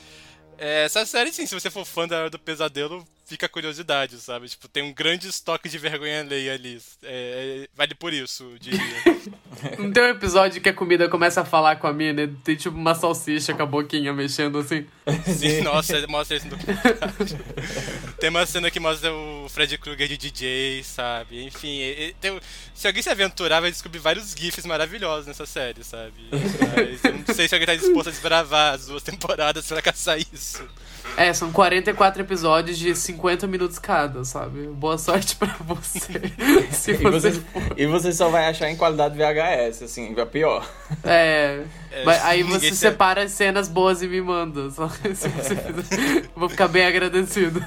É, 0.58 0.86
essa 0.86 1.06
série, 1.06 1.32
sim, 1.32 1.46
se 1.46 1.54
você 1.54 1.70
for 1.70 1.86
fã 1.86 2.08
da 2.08 2.18
Hora 2.18 2.30
do 2.30 2.40
Pesadelo, 2.40 3.06
fica 3.26 3.46
a 3.46 3.50
curiosidade, 3.50 4.18
sabe? 4.20 4.48
Tipo, 4.48 4.68
tem 4.68 4.84
um 4.84 4.94
grande 4.94 5.28
estoque 5.28 5.68
de 5.68 5.78
vergonha 5.78 6.22
alheia 6.22 6.54
ali. 6.54 6.80
É, 7.04 7.64
é, 7.64 7.68
vale 7.76 7.96
por 7.96 8.14
isso, 8.14 8.44
eu 8.44 8.60
diria. 8.60 8.80
Não 9.80 9.92
tem 9.92 10.04
um 10.04 10.08
episódio 10.10 10.62
que 10.62 10.70
a 10.70 10.74
comida 10.74 11.10
começa 11.10 11.42
a 11.42 11.46
falar 11.46 11.78
com 11.78 11.88
a 11.88 11.94
mina 11.94 12.24
e 12.24 12.28
tem 12.28 12.56
tipo 12.56 12.76
uma 12.78 12.94
salsicha 12.94 13.54
com 13.54 13.64
a 13.64 13.66
boquinha 13.66 14.14
mexendo 14.14 14.60
assim. 14.60 14.86
Sim, 15.38 15.62
nossa, 15.62 16.06
mostra 16.08 16.38
isso 16.38 16.48
no 16.48 16.56
documentário. 16.58 17.04
tem 18.20 18.30
uma 18.30 18.46
cena 18.46 18.70
que 18.70 18.80
mostra 18.80 19.12
o 19.14 19.48
Fred 19.50 19.78
Krueger 19.78 20.08
de 20.08 20.18
DJ, 20.18 20.84
sabe? 20.84 21.44
Enfim, 21.46 21.68
e- 21.80 22.10
e 22.10 22.14
tem- 22.20 22.40
se 22.74 22.86
alguém 22.88 23.02
se 23.02 23.10
aventurar, 23.10 23.60
vai 23.62 23.72
descobrir 23.72 24.00
vários 24.00 24.34
GIFs 24.38 24.66
maravilhosos 24.66 25.26
nessa 25.28 25.46
série, 25.46 25.84
sabe? 25.84 26.14
Mas 26.32 27.04
eu 27.04 27.14
não 27.14 27.34
sei 27.36 27.48
se 27.48 27.56
alguém 27.56 27.66
tá 27.68 27.76
disposto 27.76 28.10
a 28.10 28.12
desbravar 28.12 28.74
as 28.76 28.86
duas 28.88 29.02
temporadas 29.04 29.66
pra 29.68 29.82
caçar 29.82 30.20
isso. 30.20 30.68
É, 31.18 31.34
são 31.34 31.52
44 31.52 32.22
episódios 32.22 32.78
de 32.78 32.94
50 32.96 33.48
minutos 33.48 33.80
cada, 33.80 34.26
sabe? 34.26 34.68
Boa 34.68 34.98
sorte 34.98 35.36
pra 35.38 35.56
você. 35.60 36.12
Se 36.72 36.92
E 36.92 36.96
você 36.98 37.32
você, 37.32 37.44
e 37.78 37.86
você 37.86 38.12
só 38.12 38.28
vai 38.30 38.48
achar 38.48 38.70
em 38.70 38.76
qualidade 38.76 39.16
VHS, 39.18 39.84
assim, 39.84 40.14
é 40.18 40.26
pior. 40.26 40.68
É. 41.04 41.64
É, 41.92 42.04
mas 42.04 42.22
aí 42.26 42.44
você 42.44 42.70
se- 42.72 42.76
separa 42.76 43.24
as 43.24 43.32
cenas 43.32 43.70
boas 43.70 44.02
e 44.02 44.08
me 44.08 44.20
manda. 44.22 44.70
Só 44.70 44.90
que 44.90 45.14
se 45.16 45.30
você 45.30 45.56
fizer- 45.56 46.30
Vou 46.36 46.50
ficar 46.50 46.68
bem 46.68 46.86
agradecido. 46.86 47.62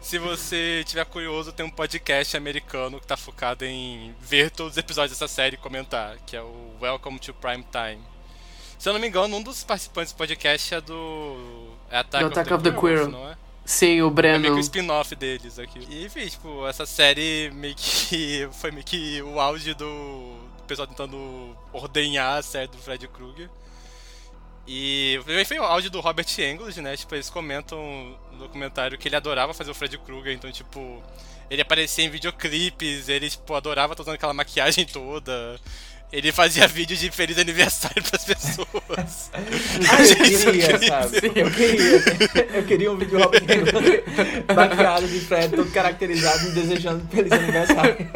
Se 0.00 0.18
você 0.18 0.82
tiver 0.84 1.04
curioso, 1.04 1.52
tem 1.52 1.64
um 1.64 1.70
podcast 1.70 2.36
americano 2.36 2.98
que 2.98 3.06
tá 3.06 3.16
focado 3.16 3.64
em 3.64 4.12
ver 4.20 4.50
todos 4.50 4.72
os 4.72 4.78
episódios 4.78 5.16
dessa 5.16 5.32
série 5.32 5.54
e 5.54 5.58
comentar, 5.58 6.16
que 6.26 6.34
é 6.36 6.42
o 6.42 6.72
Welcome 6.80 7.20
to 7.20 7.32
Prime 7.34 7.64
Time. 7.70 8.02
Se 8.82 8.88
eu 8.88 8.94
não 8.94 9.00
me 9.00 9.06
engano, 9.06 9.36
um 9.36 9.40
dos 9.40 9.62
participantes 9.62 10.12
do 10.12 10.16
podcast 10.16 10.74
é 10.74 10.80
do. 10.80 11.68
É 11.88 11.98
Attack, 11.98 12.24
Do 12.24 12.30
Attack 12.32 12.52
of 12.52 12.64
the 12.64 12.72
Queer. 12.72 13.06
não 13.06 13.30
é? 13.30 13.36
Sim, 13.64 13.86
o 13.86 13.88
É 13.92 13.96
meio 13.98 14.10
Breno. 14.10 14.44
que 14.46 14.50
o 14.50 14.58
spin-off 14.58 15.14
deles 15.14 15.56
aqui. 15.56 15.86
E 15.88 16.04
enfim, 16.04 16.26
tipo, 16.26 16.66
essa 16.66 16.84
série 16.84 17.48
meio 17.54 17.76
que. 17.76 18.48
Foi 18.60 18.72
meio 18.72 18.84
que 18.84 19.22
o 19.22 19.38
auge 19.38 19.72
do, 19.74 19.84
do 19.86 20.64
pessoal 20.66 20.88
tentando 20.88 21.56
ordenhar 21.72 22.38
a 22.38 22.42
série 22.42 22.66
do 22.66 22.76
Fred 22.76 23.06
Krueger. 23.06 23.48
E 24.66 25.20
também 25.24 25.44
foi 25.44 25.60
o 25.60 25.62
auge 25.62 25.88
do 25.88 26.00
Robert 26.00 26.26
Englund, 26.40 26.80
né? 26.80 26.96
Tipo, 26.96 27.14
eles 27.14 27.30
comentam 27.30 28.18
no 28.32 28.38
documentário 28.38 28.98
que 28.98 29.06
ele 29.06 29.14
adorava 29.14 29.54
fazer 29.54 29.70
o 29.70 29.74
Fred 29.74 29.96
Krueger, 29.98 30.32
então, 30.32 30.50
tipo, 30.50 31.00
ele 31.48 31.62
aparecia 31.62 32.04
em 32.04 32.10
videoclipes, 32.10 33.08
ele, 33.08 33.30
tipo, 33.30 33.54
adorava 33.54 33.92
estar 33.92 34.02
usando 34.02 34.14
aquela 34.14 34.34
maquiagem 34.34 34.84
toda. 34.86 35.60
Ele 36.12 36.30
fazia 36.30 36.68
vídeo 36.68 36.94
de 36.94 37.10
feliz 37.10 37.38
aniversário 37.38 38.02
pras 38.02 38.24
pessoas. 38.24 39.30
Ah, 39.90 40.02
eu 40.02 40.16
queria, 40.16 40.78
sabe? 40.86 41.16
Eu 41.34 41.50
queria. 41.50 42.56
Eu 42.56 42.64
queria 42.64 42.92
um 42.92 42.96
vídeo 42.96 43.18
maquiado 44.54 45.08
de 45.08 45.20
Fred, 45.20 45.56
todo 45.56 45.70
caracterizado, 45.70 46.44
me 46.44 46.50
desejando 46.52 47.08
feliz 47.08 47.32
aniversário. 47.32 48.10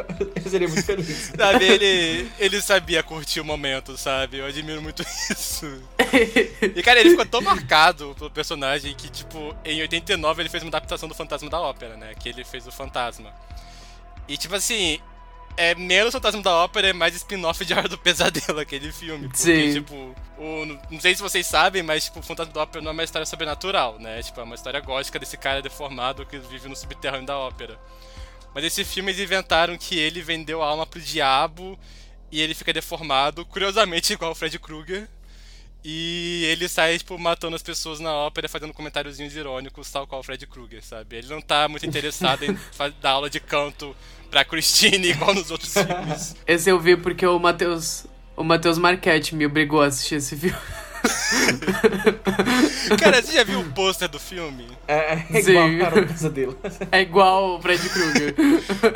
Eu 0.44 0.50
seria 0.50 0.68
muito 0.68 0.84
feliz. 0.84 1.32
Sabe, 1.36 1.64
ele, 1.64 2.30
ele 2.38 2.60
sabia 2.60 3.02
curtir 3.02 3.40
o 3.40 3.44
momento, 3.44 3.96
sabe? 3.96 4.38
Eu 4.38 4.46
admiro 4.46 4.82
muito 4.82 5.02
isso. 5.30 5.66
E, 6.74 6.82
cara, 6.82 7.00
ele 7.00 7.10
ficou 7.10 7.26
tão 7.26 7.40
marcado 7.40 8.14
pelo 8.18 8.30
personagem 8.30 8.94
que, 8.94 9.08
tipo, 9.08 9.56
em 9.64 9.80
89 9.80 10.42
ele 10.42 10.48
fez 10.48 10.62
uma 10.62 10.68
adaptação 10.68 11.08
do 11.08 11.14
Fantasma 11.14 11.48
da 11.48 11.60
Ópera, 11.60 11.96
né? 11.96 12.12
Que 12.18 12.28
ele 12.28 12.44
fez 12.44 12.66
o 12.66 12.70
Fantasma. 12.72 13.32
E, 14.28 14.36
tipo 14.36 14.54
assim, 14.54 15.00
é 15.56 15.74
menos 15.74 16.12
Fantasma 16.12 16.42
da 16.42 16.52
Ópera, 16.52 16.88
é 16.88 16.92
mais 16.92 17.14
spin-off 17.14 17.64
de 17.64 17.72
Hora 17.72 17.88
do 17.88 17.96
Pesadelo, 17.96 18.60
aquele 18.60 18.92
filme. 18.92 19.28
Porque, 19.28 19.38
Sim. 19.38 19.72
tipo, 19.72 20.14
o, 20.38 20.66
não 20.90 21.00
sei 21.00 21.14
se 21.14 21.22
vocês 21.22 21.46
sabem, 21.46 21.82
mas, 21.82 22.04
tipo, 22.04 22.20
o 22.20 22.22
Fantasma 22.22 22.52
da 22.52 22.62
Ópera 22.62 22.82
não 22.82 22.90
é 22.90 22.92
uma 22.92 23.04
história 23.04 23.26
sobrenatural, 23.26 23.98
né? 23.98 24.22
Tipo, 24.22 24.40
é 24.40 24.44
uma 24.44 24.54
história 24.54 24.80
gótica 24.80 25.18
desse 25.18 25.36
cara 25.36 25.62
deformado 25.62 26.26
que 26.26 26.38
vive 26.38 26.68
no 26.68 26.76
subterrâneo 26.76 27.26
da 27.26 27.38
ópera. 27.38 27.78
Mas 28.54 28.64
esse 28.64 28.84
filme 28.84 29.12
eles 29.12 29.20
inventaram 29.20 29.76
que 29.76 29.98
ele 29.98 30.22
vendeu 30.22 30.62
a 30.62 30.66
alma 30.66 30.86
pro 30.86 31.00
diabo 31.00 31.78
e 32.30 32.40
ele 32.40 32.54
fica 32.54 32.72
deformado, 32.72 33.44
curiosamente 33.44 34.12
igual 34.14 34.32
o 34.32 34.34
Fred 34.34 34.58
Krueger. 34.58 35.08
E 35.88 36.44
ele 36.46 36.68
sai, 36.68 36.98
tipo, 36.98 37.16
matando 37.16 37.54
as 37.54 37.62
pessoas 37.62 38.00
na 38.00 38.12
ópera, 38.12 38.48
fazendo 38.48 38.74
comentáriozinhos 38.74 39.36
irônicos, 39.36 39.90
tal 39.90 40.06
qual 40.06 40.20
o 40.20 40.24
Fred 40.24 40.44
Krueger, 40.46 40.84
sabe? 40.84 41.16
Ele 41.16 41.28
não 41.28 41.40
tá 41.40 41.68
muito 41.68 41.86
interessado 41.86 42.44
em 42.44 42.58
dar 43.00 43.10
aula 43.10 43.30
de 43.30 43.38
canto 43.38 43.94
pra 44.36 44.44
Christine 44.44 45.12
igual 45.12 45.34
nos 45.34 45.50
outros 45.50 45.72
filmes. 45.72 46.36
Esse 46.46 46.68
eu 46.68 46.78
vi 46.78 46.94
porque 46.96 47.26
o 47.26 47.38
Matheus. 47.38 48.04
O 48.36 48.44
Matheus 48.44 48.76
Marchetti 48.76 49.34
me 49.34 49.46
obrigou 49.46 49.80
a 49.80 49.86
assistir 49.86 50.16
esse 50.16 50.36
filme. 50.36 50.54
Cara, 53.00 53.22
você 53.22 53.32
já 53.32 53.44
viu 53.44 53.60
o 53.60 53.72
pôster 53.72 54.10
do 54.10 54.20
filme? 54.20 54.66
É, 54.86 55.22
é 55.32 55.40
igual 55.40 55.68
Sim. 55.70 55.78
para 55.78 56.02
o 56.02 56.06
pesadelo. 56.06 56.58
É 56.92 57.00
igual 57.00 57.56
o 57.56 57.62
Fred 57.62 57.88
Krueger. 57.88 58.34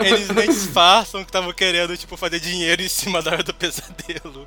Eles 0.05 0.28
nem 0.28 0.47
disfarçam 0.47 1.22
que 1.22 1.30
estavam 1.30 1.55
querendo, 1.55 1.97
tipo, 1.97 2.18
fazer 2.18 2.38
dinheiro 2.38 2.82
em 2.82 2.88
cima 2.88 3.22
da 3.22 3.30
hora 3.30 3.43
do 3.43 3.55
pesadelo. 3.55 4.47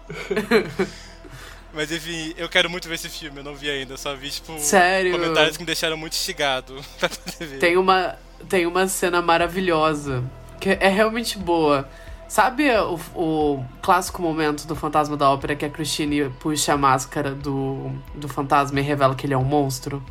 Mas 1.73 1.91
enfim, 1.91 2.35
eu 2.37 2.47
quero 2.47 2.69
muito 2.69 2.87
ver 2.87 2.93
esse 2.93 3.09
filme, 3.09 3.39
eu 3.39 3.43
não 3.43 3.55
vi 3.55 3.67
ainda, 3.67 3.97
só 3.97 4.15
vi, 4.15 4.29
tipo, 4.29 4.59
Sério? 4.59 5.11
comentários 5.11 5.57
que 5.57 5.63
me 5.63 5.67
deixaram 5.67 5.97
muito 5.97 6.13
instigado 6.13 6.79
pra 6.99 7.09
poder 7.09 7.47
ver. 7.47 7.57
Tem 7.57 7.77
uma, 7.77 8.15
tem 8.47 8.67
uma 8.67 8.87
cena 8.87 9.23
maravilhosa 9.23 10.23
que 10.64 10.70
é 10.70 10.88
realmente 10.88 11.38
boa. 11.38 11.89
Sabe 12.26 12.72
o, 12.72 12.97
o 13.14 13.66
clássico 13.82 14.22
momento 14.22 14.66
do 14.66 14.78
Fantasma 14.78 15.18
da 15.18 15.30
Ópera 15.30 15.57
que 15.57 15.66
a 15.66 15.70
Christine 15.70 16.30
puxa 16.39 16.72
a 16.72 16.78
máscara 16.78 17.32
do, 17.32 17.91
do 18.16 18.30
fantasma 18.30 18.80
e 18.80 18.82
revela 18.82 19.14
que 19.14 19.26
ele 19.28 19.34
é 19.34 19.38
um 19.38 19.43
monstro? 19.43 20.01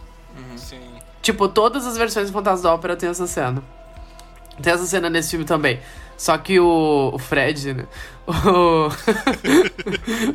Sim. 0.56 0.82
Tipo, 1.22 1.48
todas 1.48 1.86
as 1.86 1.96
versões 1.96 2.28
do 2.28 2.34
Fantasma 2.34 2.64
da 2.64 2.74
Ópera 2.74 2.94
tem 2.94 3.08
essa 3.08 3.26
cena. 3.26 3.62
Tem 4.60 4.70
essa 4.70 4.84
cena 4.84 5.08
nesse 5.08 5.30
filme 5.30 5.46
também. 5.46 5.80
Só 6.18 6.36
que 6.36 6.60
o, 6.60 7.10
o 7.14 7.18
Fred, 7.18 7.72
né? 7.72 7.86
O, 8.26 8.90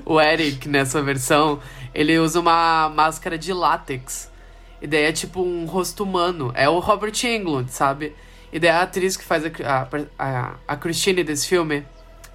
o 0.15 0.19
Eric, 0.19 0.67
nessa 0.67 0.99
versão, 1.03 1.59
ele 1.93 2.17
usa 2.17 2.39
uma 2.39 2.89
máscara 2.89 3.37
de 3.37 3.53
látex. 3.53 4.31
E 4.81 4.87
daí 4.87 5.03
é 5.03 5.11
tipo 5.11 5.43
um 5.43 5.65
rosto 5.65 6.03
humano. 6.03 6.51
É 6.55 6.67
o 6.67 6.79
Robert 6.79 7.13
Englund, 7.23 7.71
sabe? 7.71 8.15
E 8.51 8.59
daí 8.59 8.69
a 8.69 8.81
atriz 8.81 9.17
que 9.17 9.23
faz 9.23 9.43
a, 9.45 9.49
a, 9.65 9.87
a, 10.17 10.55
a 10.67 10.77
Christine 10.77 11.23
desse 11.23 11.47
filme, 11.47 11.85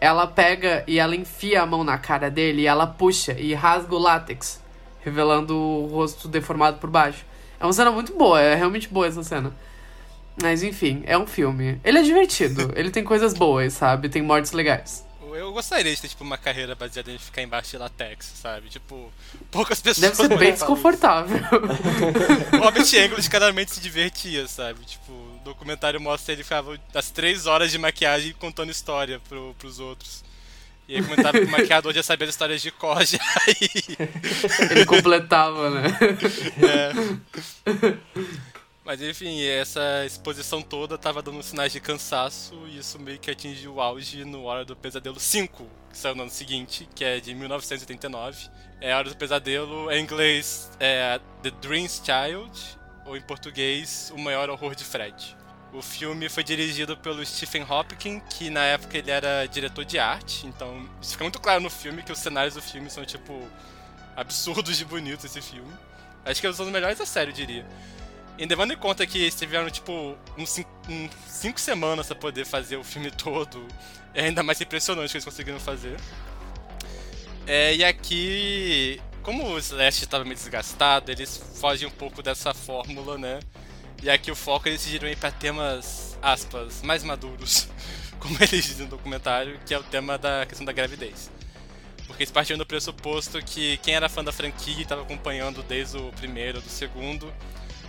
ela 0.00 0.26
pega 0.26 0.84
e 0.86 0.98
ela 0.98 1.14
enfia 1.14 1.62
a 1.62 1.66
mão 1.66 1.84
na 1.84 1.96
cara 1.96 2.30
dele 2.30 2.62
e 2.62 2.66
ela 2.66 2.86
puxa 2.86 3.32
e 3.38 3.54
rasga 3.54 3.94
o 3.94 3.98
látex, 3.98 4.60
revelando 5.00 5.56
o 5.56 5.86
rosto 5.86 6.28
deformado 6.28 6.78
por 6.78 6.90
baixo. 6.90 7.24
É 7.58 7.64
uma 7.64 7.72
cena 7.72 7.90
muito 7.90 8.12
boa, 8.14 8.40
é 8.40 8.54
realmente 8.54 8.88
boa 8.88 9.06
essa 9.06 9.22
cena. 9.22 9.52
Mas 10.40 10.62
enfim, 10.62 11.02
é 11.06 11.16
um 11.16 11.26
filme. 11.26 11.80
Ele 11.84 11.98
é 11.98 12.02
divertido, 12.02 12.72
ele 12.76 12.90
tem 12.90 13.04
coisas 13.04 13.32
boas, 13.34 13.74
sabe? 13.74 14.08
Tem 14.08 14.22
mortes 14.22 14.52
legais. 14.52 15.04
Eu 15.34 15.50
gostaria 15.52 15.94
de 15.94 16.00
ter, 16.00 16.08
tipo, 16.08 16.24
uma 16.24 16.36
carreira 16.36 16.74
baseada 16.74 17.10
em 17.10 17.18
ficar 17.18 17.42
embaixo 17.42 17.70
de 17.70 17.78
latex, 17.78 18.32
sabe? 18.34 18.68
Tipo, 18.68 19.10
poucas 19.50 19.80
pessoas... 19.80 20.18
Deve 20.18 20.28
ser 20.28 20.38
bem 20.38 20.52
desconfortável. 20.52 21.38
Robert 22.60 22.84
Englund 22.92 23.30
claramente 23.30 23.70
se 23.70 23.80
divertia, 23.80 24.46
sabe? 24.46 24.80
Tipo, 24.84 25.12
documentário 25.42 26.00
mostra 26.00 26.32
ele 26.32 26.42
ficava 26.42 26.78
as 26.94 27.10
três 27.10 27.46
horas 27.46 27.70
de 27.70 27.78
maquiagem 27.78 28.32
contando 28.32 28.70
história 28.70 29.20
pro, 29.28 29.54
pros 29.58 29.78
outros. 29.78 30.24
E 30.88 30.96
aí 30.96 31.02
comentava 31.02 31.38
que 31.38 31.44
o 31.46 31.50
maquiador 31.50 31.94
já 31.94 32.02
sabia 32.02 32.26
as 32.26 32.34
histórias 32.34 32.60
de 32.60 32.70
cor. 32.70 32.98
Aí... 32.98 33.08
Ele 34.70 34.84
completava, 34.84 35.70
né? 35.70 35.88
É. 36.60 36.92
Mas 38.84 39.00
enfim, 39.00 39.42
essa 39.44 40.04
exposição 40.04 40.60
toda 40.60 40.98
tava 40.98 41.22
dando 41.22 41.40
sinais 41.42 41.72
de 41.72 41.78
cansaço 41.78 42.54
e 42.66 42.78
isso 42.78 42.98
meio 42.98 43.18
que 43.18 43.30
atingiu 43.30 43.74
o 43.74 43.80
auge 43.80 44.24
no 44.24 44.42
Hora 44.44 44.64
do 44.64 44.74
Pesadelo 44.74 45.20
5, 45.20 45.66
que 45.90 45.96
saiu 45.96 46.16
no 46.16 46.22
ano 46.22 46.30
seguinte, 46.30 46.88
que 46.92 47.04
é 47.04 47.20
de 47.20 47.32
1989. 47.32 48.50
É 48.80 48.92
Hora 48.92 49.08
do 49.08 49.16
Pesadelo, 49.16 49.88
em 49.90 50.02
inglês 50.02 50.68
é 50.80 51.20
The 51.44 51.52
Dream's 51.62 52.02
Child, 52.04 52.50
ou 53.04 53.16
em 53.16 53.20
português, 53.20 54.12
O 54.14 54.18
Maior 54.18 54.48
Horror 54.50 54.74
de 54.74 54.84
Fred. 54.84 55.36
O 55.72 55.80
filme 55.80 56.28
foi 56.28 56.44
dirigido 56.44 56.96
pelo 56.96 57.24
Stephen 57.24 57.62
Hopkins, 57.62 58.22
que 58.28 58.50
na 58.50 58.62
época 58.64 58.98
ele 58.98 59.10
era 59.10 59.46
diretor 59.46 59.84
de 59.84 59.98
arte, 59.98 60.46
então 60.46 60.88
isso 61.00 61.12
fica 61.12 61.24
muito 61.24 61.40
claro 61.40 61.60
no 61.60 61.70
filme 61.70 62.02
que 62.02 62.12
os 62.12 62.18
cenários 62.18 62.54
do 62.54 62.60
filme 62.60 62.90
são 62.90 63.04
tipo 63.04 63.48
absurdos 64.14 64.76
de 64.76 64.84
bonitos 64.84 65.24
esse 65.24 65.40
filme. 65.40 65.72
Acho 66.24 66.40
que 66.40 66.46
é 66.46 66.50
um 66.50 66.52
dos 66.52 66.68
melhores 66.68 66.98
da 66.98 67.06
série, 67.06 67.30
eu 67.30 67.34
diria. 67.34 67.66
E 68.38 68.46
levando 68.46 68.72
em 68.72 68.76
conta 68.76 69.06
que 69.06 69.18
eles 69.18 69.34
tiveram, 69.34 69.68
tipo, 69.70 70.16
uns 70.38 70.50
cinco, 70.50 70.70
uns 70.88 71.10
cinco 71.26 71.60
semanas 71.60 72.06
pra 72.06 72.16
poder 72.16 72.44
fazer 72.44 72.76
o 72.76 72.84
filme 72.84 73.10
todo, 73.10 73.66
é 74.14 74.24
ainda 74.24 74.42
mais 74.42 74.60
impressionante 74.60 75.10
que 75.10 75.16
eles 75.16 75.24
conseguiram 75.24 75.60
fazer. 75.60 75.96
É, 77.46 77.74
e 77.74 77.84
aqui, 77.84 79.00
como 79.22 79.48
o 79.48 79.58
Slash 79.58 80.04
estava 80.04 80.24
meio 80.24 80.36
desgastado, 80.36 81.10
eles 81.10 81.36
fogem 81.60 81.86
um 81.86 81.90
pouco 81.90 82.22
dessa 82.22 82.52
fórmula, 82.52 83.16
né? 83.16 83.40
E 84.02 84.10
aqui 84.10 84.30
o 84.30 84.36
foco 84.36 84.68
eles 84.68 84.80
decidiram 84.80 85.08
ir 85.08 85.16
pra 85.16 85.30
temas, 85.30 86.18
aspas, 86.20 86.82
mais 86.82 87.04
maduros, 87.04 87.68
como 88.18 88.36
eles 88.36 88.64
dizem 88.64 88.84
no 88.84 88.90
documentário, 88.90 89.60
que 89.64 89.72
é 89.72 89.78
o 89.78 89.82
tema 89.82 90.18
da 90.18 90.44
questão 90.44 90.64
da 90.64 90.72
gravidez. 90.72 91.30
Porque 92.06 92.24
eles 92.24 92.32
partiram 92.32 92.58
do 92.58 92.66
pressuposto 92.66 93.40
que 93.42 93.76
quem 93.78 93.94
era 93.94 94.08
fã 94.08 94.24
da 94.24 94.32
franquia 94.32 94.78
e 94.78 94.82
estava 94.82 95.02
acompanhando 95.02 95.62
desde 95.62 95.96
o 95.96 96.10
primeiro, 96.12 96.60
do 96.60 96.68
segundo, 96.68 97.32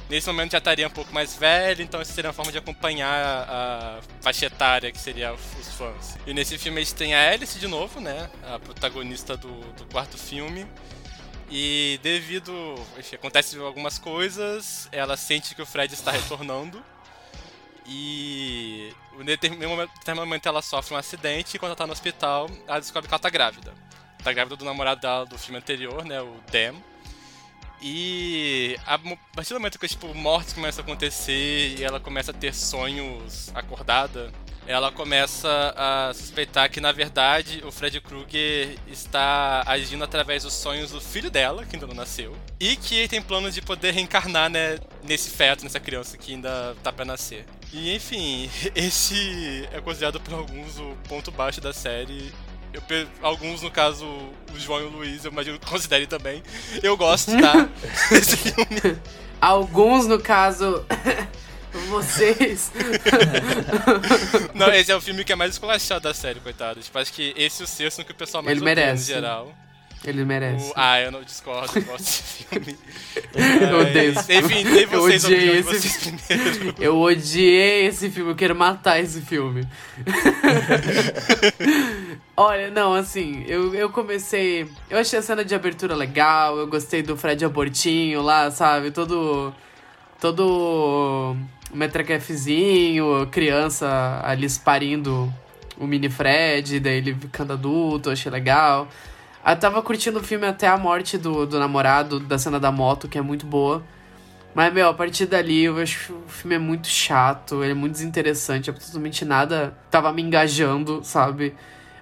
nesse 0.10 0.28
momento 0.28 0.52
já 0.52 0.60
estaria 0.60 0.88
um 0.88 0.92
pouco 0.92 1.12
mais 1.12 1.36
velho, 1.36 1.82
então 1.82 2.00
isso 2.00 2.14
seria 2.14 2.30
uma 2.30 2.34
forma 2.34 2.52
de 2.52 2.60
acompanhar 2.60 3.10
a 3.50 4.00
faixa 4.22 4.46
etária 4.46 4.92
que 4.92 5.00
seria 5.00 5.34
os 5.34 5.74
fãs. 5.76 6.16
E 6.28 6.34
nesse 6.34 6.58
filme 6.60 6.80
a 6.80 6.84
gente 6.84 6.94
tem 6.94 7.16
a 7.16 7.32
Alice 7.32 7.58
de 7.58 7.68
novo, 7.68 8.00
né? 8.00 8.30
A 8.44 8.60
protagonista 8.60 9.36
do, 9.36 9.52
do 9.74 9.86
quarto 9.86 10.16
filme. 10.16 10.68
E 11.56 12.00
devido. 12.02 12.52
Enfim, 12.98 13.16
acontece 13.16 13.60
algumas 13.60 14.00
coisas, 14.00 14.90
ela 14.92 15.16
sente 15.16 15.54
que 15.54 15.62
o 15.62 15.66
Fred 15.68 15.94
está 15.94 16.10
retornando. 16.12 16.84
E 17.86 18.92
em 19.20 19.24
determinado 19.24 20.16
momento 20.16 20.48
ela 20.48 20.64
sofre 20.64 20.96
um 20.96 20.98
acidente 20.98 21.56
e 21.56 21.60
quando 21.60 21.72
ela 21.72 21.76
tá 21.76 21.86
no 21.86 21.94
hospital, 21.94 22.50
ela 22.68 22.80
descobre 22.80 23.08
que 23.08 23.14
ela 23.14 23.20
tá 23.20 23.30
grávida. 23.30 23.72
Tá 24.24 24.34
grávida 24.34 24.56
do 24.56 24.66
namorado 24.66 25.02
dela 25.02 25.28
do 25.28 25.38
filme 25.38 25.60
anterior, 25.60 26.04
né? 26.04 26.20
O 26.22 26.40
Dem. 26.50 26.74
E 27.80 28.76
a 28.88 28.98
partir 28.98 29.54
do 29.54 29.60
momento 29.60 29.78
que 29.78 29.88
tipo, 29.88 30.12
mortes 30.16 30.54
começam 30.54 30.84
a 30.84 30.88
acontecer 30.88 31.78
e 31.78 31.84
ela 31.84 32.00
começa 32.00 32.32
a 32.32 32.34
ter 32.34 32.56
sonhos 32.56 33.52
acordada, 33.54 34.32
ela 34.68 34.92
começa 34.92 35.74
a 35.76 36.14
suspeitar 36.14 36.70
que, 36.70 36.80
na 36.80 36.92
verdade, 36.92 37.62
o 37.66 37.72
Fred 37.72 38.00
Krueger 38.00 38.78
está 38.88 39.64
agindo 39.66 40.04
através 40.04 40.44
dos 40.44 40.54
sonhos 40.54 40.92
do 40.92 41.02
filho 41.02 41.30
dela, 41.30 41.66
que 41.66 41.76
ainda 41.76 41.88
não 41.88 41.96
nasceu, 41.96 42.36
e 42.60 42.76
que 42.76 42.96
ele 42.96 43.08
tem 43.08 43.22
planos 43.22 43.54
de 43.54 43.62
poder 43.62 43.92
reencarnar 43.92 44.50
né, 44.50 44.78
nesse 45.04 45.30
feto, 45.30 45.64
nessa 45.64 45.80
criança 45.80 46.18
que 46.18 46.34
ainda 46.34 46.76
tá 46.82 46.92
para 46.92 47.06
nascer. 47.06 47.46
E, 47.72 47.94
enfim, 47.94 48.50
esse 48.74 49.68
é 49.72 49.82
considerado 49.82 50.20
por 50.20 50.34
alguns 50.34 50.80
o 50.80 50.96
ponto 51.08 51.32
baixo 51.32 51.60
da 51.60 51.74
série 51.74 52.32
eu, 52.74 53.08
alguns, 53.22 53.62
no 53.62 53.70
caso, 53.70 54.04
o 54.06 54.60
João 54.60 54.82
e 54.82 54.84
o 54.86 54.90
Luiz, 54.90 55.24
eu 55.24 55.32
imagino 55.32 55.60
que 55.60 55.66
considerem 55.66 56.08
também. 56.08 56.42
Eu 56.82 56.98
gosto, 56.98 57.32
tá? 57.40 57.70
Alguns, 59.40 60.08
no 60.08 60.20
caso. 60.20 60.84
Vocês. 61.90 62.72
Não, 64.54 64.72
esse 64.72 64.92
é 64.92 64.96
o 64.96 65.02
filme 65.02 65.24
que 65.24 65.34
é 65.34 65.36
mais 65.36 65.54
esculachado 65.54 66.02
da 66.02 66.14
série, 66.14 66.40
coitado. 66.40 66.80
Tipo, 66.80 67.00
acho 67.00 67.12
que 67.12 67.34
esse 67.36 67.64
e 67.64 67.66
o 67.66 67.68
sexto 67.68 68.06
que 68.06 68.12
o 68.12 68.16
pessoal 68.16 68.44
mais 68.44 68.56
Ele 68.56 68.66
merece. 68.66 69.12
no 69.12 69.16
geral. 69.16 69.54
Ele 70.06 70.26
merece. 70.26 70.70
O... 70.70 70.74
Ah, 70.76 71.00
eu 71.00 71.12
não 71.12 71.24
discordo, 71.24 71.72
eu 71.78 71.84
gosto 71.84 72.04
desse 72.04 72.44
filme. 72.44 72.78
eu 73.72 73.80
odeio 73.80 74.12
esse 74.12 74.24
filme. 74.24 74.62
Enfim, 74.62 74.86
vocês, 74.86 75.24
eu 75.24 75.32
odiei 75.32 75.60
esse 75.60 75.64
vocês 75.64 75.98
primeiro. 75.98 76.76
Eu 76.78 77.00
odiei 77.00 77.86
esse 77.88 78.10
filme, 78.10 78.32
eu 78.32 78.36
quero 78.36 78.54
matar 78.54 79.00
esse 79.00 79.22
filme. 79.22 79.66
Olha, 82.36 82.70
não, 82.70 82.94
assim, 82.94 83.46
eu, 83.48 83.74
eu 83.74 83.90
comecei. 83.90 84.70
Eu 84.90 84.98
achei 84.98 85.20
a 85.20 85.22
cena 85.22 85.46
de 85.46 85.56
abertura 85.56 85.96
legal, 85.96 86.58
eu 86.58 86.68
gostei 86.68 87.02
do 87.02 87.16
Fred 87.16 87.46
Abortinho 87.46 88.22
lá, 88.22 88.52
sabe? 88.52 88.92
Todo. 88.92 89.56
Todo. 90.20 91.38
Metracafezinho, 91.74 93.28
criança 93.32 94.22
ali 94.24 94.48
parindo 94.64 95.34
o 95.78 95.88
mini 95.88 96.10
Fred, 96.10 96.80
daí 96.80 96.98
ele 96.98 97.16
ficando 97.16 97.54
adulto, 97.54 98.10
achei 98.10 98.32
legal. 98.32 98.88
Eu 99.46 99.56
tava 99.58 99.82
curtindo 99.82 100.20
o 100.20 100.24
filme 100.24 100.46
até 100.46 100.68
a 100.68 100.78
morte 100.78 101.18
do, 101.18 101.46
do 101.46 101.60
namorado, 101.60 102.20
da 102.20 102.38
cena 102.38 102.60
da 102.60 102.72
moto, 102.72 103.08
que 103.08 103.18
é 103.18 103.22
muito 103.22 103.46
boa. 103.46 103.84
Mas, 104.56 104.72
meu, 104.72 104.88
a 104.88 104.94
partir 104.94 105.26
dali 105.26 105.64
eu 105.64 105.78
acho 105.80 106.08
que 106.08 106.14
o 106.14 106.24
filme 106.28 106.56
é 106.56 106.60
muito 106.60 106.88
chato, 106.88 107.64
ele 107.64 107.72
é 107.72 107.76
muito 107.76 107.94
desinteressante, 107.94 108.70
absolutamente 108.70 109.26
nada 109.26 109.76
tava 109.90 110.14
me 110.14 110.22
engajando, 110.22 111.02
sabe? 111.04 111.56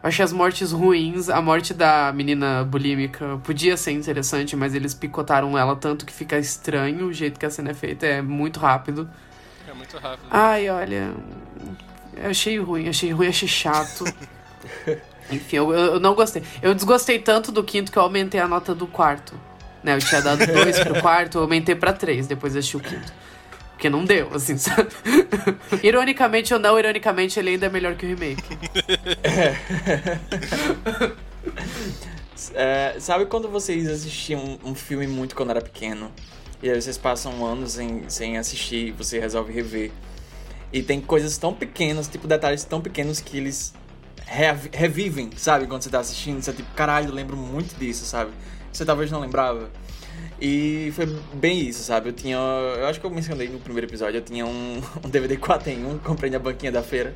Eu 0.03 0.09
achei 0.09 0.25
as 0.25 0.33
mortes 0.33 0.71
ruins, 0.71 1.29
a 1.29 1.41
morte 1.41 1.73
da 1.73 2.11
menina 2.11 2.63
bulímica 2.65 3.39
podia 3.43 3.77
ser 3.77 3.91
interessante, 3.91 4.55
mas 4.55 4.75
eles 4.75 4.93
picotaram 4.93 5.57
ela 5.57 5.75
tanto 5.75 6.05
que 6.05 6.11
fica 6.11 6.37
estranho 6.37 7.07
o 7.07 7.13
jeito 7.13 7.39
que 7.39 7.45
a 7.45 7.49
cena 7.49 7.71
é 7.71 7.73
feita, 7.73 8.05
é 8.05 8.21
muito 8.21 8.59
rápido. 8.59 9.09
É 9.91 9.93
muito 9.93 9.97
rápido. 9.97 10.27
Ai, 10.29 10.69
olha. 10.69 11.13
Eu 12.15 12.29
achei 12.29 12.59
ruim, 12.59 12.87
achei 12.87 13.11
ruim, 13.11 13.27
achei 13.27 13.47
chato. 13.47 14.05
Enfim, 15.31 15.57
eu, 15.57 15.73
eu 15.73 15.99
não 15.99 16.13
gostei. 16.13 16.43
Eu 16.61 16.73
desgostei 16.73 17.19
tanto 17.19 17.51
do 17.51 17.63
quinto 17.63 17.91
que 17.91 17.97
eu 17.97 18.03
aumentei 18.03 18.39
a 18.39 18.47
nota 18.47 18.75
do 18.75 18.87
quarto. 18.87 19.33
Né, 19.83 19.95
eu 19.95 19.99
tinha 19.99 20.21
dado 20.21 20.45
dois 20.45 20.79
pro 20.79 20.99
quarto, 21.01 21.39
eu 21.39 21.41
aumentei 21.41 21.73
pra 21.73 21.91
três 21.91 22.27
depois 22.27 22.55
assisti 22.55 22.77
o 22.77 22.79
quinto. 22.79 23.11
Porque 23.71 23.89
não 23.89 24.05
deu, 24.05 24.29
assim, 24.35 24.57
sabe? 24.57 24.89
Ironicamente 25.81 26.53
ou 26.53 26.59
não, 26.59 26.77
ironicamente, 26.77 27.39
ele 27.39 27.51
ainda 27.51 27.65
é 27.65 27.69
melhor 27.69 27.95
que 27.95 28.05
o 28.05 28.09
remake. 28.09 28.43
É, 32.53 32.95
sabe 32.99 33.25
quando 33.25 33.49
vocês 33.49 33.87
assistiam 33.87 34.59
um, 34.63 34.69
um 34.69 34.75
filme 34.75 35.07
muito 35.07 35.35
quando 35.35 35.49
era 35.49 35.61
pequeno? 35.61 36.11
E 36.61 36.69
aí 36.69 36.79
vocês 36.79 36.97
passam 36.97 37.45
anos 37.45 37.73
sem, 37.73 38.07
sem 38.07 38.37
assistir 38.37 38.87
e 38.87 38.91
você 38.91 39.19
resolve 39.19 39.51
rever. 39.51 39.91
E 40.71 40.81
tem 40.81 41.01
coisas 41.01 41.37
tão 41.37 41.53
pequenas, 41.53 42.07
tipo 42.07 42.27
detalhes 42.27 42.63
tão 42.63 42.79
pequenos 42.81 43.19
que 43.19 43.37
eles 43.37 43.73
revivem, 44.71 45.29
sabe? 45.35 45.67
Quando 45.67 45.81
você 45.81 45.89
tá 45.89 45.99
assistindo, 45.99 46.41
você 46.41 46.51
é 46.51 46.53
tipo, 46.53 46.71
caralho, 46.73 47.09
eu 47.09 47.13
lembro 47.13 47.35
muito 47.35 47.77
disso, 47.77 48.05
sabe? 48.05 48.31
Você 48.71 48.85
talvez 48.85 49.11
não 49.11 49.19
lembrava. 49.19 49.69
E 50.39 50.91
foi 50.95 51.05
bem 51.33 51.59
isso, 51.59 51.83
sabe? 51.83 52.09
Eu 52.09 52.13
tinha. 52.13 52.37
Eu 52.37 52.87
acho 52.87 52.99
que 52.99 53.05
eu 53.05 53.11
mencionei 53.11 53.47
no 53.49 53.59
primeiro 53.59 53.87
episódio, 53.87 54.17
eu 54.17 54.23
tinha 54.23 54.45
um, 54.45 54.81
um 55.03 55.09
DVD 55.09 55.37
4 55.37 55.69
em 55.69 55.85
1, 55.85 55.99
comprei 55.99 56.31
na 56.31 56.39
banquinha 56.39 56.71
da 56.71 56.81
feira. 56.81 57.13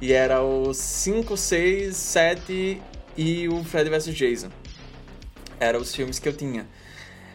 E 0.00 0.12
era 0.12 0.42
o 0.42 0.74
5, 0.74 1.36
6, 1.36 1.96
7 1.96 2.82
e 3.16 3.48
o 3.48 3.62
Fred 3.64 3.88
vs 3.88 4.14
Jason. 4.14 4.48
Eram 5.58 5.80
os 5.80 5.94
filmes 5.94 6.18
que 6.18 6.28
eu 6.28 6.32
tinha. 6.32 6.66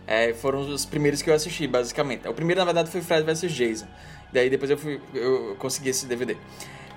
É, 0.08 0.34
foram 0.34 0.60
os 0.60 0.86
primeiros 0.86 1.22
que 1.22 1.30
eu 1.30 1.34
assisti, 1.34 1.68
basicamente. 1.68 2.28
O 2.28 2.34
primeiro, 2.34 2.60
na 2.60 2.66
verdade, 2.66 2.90
foi 2.90 3.02
Fred 3.02 3.24
vs 3.24 3.52
Jason. 3.52 3.88
Daí 4.32 4.50
depois 4.50 4.70
eu, 4.70 4.78
fui, 4.78 5.00
eu 5.14 5.56
consegui 5.58 5.90
esse 5.90 6.06
DVD. 6.06 6.36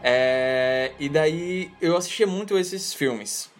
É, 0.02 0.92
e 0.98 1.08
daí 1.08 1.70
eu 1.80 1.96
assistia 1.96 2.26
muito 2.26 2.58
esses 2.58 2.92
filmes. 2.92 3.50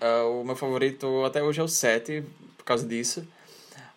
Uh, 0.00 0.40
o 0.40 0.44
meu 0.44 0.56
favorito 0.56 1.24
até 1.24 1.42
hoje 1.42 1.60
é 1.60 1.62
o 1.62 1.68
7, 1.68 2.24
por 2.56 2.64
causa 2.64 2.86
disso. 2.86 3.26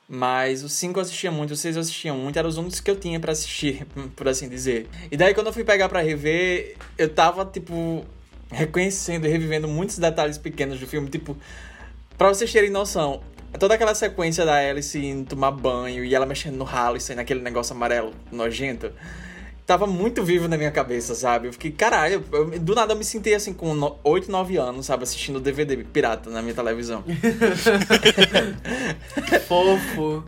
Mas 0.10 0.64
os 0.64 0.72
5 0.74 0.98
eu 0.98 1.02
assistia 1.02 1.32
muito, 1.32 1.52
os 1.52 1.60
6 1.60 1.76
eu 1.76 1.82
assistia 1.82 2.14
muito, 2.14 2.40
eram 2.40 2.48
os 2.48 2.58
únicos 2.58 2.80
que 2.80 2.90
eu 2.90 2.98
tinha 2.98 3.20
para 3.20 3.34
assistir, 3.34 3.86
por 4.16 4.28
assim 4.28 4.48
dizer. 4.48 4.88
E 5.12 5.18
daí 5.18 5.34
quando 5.34 5.48
eu 5.48 5.54
fui 5.54 5.66
pegar 5.66 5.90
para 5.90 6.02
rever, 6.02 6.78
eu 6.98 7.10
tava, 7.10 7.46
tipo, 7.46 8.06
reconhecendo 8.50 9.26
e 9.26 9.30
revivendo 9.30 9.68
muitos 9.68 9.98
detalhes 9.98 10.38
pequenos 10.38 10.80
do 10.80 10.88
filme. 10.88 11.10
Tipo, 11.10 11.36
pra 12.18 12.30
vocês 12.30 12.52
terem 12.52 12.70
noção, 12.70 13.22
toda 13.60 13.74
aquela 13.74 13.96
sequência 13.96 14.46
da 14.46 14.56
Alice 14.56 14.98
indo 14.98 15.30
tomar 15.30 15.52
banho 15.52 16.04
e 16.04 16.14
ela 16.14 16.26
mexendo 16.26 16.56
no 16.56 16.64
ralo 16.64 16.98
e 16.98 17.02
saindo 17.02 17.20
aquele 17.20 17.42
negócio 17.42 17.76
amarelo 17.76 18.14
nojento 18.32 18.92
tava 19.68 19.86
muito 19.86 20.24
vivo 20.24 20.48
na 20.48 20.58
minha 20.58 20.72
cabeça, 20.72 21.14
sabe? 21.14 21.50
Eu 21.50 21.54
fiquei, 21.54 21.72
caralho, 21.72 22.24
eu, 22.32 22.58
do 22.58 22.74
nada 22.74 22.94
eu 22.94 22.98
me 22.98 23.04
senti 23.04 23.34
assim 23.34 23.54
com 23.54 23.74
no, 23.74 24.00
8, 24.02 24.32
9 24.32 24.56
anos, 24.56 24.86
sabe? 24.86 25.04
Assistindo 25.04 25.42
DVD 25.42 25.76
pirata 25.84 26.30
na 26.30 26.42
minha 26.42 26.56
televisão. 26.56 27.04
Fofo. 29.46 30.24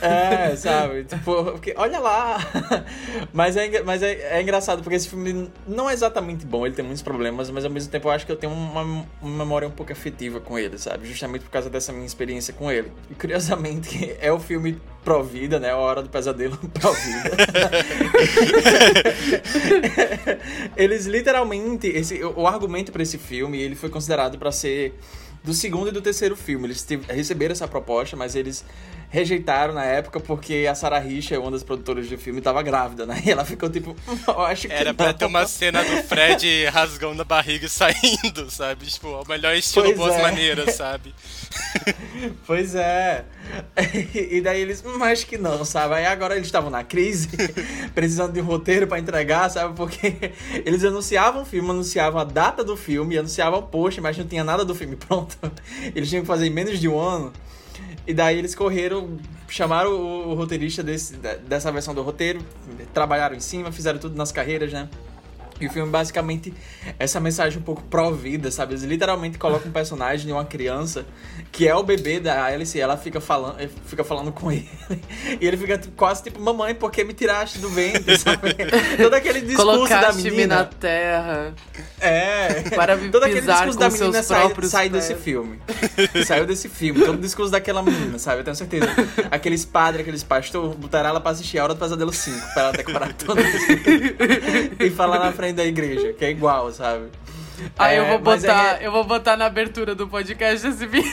É, 0.00 0.56
sabe? 0.56 1.04
Tipo, 1.04 1.44
porque, 1.44 1.74
olha 1.76 1.98
lá. 1.98 2.38
Mas, 3.32 3.56
é, 3.56 3.82
mas 3.82 4.02
é, 4.02 4.38
é, 4.38 4.42
engraçado 4.42 4.82
porque 4.82 4.96
esse 4.96 5.08
filme 5.08 5.50
não 5.66 5.88
é 5.88 5.92
exatamente 5.92 6.44
bom, 6.44 6.66
ele 6.66 6.74
tem 6.74 6.84
muitos 6.84 7.02
problemas, 7.02 7.50
mas 7.50 7.64
ao 7.64 7.70
mesmo 7.70 7.90
tempo 7.90 8.08
eu 8.08 8.12
acho 8.12 8.26
que 8.26 8.32
eu 8.32 8.36
tenho 8.36 8.52
uma, 8.52 8.82
uma 8.82 9.38
memória 9.44 9.68
um 9.68 9.70
pouco 9.70 9.92
afetiva 9.92 10.40
com 10.40 10.58
ele, 10.58 10.78
sabe? 10.78 11.06
Justamente 11.06 11.42
por 11.42 11.50
causa 11.50 11.70
dessa 11.70 11.92
minha 11.92 12.06
experiência 12.06 12.52
com 12.52 12.70
ele. 12.70 12.90
E 13.10 13.14
curiosamente, 13.14 14.16
é 14.20 14.32
o 14.32 14.40
filme 14.40 14.80
Provida, 15.04 15.58
né? 15.58 15.70
A 15.70 15.76
Hora 15.76 16.02
do 16.02 16.08
Pesadelo 16.08 16.56
Provida. 16.74 17.30
Eles 20.76 21.06
literalmente, 21.06 21.86
esse, 21.86 22.22
o 22.22 22.46
argumento 22.46 22.92
para 22.92 23.02
esse 23.02 23.16
filme, 23.16 23.60
ele 23.60 23.74
foi 23.74 23.88
considerado 23.88 24.38
para 24.38 24.52
ser 24.52 24.94
do 25.42 25.54
segundo 25.54 25.88
e 25.88 25.92
do 25.92 26.02
terceiro 26.02 26.36
filme. 26.36 26.66
Eles 26.66 26.86
receberam 27.08 27.52
essa 27.52 27.66
proposta, 27.66 28.16
mas 28.16 28.34
eles 28.34 28.64
rejeitaram 29.10 29.74
na 29.74 29.84
época 29.84 30.18
porque 30.20 30.66
a 30.70 30.74
Sarah 30.74 30.98
Richa, 30.98 31.38
uma 31.38 31.50
das 31.50 31.62
produtoras 31.62 32.08
do 32.08 32.16
filme, 32.16 32.38
estava 32.38 32.62
grávida, 32.62 33.04
né? 33.04 33.20
E 33.26 33.30
ela 33.30 33.44
ficou 33.44 33.68
tipo, 33.68 33.94
eu 34.26 34.40
acho 34.40 34.66
que 34.68 34.72
Era 34.72 34.90
não. 34.90 34.94
pra 34.94 35.12
ter 35.12 35.26
uma 35.26 35.46
cena 35.46 35.82
do 35.84 36.02
Fred 36.04 36.64
rasgando 36.72 37.20
a 37.20 37.24
barriga 37.24 37.66
e 37.66 37.68
saindo, 37.68 38.48
sabe? 38.50 38.86
Tipo, 38.86 39.08
o 39.08 39.28
melhor 39.28 39.54
estilo 39.54 39.86
Pois 39.86 39.96
boas 39.98 40.14
é. 40.14 40.22
maneiras, 40.22 40.74
sabe? 40.74 41.12
Pois 42.46 42.74
é. 42.74 43.24
E 44.14 44.40
daí 44.40 44.60
eles, 44.60 44.82
hum, 44.84 45.02
acho 45.02 45.26
que 45.26 45.36
não, 45.36 45.64
sabe? 45.64 45.94
Aí 45.94 46.06
agora 46.06 46.34
eles 46.34 46.46
estavam 46.46 46.70
na 46.70 46.84
crise, 46.84 47.28
precisando 47.94 48.32
de 48.32 48.40
um 48.40 48.44
roteiro 48.44 48.86
pra 48.86 48.98
entregar, 48.98 49.48
sabe? 49.50 49.74
Porque 49.74 50.32
eles 50.64 50.84
anunciavam 50.84 51.42
o 51.42 51.44
filme, 51.44 51.68
anunciavam 51.70 52.20
a 52.20 52.24
data 52.24 52.62
do 52.62 52.76
filme, 52.76 53.18
anunciavam 53.18 53.58
o 53.60 53.62
post, 53.62 54.00
mas 54.00 54.16
não 54.16 54.26
tinha 54.26 54.44
nada 54.44 54.64
do 54.64 54.74
filme 54.74 54.96
pronto. 54.96 55.36
Eles 55.94 56.08
tinham 56.08 56.22
que 56.22 56.28
fazer 56.28 56.46
em 56.46 56.50
menos 56.50 56.78
de 56.78 56.88
um 56.88 56.98
ano. 56.98 57.32
E 58.10 58.12
daí 58.12 58.38
eles 58.38 58.56
correram, 58.56 59.18
chamaram 59.48 59.92
o, 59.92 60.34
roteirista 60.34 60.82
desse, 60.82 61.14
de- 61.16 61.36
dessa 61.46 61.70
versão 61.70 61.94
do 61.94 62.02
roteiro, 62.02 62.40
trabalharam 62.92 63.36
em 63.36 63.40
cima, 63.40 63.70
fizeram 63.70 64.00
tudo 64.00 64.16
nas 64.16 64.32
carreiras, 64.32 64.72
né? 64.72 64.88
E 65.60 65.66
o 65.66 65.70
filme 65.70 65.90
basicamente 65.90 66.52
essa 66.98 67.20
mensagem 67.20 67.58
um 67.58 67.62
pouco 67.62 67.82
pró-vida, 67.82 68.50
sabe? 68.50 68.72
Eles 68.72 68.84
literalmente 68.84 69.38
colocam 69.38 69.68
um 69.68 69.72
personagem 69.72 70.26
de 70.26 70.32
uma 70.32 70.44
criança 70.44 71.04
que 71.52 71.66
é 71.66 71.74
o 71.74 71.82
bebê 71.82 72.20
da 72.20 72.44
Alice 72.44 72.76
e 72.76 72.80
ela 72.80 72.96
fica 72.96 73.20
falando, 73.20 73.56
fica 73.86 74.04
falando 74.04 74.32
com 74.32 74.50
ele. 74.50 74.68
E 75.40 75.46
ele 75.46 75.56
fica 75.56 75.80
quase 75.96 76.24
tipo, 76.24 76.40
mamãe, 76.40 76.74
por 76.74 76.90
que 76.90 77.04
me 77.04 77.12
tiraste 77.12 77.58
do 77.58 77.68
ventre, 77.68 78.18
sabe? 78.18 78.54
Todo 78.96 79.14
aquele 79.14 79.40
discurso 79.40 79.70
Colocaste-me 79.72 80.22
da 80.22 80.30
menina. 80.30 80.56
na 80.56 80.64
terra. 80.64 81.54
É. 82.00 82.62
Para 82.74 82.96
me 82.96 83.10
Todo 83.10 83.24
aquele 83.24 83.40
discurso 83.40 83.78
da 83.78 83.90
menina 83.90 84.22
sai, 84.22 84.54
sai 84.62 84.88
desse 84.88 85.14
filme. 85.14 85.60
Saiu 86.24 86.46
desse 86.46 86.68
filme. 86.68 87.00
Todo 87.00 87.18
o 87.18 87.20
discurso 87.20 87.50
daquela 87.52 87.82
menina, 87.82 88.18
sabe? 88.18 88.40
Eu 88.40 88.44
tenho 88.44 88.56
certeza. 88.56 88.86
Aqueles 89.30 89.64
padres, 89.64 90.02
aqueles 90.02 90.22
pastores, 90.22 90.76
botaram 90.76 91.10
ela 91.10 91.20
pra 91.20 91.32
assistir 91.32 91.58
a 91.58 91.64
Hora 91.64 91.74
do 91.74 91.80
Pesadelo 91.80 92.12
5, 92.12 92.52
pra 92.54 92.62
ela 92.62 92.72
decorar 92.72 93.12
todo 93.14 93.40
isso. 93.40 93.66
e 94.80 94.90
falar 94.90 95.18
na 95.18 95.32
frente 95.32 95.49
da 95.52 95.64
igreja, 95.64 96.12
que 96.12 96.24
é 96.24 96.30
igual, 96.30 96.72
sabe? 96.72 97.06
Aí 97.78 97.96
eu 97.98 98.04
É, 98.04 98.08
vou 98.10 98.20
mas 98.20 98.42
botar, 98.42 98.80
é- 98.82 98.86
eu 98.86 98.92
vou 98.92 99.04
botar 99.04 99.36
na 99.36 99.46
abertura 99.46 99.94
do 99.94 100.08
podcast 100.08 100.66
esse 100.66 100.86
vídeo. 100.86 101.10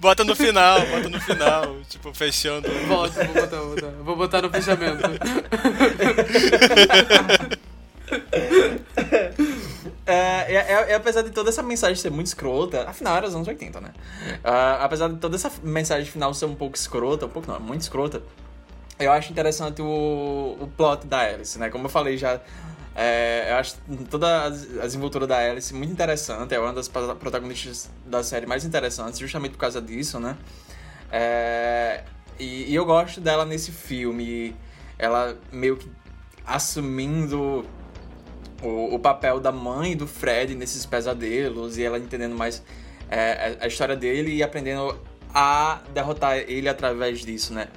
Bota 0.00 0.24
no 0.24 0.34
final, 0.34 0.80
bota 0.86 1.08
no 1.10 1.20
final, 1.20 1.76
tipo, 1.88 2.12
fechando. 2.14 2.68
Bota, 2.88 3.22
vou 3.24 3.34
botar, 3.34 3.56
vou 3.58 3.74
botar. 3.74 3.90
Vou 4.02 4.16
botar 4.16 4.42
no 4.42 4.50
fechamento. 4.50 5.02
É, 10.06 10.54
é, 10.54 10.54
é- 10.54 10.92
é 10.92 10.94
apesar 10.94 11.20
de 11.22 11.30
toda 11.30 11.50
essa 11.50 11.62
mensagem 11.62 11.96
ser 11.96 12.10
muito 12.10 12.26
escrota, 12.28 12.88
afinal 12.88 13.16
era 13.18 13.26
os 13.28 13.34
anos 13.34 13.46
80, 13.46 13.80
né? 13.80 13.90
Ah, 14.42 14.78
apesar 14.82 15.08
de 15.08 15.16
toda 15.18 15.36
essa 15.36 15.50
mensagem 15.62 16.10
final 16.10 16.32
ser 16.32 16.46
um 16.46 16.54
pouco 16.54 16.76
escrota, 16.76 17.26
um 17.26 17.28
pouco 17.28 17.50
não, 17.50 17.60
muito 17.60 17.82
escrota, 17.82 18.22
eu 18.98 19.12
acho 19.12 19.30
interessante 19.30 19.80
o, 19.80 20.56
o 20.60 20.70
plot 20.76 21.06
da 21.06 21.20
Alice, 21.20 21.58
né? 21.58 21.70
Como 21.70 21.86
eu 21.86 21.88
falei 21.88 22.16
já, 22.16 22.40
é, 22.94 23.46
eu 23.50 23.56
acho 23.56 23.76
toda 24.10 24.46
a 24.46 24.48
desenvoltura 24.50 25.26
da 25.26 25.38
Alice 25.38 25.72
muito 25.72 25.92
interessante, 25.92 26.54
é 26.54 26.58
uma 26.58 26.72
das 26.72 26.88
prota- 26.88 27.14
protagonistas 27.14 27.90
da 28.04 28.22
série 28.22 28.46
mais 28.46 28.64
interessantes, 28.64 29.18
justamente 29.18 29.52
por 29.52 29.58
causa 29.58 29.80
disso, 29.80 30.18
né? 30.18 30.36
É, 31.10 32.04
e, 32.38 32.70
e 32.70 32.74
eu 32.74 32.84
gosto 32.84 33.20
dela 33.20 33.44
nesse 33.44 33.70
filme, 33.72 34.54
ela 34.98 35.36
meio 35.52 35.76
que 35.76 35.90
assumindo 36.44 37.64
o, 38.62 38.94
o 38.94 38.98
papel 38.98 39.38
da 39.38 39.52
mãe 39.52 39.96
do 39.96 40.06
Fred 40.06 40.54
nesses 40.54 40.84
pesadelos 40.84 41.78
e 41.78 41.84
ela 41.84 41.98
entendendo 41.98 42.36
mais 42.36 42.62
é, 43.08 43.56
a 43.60 43.66
história 43.66 43.96
dele 43.96 44.34
e 44.34 44.42
aprendendo 44.42 44.98
a 45.32 45.80
derrotar 45.92 46.38
ele 46.38 46.68
através 46.68 47.20
disso, 47.20 47.52
né? 47.52 47.68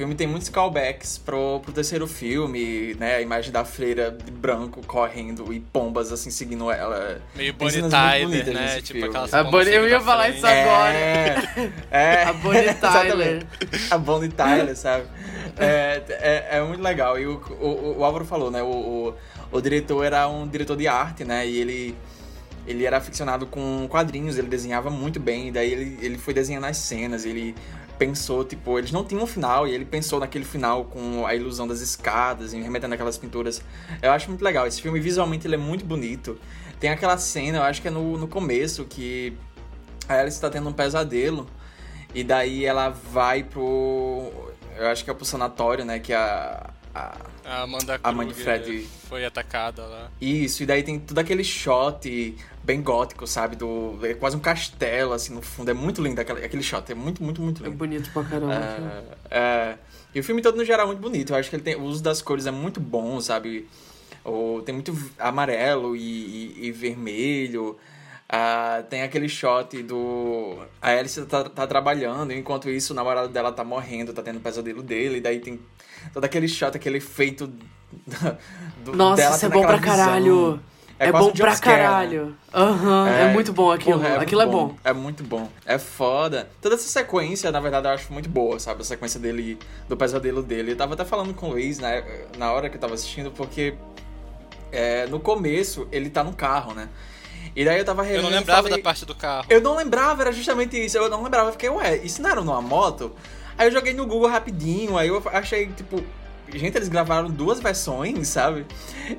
O 0.00 0.02
filme 0.02 0.14
tem 0.14 0.26
muitos 0.26 0.48
callbacks 0.48 1.18
pro, 1.18 1.60
pro 1.60 1.74
terceiro 1.74 2.06
filme, 2.06 2.94
né? 2.94 3.16
A 3.16 3.20
imagem 3.20 3.52
da 3.52 3.66
freira 3.66 4.10
de 4.10 4.30
branco 4.30 4.80
correndo 4.86 5.52
e 5.52 5.60
pombas 5.60 6.10
assim 6.10 6.30
seguindo 6.30 6.70
ela. 6.70 7.20
Meio 7.36 7.52
Bonnie 7.52 7.86
Tyler, 7.86 8.46
né? 8.54 8.76
Tipo 8.76 8.92
filme. 8.92 9.08
aquelas 9.08 9.34
A 9.34 9.44
Bonnie- 9.44 9.74
eu 9.74 9.86
ia 9.86 10.00
falar 10.00 10.30
isso 10.30 10.46
agora. 10.46 10.94
É, 10.94 11.70
é, 11.92 12.22
A 12.24 12.32
Bonnie 12.32 12.60
exatamente. 12.64 13.10
Tyler. 13.10 13.46
A 13.90 13.98
Bonnie 13.98 14.30
Tyler, 14.30 14.74
sabe? 14.74 15.04
É, 15.58 16.02
é, 16.08 16.48
é 16.56 16.62
muito 16.62 16.82
legal. 16.82 17.18
E 17.18 17.26
o, 17.26 17.34
o, 17.60 17.98
o 17.98 18.02
Álvaro 18.02 18.24
falou, 18.24 18.50
né? 18.50 18.62
O, 18.62 18.68
o, 18.70 19.14
o 19.52 19.60
diretor 19.60 20.02
era 20.02 20.26
um 20.26 20.48
diretor 20.48 20.78
de 20.78 20.88
arte, 20.88 21.26
né? 21.26 21.46
E 21.46 21.58
ele, 21.58 21.94
ele 22.66 22.86
era 22.86 22.96
aficionado 22.96 23.46
com 23.46 23.86
quadrinhos, 23.86 24.38
ele 24.38 24.48
desenhava 24.48 24.88
muito 24.88 25.20
bem. 25.20 25.48
E 25.48 25.52
daí 25.52 25.70
ele, 25.70 25.98
ele 26.00 26.16
foi 26.16 26.32
desenhando 26.32 26.64
as 26.64 26.78
cenas, 26.78 27.26
ele 27.26 27.54
pensou, 28.00 28.42
tipo, 28.42 28.78
eles 28.78 28.90
não 28.90 29.04
tinham 29.04 29.24
um 29.24 29.26
final, 29.26 29.68
e 29.68 29.74
ele 29.74 29.84
pensou 29.84 30.18
naquele 30.18 30.46
final 30.46 30.86
com 30.86 31.26
a 31.26 31.34
ilusão 31.34 31.68
das 31.68 31.82
escadas, 31.82 32.54
e 32.54 32.60
remetendo 32.60 32.94
aquelas 32.94 33.18
pinturas. 33.18 33.62
Eu 34.00 34.10
acho 34.10 34.26
muito 34.28 34.42
legal. 34.42 34.66
Esse 34.66 34.80
filme, 34.80 34.98
visualmente, 34.98 35.46
ele 35.46 35.56
é 35.56 35.58
muito 35.58 35.84
bonito. 35.84 36.40
Tem 36.80 36.88
aquela 36.88 37.18
cena, 37.18 37.58
eu 37.58 37.62
acho 37.62 37.82
que 37.82 37.88
é 37.88 37.90
no, 37.90 38.16
no 38.16 38.26
começo, 38.26 38.86
que 38.86 39.36
a 40.08 40.14
Alice 40.14 40.40
tá 40.40 40.48
tendo 40.48 40.70
um 40.70 40.72
pesadelo. 40.72 41.46
E 42.14 42.24
daí 42.24 42.64
ela 42.64 42.88
vai 42.88 43.44
pro. 43.44 44.32
Eu 44.76 44.86
acho 44.88 45.04
que 45.04 45.10
é 45.10 45.14
pro 45.14 45.26
sanatório, 45.26 45.84
né? 45.84 45.98
Que 45.98 46.14
a. 46.14 46.70
a- 46.94 47.16
A 47.44 47.62
Amanda 47.62 47.98
A 48.02 48.12
mãe 48.12 48.26
de 48.28 48.34
Fred. 48.34 48.86
foi 49.08 49.24
atacada 49.24 49.84
lá. 49.84 50.10
Isso, 50.20 50.62
e 50.62 50.66
daí 50.66 50.82
tem 50.82 50.98
todo 50.98 51.18
aquele 51.18 51.42
shot 51.44 52.36
bem 52.62 52.80
gótico, 52.82 53.26
sabe? 53.26 53.56
Do, 53.56 53.98
é 54.04 54.14
quase 54.14 54.36
um 54.36 54.40
castelo, 54.40 55.12
assim, 55.12 55.34
no 55.34 55.42
fundo. 55.42 55.70
É 55.70 55.74
muito 55.74 56.02
lindo 56.02 56.20
aquele, 56.20 56.44
aquele 56.44 56.62
shot. 56.62 56.90
É 56.90 56.94
muito, 56.94 57.22
muito, 57.22 57.40
muito 57.42 57.62
É 57.62 57.66
lindo. 57.66 57.76
bonito 57.78 58.10
pra 58.12 58.22
caramba. 58.24 58.54
É, 59.30 59.38
é, 59.38 59.78
e 60.14 60.20
o 60.20 60.24
filme 60.24 60.42
todo 60.42 60.56
no 60.56 60.64
geral 60.64 60.84
é 60.84 60.86
muito 60.88 61.00
bonito. 61.00 61.32
Eu 61.32 61.36
acho 61.36 61.48
que 61.50 61.56
ele 61.56 61.62
tem, 61.62 61.74
o 61.76 61.82
uso 61.82 62.02
das 62.02 62.20
cores 62.22 62.46
é 62.46 62.50
muito 62.50 62.78
bom, 62.80 63.20
sabe? 63.20 63.68
O, 64.24 64.60
tem 64.64 64.74
muito 64.74 64.96
amarelo 65.18 65.96
e, 65.96 66.00
e- 66.00 66.66
e 66.66 66.72
vermelho. 66.72 67.76
Ah, 68.28 68.84
tem 68.88 69.02
aquele 69.02 69.28
shot 69.28 69.82
do. 69.82 70.58
A 70.80 70.90
Alice 70.90 71.20
tá, 71.26 71.42
tá 71.48 71.66
trabalhando, 71.66 72.32
enquanto 72.32 72.70
isso 72.70 72.92
o 72.92 72.96
namorado 72.96 73.28
dela 73.28 73.50
tá 73.50 73.64
morrendo, 73.64 74.12
tá 74.12 74.22
tendo 74.22 74.36
um 74.38 74.42
pesadelo 74.42 74.82
dele. 74.84 75.16
E 75.16 75.20
daí 75.20 75.40
tem 75.40 75.58
todo 76.12 76.24
aquele 76.24 76.48
shot, 76.48 76.76
aquele 76.76 76.98
efeito. 76.98 77.46
do, 78.84 78.92
Nossa, 78.96 79.22
dela 79.22 79.36
isso 79.36 79.46
é 79.46 79.48
bom 79.48 79.62
pra 79.62 79.76
visão. 79.76 79.96
caralho. 79.96 80.60
É, 80.98 81.10
quase 81.10 81.24
bom 81.26 81.30
um 81.30 81.34
pra 81.34 81.48
jumpscare, 81.48 81.76
né? 81.78 81.82
caralho. 81.88 82.36
Aham, 82.54 83.08
é, 83.08 83.32
muito 83.32 83.54
bom 83.54 83.70
aquilo. 83.72 83.96
porra, 83.98 84.10
muito 84.10 84.22
aquilo 84.22 84.42
é 84.42 84.46
bom. 84.46 84.76
É 84.84 84.92
muito 84.92 85.24
bom. 85.24 85.48
É 85.64 85.78
foda. 85.78 86.50
Toda 86.60 86.74
essa 86.74 86.86
sequência, 86.88 87.50
na 87.50 87.58
verdade, 87.58 87.86
eu 87.88 87.92
acho 87.92 88.12
muito 88.12 88.28
boa, 88.28 88.60
sabe? 88.60 88.82
A 88.82 88.84
sequência 88.84 89.18
dele, 89.18 89.58
do 89.88 89.96
pesadelo 89.96 90.42
dele. 90.42 90.72
Eu 90.72 90.76
tava 90.76 90.92
até 90.92 91.04
falando 91.06 91.32
com 91.32 91.46
o 91.46 91.50
Luiz 91.52 91.78
né, 91.78 92.04
na 92.36 92.52
hora 92.52 92.68
que 92.68 92.76
eu 92.76 92.80
tava 92.80 92.92
assistindo, 92.92 93.30
porque 93.30 93.72
é, 94.70 95.06
no 95.06 95.18
começo 95.18 95.88
ele 95.90 96.10
tá 96.10 96.22
no 96.22 96.34
carro, 96.34 96.74
né? 96.74 96.88
E 97.56 97.64
daí 97.64 97.78
eu 97.78 97.84
tava 97.84 98.06
Eu 98.06 98.22
não 98.22 98.28
lembrava 98.30 98.62
falei- 98.64 98.76
da 98.76 98.84
parte 98.84 99.06
do 99.06 99.14
carro. 99.14 99.46
eu 99.48 99.60
não 99.62 99.74
lembrava, 99.76 100.22
era 100.22 100.32
justamente 100.32 100.76
isso. 100.84 100.98
Eu 100.98 101.08
não 101.08 101.22
lembrava, 101.22 101.48
eu 101.48 101.52
fiquei, 101.52 101.70
ué, 101.70 101.96
isso 101.96 102.20
não 102.20 102.28
era 102.30 102.40
numa 102.42 102.60
moto? 102.60 103.10
Aí 103.60 103.66
eu 103.66 103.72
joguei 103.72 103.92
no 103.92 104.06
Google 104.06 104.30
rapidinho, 104.30 104.96
aí 104.96 105.08
eu 105.08 105.22
achei, 105.26 105.66
tipo, 105.66 106.02
gente, 106.50 106.78
eles 106.78 106.88
gravaram 106.88 107.28
duas 107.28 107.60
versões, 107.60 108.26
sabe? 108.26 108.64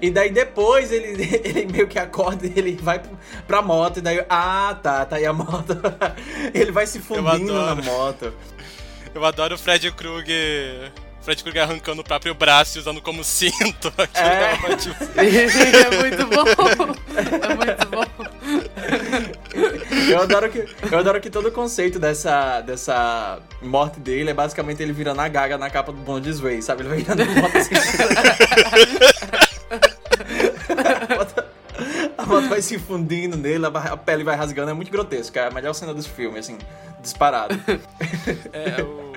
E 0.02 0.10
daí 0.10 0.32
depois 0.32 0.92
ele, 0.92 1.10
ele 1.46 1.72
meio 1.72 1.88
que 1.88 2.00
acorda 2.00 2.48
e 2.48 2.54
ele 2.56 2.76
vai 2.82 3.00
pra 3.46 3.62
moto, 3.62 3.98
e 3.98 4.02
daí, 4.02 4.18
eu, 4.18 4.26
ah, 4.28 4.76
tá, 4.82 5.06
tá 5.06 5.18
aí 5.18 5.28
a 5.28 5.32
moto. 5.32 5.78
ele 6.56 6.72
vai 6.72 6.88
se 6.88 6.98
fundindo 6.98 7.54
na 7.54 7.76
moto. 7.76 8.34
Eu 9.14 9.24
adoro 9.24 9.54
o 9.54 9.58
Fred 9.60 9.92
Krueger. 9.92 10.92
Fred 11.22 11.43
Krueger 11.43 11.63
arrancando 11.63 12.01
o 12.01 12.03
próprio 12.03 12.34
braço 12.34 12.78
e 12.78 12.82
usando 12.82 13.01
como 13.01 13.24
cinto. 13.24 13.93
Aquilo 13.97 14.28
É. 14.28 14.53
é 14.53 14.72
ótimo. 14.72 14.95
é 15.15 16.01
muito 16.01 16.26
bom. 16.28 16.45
É 17.15 17.55
muito 17.55 17.88
bom. 17.89 18.05
Eu 20.09 20.22
adoro 20.22 20.49
que, 20.49 20.65
eu 20.91 20.97
adoro 20.99 21.22
que 21.22 21.30
todo 21.30 21.47
o 21.49 21.51
conceito 21.51 21.99
dessa, 21.99 22.61
dessa 22.61 23.39
morte 23.61 23.99
dele 23.99 24.32
é 24.32 24.34
basicamente 24.34 24.82
ele 24.82 24.93
virando 24.93 25.22
a 25.22 25.28
gaga 25.28 25.57
na 25.57 25.69
capa 25.69 25.91
do 25.91 25.99
Bond 25.99 26.32
Way, 26.32 26.61
sabe? 26.61 26.82
Ele 26.82 26.89
vai 26.89 26.97
virando 26.97 27.22
a 27.22 27.26
moto 27.41 27.57
assim. 27.57 27.76
a, 32.17 32.26
moto, 32.26 32.49
vai 32.49 32.61
se 32.61 32.80
fundindo 32.80 33.38
nele, 33.38 33.65
a 33.65 33.97
pele 33.97 34.24
vai 34.24 34.36
rasgando. 34.36 34.72
É 34.72 34.74
muito 34.74 34.91
grotesco. 34.91 35.38
É 35.38 35.47
a 35.47 35.51
melhor 35.51 35.74
cena 35.74 35.93
dos 35.93 36.07
filmes, 36.07 36.39
assim, 36.45 36.57
disparado. 37.01 37.55
É, 38.51 38.82
o... 38.82 39.11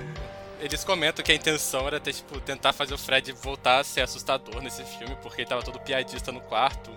Eles 0.64 0.82
comentam 0.82 1.22
que 1.22 1.30
a 1.30 1.34
intenção 1.34 1.86
era 1.86 2.00
ter, 2.00 2.14
tipo, 2.14 2.40
tentar 2.40 2.72
fazer 2.72 2.94
o 2.94 2.98
Fred 2.98 3.32
voltar 3.32 3.80
a 3.80 3.84
ser 3.84 4.00
assustador 4.00 4.62
nesse 4.62 4.82
filme, 4.82 5.14
porque 5.22 5.42
ele 5.42 5.48
tava 5.48 5.62
todo 5.62 5.78
piadista 5.78 6.32
no 6.32 6.40
quarto. 6.40 6.90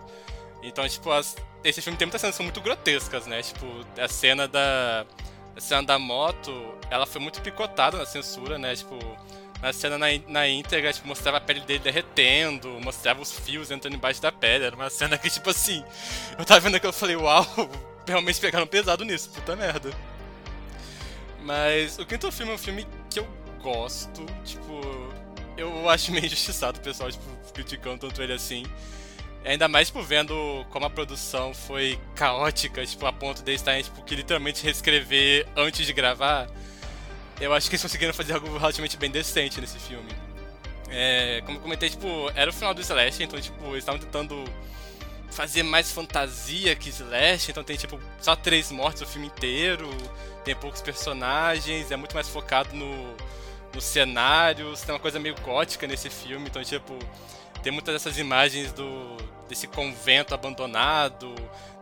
Então, 0.64 0.88
tipo, 0.88 1.12
as- 1.12 1.36
esse 1.66 1.82
filme 1.82 1.98
tem 1.98 2.06
muitas 2.06 2.22
cenas 2.22 2.34
que 2.34 2.38
são 2.38 2.46
muito 2.46 2.62
grotescas, 2.62 3.26
né? 3.28 3.42
Tipo, 3.44 3.66
a 4.00 4.08
cena 4.08 4.48
da. 4.48 5.06
A 5.54 5.60
cena 5.60 5.84
da 5.84 6.00
moto, 6.00 6.76
ela 6.90 7.06
foi 7.06 7.20
muito 7.20 7.42
picotada 7.42 7.98
na 7.98 8.06
censura, 8.06 8.58
né? 8.58 8.74
Tipo, 8.74 8.98
na 9.62 9.74
cena 9.74 9.98
na, 9.98 10.06
na 10.28 10.48
íntegra, 10.48 10.94
tipo, 10.94 11.06
mostrava 11.08 11.38
a 11.38 11.42
pele 11.42 11.60
dele 11.62 11.80
derretendo, 11.80 12.70
mostrava 12.80 13.22
os 13.22 13.34
fios 13.34 13.70
entrando 13.70 13.96
embaixo 13.96 14.22
da 14.22 14.32
pele. 14.32 14.64
Era 14.64 14.76
uma 14.78 14.90
cena 14.90 15.18
que, 15.18 15.30
tipo 15.30 15.50
assim, 15.50 15.84
eu 16.40 16.46
tava 16.46 16.62
vendo 16.62 16.76
aquilo 16.76 16.94
e 16.94 16.96
falei, 16.96 17.16
uau, 17.18 17.46
realmente 18.08 18.40
pegaram 18.40 18.66
pesado 18.68 19.04
nisso, 19.04 19.30
puta 19.32 19.58
merda. 19.58 19.92
Mas 21.42 21.98
o 22.00 22.06
quinto 22.06 22.32
filme 22.32 22.52
é 22.52 22.56
um 22.56 22.58
filme 22.58 22.88
que 23.10 23.20
eu 23.20 23.28
gosto, 23.68 24.26
tipo, 24.46 24.82
eu 25.58 25.90
acho 25.90 26.10
meio 26.14 26.26
injustiçado 26.26 26.80
o 26.80 26.82
pessoal, 26.82 27.12
tipo, 27.12 27.26
criticando 27.54 28.08
tanto 28.08 28.22
ele 28.22 28.32
assim. 28.32 28.66
Ainda 29.44 29.68
mais, 29.68 29.88
tipo, 29.88 30.02
vendo 30.02 30.66
como 30.70 30.86
a 30.86 30.90
produção 30.90 31.54
foi 31.54 32.00
caótica, 32.16 32.86
tipo, 32.86 33.06
a 33.06 33.12
ponto 33.12 33.42
de 33.44 33.54
estarem, 33.54 33.84
tipo, 33.84 34.02
que 34.04 34.16
literalmente 34.16 34.64
reescrever 34.64 35.46
antes 35.56 35.86
de 35.86 35.92
gravar. 35.92 36.48
Eu 37.42 37.54
acho 37.54 37.70
que 37.70 37.76
eles 37.76 37.82
conseguiram 37.82 38.14
fazer 38.14 38.34
algo 38.34 38.58
relativamente 38.58 38.96
bem 38.98 39.12
decente 39.12 39.60
nesse 39.60 39.78
filme. 39.80 40.10
É, 40.90 41.42
como 41.46 41.58
eu 41.58 41.62
comentei, 41.62 41.90
tipo, 41.90 42.08
era 42.36 42.50
o 42.50 42.54
final 42.54 42.74
do 42.74 42.80
Slash, 42.80 43.22
então, 43.22 43.40
tipo, 43.40 43.66
eles 43.68 43.80
estavam 43.80 44.00
tentando 44.00 44.46
fazer 45.30 45.62
mais 45.62 45.92
fantasia 45.92 46.74
que 46.74 46.90
Slash, 46.90 47.52
então 47.52 47.64
tem, 47.64 47.76
tipo, 47.76 48.00
só 48.22 48.34
três 48.34 48.72
mortes 48.72 49.02
o 49.02 49.06
filme 49.06 49.28
inteiro, 49.28 49.90
tem 50.46 50.56
poucos 50.56 50.82
personagens, 50.82 51.92
é 51.92 51.98
muito 51.98 52.16
mais 52.16 52.30
focado 52.30 52.74
no, 52.74 53.16
nos 53.78 53.86
cenários, 53.86 54.82
tem 54.82 54.94
uma 54.94 55.00
coisa 55.00 55.20
meio 55.20 55.36
gótica 55.42 55.86
nesse 55.86 56.10
filme, 56.10 56.48
então, 56.50 56.64
tipo, 56.64 56.98
tem 57.62 57.72
muitas 57.72 57.94
dessas 57.94 58.18
imagens 58.18 58.72
do 58.74 59.16
desse 59.48 59.68
convento 59.68 60.34
abandonado, 60.34 61.34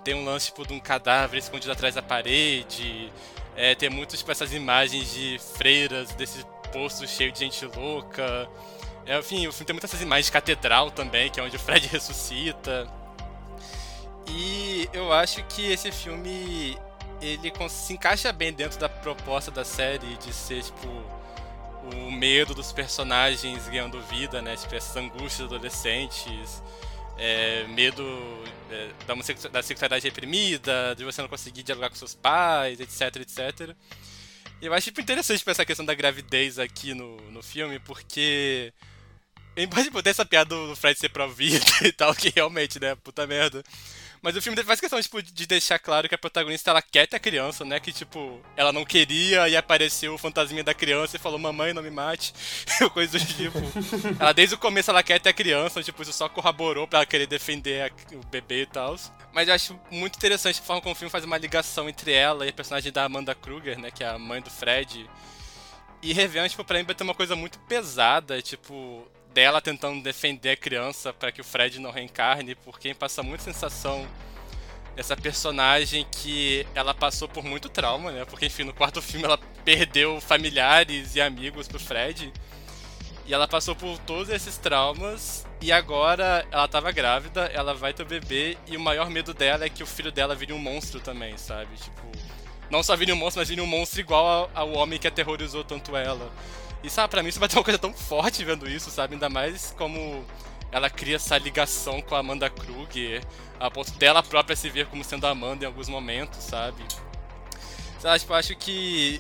tem 0.04 0.14
um 0.14 0.24
lance, 0.24 0.48
tipo, 0.48 0.68
de 0.68 0.74
um 0.74 0.80
cadáver 0.80 1.40
escondido 1.40 1.72
atrás 1.72 1.96
da 1.96 2.02
parede, 2.02 3.12
é, 3.56 3.74
tem 3.74 3.90
muitas, 3.90 4.20
tipo, 4.20 4.30
essas 4.30 4.54
imagens 4.54 5.12
de 5.12 5.40
freiras 5.58 6.12
desse 6.12 6.46
poço 6.72 7.08
cheio 7.08 7.32
de 7.32 7.40
gente 7.40 7.66
louca, 7.66 8.48
é, 9.06 9.18
enfim, 9.18 9.48
o 9.48 9.54
filme 9.54 9.66
tem 9.66 9.74
muitas 9.74 9.92
essas 9.92 10.02
imagens 10.02 10.26
de 10.26 10.32
catedral 10.34 10.92
também, 10.92 11.30
que 11.30 11.40
é 11.40 11.44
onde 11.44 11.56
o 11.56 11.60
Fred 11.60 11.88
ressuscita. 11.90 12.88
E 14.28 14.90
eu 14.92 15.14
acho 15.14 15.44
que 15.46 15.72
esse 15.72 15.92
filme 15.92 16.78
ele 17.22 17.54
se 17.70 17.94
encaixa 17.94 18.34
bem 18.34 18.52
dentro 18.52 18.80
da 18.80 18.90
proposta 18.90 19.50
da 19.50 19.64
série 19.64 20.18
de 20.18 20.34
ser 20.34 20.64
tipo 20.64 21.15
o 21.94 22.12
medo 22.12 22.54
dos 22.54 22.72
personagens 22.72 23.68
ganhando 23.68 24.02
vida, 24.02 24.42
né? 24.42 24.56
Tipo, 24.56 24.76
essas 24.76 24.96
angústias 24.96 25.48
adolescentes, 25.48 26.64
é, 27.18 27.66
medo 27.68 28.04
é, 28.70 28.90
da, 29.06 29.50
da 29.50 29.64
sexualidade 29.64 30.06
reprimida, 30.06 30.96
de 30.96 31.04
você 31.04 31.22
não 31.22 31.30
conseguir 31.30 31.64
dialogar 31.64 31.90
com 31.90 31.96
seus 31.96 32.16
pais, 32.16 32.80
etc, 32.80 33.18
etc. 33.18 33.76
E 34.62 34.66
eu 34.66 34.74
acho 34.74 34.86
tipo, 34.86 35.02
interessante 35.02 35.40
tipo, 35.40 35.52
essa 35.52 35.66
questão 35.66 35.86
da 35.86 35.94
gravidez 35.94 36.58
aqui 36.60 36.94
no, 36.94 37.18
no 37.32 37.44
filme, 37.44 37.80
porque 37.80 38.74
Embora 39.58 39.84
tipo, 39.84 40.04
ter 40.04 40.10
essa 40.10 40.26
piada 40.26 40.54
do 40.54 40.76
Fred 40.76 41.00
ser 41.00 41.10
pro-vida 41.10 41.66
e 41.82 41.92
tal, 41.92 42.14
que 42.14 42.32
realmente, 42.36 42.80
né, 42.80 42.94
puta 42.96 43.26
merda. 43.26 43.64
Mas 44.26 44.36
o 44.36 44.42
filme 44.42 44.64
faz 44.64 44.80
questão, 44.80 45.00
tipo, 45.00 45.22
de 45.22 45.46
deixar 45.46 45.78
claro 45.78 46.10
que 46.10 46.16
a 46.16 46.18
protagonista, 46.18 46.72
ela 46.72 46.82
quer 46.82 47.06
ter 47.06 47.16
a 47.16 47.20
criança, 47.20 47.64
né? 47.64 47.80
Que, 47.80 47.94
tipo, 47.94 48.42
ela 48.58 48.74
não 48.74 48.84
queria 48.84 49.48
e 49.48 49.56
apareceu 49.56 50.16
o 50.16 50.18
fantasminha 50.18 50.64
da 50.64 50.74
criança 50.74 51.16
e 51.16 51.20
falou, 51.20 51.38
mamãe, 51.38 51.74
não 51.74 51.84
me 51.84 51.92
mate. 51.92 52.34
Coisa 52.92 53.20
do 53.20 53.24
tipo. 53.24 53.60
ela, 54.20 54.34
desde 54.34 54.56
o 54.56 54.58
começo, 54.58 54.90
ela 54.90 55.04
quer 55.04 55.20
ter 55.20 55.30
a 55.30 55.34
criança, 55.34 55.84
tipo, 55.84 56.02
isso 56.02 56.12
só 56.12 56.28
corroborou 56.28 56.88
pra 56.88 56.98
ela 56.98 57.06
querer 57.06 57.28
defender 57.28 57.84
a, 57.84 58.16
o 58.16 58.26
bebê 58.26 58.64
e 58.64 58.66
tal. 58.66 58.96
Mas 59.32 59.48
eu 59.48 59.54
acho 59.54 59.80
muito 59.92 60.16
interessante 60.16 60.60
a 60.60 60.64
forma 60.64 60.82
como 60.82 60.94
o 60.94 60.98
filme 60.98 61.12
faz 61.12 61.24
uma 61.24 61.38
ligação 61.38 61.88
entre 61.88 62.12
ela 62.12 62.48
e 62.48 62.50
a 62.50 62.54
personagem 62.54 62.92
da 62.92 63.04
Amanda 63.04 63.36
Kruger, 63.36 63.78
né? 63.78 63.92
Que 63.92 64.04
é 64.04 64.08
a 64.08 64.18
mãe 64.18 64.42
do 64.42 64.50
Fred. 64.50 65.08
E 66.02 66.14
Revenant, 66.14 66.50
tipo, 66.50 66.64
pra 66.64 66.80
mim 66.80 66.84
vai 66.84 66.96
ter 66.96 67.04
uma 67.04 67.14
coisa 67.14 67.36
muito 67.36 67.60
pesada, 67.60 68.42
tipo, 68.42 69.08
dela 69.36 69.62
tentando 69.62 70.02
defender 70.02 70.52
a 70.52 70.56
criança 70.56 71.12
para 71.12 71.30
que 71.30 71.42
o 71.42 71.44
Fred 71.44 71.78
não 71.78 71.92
reencarne, 71.92 72.56
porque 72.56 72.94
passa 72.94 73.22
muita 73.22 73.44
sensação 73.44 74.08
dessa 74.96 75.18
personagem 75.18 76.08
que 76.10 76.66
ela 76.74 76.94
passou 76.94 77.28
por 77.28 77.44
muito 77.44 77.68
trauma, 77.68 78.14
né? 78.14 78.24
Porque, 78.24 78.46
enfim, 78.46 78.64
no 78.64 78.74
quarto 78.74 79.02
filme 79.02 79.26
ela 79.26 79.38
perdeu 79.66 80.22
familiares 80.22 81.16
e 81.18 81.22
amigos 81.22 81.68
pro 81.68 81.78
Fred. 81.78 82.32
E 83.26 83.34
ela 83.34 83.46
passou 83.46 83.76
por 83.76 83.98
todos 84.00 84.30
esses 84.30 84.58
traumas 84.58 85.46
e 85.62 85.70
agora 85.70 86.48
ela 86.50 86.68
tava 86.68 86.92
grávida, 86.94 87.48
ela 87.48 87.74
vai 87.74 87.94
ter 87.94 88.04
o 88.04 88.06
bebê 88.06 88.58
e 88.68 88.78
o 88.78 88.80
maior 88.80 89.10
medo 89.10 89.34
dela 89.34 89.66
é 89.66 89.70
que 89.70 89.84
o 89.84 89.88
filho 89.88 90.14
dela 90.14 90.34
vire 90.34 90.54
um 90.54 90.60
monstro 90.60 91.02
também, 91.02 91.38
sabe? 91.38 91.76
Tipo, 91.76 92.10
não 92.70 92.82
só 92.82 92.96
vire 92.96 93.12
um 93.12 93.18
monstro, 93.18 93.42
mas 93.42 93.50
vire 93.50 93.60
um 93.60 93.68
monstro 93.68 94.00
igual 94.00 94.50
ao 94.56 94.72
homem 94.74 94.98
que 94.98 95.08
aterrorizou 95.08 95.64
tanto 95.64 95.98
ela. 95.98 96.32
E 96.86 96.90
sabe, 96.90 97.10
pra 97.10 97.24
mim 97.24 97.30
isso 97.30 97.40
vai 97.40 97.50
ter 97.50 97.58
uma 97.58 97.64
coisa 97.64 97.80
tão 97.80 97.92
forte 97.92 98.46
vendo 98.46 98.70
isso, 98.70 98.92
sabe? 98.92 99.16
Ainda 99.16 99.28
mais 99.28 99.74
como 99.76 100.24
ela 100.72 100.88
cria 100.88 101.16
essa 101.16 101.36
ligação 101.36 102.00
com 102.00 102.14
a 102.14 102.20
Amanda 102.20 102.48
Kruger, 102.48 103.24
a 103.60 103.72
ponto 103.72 103.92
dela 103.94 104.22
própria 104.22 104.56
se 104.56 104.70
ver 104.70 104.86
como 104.86 105.04
sendo 105.04 105.26
a 105.26 105.32
Amanda 105.32 105.64
em 105.64 105.68
alguns 105.68 105.90
momentos, 105.90 106.44
sabe? 106.44 106.84
Lá, 108.04 108.20
tipo, 108.20 108.34
acho 108.34 108.56
que 108.56 109.20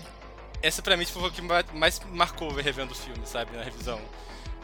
essa 0.61 0.79
pra 0.83 0.95
mim 0.95 1.05
tipo, 1.05 1.19
foi 1.19 1.29
o 1.29 1.31
que 1.31 1.41
mais 1.41 1.99
marcou 2.11 2.53
revendo 2.53 2.91
o 2.91 2.95
filme, 2.95 3.25
sabe? 3.25 3.57
Na 3.57 3.63
revisão. 3.63 3.99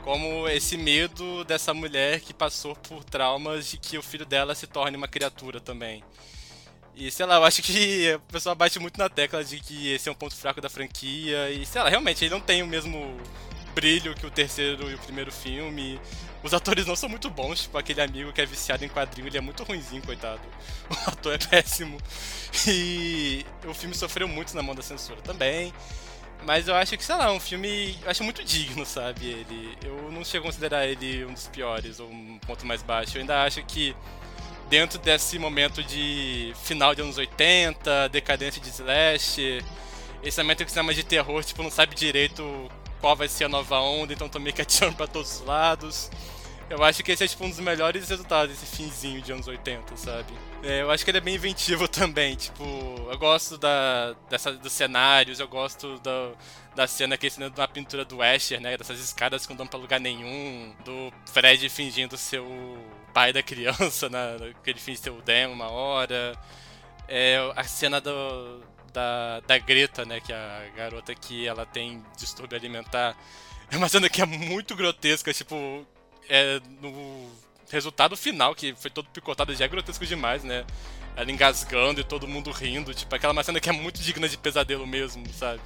Como 0.04 0.48
esse 0.48 0.78
medo 0.78 1.44
dessa 1.44 1.74
mulher 1.74 2.20
que 2.20 2.36
passou 2.36 2.76
por 2.76 3.04
traumas 3.04 3.68
de 3.68 3.78
que 3.78 3.98
o 3.98 4.04
filho 4.04 4.28
dela 4.28 4.54
se 4.54 4.68
torne 4.68 4.96
uma 4.96 5.08
criatura 5.08 5.60
também. 5.60 6.04
E 6.96 7.10
sei 7.10 7.26
lá, 7.26 7.36
eu 7.36 7.44
acho 7.44 7.62
que 7.62 8.14
o 8.16 8.20
pessoal 8.32 8.56
bate 8.56 8.80
muito 8.80 8.98
na 8.98 9.10
tecla 9.10 9.44
de 9.44 9.60
que 9.60 9.94
esse 9.94 10.10
é 10.10 10.12
um 10.12 10.16
ponto 10.16 10.36
fraco 10.36 10.62
da 10.62 10.70
franquia. 10.70 11.50
E 11.50 11.66
sei 11.66 11.82
lá, 11.82 11.90
realmente, 11.90 12.24
ele 12.24 12.34
não 12.34 12.42
tem 12.42 12.62
o 12.62 12.68
mesmo 12.68 13.18
brilho 13.74 14.14
que 14.14 14.26
o 14.26 14.32
terceiro 14.32 14.90
e 14.90 14.96
o 14.96 15.00
primeiro 15.00 15.32
filme. 15.32 16.00
Os 16.44 16.54
atores 16.54 16.86
não 16.86 16.96
são 16.96 17.08
muito 17.08 17.30
bons, 17.30 17.62
tipo 17.64 17.78
aquele 17.78 18.02
amigo 18.02 18.34
que 18.34 18.42
é 18.42 18.46
viciado 18.46 18.84
em 18.84 18.90
quadrinho, 18.90 19.28
ele 19.28 19.38
é 19.38 19.42
muito 19.42 19.64
ruimzinho, 19.64 20.02
coitado. 20.04 20.42
O 20.90 21.10
ator 21.10 21.36
é 21.36 21.38
péssimo. 21.38 21.98
E 22.68 23.46
o 23.66 23.74
filme 23.74 23.96
sofreu 23.96 24.28
muito 24.28 24.56
na 24.56 24.62
mão 24.62 24.76
da 24.76 24.82
censura 24.82 25.22
também. 25.22 25.74
Mas 26.44 26.68
eu 26.68 26.76
acho 26.76 26.98
que, 26.98 27.04
sei 27.04 27.16
lá, 27.16 27.26
é 27.26 27.32
um 27.32 27.40
filme. 27.40 27.98
Eu 28.04 28.10
acho 28.10 28.24
muito 28.24 28.44
digno, 28.44 28.86
sabe? 28.86 29.28
Ele. 29.28 29.78
Eu 29.84 30.12
não 30.12 30.24
chego 30.24 30.46
a 30.46 30.48
considerar 30.48 30.88
ele 30.88 31.24
um 31.26 31.34
dos 31.34 31.48
piores 31.48 32.00
ou 32.00 32.10
um 32.10 32.40
ponto 32.40 32.66
mais 32.66 32.82
baixo. 32.82 33.16
Eu 33.18 33.22
ainda 33.22 33.44
acho 33.44 33.64
que 33.64 33.96
dentro 34.72 34.98
desse 34.98 35.38
momento 35.38 35.84
de 35.84 36.54
final 36.64 36.96
de 36.96 37.02
anos 37.02 37.18
80, 37.18 38.08
decadência 38.08 38.62
de 38.62 38.70
slash, 38.70 39.62
esse 40.24 40.42
momento 40.42 40.60
que 40.60 40.68
o 40.68 40.70
cinema 40.70 40.94
de 40.94 41.04
terror, 41.04 41.44
tipo, 41.44 41.62
não 41.62 41.70
sabe 41.70 41.94
direito 41.94 42.72
qual 43.02 43.14
vai 43.14 43.28
ser 43.28 43.44
a 43.44 43.50
nova 43.50 43.82
onda, 43.82 44.14
então 44.14 44.30
tô 44.30 44.40
meio 44.40 44.56
que 44.56 44.62
atirando 44.62 44.96
pra 44.96 45.08
todos 45.08 45.42
os 45.42 45.46
lados. 45.46 46.10
Eu 46.72 46.82
acho 46.86 47.04
que 47.04 47.12
esse 47.12 47.22
é 47.22 47.28
tipo 47.28 47.44
um 47.44 47.50
dos 47.50 47.60
melhores 47.60 48.08
resultados 48.08 48.56
desse 48.56 48.78
finzinho 48.78 49.22
de 49.22 49.34
anos 49.34 49.46
80, 49.46 49.98
sabe? 49.98 50.32
É, 50.64 50.82
eu 50.82 50.90
acho 50.90 51.04
que 51.04 51.12
ele 51.12 51.18
é 51.18 51.22
bem 51.22 51.36
inventivo 51.36 51.86
também, 51.90 52.34
tipo, 52.34 52.64
eu 52.64 53.18
gosto 53.18 53.58
da, 53.58 54.16
dessa, 54.30 54.54
dos 54.54 54.72
cenários, 54.72 55.42
eu 55.42 55.50
gosto 55.50 56.00
da, 56.00 56.32
da 56.74 56.88
cena 56.88 57.18
que 57.18 57.28
é 57.28 57.50
da 57.50 57.68
pintura 57.68 58.06
do 58.06 58.22
Asher, 58.22 58.62
né? 58.62 58.78
Dessas 58.78 59.02
escadas 59.02 59.46
que 59.46 59.52
não 59.52 59.58
dão 59.58 59.68
pra 59.68 59.78
lugar 59.78 60.00
nenhum, 60.00 60.74
do 60.86 61.12
Fred 61.26 61.68
fingindo 61.68 62.16
ser 62.16 62.40
o 62.40 62.78
pai 63.14 63.34
da 63.34 63.44
criança, 63.44 64.08
né? 64.10 64.54
Que 64.64 64.70
ele 64.70 64.80
finge 64.80 65.02
ser 65.02 65.10
o 65.10 65.22
Demo 65.22 65.54
uma 65.54 65.70
hora. 65.70 66.40
É, 67.06 67.38
a 67.54 67.66
cena 67.66 68.00
do, 68.00 68.62
da, 68.94 69.42
da 69.42 69.58
Greta, 69.58 70.06
né? 70.06 70.22
Que 70.22 70.32
é 70.32 70.38
a 70.38 70.70
garota 70.74 71.14
que 71.14 71.46
ela 71.46 71.66
tem 71.66 72.02
distúrbio 72.16 72.58
alimentar. 72.58 73.14
É 73.70 73.76
uma 73.76 73.90
cena 73.90 74.10
que 74.10 74.22
é 74.22 74.26
muito 74.26 74.74
grotesca, 74.74 75.34
tipo, 75.34 75.86
é, 76.30 76.60
no 76.82 77.30
resultado 77.72 78.18
final, 78.18 78.54
que 78.54 78.74
foi 78.76 78.92
todo 78.92 79.10
picotado, 79.10 79.56
já 79.56 79.66
é 79.66 79.68
grotesco 79.68 80.06
demais, 80.06 80.44
né? 80.44 80.66
Ela 81.16 81.32
engasgando 81.32 82.00
e 82.00 82.04
todo 82.04 82.28
mundo 82.28 82.52
rindo, 82.52 82.94
tipo, 82.94 83.14
aquela 83.14 83.44
cena 83.44 83.60
que 83.60 83.70
é 83.70 83.74
muito 83.74 84.02
digna 84.02 84.28
de 84.28 84.38
pesadelo 84.38 84.86
mesmo, 84.88 85.26
sabe? 85.34 85.62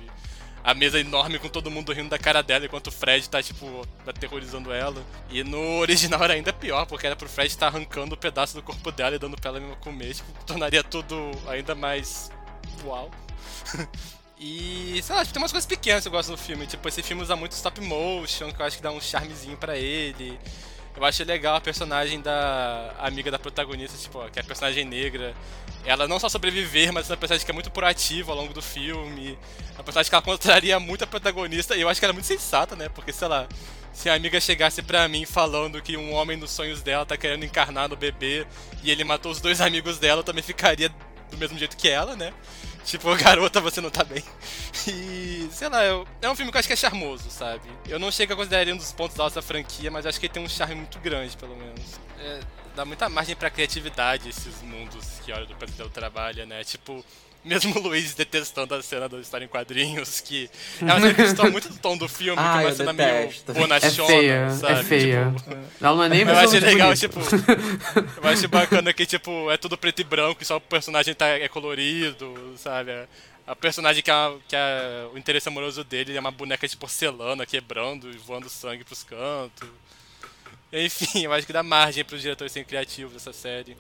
A 0.63 0.73
mesa 0.73 0.99
enorme 0.99 1.37
com 1.37 1.47
todo 1.47 1.69
mundo 1.69 1.93
rindo 1.93 2.09
da 2.09 2.17
cara 2.17 2.41
dela, 2.41 2.65
enquanto 2.65 2.87
o 2.87 2.91
Fred 2.91 3.29
tá, 3.29 3.41
tipo, 3.41 3.87
aterrorizando 4.07 4.73
ela. 4.73 5.03
E 5.29 5.43
no 5.43 5.77
original 5.77 6.23
era 6.23 6.33
ainda 6.33 6.51
pior, 6.51 6.87
porque 6.87 7.05
era 7.05 7.15
pro 7.15 7.29
Fred 7.29 7.51
estar 7.51 7.71
tá 7.71 7.77
arrancando 7.77 8.15
um 8.15 8.17
pedaço 8.17 8.55
do 8.55 8.63
corpo 8.63 8.91
dela 8.91 9.15
e 9.15 9.19
dando 9.19 9.37
pra 9.37 9.51
ela 9.51 9.59
mesmo 9.59 9.75
comer, 9.77 10.15
tipo, 10.15 10.45
tornaria 10.45 10.83
tudo 10.83 11.31
ainda 11.47 11.75
mais. 11.75 12.31
Uau. 12.83 13.11
E, 14.47 15.01
sei 15.01 15.15
lá, 15.15 15.25
tem 15.25 15.41
umas 15.41 15.51
coisas 15.51 15.65
pequenas 15.65 16.03
que 16.03 16.07
eu 16.07 16.11
gosto 16.11 16.29
no 16.29 16.37
filme. 16.37 16.67
Tipo, 16.67 16.87
esse 16.87 17.01
filme 17.01 17.23
usa 17.23 17.35
muito 17.35 17.53
stop 17.53 17.81
motion, 17.81 18.53
que 18.53 18.61
eu 18.61 18.65
acho 18.67 18.77
que 18.77 18.83
dá 18.83 18.91
um 18.91 19.01
charmezinho 19.01 19.57
para 19.57 19.75
ele. 19.75 20.39
Eu 20.95 21.03
acho 21.03 21.23
legal 21.23 21.55
a 21.55 21.61
personagem 21.61 22.21
da 22.21 22.93
amiga 22.99 23.31
da 23.31 23.39
protagonista, 23.39 23.97
tipo, 23.97 24.23
que 24.29 24.37
é 24.37 24.43
a 24.43 24.45
personagem 24.45 24.85
negra. 24.85 25.33
Ela 25.83 26.07
não 26.07 26.19
só 26.19 26.29
sobreviver, 26.29 26.93
mas 26.93 27.09
é 27.09 27.13
uma 27.13 27.17
personagem 27.17 27.43
que 27.43 27.49
é 27.49 27.53
muito 27.55 27.71
proativa 27.71 28.33
ao 28.33 28.37
longo 28.37 28.53
do 28.53 28.61
filme. 28.61 29.35
É 29.71 29.79
uma 29.79 29.83
personagem 29.83 30.09
que 30.11 30.15
ela 30.15 30.21
contraria 30.21 30.79
muito 30.79 31.03
a 31.03 31.07
protagonista. 31.07 31.75
E 31.75 31.81
eu 31.81 31.89
acho 31.89 31.99
que 31.99 32.05
ela 32.05 32.11
é 32.11 32.13
muito 32.13 32.27
sensata, 32.27 32.75
né? 32.75 32.87
Porque, 32.87 33.11
sei 33.11 33.27
lá, 33.27 33.47
se 33.93 34.09
a 34.09 34.13
amiga 34.13 34.39
chegasse 34.39 34.83
pra 34.83 35.07
mim 35.07 35.25
falando 35.25 35.81
que 35.81 35.97
um 35.97 36.13
homem 36.13 36.37
dos 36.37 36.51
sonhos 36.51 36.83
dela 36.83 37.03
tá 37.03 37.17
querendo 37.17 37.43
encarnar 37.43 37.89
no 37.89 37.95
bebê 37.95 38.45
e 38.83 38.91
ele 38.91 39.03
matou 39.03 39.31
os 39.31 39.41
dois 39.41 39.59
amigos 39.59 39.97
dela, 39.97 40.19
eu 40.19 40.23
também 40.23 40.43
ficaria 40.43 40.93
do 41.31 41.37
mesmo 41.37 41.57
jeito 41.57 41.75
que 41.75 41.89
ela, 41.89 42.15
né? 42.15 42.31
Tipo, 42.85 43.13
garota, 43.17 43.59
você 43.59 43.81
não 43.81 43.89
tá 43.89 44.03
bem. 44.03 44.23
E, 44.87 45.49
sei 45.51 45.67
lá, 45.67 45.83
eu, 45.83 46.07
é 46.21 46.29
um 46.29 46.35
filme 46.35 46.51
que 46.51 46.57
eu 46.57 46.59
acho 46.59 46.67
que 46.67 46.73
é 46.73 46.77
charmoso, 46.77 47.29
sabe? 47.29 47.67
Eu 47.87 47.99
não 47.99 48.11
chego 48.11 48.33
a 48.33 48.35
considerar 48.35 48.61
ele 48.61 48.73
um 48.73 48.77
dos 48.77 48.91
pontos 48.93 49.19
altos 49.19 49.35
da 49.35 49.41
franquia, 49.41 49.89
mas 49.89 50.05
acho 50.05 50.19
que 50.19 50.27
ele 50.27 50.33
tem 50.33 50.43
um 50.43 50.47
charme 50.47 50.75
muito 50.75 50.99
grande, 50.99 51.35
pelo 51.35 51.55
menos. 51.55 51.99
É, 52.19 52.39
dá 52.75 52.85
muita 52.85 53.09
margem 53.09 53.35
pra 53.35 53.49
criatividade 53.49 54.29
esses 54.29 54.61
mundos 54.61 55.19
que 55.25 55.31
a 55.31 55.35
Hora 55.35 55.45
do 55.45 55.55
Pesadelo 55.55 55.89
trabalha, 55.89 56.45
né? 56.45 56.63
Tipo, 56.63 57.03
mesmo 57.45 57.77
o 57.77 57.81
Luiz 57.81 58.13
detestando 58.13 58.75
a 58.75 58.81
cena 58.81 59.07
da 59.07 59.17
história 59.19 59.45
em 59.45 59.47
quadrinhos, 59.47 60.19
que 60.19 60.49
é 60.81 60.83
uma 60.85 60.99
cena 60.99 61.13
que 61.13 61.23
distorce 61.23 61.51
muito 61.51 61.69
do 61.69 61.77
tom 61.77 61.95
do 61.97 62.09
filme, 62.09 62.41
Ah, 62.41 62.57
que 62.57 62.63
é 62.63 62.67
uma 62.67 62.75
cena 62.75 62.93
detesto. 62.93 63.53
meio 63.53 63.61
bonachona, 63.67 63.87
É 64.13 64.17
feia, 64.17 64.49
sabe? 64.51 64.73
é 64.79 64.83
feia. 64.83 65.33
Tipo, 65.37 65.51
Ela 65.81 65.95
não 65.95 66.03
é 66.03 66.09
nem 66.09 66.21
eu 66.21 66.37
acho 66.37 66.53
legal, 66.59 66.89
bonita. 66.93 67.07
tipo. 67.07 67.19
Eu 68.23 68.29
acho 68.29 68.47
bacana 68.49 68.91
que, 68.93 69.05
tipo, 69.05 69.49
é 69.51 69.57
tudo 69.57 69.77
preto 69.77 69.99
e 70.01 70.03
branco 70.03 70.41
e 70.41 70.45
só 70.45 70.57
o 70.57 70.61
personagem 70.61 71.13
tá, 71.13 71.27
é 71.27 71.47
colorido, 71.47 72.53
sabe? 72.57 72.91
A 73.47 73.55
personagem 73.55 74.01
que, 74.01 74.09
é, 74.09 74.33
que 74.47 74.55
é 74.55 75.07
o 75.13 75.17
interesse 75.17 75.47
amoroso 75.47 75.83
dele 75.83 76.17
é 76.17 76.19
uma 76.19 76.31
boneca 76.31 76.67
de 76.67 76.75
porcelana 76.75 77.45
quebrando 77.45 78.09
e 78.09 78.17
voando 78.17 78.49
sangue 78.49 78.83
pros 78.83 79.03
cantos. 79.03 79.69
Enfim, 80.75 81.23
eu 81.23 81.31
acho 81.31 81.47
que 81.47 81.53
dá 81.53 81.63
margem 81.63 82.03
pros 82.03 82.21
diretores 82.21 82.51
serem 82.51 82.67
criativos 82.67 83.13
dessa 83.13 83.31
série. 83.31 83.77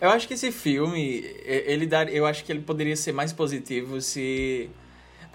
Eu 0.00 0.08
acho 0.10 0.26
que 0.26 0.34
esse 0.34 0.50
filme, 0.50 1.22
ele 1.44 1.86
dar, 1.86 2.08
eu 2.08 2.24
acho 2.24 2.42
que 2.42 2.50
ele 2.50 2.62
poderia 2.62 2.96
ser 2.96 3.12
mais 3.12 3.32
positivo 3.32 4.00
se 4.00 4.70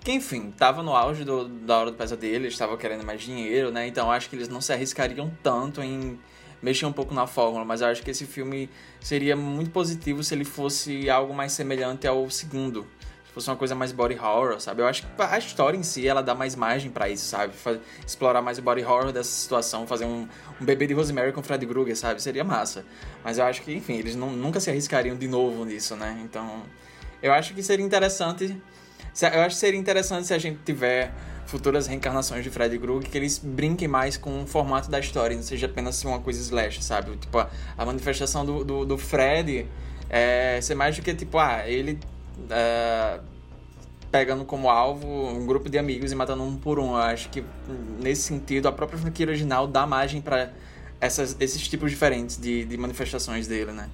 que, 0.03 0.11
enfim, 0.11 0.49
tava 0.49 0.81
no 0.81 0.95
auge 0.95 1.23
do, 1.23 1.47
da 1.47 1.77
hora 1.77 1.91
do 1.91 1.97
pesadelo, 1.97 2.45
eles 2.45 2.53
estavam 2.53 2.75
querendo 2.75 3.05
mais 3.05 3.21
dinheiro, 3.21 3.71
né? 3.71 3.85
Então 3.85 4.11
acho 4.11 4.27
que 4.27 4.35
eles 4.35 4.49
não 4.49 4.59
se 4.59 4.73
arriscariam 4.73 5.31
tanto 5.43 5.83
em 5.83 6.19
mexer 6.59 6.87
um 6.87 6.91
pouco 6.91 7.13
na 7.13 7.27
fórmula, 7.27 7.63
mas 7.63 7.81
eu 7.81 7.87
acho 7.87 8.01
que 8.01 8.09
esse 8.09 8.25
filme 8.25 8.67
seria 8.99 9.35
muito 9.35 9.69
positivo 9.69 10.23
se 10.23 10.33
ele 10.33 10.45
fosse 10.45 11.07
algo 11.09 11.33
mais 11.33 11.51
semelhante 11.51 12.07
ao 12.07 12.29
segundo. 12.31 12.87
Se 13.31 13.35
fosse 13.35 13.49
uma 13.49 13.55
coisa 13.55 13.73
mais 13.73 13.93
body 13.93 14.19
horror, 14.19 14.59
sabe? 14.59 14.81
Eu 14.81 14.87
acho 14.87 15.03
que 15.03 15.07
a 15.17 15.37
história 15.37 15.77
em 15.77 15.83
si, 15.83 16.05
ela 16.05 16.21
dá 16.21 16.35
mais 16.35 16.53
margem 16.53 16.91
para 16.91 17.07
isso, 17.07 17.25
sabe? 17.25 17.53
Explorar 18.05 18.41
mais 18.41 18.57
o 18.57 18.61
body 18.61 18.83
horror 18.83 19.13
dessa 19.13 19.29
situação, 19.29 19.87
fazer 19.87 20.03
um, 20.03 20.27
um 20.59 20.65
bebê 20.65 20.85
de 20.85 20.93
Rosemary 20.93 21.31
com 21.31 21.41
Fred 21.41 21.65
Krueger, 21.65 21.95
sabe? 21.95 22.21
Seria 22.21 22.43
massa. 22.43 22.83
Mas 23.23 23.37
eu 23.37 23.45
acho 23.45 23.61
que, 23.61 23.73
enfim, 23.73 23.93
eles 23.93 24.17
nunca 24.17 24.59
se 24.59 24.69
arriscariam 24.69 25.15
de 25.15 25.29
novo 25.29 25.63
nisso, 25.63 25.95
né? 25.95 26.19
Então, 26.25 26.63
eu 27.23 27.31
acho 27.31 27.53
que 27.53 27.63
seria 27.63 27.85
interessante... 27.85 28.61
Eu 29.33 29.41
acho 29.41 29.55
que 29.55 29.61
seria 29.61 29.79
interessante 29.79 30.27
se 30.27 30.33
a 30.33 30.37
gente 30.37 30.59
tiver 30.65 31.13
futuras 31.45 31.87
reencarnações 31.87 32.43
de 32.43 32.49
Fred 32.49 32.77
Krueger 32.79 33.09
que 33.09 33.17
eles 33.17 33.37
brinquem 33.37 33.87
mais 33.87 34.17
com 34.17 34.43
o 34.43 34.47
formato 34.47 34.91
da 34.91 34.99
história, 34.99 35.35
não 35.35 35.43
seja 35.43 35.67
apenas 35.67 36.03
uma 36.03 36.19
coisa 36.19 36.39
slash, 36.41 36.83
sabe? 36.83 37.15
Tipo, 37.15 37.39
a, 37.39 37.49
a 37.77 37.85
manifestação 37.85 38.45
do, 38.45 38.63
do, 38.63 38.85
do, 38.85 38.97
Fred 38.97 39.67
é 40.09 40.59
ser 40.61 40.75
mais 40.75 40.95
do 40.97 41.01
que, 41.01 41.13
tipo, 41.13 41.37
ah, 41.37 41.67
ele 41.67 41.97
é, 42.49 43.19
pegando 44.11 44.43
como 44.43 44.69
alvo 44.69 45.07
um 45.07 45.45
grupo 45.45 45.69
de 45.69 45.77
amigos 45.77 46.11
e 46.11 46.15
matando 46.15 46.43
um 46.43 46.57
por 46.57 46.79
um. 46.79 46.91
Eu 46.91 46.97
acho 46.97 47.29
que, 47.29 47.43
nesse 47.99 48.23
sentido, 48.23 48.67
a 48.67 48.71
própria 48.71 48.99
franquia 48.99 49.25
original 49.25 49.67
dá 49.67 49.87
margem 49.87 50.21
para 50.21 50.51
esses 51.39 51.67
tipos 51.67 51.89
diferentes 51.89 52.37
de, 52.37 52.65
de 52.65 52.77
manifestações 52.77 53.47
dele, 53.47 53.71
né? 53.71 53.89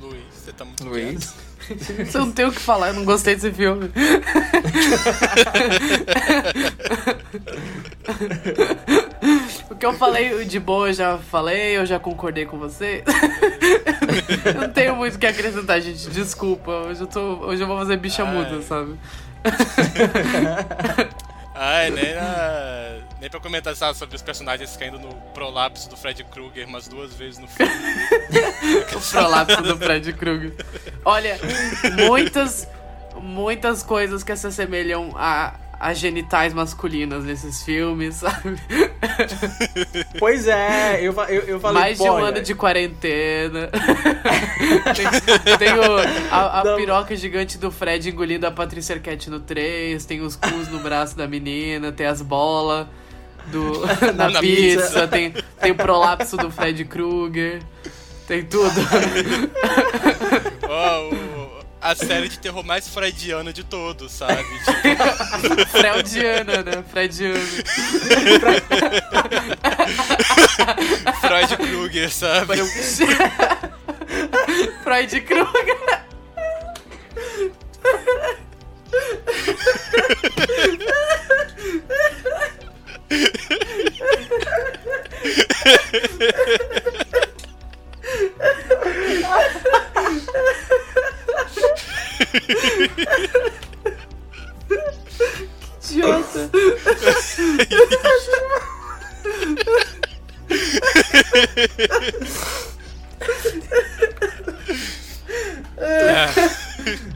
Luiz, 0.00 0.24
você 0.32 0.52
tá 0.52 0.64
muito 0.64 0.84
Luiz? 0.84 1.34
Você 1.68 2.18
não 2.18 2.32
tem 2.32 2.46
o 2.46 2.52
que 2.52 2.58
falar, 2.58 2.88
eu 2.88 2.94
não 2.94 3.04
gostei 3.04 3.34
desse 3.34 3.52
filme. 3.52 3.90
o 9.70 9.74
que 9.76 9.86
eu 9.86 9.92
falei 9.92 10.44
de 10.44 10.58
boa 10.58 10.88
eu 10.88 10.92
já 10.92 11.16
falei, 11.16 11.76
eu 11.76 11.86
já 11.86 11.98
concordei 11.98 12.44
com 12.44 12.58
você. 12.58 13.04
eu 14.44 14.54
não 14.60 14.68
tenho 14.68 14.96
muito 14.96 15.14
o 15.14 15.18
que 15.18 15.26
acrescentar, 15.26 15.80
gente. 15.80 16.10
Desculpa. 16.10 16.72
Hoje 16.72 17.00
eu, 17.02 17.06
tô, 17.06 17.20
hoje 17.46 17.62
eu 17.62 17.68
vou 17.68 17.78
fazer 17.78 17.96
bicha 17.96 18.24
Ai. 18.24 18.34
muda, 18.34 18.60
sabe? 18.62 18.98
Ai, 21.54 21.90
nem, 21.90 22.14
na, 22.14 22.98
nem 23.20 23.30
pra 23.30 23.38
comentar 23.38 23.76
sabe, 23.76 23.96
sobre 23.96 24.16
os 24.16 24.22
personagens 24.22 24.76
caindo 24.76 24.98
no 24.98 25.14
prolapso 25.32 25.88
do 25.88 25.96
Fred 25.96 26.24
Krueger 26.24 26.66
umas 26.66 26.88
duas 26.88 27.14
vezes 27.14 27.38
no 27.38 27.46
filme. 27.46 27.72
o 28.96 29.00
prolapso 29.12 29.62
do 29.62 29.76
Fred 29.76 30.12
Krueger. 30.14 30.52
Olha, 31.04 31.38
muitas, 32.08 32.66
muitas 33.14 33.82
coisas 33.82 34.24
que 34.24 34.34
se 34.34 34.46
assemelham 34.46 35.12
a 35.16 35.54
as 35.80 35.98
genitais 35.98 36.52
masculinas 36.52 37.24
nesses 37.24 37.62
filmes, 37.62 38.16
sabe? 38.16 38.60
Pois 40.18 40.46
é, 40.46 41.00
eu, 41.00 41.14
eu, 41.28 41.42
eu 41.42 41.60
falei... 41.60 41.82
Mais 41.82 41.98
de 41.98 42.04
um 42.04 42.16
ano 42.16 42.42
de 42.42 42.54
quarentena. 42.54 43.70
tem, 44.94 45.56
tem 45.56 45.78
o, 45.78 45.96
a, 46.30 46.60
a 46.60 46.76
piroca 46.76 47.16
gigante 47.16 47.56
do 47.56 47.70
Fred 47.70 48.10
engolindo 48.10 48.46
a 48.46 48.50
Patrícia 48.50 48.94
Arquette 48.94 49.30
no 49.30 49.40
3, 49.40 50.04
tem 50.04 50.20
os 50.20 50.36
cus 50.36 50.68
no 50.68 50.80
braço 50.80 51.16
da 51.16 51.26
menina, 51.26 51.90
tem 51.90 52.06
as 52.06 52.20
bolas 52.20 52.86
do, 53.46 53.80
na, 54.14 54.28
na 54.28 54.40
pizza, 54.40 54.82
pizza, 54.82 55.08
tem, 55.08 55.34
tem 55.60 55.72
o 55.72 55.74
prolapso 55.74 56.36
do 56.36 56.50
Fred 56.50 56.84
Krueger, 56.84 57.62
tem 58.26 58.44
tudo. 58.44 58.80
Oh, 60.68 61.29
a 61.80 61.94
série 61.94 62.28
de 62.28 62.38
terror 62.38 62.62
mais 62.62 62.86
freudiana 62.88 63.52
de 63.52 63.64
todos, 63.64 64.12
sabe? 64.12 64.44
Tipo... 64.64 65.66
Freudiana, 65.72 66.62
né? 66.62 66.84
Freudiana. 66.90 67.40
Freud 71.20 71.56
Krueger, 71.56 72.10
sabe? 72.10 72.56
Freud 74.84 75.20
Krueger. 75.22 75.80
que 95.80 95.94
idiota. 95.94 96.50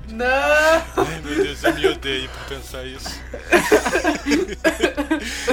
Não! 0.09 0.27
Ai 0.27 1.21
meu 1.25 1.45
Deus, 1.45 1.65
eu 1.65 1.75
me 1.75 1.87
odeio 1.89 2.29
por 2.29 2.57
pensar 2.57 2.87
isso. 2.87 3.21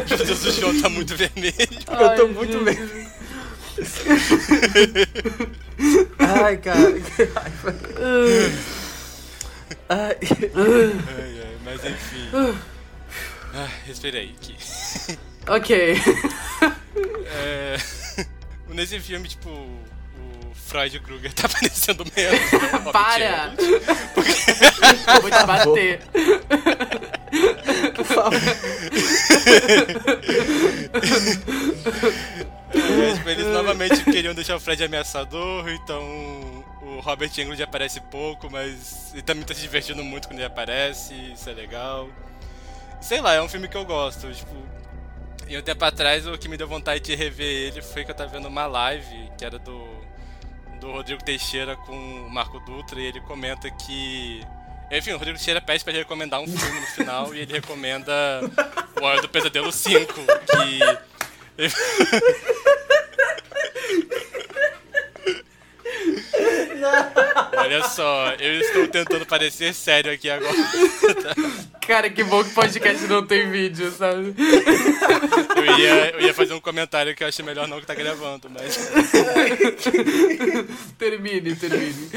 meu 0.07 0.25
Deus, 0.25 0.45
o 0.45 0.51
João 0.51 0.81
tá 0.81 0.89
muito 0.89 1.15
vermelho. 1.15 1.55
Ai, 1.87 2.03
eu 2.03 2.15
tô 2.15 2.27
muito 2.27 2.63
vermelho. 2.63 3.11
Ai, 6.19 6.57
cara. 6.57 6.79
Ai, 7.35 8.51
ai, 9.91 10.17
mas 11.63 11.85
enfim. 11.85 12.29
Ah, 13.53 13.69
respirei 13.85 14.33
aqui. 14.37 14.55
Ok. 15.47 15.75
É, 17.33 17.77
nesse 18.69 18.99
filme, 18.99 19.27
tipo, 19.27 19.49
o 19.49 20.51
Freud 20.53 20.99
Krueger 20.99 21.33
tá 21.33 21.47
aparecendo 21.47 22.05
menos. 22.15 22.39
Né? 22.39 22.91
Para! 22.91 23.51
Porque... 24.13 24.33
Vou 25.19 25.31
te 25.31 25.43
bater. 25.47 25.99
Por 27.95 28.05
favor. 28.05 28.39
É, 32.73 33.13
tipo, 33.15 33.29
eles 33.29 33.45
novamente 33.47 34.03
queriam 34.05 34.33
deixar 34.33 34.55
o 34.55 34.59
Fred 34.59 34.83
ameaçador, 34.83 35.69
então 35.69 36.63
o 36.97 36.99
Robert 36.99 37.31
Englund 37.37 37.61
aparece 37.61 38.01
pouco, 38.01 38.49
mas 38.49 39.11
ele 39.13 39.21
também 39.21 39.43
tá 39.43 39.53
se 39.53 39.61
divertindo 39.61 40.03
muito 40.03 40.27
quando 40.27 40.39
ele 40.39 40.47
aparece, 40.47 41.13
isso 41.33 41.49
é 41.49 41.53
legal. 41.53 42.09
Sei 42.99 43.21
lá, 43.21 43.33
é 43.33 43.41
um 43.41 43.49
filme 43.49 43.67
que 43.67 43.77
eu 43.77 43.85
gosto, 43.85 44.31
tipo... 44.31 44.55
E 45.47 45.57
um 45.57 45.61
tempo 45.61 45.83
atrás, 45.83 46.25
o 46.27 46.37
que 46.37 46.47
me 46.47 46.55
deu 46.55 46.67
vontade 46.67 47.01
de 47.01 47.15
rever 47.15 47.45
ele 47.45 47.81
foi 47.81 48.05
que 48.05 48.11
eu 48.11 48.15
tava 48.15 48.29
vendo 48.29 48.47
uma 48.47 48.67
live, 48.67 49.29
que 49.37 49.43
era 49.43 49.59
do, 49.59 49.85
do 50.79 50.91
Rodrigo 50.91 51.23
Teixeira 51.23 51.75
com 51.75 51.93
o 51.93 52.29
Marco 52.29 52.59
Dutra, 52.59 52.99
e 52.99 53.05
ele 53.05 53.21
comenta 53.21 53.69
que... 53.69 54.41
Enfim, 54.89 55.11
o 55.11 55.17
Rodrigo 55.17 55.37
Teixeira 55.37 55.61
pede 55.61 55.83
pra 55.83 55.91
ele 55.91 56.03
recomendar 56.03 56.39
um 56.41 56.47
filme 56.47 56.79
no 56.79 56.87
final, 56.87 57.33
e 57.33 57.39
ele 57.39 57.53
recomenda 57.53 58.13
O 58.99 59.03
Hora 59.03 59.21
do 59.21 59.29
Pesadelo 59.29 59.71
5, 59.71 60.13
que... 60.13 60.79
Olha 67.57 67.83
só, 67.83 68.31
eu 68.39 68.59
estou 68.59 68.87
tentando 68.87 69.25
parecer 69.25 69.73
sério 69.73 70.11
aqui 70.11 70.29
agora. 70.29 70.55
Cara, 71.85 72.09
que 72.09 72.23
bom 72.23 72.43
que 72.43 72.51
podcast 72.51 73.05
não 73.07 73.25
tem 73.25 73.49
vídeo, 73.49 73.91
sabe? 73.91 74.33
Eu 75.55 75.79
ia, 75.79 76.09
eu 76.11 76.21
ia 76.21 76.33
fazer 76.33 76.53
um 76.53 76.59
comentário 76.59 77.15
que 77.15 77.23
eu 77.23 77.27
achei 77.27 77.43
melhor 77.43 77.67
não 77.67 77.79
que 77.79 77.85
tá 77.85 77.95
gravando, 77.95 78.49
mas. 78.49 78.77
termine, 80.97 81.55
termine. 81.55 82.09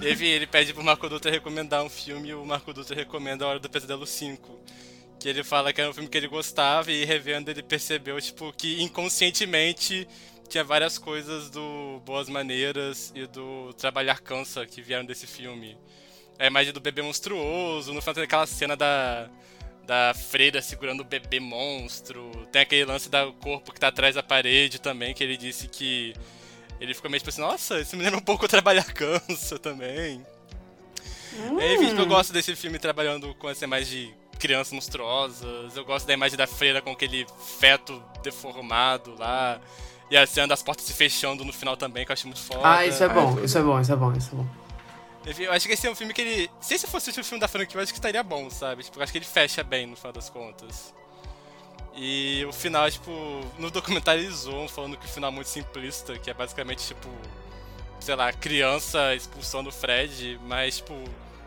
É. 0.00 0.10
Enfim, 0.10 0.26
ele 0.26 0.46
pede 0.46 0.72
pro 0.72 0.82
Marco 0.82 1.08
Dutra 1.08 1.30
recomendar 1.30 1.82
um 1.82 1.90
filme 1.90 2.30
e 2.30 2.34
o 2.34 2.44
Marco 2.44 2.72
Dutra 2.72 2.94
recomenda 2.94 3.44
A 3.44 3.48
Hora 3.48 3.58
do 3.58 3.68
Pesadelo 3.68 4.06
5. 4.06 4.60
Que 5.18 5.28
ele 5.28 5.42
fala 5.42 5.72
que 5.72 5.80
era 5.80 5.90
um 5.90 5.94
filme 5.94 6.08
que 6.08 6.18
ele 6.18 6.28
gostava 6.28 6.92
e 6.92 7.04
revendo 7.04 7.50
ele 7.50 7.62
percebeu, 7.62 8.20
tipo, 8.20 8.52
que 8.56 8.82
inconscientemente 8.82 10.06
tinha 10.48 10.64
várias 10.64 10.98
coisas 10.98 11.50
do 11.50 12.00
Boas 12.04 12.28
Maneiras 12.28 13.12
e 13.14 13.26
do 13.26 13.72
Trabalhar 13.74 14.20
Cansa 14.20 14.66
que 14.66 14.82
vieram 14.82 15.04
desse 15.04 15.26
filme. 15.26 15.76
É 16.38 16.50
mais 16.50 16.72
do 16.72 16.80
bebê 16.80 17.02
monstruoso, 17.02 17.92
no 17.92 18.00
final 18.00 18.14
tem 18.14 18.24
aquela 18.24 18.46
cena 18.46 18.76
da, 18.76 19.28
da 19.86 20.14
freira 20.14 20.60
segurando 20.60 21.00
o 21.00 21.04
bebê 21.04 21.40
monstro. 21.40 22.30
Tem 22.50 22.62
aquele 22.62 22.84
lance 22.84 23.08
do 23.08 23.32
corpo 23.34 23.72
que 23.72 23.80
tá 23.80 23.88
atrás 23.88 24.14
da 24.14 24.22
parede 24.22 24.80
também, 24.80 25.14
que 25.14 25.22
ele 25.22 25.36
disse 25.36 25.68
que 25.68 26.14
ele 26.80 26.94
ficou 26.94 27.10
meio 27.10 27.20
tipo 27.20 27.30
assim, 27.30 27.40
nossa, 27.40 27.80
isso 27.80 27.96
me 27.96 28.02
lembra 28.02 28.18
um 28.18 28.22
pouco 28.22 28.44
o 28.44 28.48
Trabalhar 28.48 28.92
Cansa 28.92 29.58
também. 29.58 30.24
Hum. 31.34 31.60
Enfim, 31.60 31.96
eu 31.98 32.06
gosto 32.06 32.32
desse 32.32 32.54
filme 32.54 32.78
trabalhando 32.78 33.34
com 33.34 33.48
essa 33.48 33.64
imagem 33.64 34.14
de 34.32 34.38
crianças 34.38 34.72
monstruosas. 34.72 35.76
Eu 35.76 35.84
gosto 35.84 36.06
da 36.06 36.12
imagem 36.12 36.36
da 36.36 36.46
freira 36.46 36.82
com 36.82 36.90
aquele 36.90 37.26
feto 37.58 38.02
deformado 38.22 39.14
lá. 39.18 39.60
E 40.10 40.16
a 40.16 40.26
cena 40.26 40.48
das 40.48 40.62
portas 40.62 40.84
se 40.84 40.92
fechando 40.92 41.44
no 41.44 41.52
final 41.52 41.76
também, 41.76 42.04
que 42.04 42.12
eu 42.12 42.14
acho 42.14 42.26
muito 42.26 42.40
foda. 42.40 42.60
Ah, 42.62 42.86
isso 42.86 43.02
é 43.02 43.08
bom, 43.08 43.40
isso 43.42 43.58
é 43.58 43.62
bom, 43.62 43.80
isso 43.80 43.92
é 43.92 43.96
bom, 43.96 44.12
isso 44.12 44.30
é 44.32 44.36
bom. 44.36 44.46
Enfim, 45.26 45.44
eu 45.44 45.52
acho 45.52 45.66
que 45.66 45.72
esse 45.72 45.86
é 45.86 45.90
um 45.90 45.94
filme 45.94 46.12
que 46.12 46.20
ele. 46.20 46.50
Se 46.60 46.74
esse 46.74 46.86
fosse 46.86 47.08
o 47.10 47.24
filme 47.24 47.40
da 47.40 47.48
franquia, 47.48 47.78
eu 47.78 47.82
acho 47.82 47.92
que 47.92 47.98
estaria 47.98 48.22
bom, 48.22 48.50
sabe? 48.50 48.82
Tipo, 48.84 48.98
eu 48.98 49.02
acho 49.02 49.10
que 49.10 49.18
ele 49.18 49.24
fecha 49.24 49.62
bem 49.62 49.86
no 49.86 49.96
final 49.96 50.12
das 50.12 50.28
contas. 50.28 50.94
E 51.96 52.44
o 52.48 52.52
final, 52.52 52.90
tipo, 52.90 53.10
no 53.58 53.70
documentário 53.70 54.22
eles 54.22 54.34
zoam 54.34 54.68
falando 54.68 54.96
que 54.96 55.06
o 55.06 55.08
final 55.08 55.30
é 55.30 55.34
muito 55.34 55.48
simplista, 55.48 56.18
que 56.18 56.28
é 56.28 56.34
basicamente, 56.34 56.84
tipo, 56.88 57.08
sei 58.00 58.16
lá, 58.16 58.32
criança 58.32 59.14
expulsando 59.14 59.68
o 59.68 59.72
Fred, 59.72 60.38
mas, 60.44 60.78
tipo, 60.78 60.92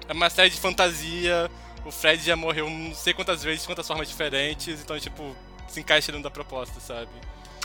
é 0.07 0.13
uma 0.13 0.29
série 0.29 0.49
de 0.49 0.59
fantasia, 0.59 1.51
o 1.85 1.91
Fred 1.91 2.23
já 2.23 2.35
morreu 2.35 2.69
não 2.69 2.95
sei 2.95 3.13
quantas 3.13 3.43
vezes, 3.43 3.61
de 3.61 3.67
quantas 3.67 3.85
formas 3.85 4.07
diferentes, 4.07 4.81
então, 4.81 4.97
tipo, 4.97 5.35
se 5.67 5.81
encaixa 5.81 6.13
dentro 6.13 6.23
da 6.23 6.31
proposta, 6.31 6.79
sabe? 6.79 7.11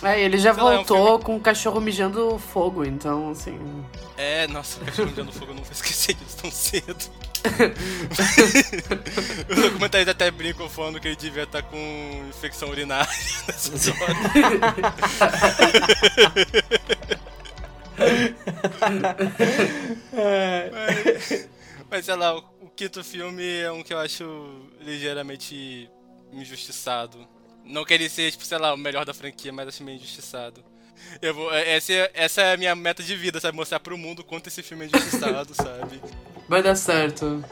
É, 0.03 0.21
ele 0.21 0.37
já 0.39 0.53
Sei 0.53 0.63
lá, 0.63 0.71
é 0.71 0.75
um 0.75 0.77
voltou 0.85 1.07
filme- 1.07 1.25
com 1.25 1.37
o 1.37 1.41
cachorro 1.41 1.81
mijando 1.81 2.39
fogo, 2.39 2.85
então, 2.85 3.31
assim. 3.31 3.59
É, 4.17 4.47
nossa, 4.49 4.81
o 4.81 4.85
cachorro 4.85 5.09
mijando 5.11 5.33
fogo, 5.33 5.53
eu 5.53 5.57
não 5.57 5.63
vou 5.63 5.73
esquecer 5.73 6.15
disso 6.15 6.37
tão 6.39 6.51
cedo. 6.51 7.05
Os 9.49 9.57
documentários 9.63 10.09
até 10.09 10.31
brincam 10.31 10.69
falando 10.69 11.01
que 11.01 11.09
ele 11.09 11.17
devia 11.17 11.43
estar 11.45 11.63
com 11.63 11.77
infecção 12.29 12.69
urinária 12.71 13.09
nessa 13.49 13.75
história. 13.75 14.15
mas, 20.71 21.49
mas 21.91 22.05
sei 22.05 22.17
lá, 22.17 22.37
o, 22.37 22.45
o 22.63 22.69
quinto 22.71 23.03
filme 23.05 23.45
é 23.61 23.71
um 23.71 23.83
que 23.83 23.93
eu 23.93 23.99
acho 23.99 24.69
ligeiramente 24.81 25.91
injustiçado. 26.33 27.19
Não 27.65 27.85
que 27.85 27.95
ele 27.95 28.09
seja, 28.09 28.33
tipo, 28.33 28.45
sei 28.45 28.59
lá, 28.59 28.75
o 28.75 28.77
melhor 28.77 29.05
da 29.05 29.15
franquia, 29.15 29.53
mas 29.53 29.69
acho 29.69 29.83
meio 29.85 29.97
injustiçado. 29.97 30.63
Eu 31.21 31.35
vou, 31.35 31.53
é- 31.53 31.77
essa, 31.77 31.93
é- 31.93 32.11
essa 32.15 32.43
é 32.43 32.55
a 32.55 32.57
minha 32.57 32.75
meta 32.75 33.03
de 33.03 33.15
vida, 33.17 33.41
sabe? 33.41 33.57
Mostrar 33.57 33.81
pro 33.81 33.97
mundo 33.99 34.23
quanto 34.25 34.47
esse 34.49 34.63
filme 34.63 34.85
é 34.85 34.89
injustiçado, 34.89 35.55
sabe? 35.57 36.01
Vai 36.49 36.63
dar 36.63 36.75
certo. 36.77 37.45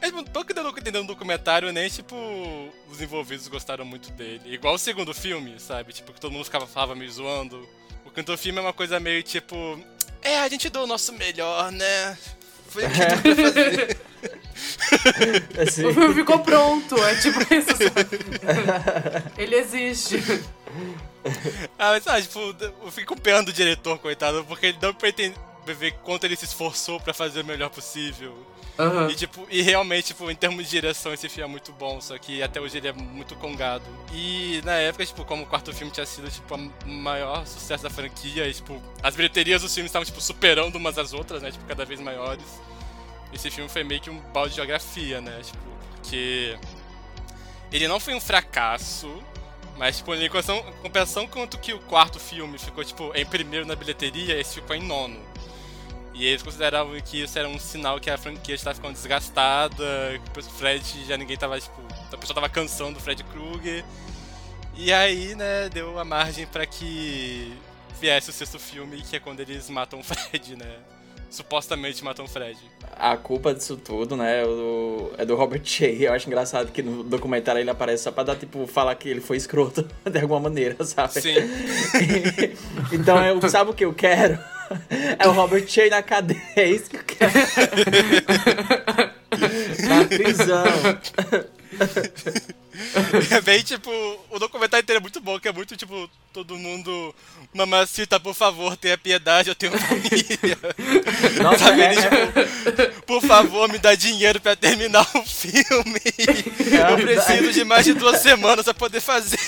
É, 0.00 0.06
tipo, 0.06 0.22
pelo 0.30 0.44
que 0.44 0.54
deu 0.54 0.62
no- 0.64 0.70
entendeu 0.70 1.02
no 1.02 1.08
documentário, 1.08 1.72
nem, 1.72 1.88
tipo, 1.88 2.14
os 2.90 3.00
envolvidos 3.00 3.48
gostaram 3.48 3.84
muito 3.84 4.10
dele. 4.12 4.42
Igual 4.54 4.74
o 4.74 4.78
segundo 4.78 5.12
filme, 5.14 5.58
sabe? 5.58 5.92
Tipo, 5.92 6.12
que 6.12 6.20
todo 6.20 6.32
mundo 6.32 6.44
ficava, 6.44 6.66
falava 6.66 6.94
meio 6.94 7.10
zoando. 7.10 7.68
O 8.04 8.10
quinto 8.10 8.36
filme 8.38 8.58
é 8.58 8.62
uma 8.62 8.72
coisa 8.72 8.98
meio, 9.00 9.22
tipo... 9.22 9.78
É, 10.22 10.38
a 10.40 10.48
gente 10.48 10.68
deu 10.70 10.82
o 10.82 10.86
nosso 10.86 11.12
melhor, 11.12 11.70
né? 11.72 12.16
Foi 12.68 12.84
o 12.84 12.90
que 12.90 12.98
deu 12.98 13.34
pra 13.36 13.36
fazer. 13.52 14.00
Assim, 15.62 15.86
O 15.86 15.94
filme 15.94 16.14
ficou 16.14 16.38
pronto, 16.40 16.96
é 16.96 17.14
tipo 17.16 17.40
isso, 17.52 17.70
sabe? 17.76 18.18
Ele 19.38 19.56
existe. 19.56 20.22
Ah, 21.78 21.90
mas 21.90 22.04
sabe, 22.04 22.22
tipo, 22.22 22.38
eu 22.40 22.90
fico 22.90 23.14
com 23.14 23.20
pena 23.20 23.42
do 23.42 23.52
diretor, 23.52 23.98
coitado, 23.98 24.44
porque 24.44 24.66
ele 24.66 24.78
deu 24.78 24.94
pra 24.94 25.08
entender, 25.10 25.36
ver 25.66 25.92
quanto 26.02 26.24
ele 26.24 26.36
se 26.36 26.46
esforçou 26.46 26.98
pra 27.00 27.12
fazer 27.12 27.42
o 27.42 27.44
melhor 27.44 27.68
possível. 27.68 28.34
Aham. 28.78 29.10
E, 29.10 29.14
tipo, 29.14 29.46
e 29.50 29.60
realmente, 29.60 30.06
tipo, 30.06 30.30
em 30.30 30.34
termos 30.34 30.64
de 30.64 30.70
direção, 30.70 31.12
esse 31.12 31.28
filme 31.28 31.48
é 31.48 31.50
muito 31.50 31.72
bom, 31.72 32.00
só 32.00 32.16
que 32.16 32.42
até 32.42 32.60
hoje 32.60 32.78
ele 32.78 32.88
é 32.88 32.92
muito 32.92 33.34
congado. 33.34 33.84
E 34.12 34.62
na 34.64 34.74
época, 34.76 35.04
tipo, 35.04 35.24
como 35.24 35.42
o 35.42 35.46
quarto 35.46 35.72
filme 35.74 35.92
tinha 35.92 36.06
sido, 36.06 36.30
tipo, 36.30 36.54
o 36.54 36.88
maior 36.88 37.44
sucesso 37.46 37.82
da 37.82 37.90
franquia, 37.90 38.46
e, 38.46 38.54
tipo, 38.54 38.80
as 39.02 39.14
bilheterias 39.16 39.60
dos 39.60 39.74
filmes 39.74 39.90
estavam, 39.90 40.06
tipo, 40.06 40.20
superando 40.20 40.76
umas 40.76 40.96
às 40.96 41.12
outras, 41.12 41.42
né, 41.42 41.50
tipo, 41.50 41.64
cada 41.66 41.84
vez 41.84 42.00
maiores. 42.00 42.44
Esse 43.32 43.50
filme 43.50 43.68
foi 43.68 43.84
meio 43.84 44.00
que 44.00 44.10
um 44.10 44.18
balde 44.32 44.50
de 44.50 44.56
geografia, 44.56 45.20
né, 45.20 45.40
tipo, 45.42 45.68
porque 45.94 46.58
ele 47.70 47.86
não 47.86 48.00
foi 48.00 48.14
um 48.14 48.20
fracasso, 48.20 49.22
mas, 49.76 49.98
tipo, 49.98 50.14
em 50.14 50.28
compensação, 50.82 51.26
quanto 51.28 51.58
que 51.58 51.72
o 51.72 51.78
quarto 51.80 52.18
filme 52.18 52.58
ficou, 52.58 52.82
tipo, 52.84 53.12
em 53.14 53.24
primeiro 53.24 53.64
na 53.66 53.76
bilheteria, 53.76 54.38
esse 54.38 54.54
ficou 54.54 54.74
em 54.74 54.82
nono. 54.82 55.20
E 56.14 56.26
eles 56.26 56.42
consideravam 56.42 57.00
que 57.00 57.22
isso 57.22 57.38
era 57.38 57.48
um 57.48 57.60
sinal 57.60 58.00
que 58.00 58.10
a 58.10 58.18
franquia 58.18 58.54
estava 58.54 58.74
ficando 58.74 58.94
desgastada, 58.94 60.20
que 60.34 60.40
o 60.40 60.42
Fred 60.42 61.04
já 61.06 61.16
ninguém 61.16 61.36
tava, 61.36 61.60
tipo, 61.60 61.80
a 62.12 62.16
pessoa 62.16 62.34
tava 62.34 62.48
cansando 62.48 62.94
do 62.94 63.00
Fred 63.00 63.22
Krueger. 63.22 63.84
E 64.74 64.92
aí, 64.92 65.36
né, 65.36 65.68
deu 65.68 65.96
a 65.96 66.04
margem 66.04 66.44
pra 66.44 66.66
que 66.66 67.56
viesse 68.00 68.30
o 68.30 68.32
sexto 68.32 68.58
filme, 68.58 69.00
que 69.02 69.14
é 69.14 69.20
quando 69.20 69.40
eles 69.40 69.70
matam 69.70 70.00
o 70.00 70.02
Fred, 70.02 70.56
né? 70.56 70.78
Supostamente 71.30 72.02
matam 72.02 72.24
o 72.24 72.28
Fred. 72.28 72.58
a 72.96 73.16
culpa 73.16 73.54
disso 73.54 73.76
tudo, 73.76 74.16
né, 74.16 74.42
é 74.42 74.44
do, 74.44 75.12
é 75.18 75.24
do 75.24 75.36
Robert 75.36 75.62
Shea. 75.64 76.08
Eu 76.08 76.12
acho 76.12 76.26
engraçado 76.26 76.72
que 76.72 76.82
no 76.82 77.02
documentário 77.04 77.60
ele 77.60 77.70
aparece 77.70 78.04
só 78.04 78.12
pra 78.12 78.24
dar, 78.24 78.36
tipo, 78.36 78.66
falar 78.66 78.94
que 78.94 79.08
ele 79.08 79.20
foi 79.20 79.36
escroto 79.36 79.86
de 80.10 80.18
alguma 80.18 80.40
maneira, 80.40 80.82
sabe? 80.84 81.20
Sim. 81.20 81.34
então, 82.92 83.24
eu, 83.24 83.48
sabe 83.48 83.70
o 83.70 83.74
que 83.74 83.84
eu 83.84 83.92
quero? 83.94 84.38
É 85.18 85.26
o 85.26 85.32
Robert 85.32 85.66
Shea 85.66 85.88
na 85.88 86.02
cadeia, 86.02 86.40
é 86.56 86.68
isso 86.68 86.90
que 86.90 86.96
eu 86.96 87.04
quero. 87.04 87.32
na 89.88 90.04
prisão. 90.04 90.64
É 93.30 93.40
bem 93.40 93.62
tipo, 93.62 93.90
o 94.30 94.38
documentário 94.38 94.82
inteiro 94.82 94.98
é 94.98 95.02
muito 95.02 95.20
bom, 95.20 95.38
que 95.38 95.48
é 95.48 95.52
muito 95.52 95.76
tipo, 95.76 96.08
todo 96.32 96.56
mundo, 96.56 97.14
mamacita, 97.52 98.20
por 98.20 98.34
favor, 98.34 98.76
tenha 98.76 98.96
piedade, 98.96 99.48
eu 99.48 99.54
tenho 99.54 99.72
família. 99.78 100.58
Nossa, 101.42 101.64
Sabe, 101.64 101.82
é, 101.82 101.94
tipo, 101.94 103.02
por 103.02 103.22
favor, 103.22 103.68
me 103.68 103.78
dá 103.78 103.94
dinheiro 103.94 104.40
pra 104.40 104.54
terminar 104.54 105.06
o 105.14 105.22
filme. 105.22 106.00
É 106.18 106.92
Eu 106.92 106.96
preciso 106.96 107.52
de 107.52 107.64
mais 107.64 107.84
de 107.84 107.94
duas 107.94 108.20
semanas 108.20 108.64
pra 108.64 108.74
poder 108.74 109.00
fazer. 109.00 109.38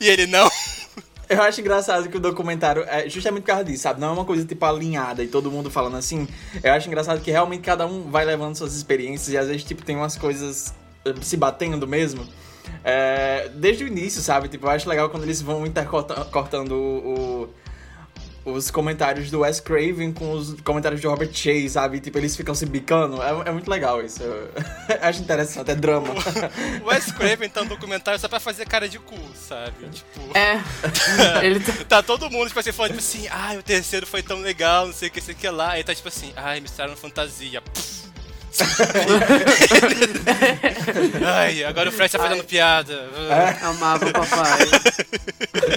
E 0.00 0.08
ele, 0.08 0.26
não. 0.26 0.50
Eu 1.28 1.42
acho 1.42 1.60
engraçado 1.60 2.08
que 2.08 2.16
o 2.16 2.20
documentário 2.20 2.84
é 2.88 3.06
justamente 3.08 3.42
por 3.42 3.48
causa 3.48 3.64
disso, 3.64 3.82
sabe? 3.82 4.00
Não 4.00 4.08
é 4.08 4.12
uma 4.12 4.24
coisa 4.24 4.46
tipo 4.46 4.64
alinhada 4.64 5.22
e 5.22 5.28
todo 5.28 5.50
mundo 5.50 5.70
falando 5.70 5.96
assim. 5.96 6.26
Eu 6.62 6.72
acho 6.72 6.88
engraçado 6.88 7.20
que 7.20 7.30
realmente 7.30 7.60
cada 7.60 7.86
um 7.86 8.10
vai 8.10 8.24
levando 8.24 8.56
suas 8.56 8.74
experiências 8.74 9.28
e 9.28 9.36
às 9.36 9.46
vezes, 9.46 9.62
tipo, 9.62 9.84
tem 9.84 9.94
umas 9.94 10.16
coisas 10.16 10.72
se 11.20 11.36
batendo 11.36 11.86
mesmo. 11.86 12.26
É, 12.84 13.50
desde 13.54 13.84
o 13.84 13.86
início, 13.86 14.20
sabe? 14.22 14.48
Tipo, 14.48 14.66
eu 14.66 14.70
acho 14.70 14.88
legal 14.88 15.08
quando 15.10 15.22
eles 15.24 15.40
vão 15.42 15.66
intercortando 15.66 16.74
o, 16.74 17.48
o- 18.44 18.52
os 18.54 18.70
comentários 18.70 19.30
do 19.30 19.40
Wes 19.40 19.60
Craven 19.60 20.10
com 20.12 20.32
os 20.32 20.58
comentários 20.62 21.02
do 21.02 21.10
Robert 21.10 21.30
Shea, 21.34 21.68
sabe? 21.68 22.00
Tipo, 22.00 22.16
eles 22.16 22.34
ficam 22.34 22.54
se 22.54 22.64
bicando. 22.64 23.22
É, 23.22 23.48
é 23.48 23.52
muito 23.52 23.68
legal 23.70 24.02
isso. 24.02 24.22
Eu 24.24 24.48
acho 25.02 25.20
interessante, 25.20 25.70
é 25.70 25.74
drama. 25.74 26.14
O 26.82 26.86
Wes 26.86 27.12
Craven 27.12 27.48
tá 27.50 27.62
no 27.62 27.68
documentário 27.68 28.18
só 28.18 28.26
pra 28.26 28.40
fazer 28.40 28.66
cara 28.66 28.88
de 28.88 28.98
cu, 28.98 29.18
sabe? 29.34 29.88
Tipo. 29.90 30.20
É. 30.38 30.62
Ele 31.44 31.60
tá... 31.60 31.72
Tá 31.88 32.02
todo 32.02 32.30
mundo, 32.30 32.46
tipo 32.48 32.58
assim, 32.60 32.72
falando, 32.72 32.92
tipo 32.92 33.02
assim, 33.02 33.26
ai, 33.30 33.58
o 33.58 33.62
terceiro 33.62 34.06
foi 34.06 34.22
tão 34.22 34.40
legal, 34.40 34.86
não 34.86 34.94
sei 34.94 35.08
o 35.08 35.10
que, 35.10 35.20
sei 35.20 35.34
o 35.34 35.36
que 35.36 35.48
lá. 35.50 35.72
Aí 35.72 35.84
tá 35.84 35.94
tipo 35.94 36.08
assim, 36.08 36.32
ai, 36.36 36.60
misturaram 36.60 36.96
fantasia. 36.96 37.60
Pff. 37.60 38.07
ai, 41.26 41.64
agora 41.64 41.90
o 41.90 41.92
Fred 41.92 42.10
tá 42.10 42.18
fazendo 42.18 42.44
piada. 42.44 43.08
amava 43.62 44.06
o 44.06 44.12
papai. 44.12 44.58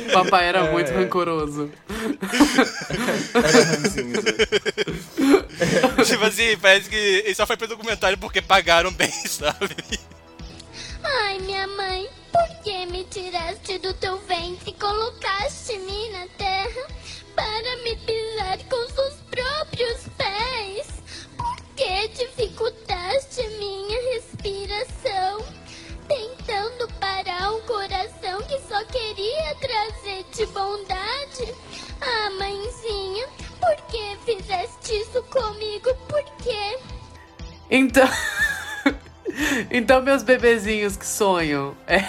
O 0.08 0.12
papai 0.14 0.48
era 0.48 0.72
muito 0.72 0.90
É. 0.92 0.96
rancoroso. 0.96 1.70
Era 5.60 6.04
tipo 6.06 6.24
assim, 6.26 6.58
parece 6.58 6.90
que 6.90 6.96
ele 6.96 7.36
só 7.36 7.46
foi 7.46 7.58
pro 7.58 7.68
documentário 7.68 8.18
porque 8.18 8.42
pagaram 8.42 8.92
bem, 8.92 9.12
sabe? 9.28 9.76
Ai, 11.04 11.38
minha 11.40 11.68
mãe, 11.68 12.08
por 12.32 12.48
que 12.64 12.86
me 12.88 13.04
tiraste 13.06 13.78
do 13.80 13.94
teu 13.96 14.18
ventre 14.28 14.72
e 14.72 14.74
colocaste-me 14.74 16.10
na 16.12 16.28
terra 16.38 16.88
para 17.36 17.78
me 17.84 17.96
pisar 17.98 18.58
com 18.70 18.88
seus 18.94 19.14
próprios 19.30 19.98
pés? 20.18 20.21
Que 21.82 22.08
dificultaste 22.10 23.42
minha 23.58 24.14
respiração? 24.14 25.44
Tentando 26.08 26.88
parar 27.00 27.54
um 27.54 27.62
coração 27.62 28.40
que 28.44 28.60
só 28.60 28.86
queria 28.86 29.56
trazer-te 29.60 30.46
bondade? 30.54 31.56
Ah, 32.00 32.30
mãezinha, 32.38 33.28
por 33.60 33.76
que 33.88 34.16
fizeste 34.24 34.94
isso 34.94 35.24
comigo? 35.24 35.92
Por 36.08 36.24
quê? 36.44 36.78
Então. 37.72 38.08
Então, 39.72 40.02
meus 40.02 40.24
bebezinhos 40.24 40.98
que 40.98 41.08
sonham, 41.08 41.74
é, 41.88 42.02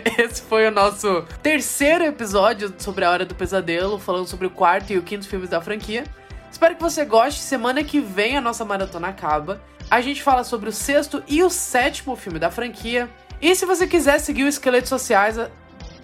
esse 0.22 0.40
foi 0.40 0.66
o 0.66 0.70
nosso 0.70 1.22
terceiro 1.42 2.02
episódio 2.02 2.74
sobre 2.78 3.04
a 3.04 3.10
Hora 3.10 3.26
do 3.26 3.34
Pesadelo, 3.34 3.98
falando 3.98 4.26
sobre 4.26 4.46
o 4.46 4.50
quarto 4.50 4.90
e 4.90 4.96
o 4.96 5.02
quinto 5.02 5.28
filmes 5.28 5.50
da 5.50 5.60
franquia. 5.60 6.04
Espero 6.62 6.76
que 6.76 6.82
você 6.82 7.04
goste. 7.04 7.40
Semana 7.40 7.82
que 7.82 7.98
vem 7.98 8.36
a 8.36 8.40
nossa 8.40 8.64
maratona 8.64 9.08
acaba. 9.08 9.60
A 9.90 10.00
gente 10.00 10.22
fala 10.22 10.44
sobre 10.44 10.68
o 10.68 10.72
sexto 10.72 11.20
e 11.26 11.42
o 11.42 11.50
sétimo 11.50 12.14
filme 12.14 12.38
da 12.38 12.52
franquia. 12.52 13.10
E 13.40 13.52
se 13.56 13.66
você 13.66 13.84
quiser 13.84 14.20
seguir 14.20 14.44
o 14.44 14.46
Esqueletos 14.46 14.88
Sociais. 14.88 15.40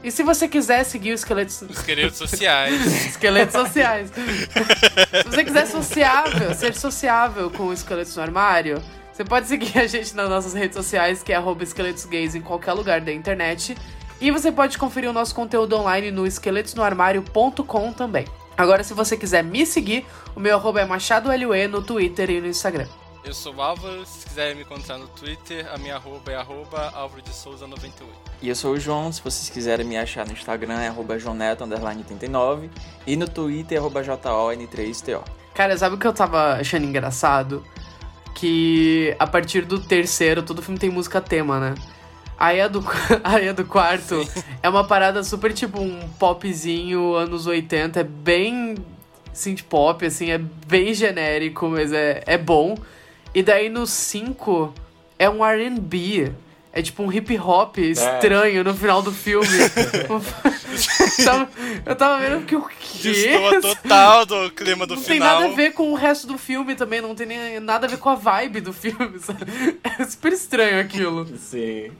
E 0.03 0.11
se 0.11 0.25
você 0.25 0.49
quiser 0.49 0.83
seguir 0.83 1.13
o 1.13 1.15
Esqueletos. 1.15 1.63
Os 1.63 1.81
queridos 1.83 2.17
sociais. 2.17 2.75
Esqueletos 3.07 3.55
sociais. 3.55 4.11
Se 4.11 5.31
você 5.31 5.45
quiser 5.45 5.67
sociável, 5.69 6.53
ser 6.53 6.75
sociável 6.75 7.53
com 7.53 7.69
o 7.69 7.73
Esqueletos 7.73 8.17
no 8.17 8.23
Armário, 8.25 8.83
você 9.13 9.25
pode 9.25 9.47
seguir 9.47 9.79
a 9.79 9.87
gente 9.87 10.17
nas 10.17 10.29
nossas 10.29 10.55
redes 10.55 10.77
sociais, 10.77 11.23
que 11.23 11.33
é 11.33 11.41
esqueletosgays 11.63 12.35
em 12.35 12.41
qualquer 12.41 12.73
lugar 12.73 13.01
da 13.01 13.13
internet. 13.13 13.77
E 14.21 14.33
você 14.33 14.51
pode 14.51 14.77
conferir 14.77 15.09
o 15.09 15.13
nosso 15.13 15.37
conteúdo 15.37 15.77
online 15.77 16.11
no 16.11 16.27
esqueletosnoarmário.com 16.27 17.93
também. 17.93 18.25
Agora, 18.59 18.83
se 18.83 18.93
você 18.93 19.17
quiser 19.17 19.45
me 19.45 19.65
seguir, 19.65 20.05
o 20.35 20.41
meu 20.41 20.57
arroba 20.57 20.81
é 20.81 20.85
MachadoLUE 20.85 21.69
no 21.69 21.81
Twitter 21.81 22.29
e 22.29 22.41
no 22.41 22.49
Instagram. 22.49 22.89
Eu 23.23 23.33
sou 23.33 23.55
o 23.55 23.63
Álvaro, 23.63 24.05
se 24.05 24.27
quiser 24.27 24.57
me 24.57 24.63
encontrar 24.63 24.99
no 24.99 25.07
Twitter, 25.07 25.65
a 25.73 25.79
minha 25.79 25.95
arroba 25.95 26.33
é 26.33 26.35
arroba 26.35 26.91
Álvaro 26.93 27.23
de 27.23 27.33
Souza 27.33 27.69
98. 27.69 28.13
E 28.43 28.49
eu 28.49 28.57
sou 28.57 28.73
o 28.73 28.81
João, 28.81 29.13
se 29.13 29.23
vocês 29.23 29.49
quiserem 29.49 29.87
me 29.87 29.97
achar 29.97 30.27
no 30.27 30.33
Instagram 30.33 30.81
é 30.81 30.89
arroba 30.89 31.17
joneto_89 31.17 32.69
e 33.07 33.15
no 33.15 33.29
Twitter 33.29 33.77
é 33.77 33.81
arroba 33.81 34.03
JON3TO. 34.03 35.23
Cara, 35.55 35.79
sabe 35.79 35.95
o 35.95 35.99
que 35.99 36.07
eu 36.09 36.13
tava 36.13 36.55
achando 36.55 36.85
engraçado? 36.85 37.65
Que 38.35 39.15
a 39.21 39.27
partir 39.27 39.65
do 39.65 39.79
terceiro, 39.79 40.43
todo 40.43 40.63
filme 40.63 40.81
tem 40.81 40.91
música 40.91 41.21
tema, 41.21 41.61
né? 41.61 41.75
Aí 42.39 42.61
a 42.61 42.69
do, 42.69 42.85
a 43.25 43.53
do 43.53 43.65
quarto 43.65 44.15
é 44.63 44.69
uma 44.69 44.85
parada 44.85 45.25
super 45.25 45.53
tipo 45.53 45.81
um 45.81 46.09
popzinho 46.19 47.15
anos 47.15 47.47
80, 47.47 48.01
é 48.01 48.05
bem 48.05 48.77
synth 49.33 49.63
pop, 49.63 50.05
assim, 50.05 50.31
é 50.31 50.39
bem 50.39 50.95
genérico, 50.95 51.69
mas 51.69 51.93
é, 51.93 52.23
é 52.27 52.39
bom. 52.39 52.77
E 53.35 53.43
daí 53.43 53.69
no 53.69 53.87
5 53.87 54.73
é 55.19 55.29
um 55.29 55.45
R&B, 55.45 56.33
é 56.73 56.83
tipo 56.83 57.03
um 57.03 57.13
hip 57.13 57.37
hop 57.39 57.79
estranho 57.79 58.63
no 58.65 58.75
final 58.75 59.03
do 59.03 59.13
filme. 59.13 59.47
Tava- 61.25 61.49
eu 61.85 61.97
tava 61.97 62.19
vendo 62.21 62.45
que 62.47 62.55
o 62.55 62.63
quê? 62.69 62.99
Destoa 63.03 63.61
total 63.61 64.27
do 64.27 64.51
clima 64.51 64.87
do 64.87 64.95
não 64.97 65.03
tem 65.03 65.15
final. 65.15 65.41
nada 65.41 65.53
a 65.53 65.57
ver 65.57 65.73
com 65.73 65.91
o 65.91 65.95
resto 65.95 66.27
do 66.27 66.39
filme 66.39 66.75
também, 66.75 67.01
não 67.01 67.15
tem 67.15 67.27
nem 67.27 67.61
nada 67.61 67.87
a 67.87 67.91
ver 67.91 67.99
com 67.99 68.09
a 68.09 68.15
vibe 68.15 68.61
do 68.61 68.73
filme, 68.73 69.19
sabe? 69.21 69.79
É 69.99 70.05
super 70.05 70.33
estranho 70.33 70.81
aquilo. 70.81 71.27
Sim. 71.37 71.91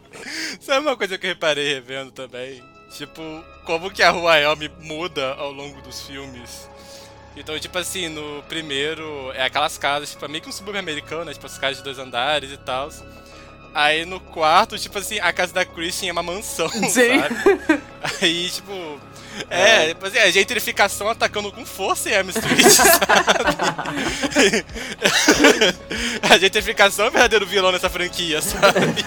Sabe 0.61 0.81
uma 0.87 0.97
coisa 0.97 1.19
que 1.19 1.27
eu 1.27 1.31
reparei 1.31 1.75
revendo 1.75 2.11
também? 2.13 2.63
Tipo, 2.91 3.23
como 3.65 3.91
que 3.91 4.03
a 4.03 4.11
Rua 4.11 4.39
Elm 4.39 4.61
muda 4.81 5.35
ao 5.35 5.53
longo 5.53 5.81
dos 5.83 6.03
filmes. 6.03 6.69
Então, 7.37 7.59
tipo 7.59 7.79
assim, 7.79 8.09
no 8.09 8.43
primeiro 8.49 9.31
é 9.35 9.45
aquelas 9.45 9.79
casas, 9.79 10.11
tipo, 10.11 10.25
é 10.25 10.29
meio 10.29 10.43
que 10.43 10.49
um 10.49 10.53
subúrbio 10.53 10.81
americano, 10.81 11.25
né? 11.27 11.33
Tipo, 11.33 11.47
as 11.47 11.59
casas 11.59 11.79
de 11.79 11.85
dois 11.85 11.99
andares 11.99 12.51
e 12.51 12.57
tal. 12.57 12.89
Aí 13.75 14.05
no 14.05 14.19
quarto, 14.19 14.79
tipo 14.79 14.99
assim, 14.99 15.19
a 15.21 15.33
casa 15.33 15.53
da 15.53 15.65
Christian 15.65 16.09
é 16.09 16.13
uma 16.13 16.23
mansão, 16.23 16.69
Sim. 16.89 17.21
sabe? 17.21 17.81
Aí, 18.21 18.51
tipo. 18.51 19.01
É, 19.49 19.89
tipo 19.89 20.05
assim, 20.05 20.19
a 20.19 20.31
gentrificação 20.31 21.09
atacando 21.09 21.53
com 21.53 21.65
força 21.65 22.11
em 22.11 22.13
Elm 22.13 22.29
Street, 22.31 22.67
sabe? 22.75 23.07
a 26.29 26.39
gentrificação 26.39 27.05
é 27.05 27.09
o 27.09 27.13
verdadeiro 27.13 27.47
vilão 27.47 27.71
nessa 27.71 27.89
franquia, 27.89 28.43
sabe? 28.43 29.05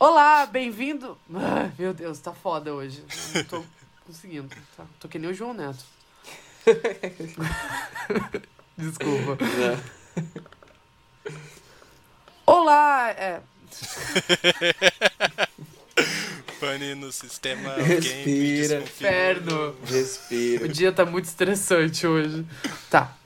Olá, 0.00 0.46
bem-vindo... 0.46 1.18
Ai, 1.34 1.72
meu 1.76 1.92
Deus, 1.92 2.20
tá 2.20 2.32
foda 2.32 2.72
hoje. 2.72 3.02
Não 3.34 3.44
tô 3.44 3.64
conseguindo. 4.06 4.48
Tá, 4.76 4.84
tô 5.00 5.08
que 5.08 5.18
nem 5.18 5.28
o 5.28 5.34
João 5.34 5.52
Neto. 5.52 5.84
Desculpa. 8.78 9.36
Olá, 12.46 13.10
é... 13.10 13.40
Pane 16.60 16.94
no 16.94 17.10
sistema, 17.10 17.74
Respira. 17.74 18.80
Inferno. 18.80 19.74
Respira. 19.84 20.64
O 20.64 20.68
dia 20.68 20.92
tá 20.92 21.04
muito 21.04 21.24
estressante 21.24 22.06
hoje. 22.06 22.46
Tá. 22.88 23.16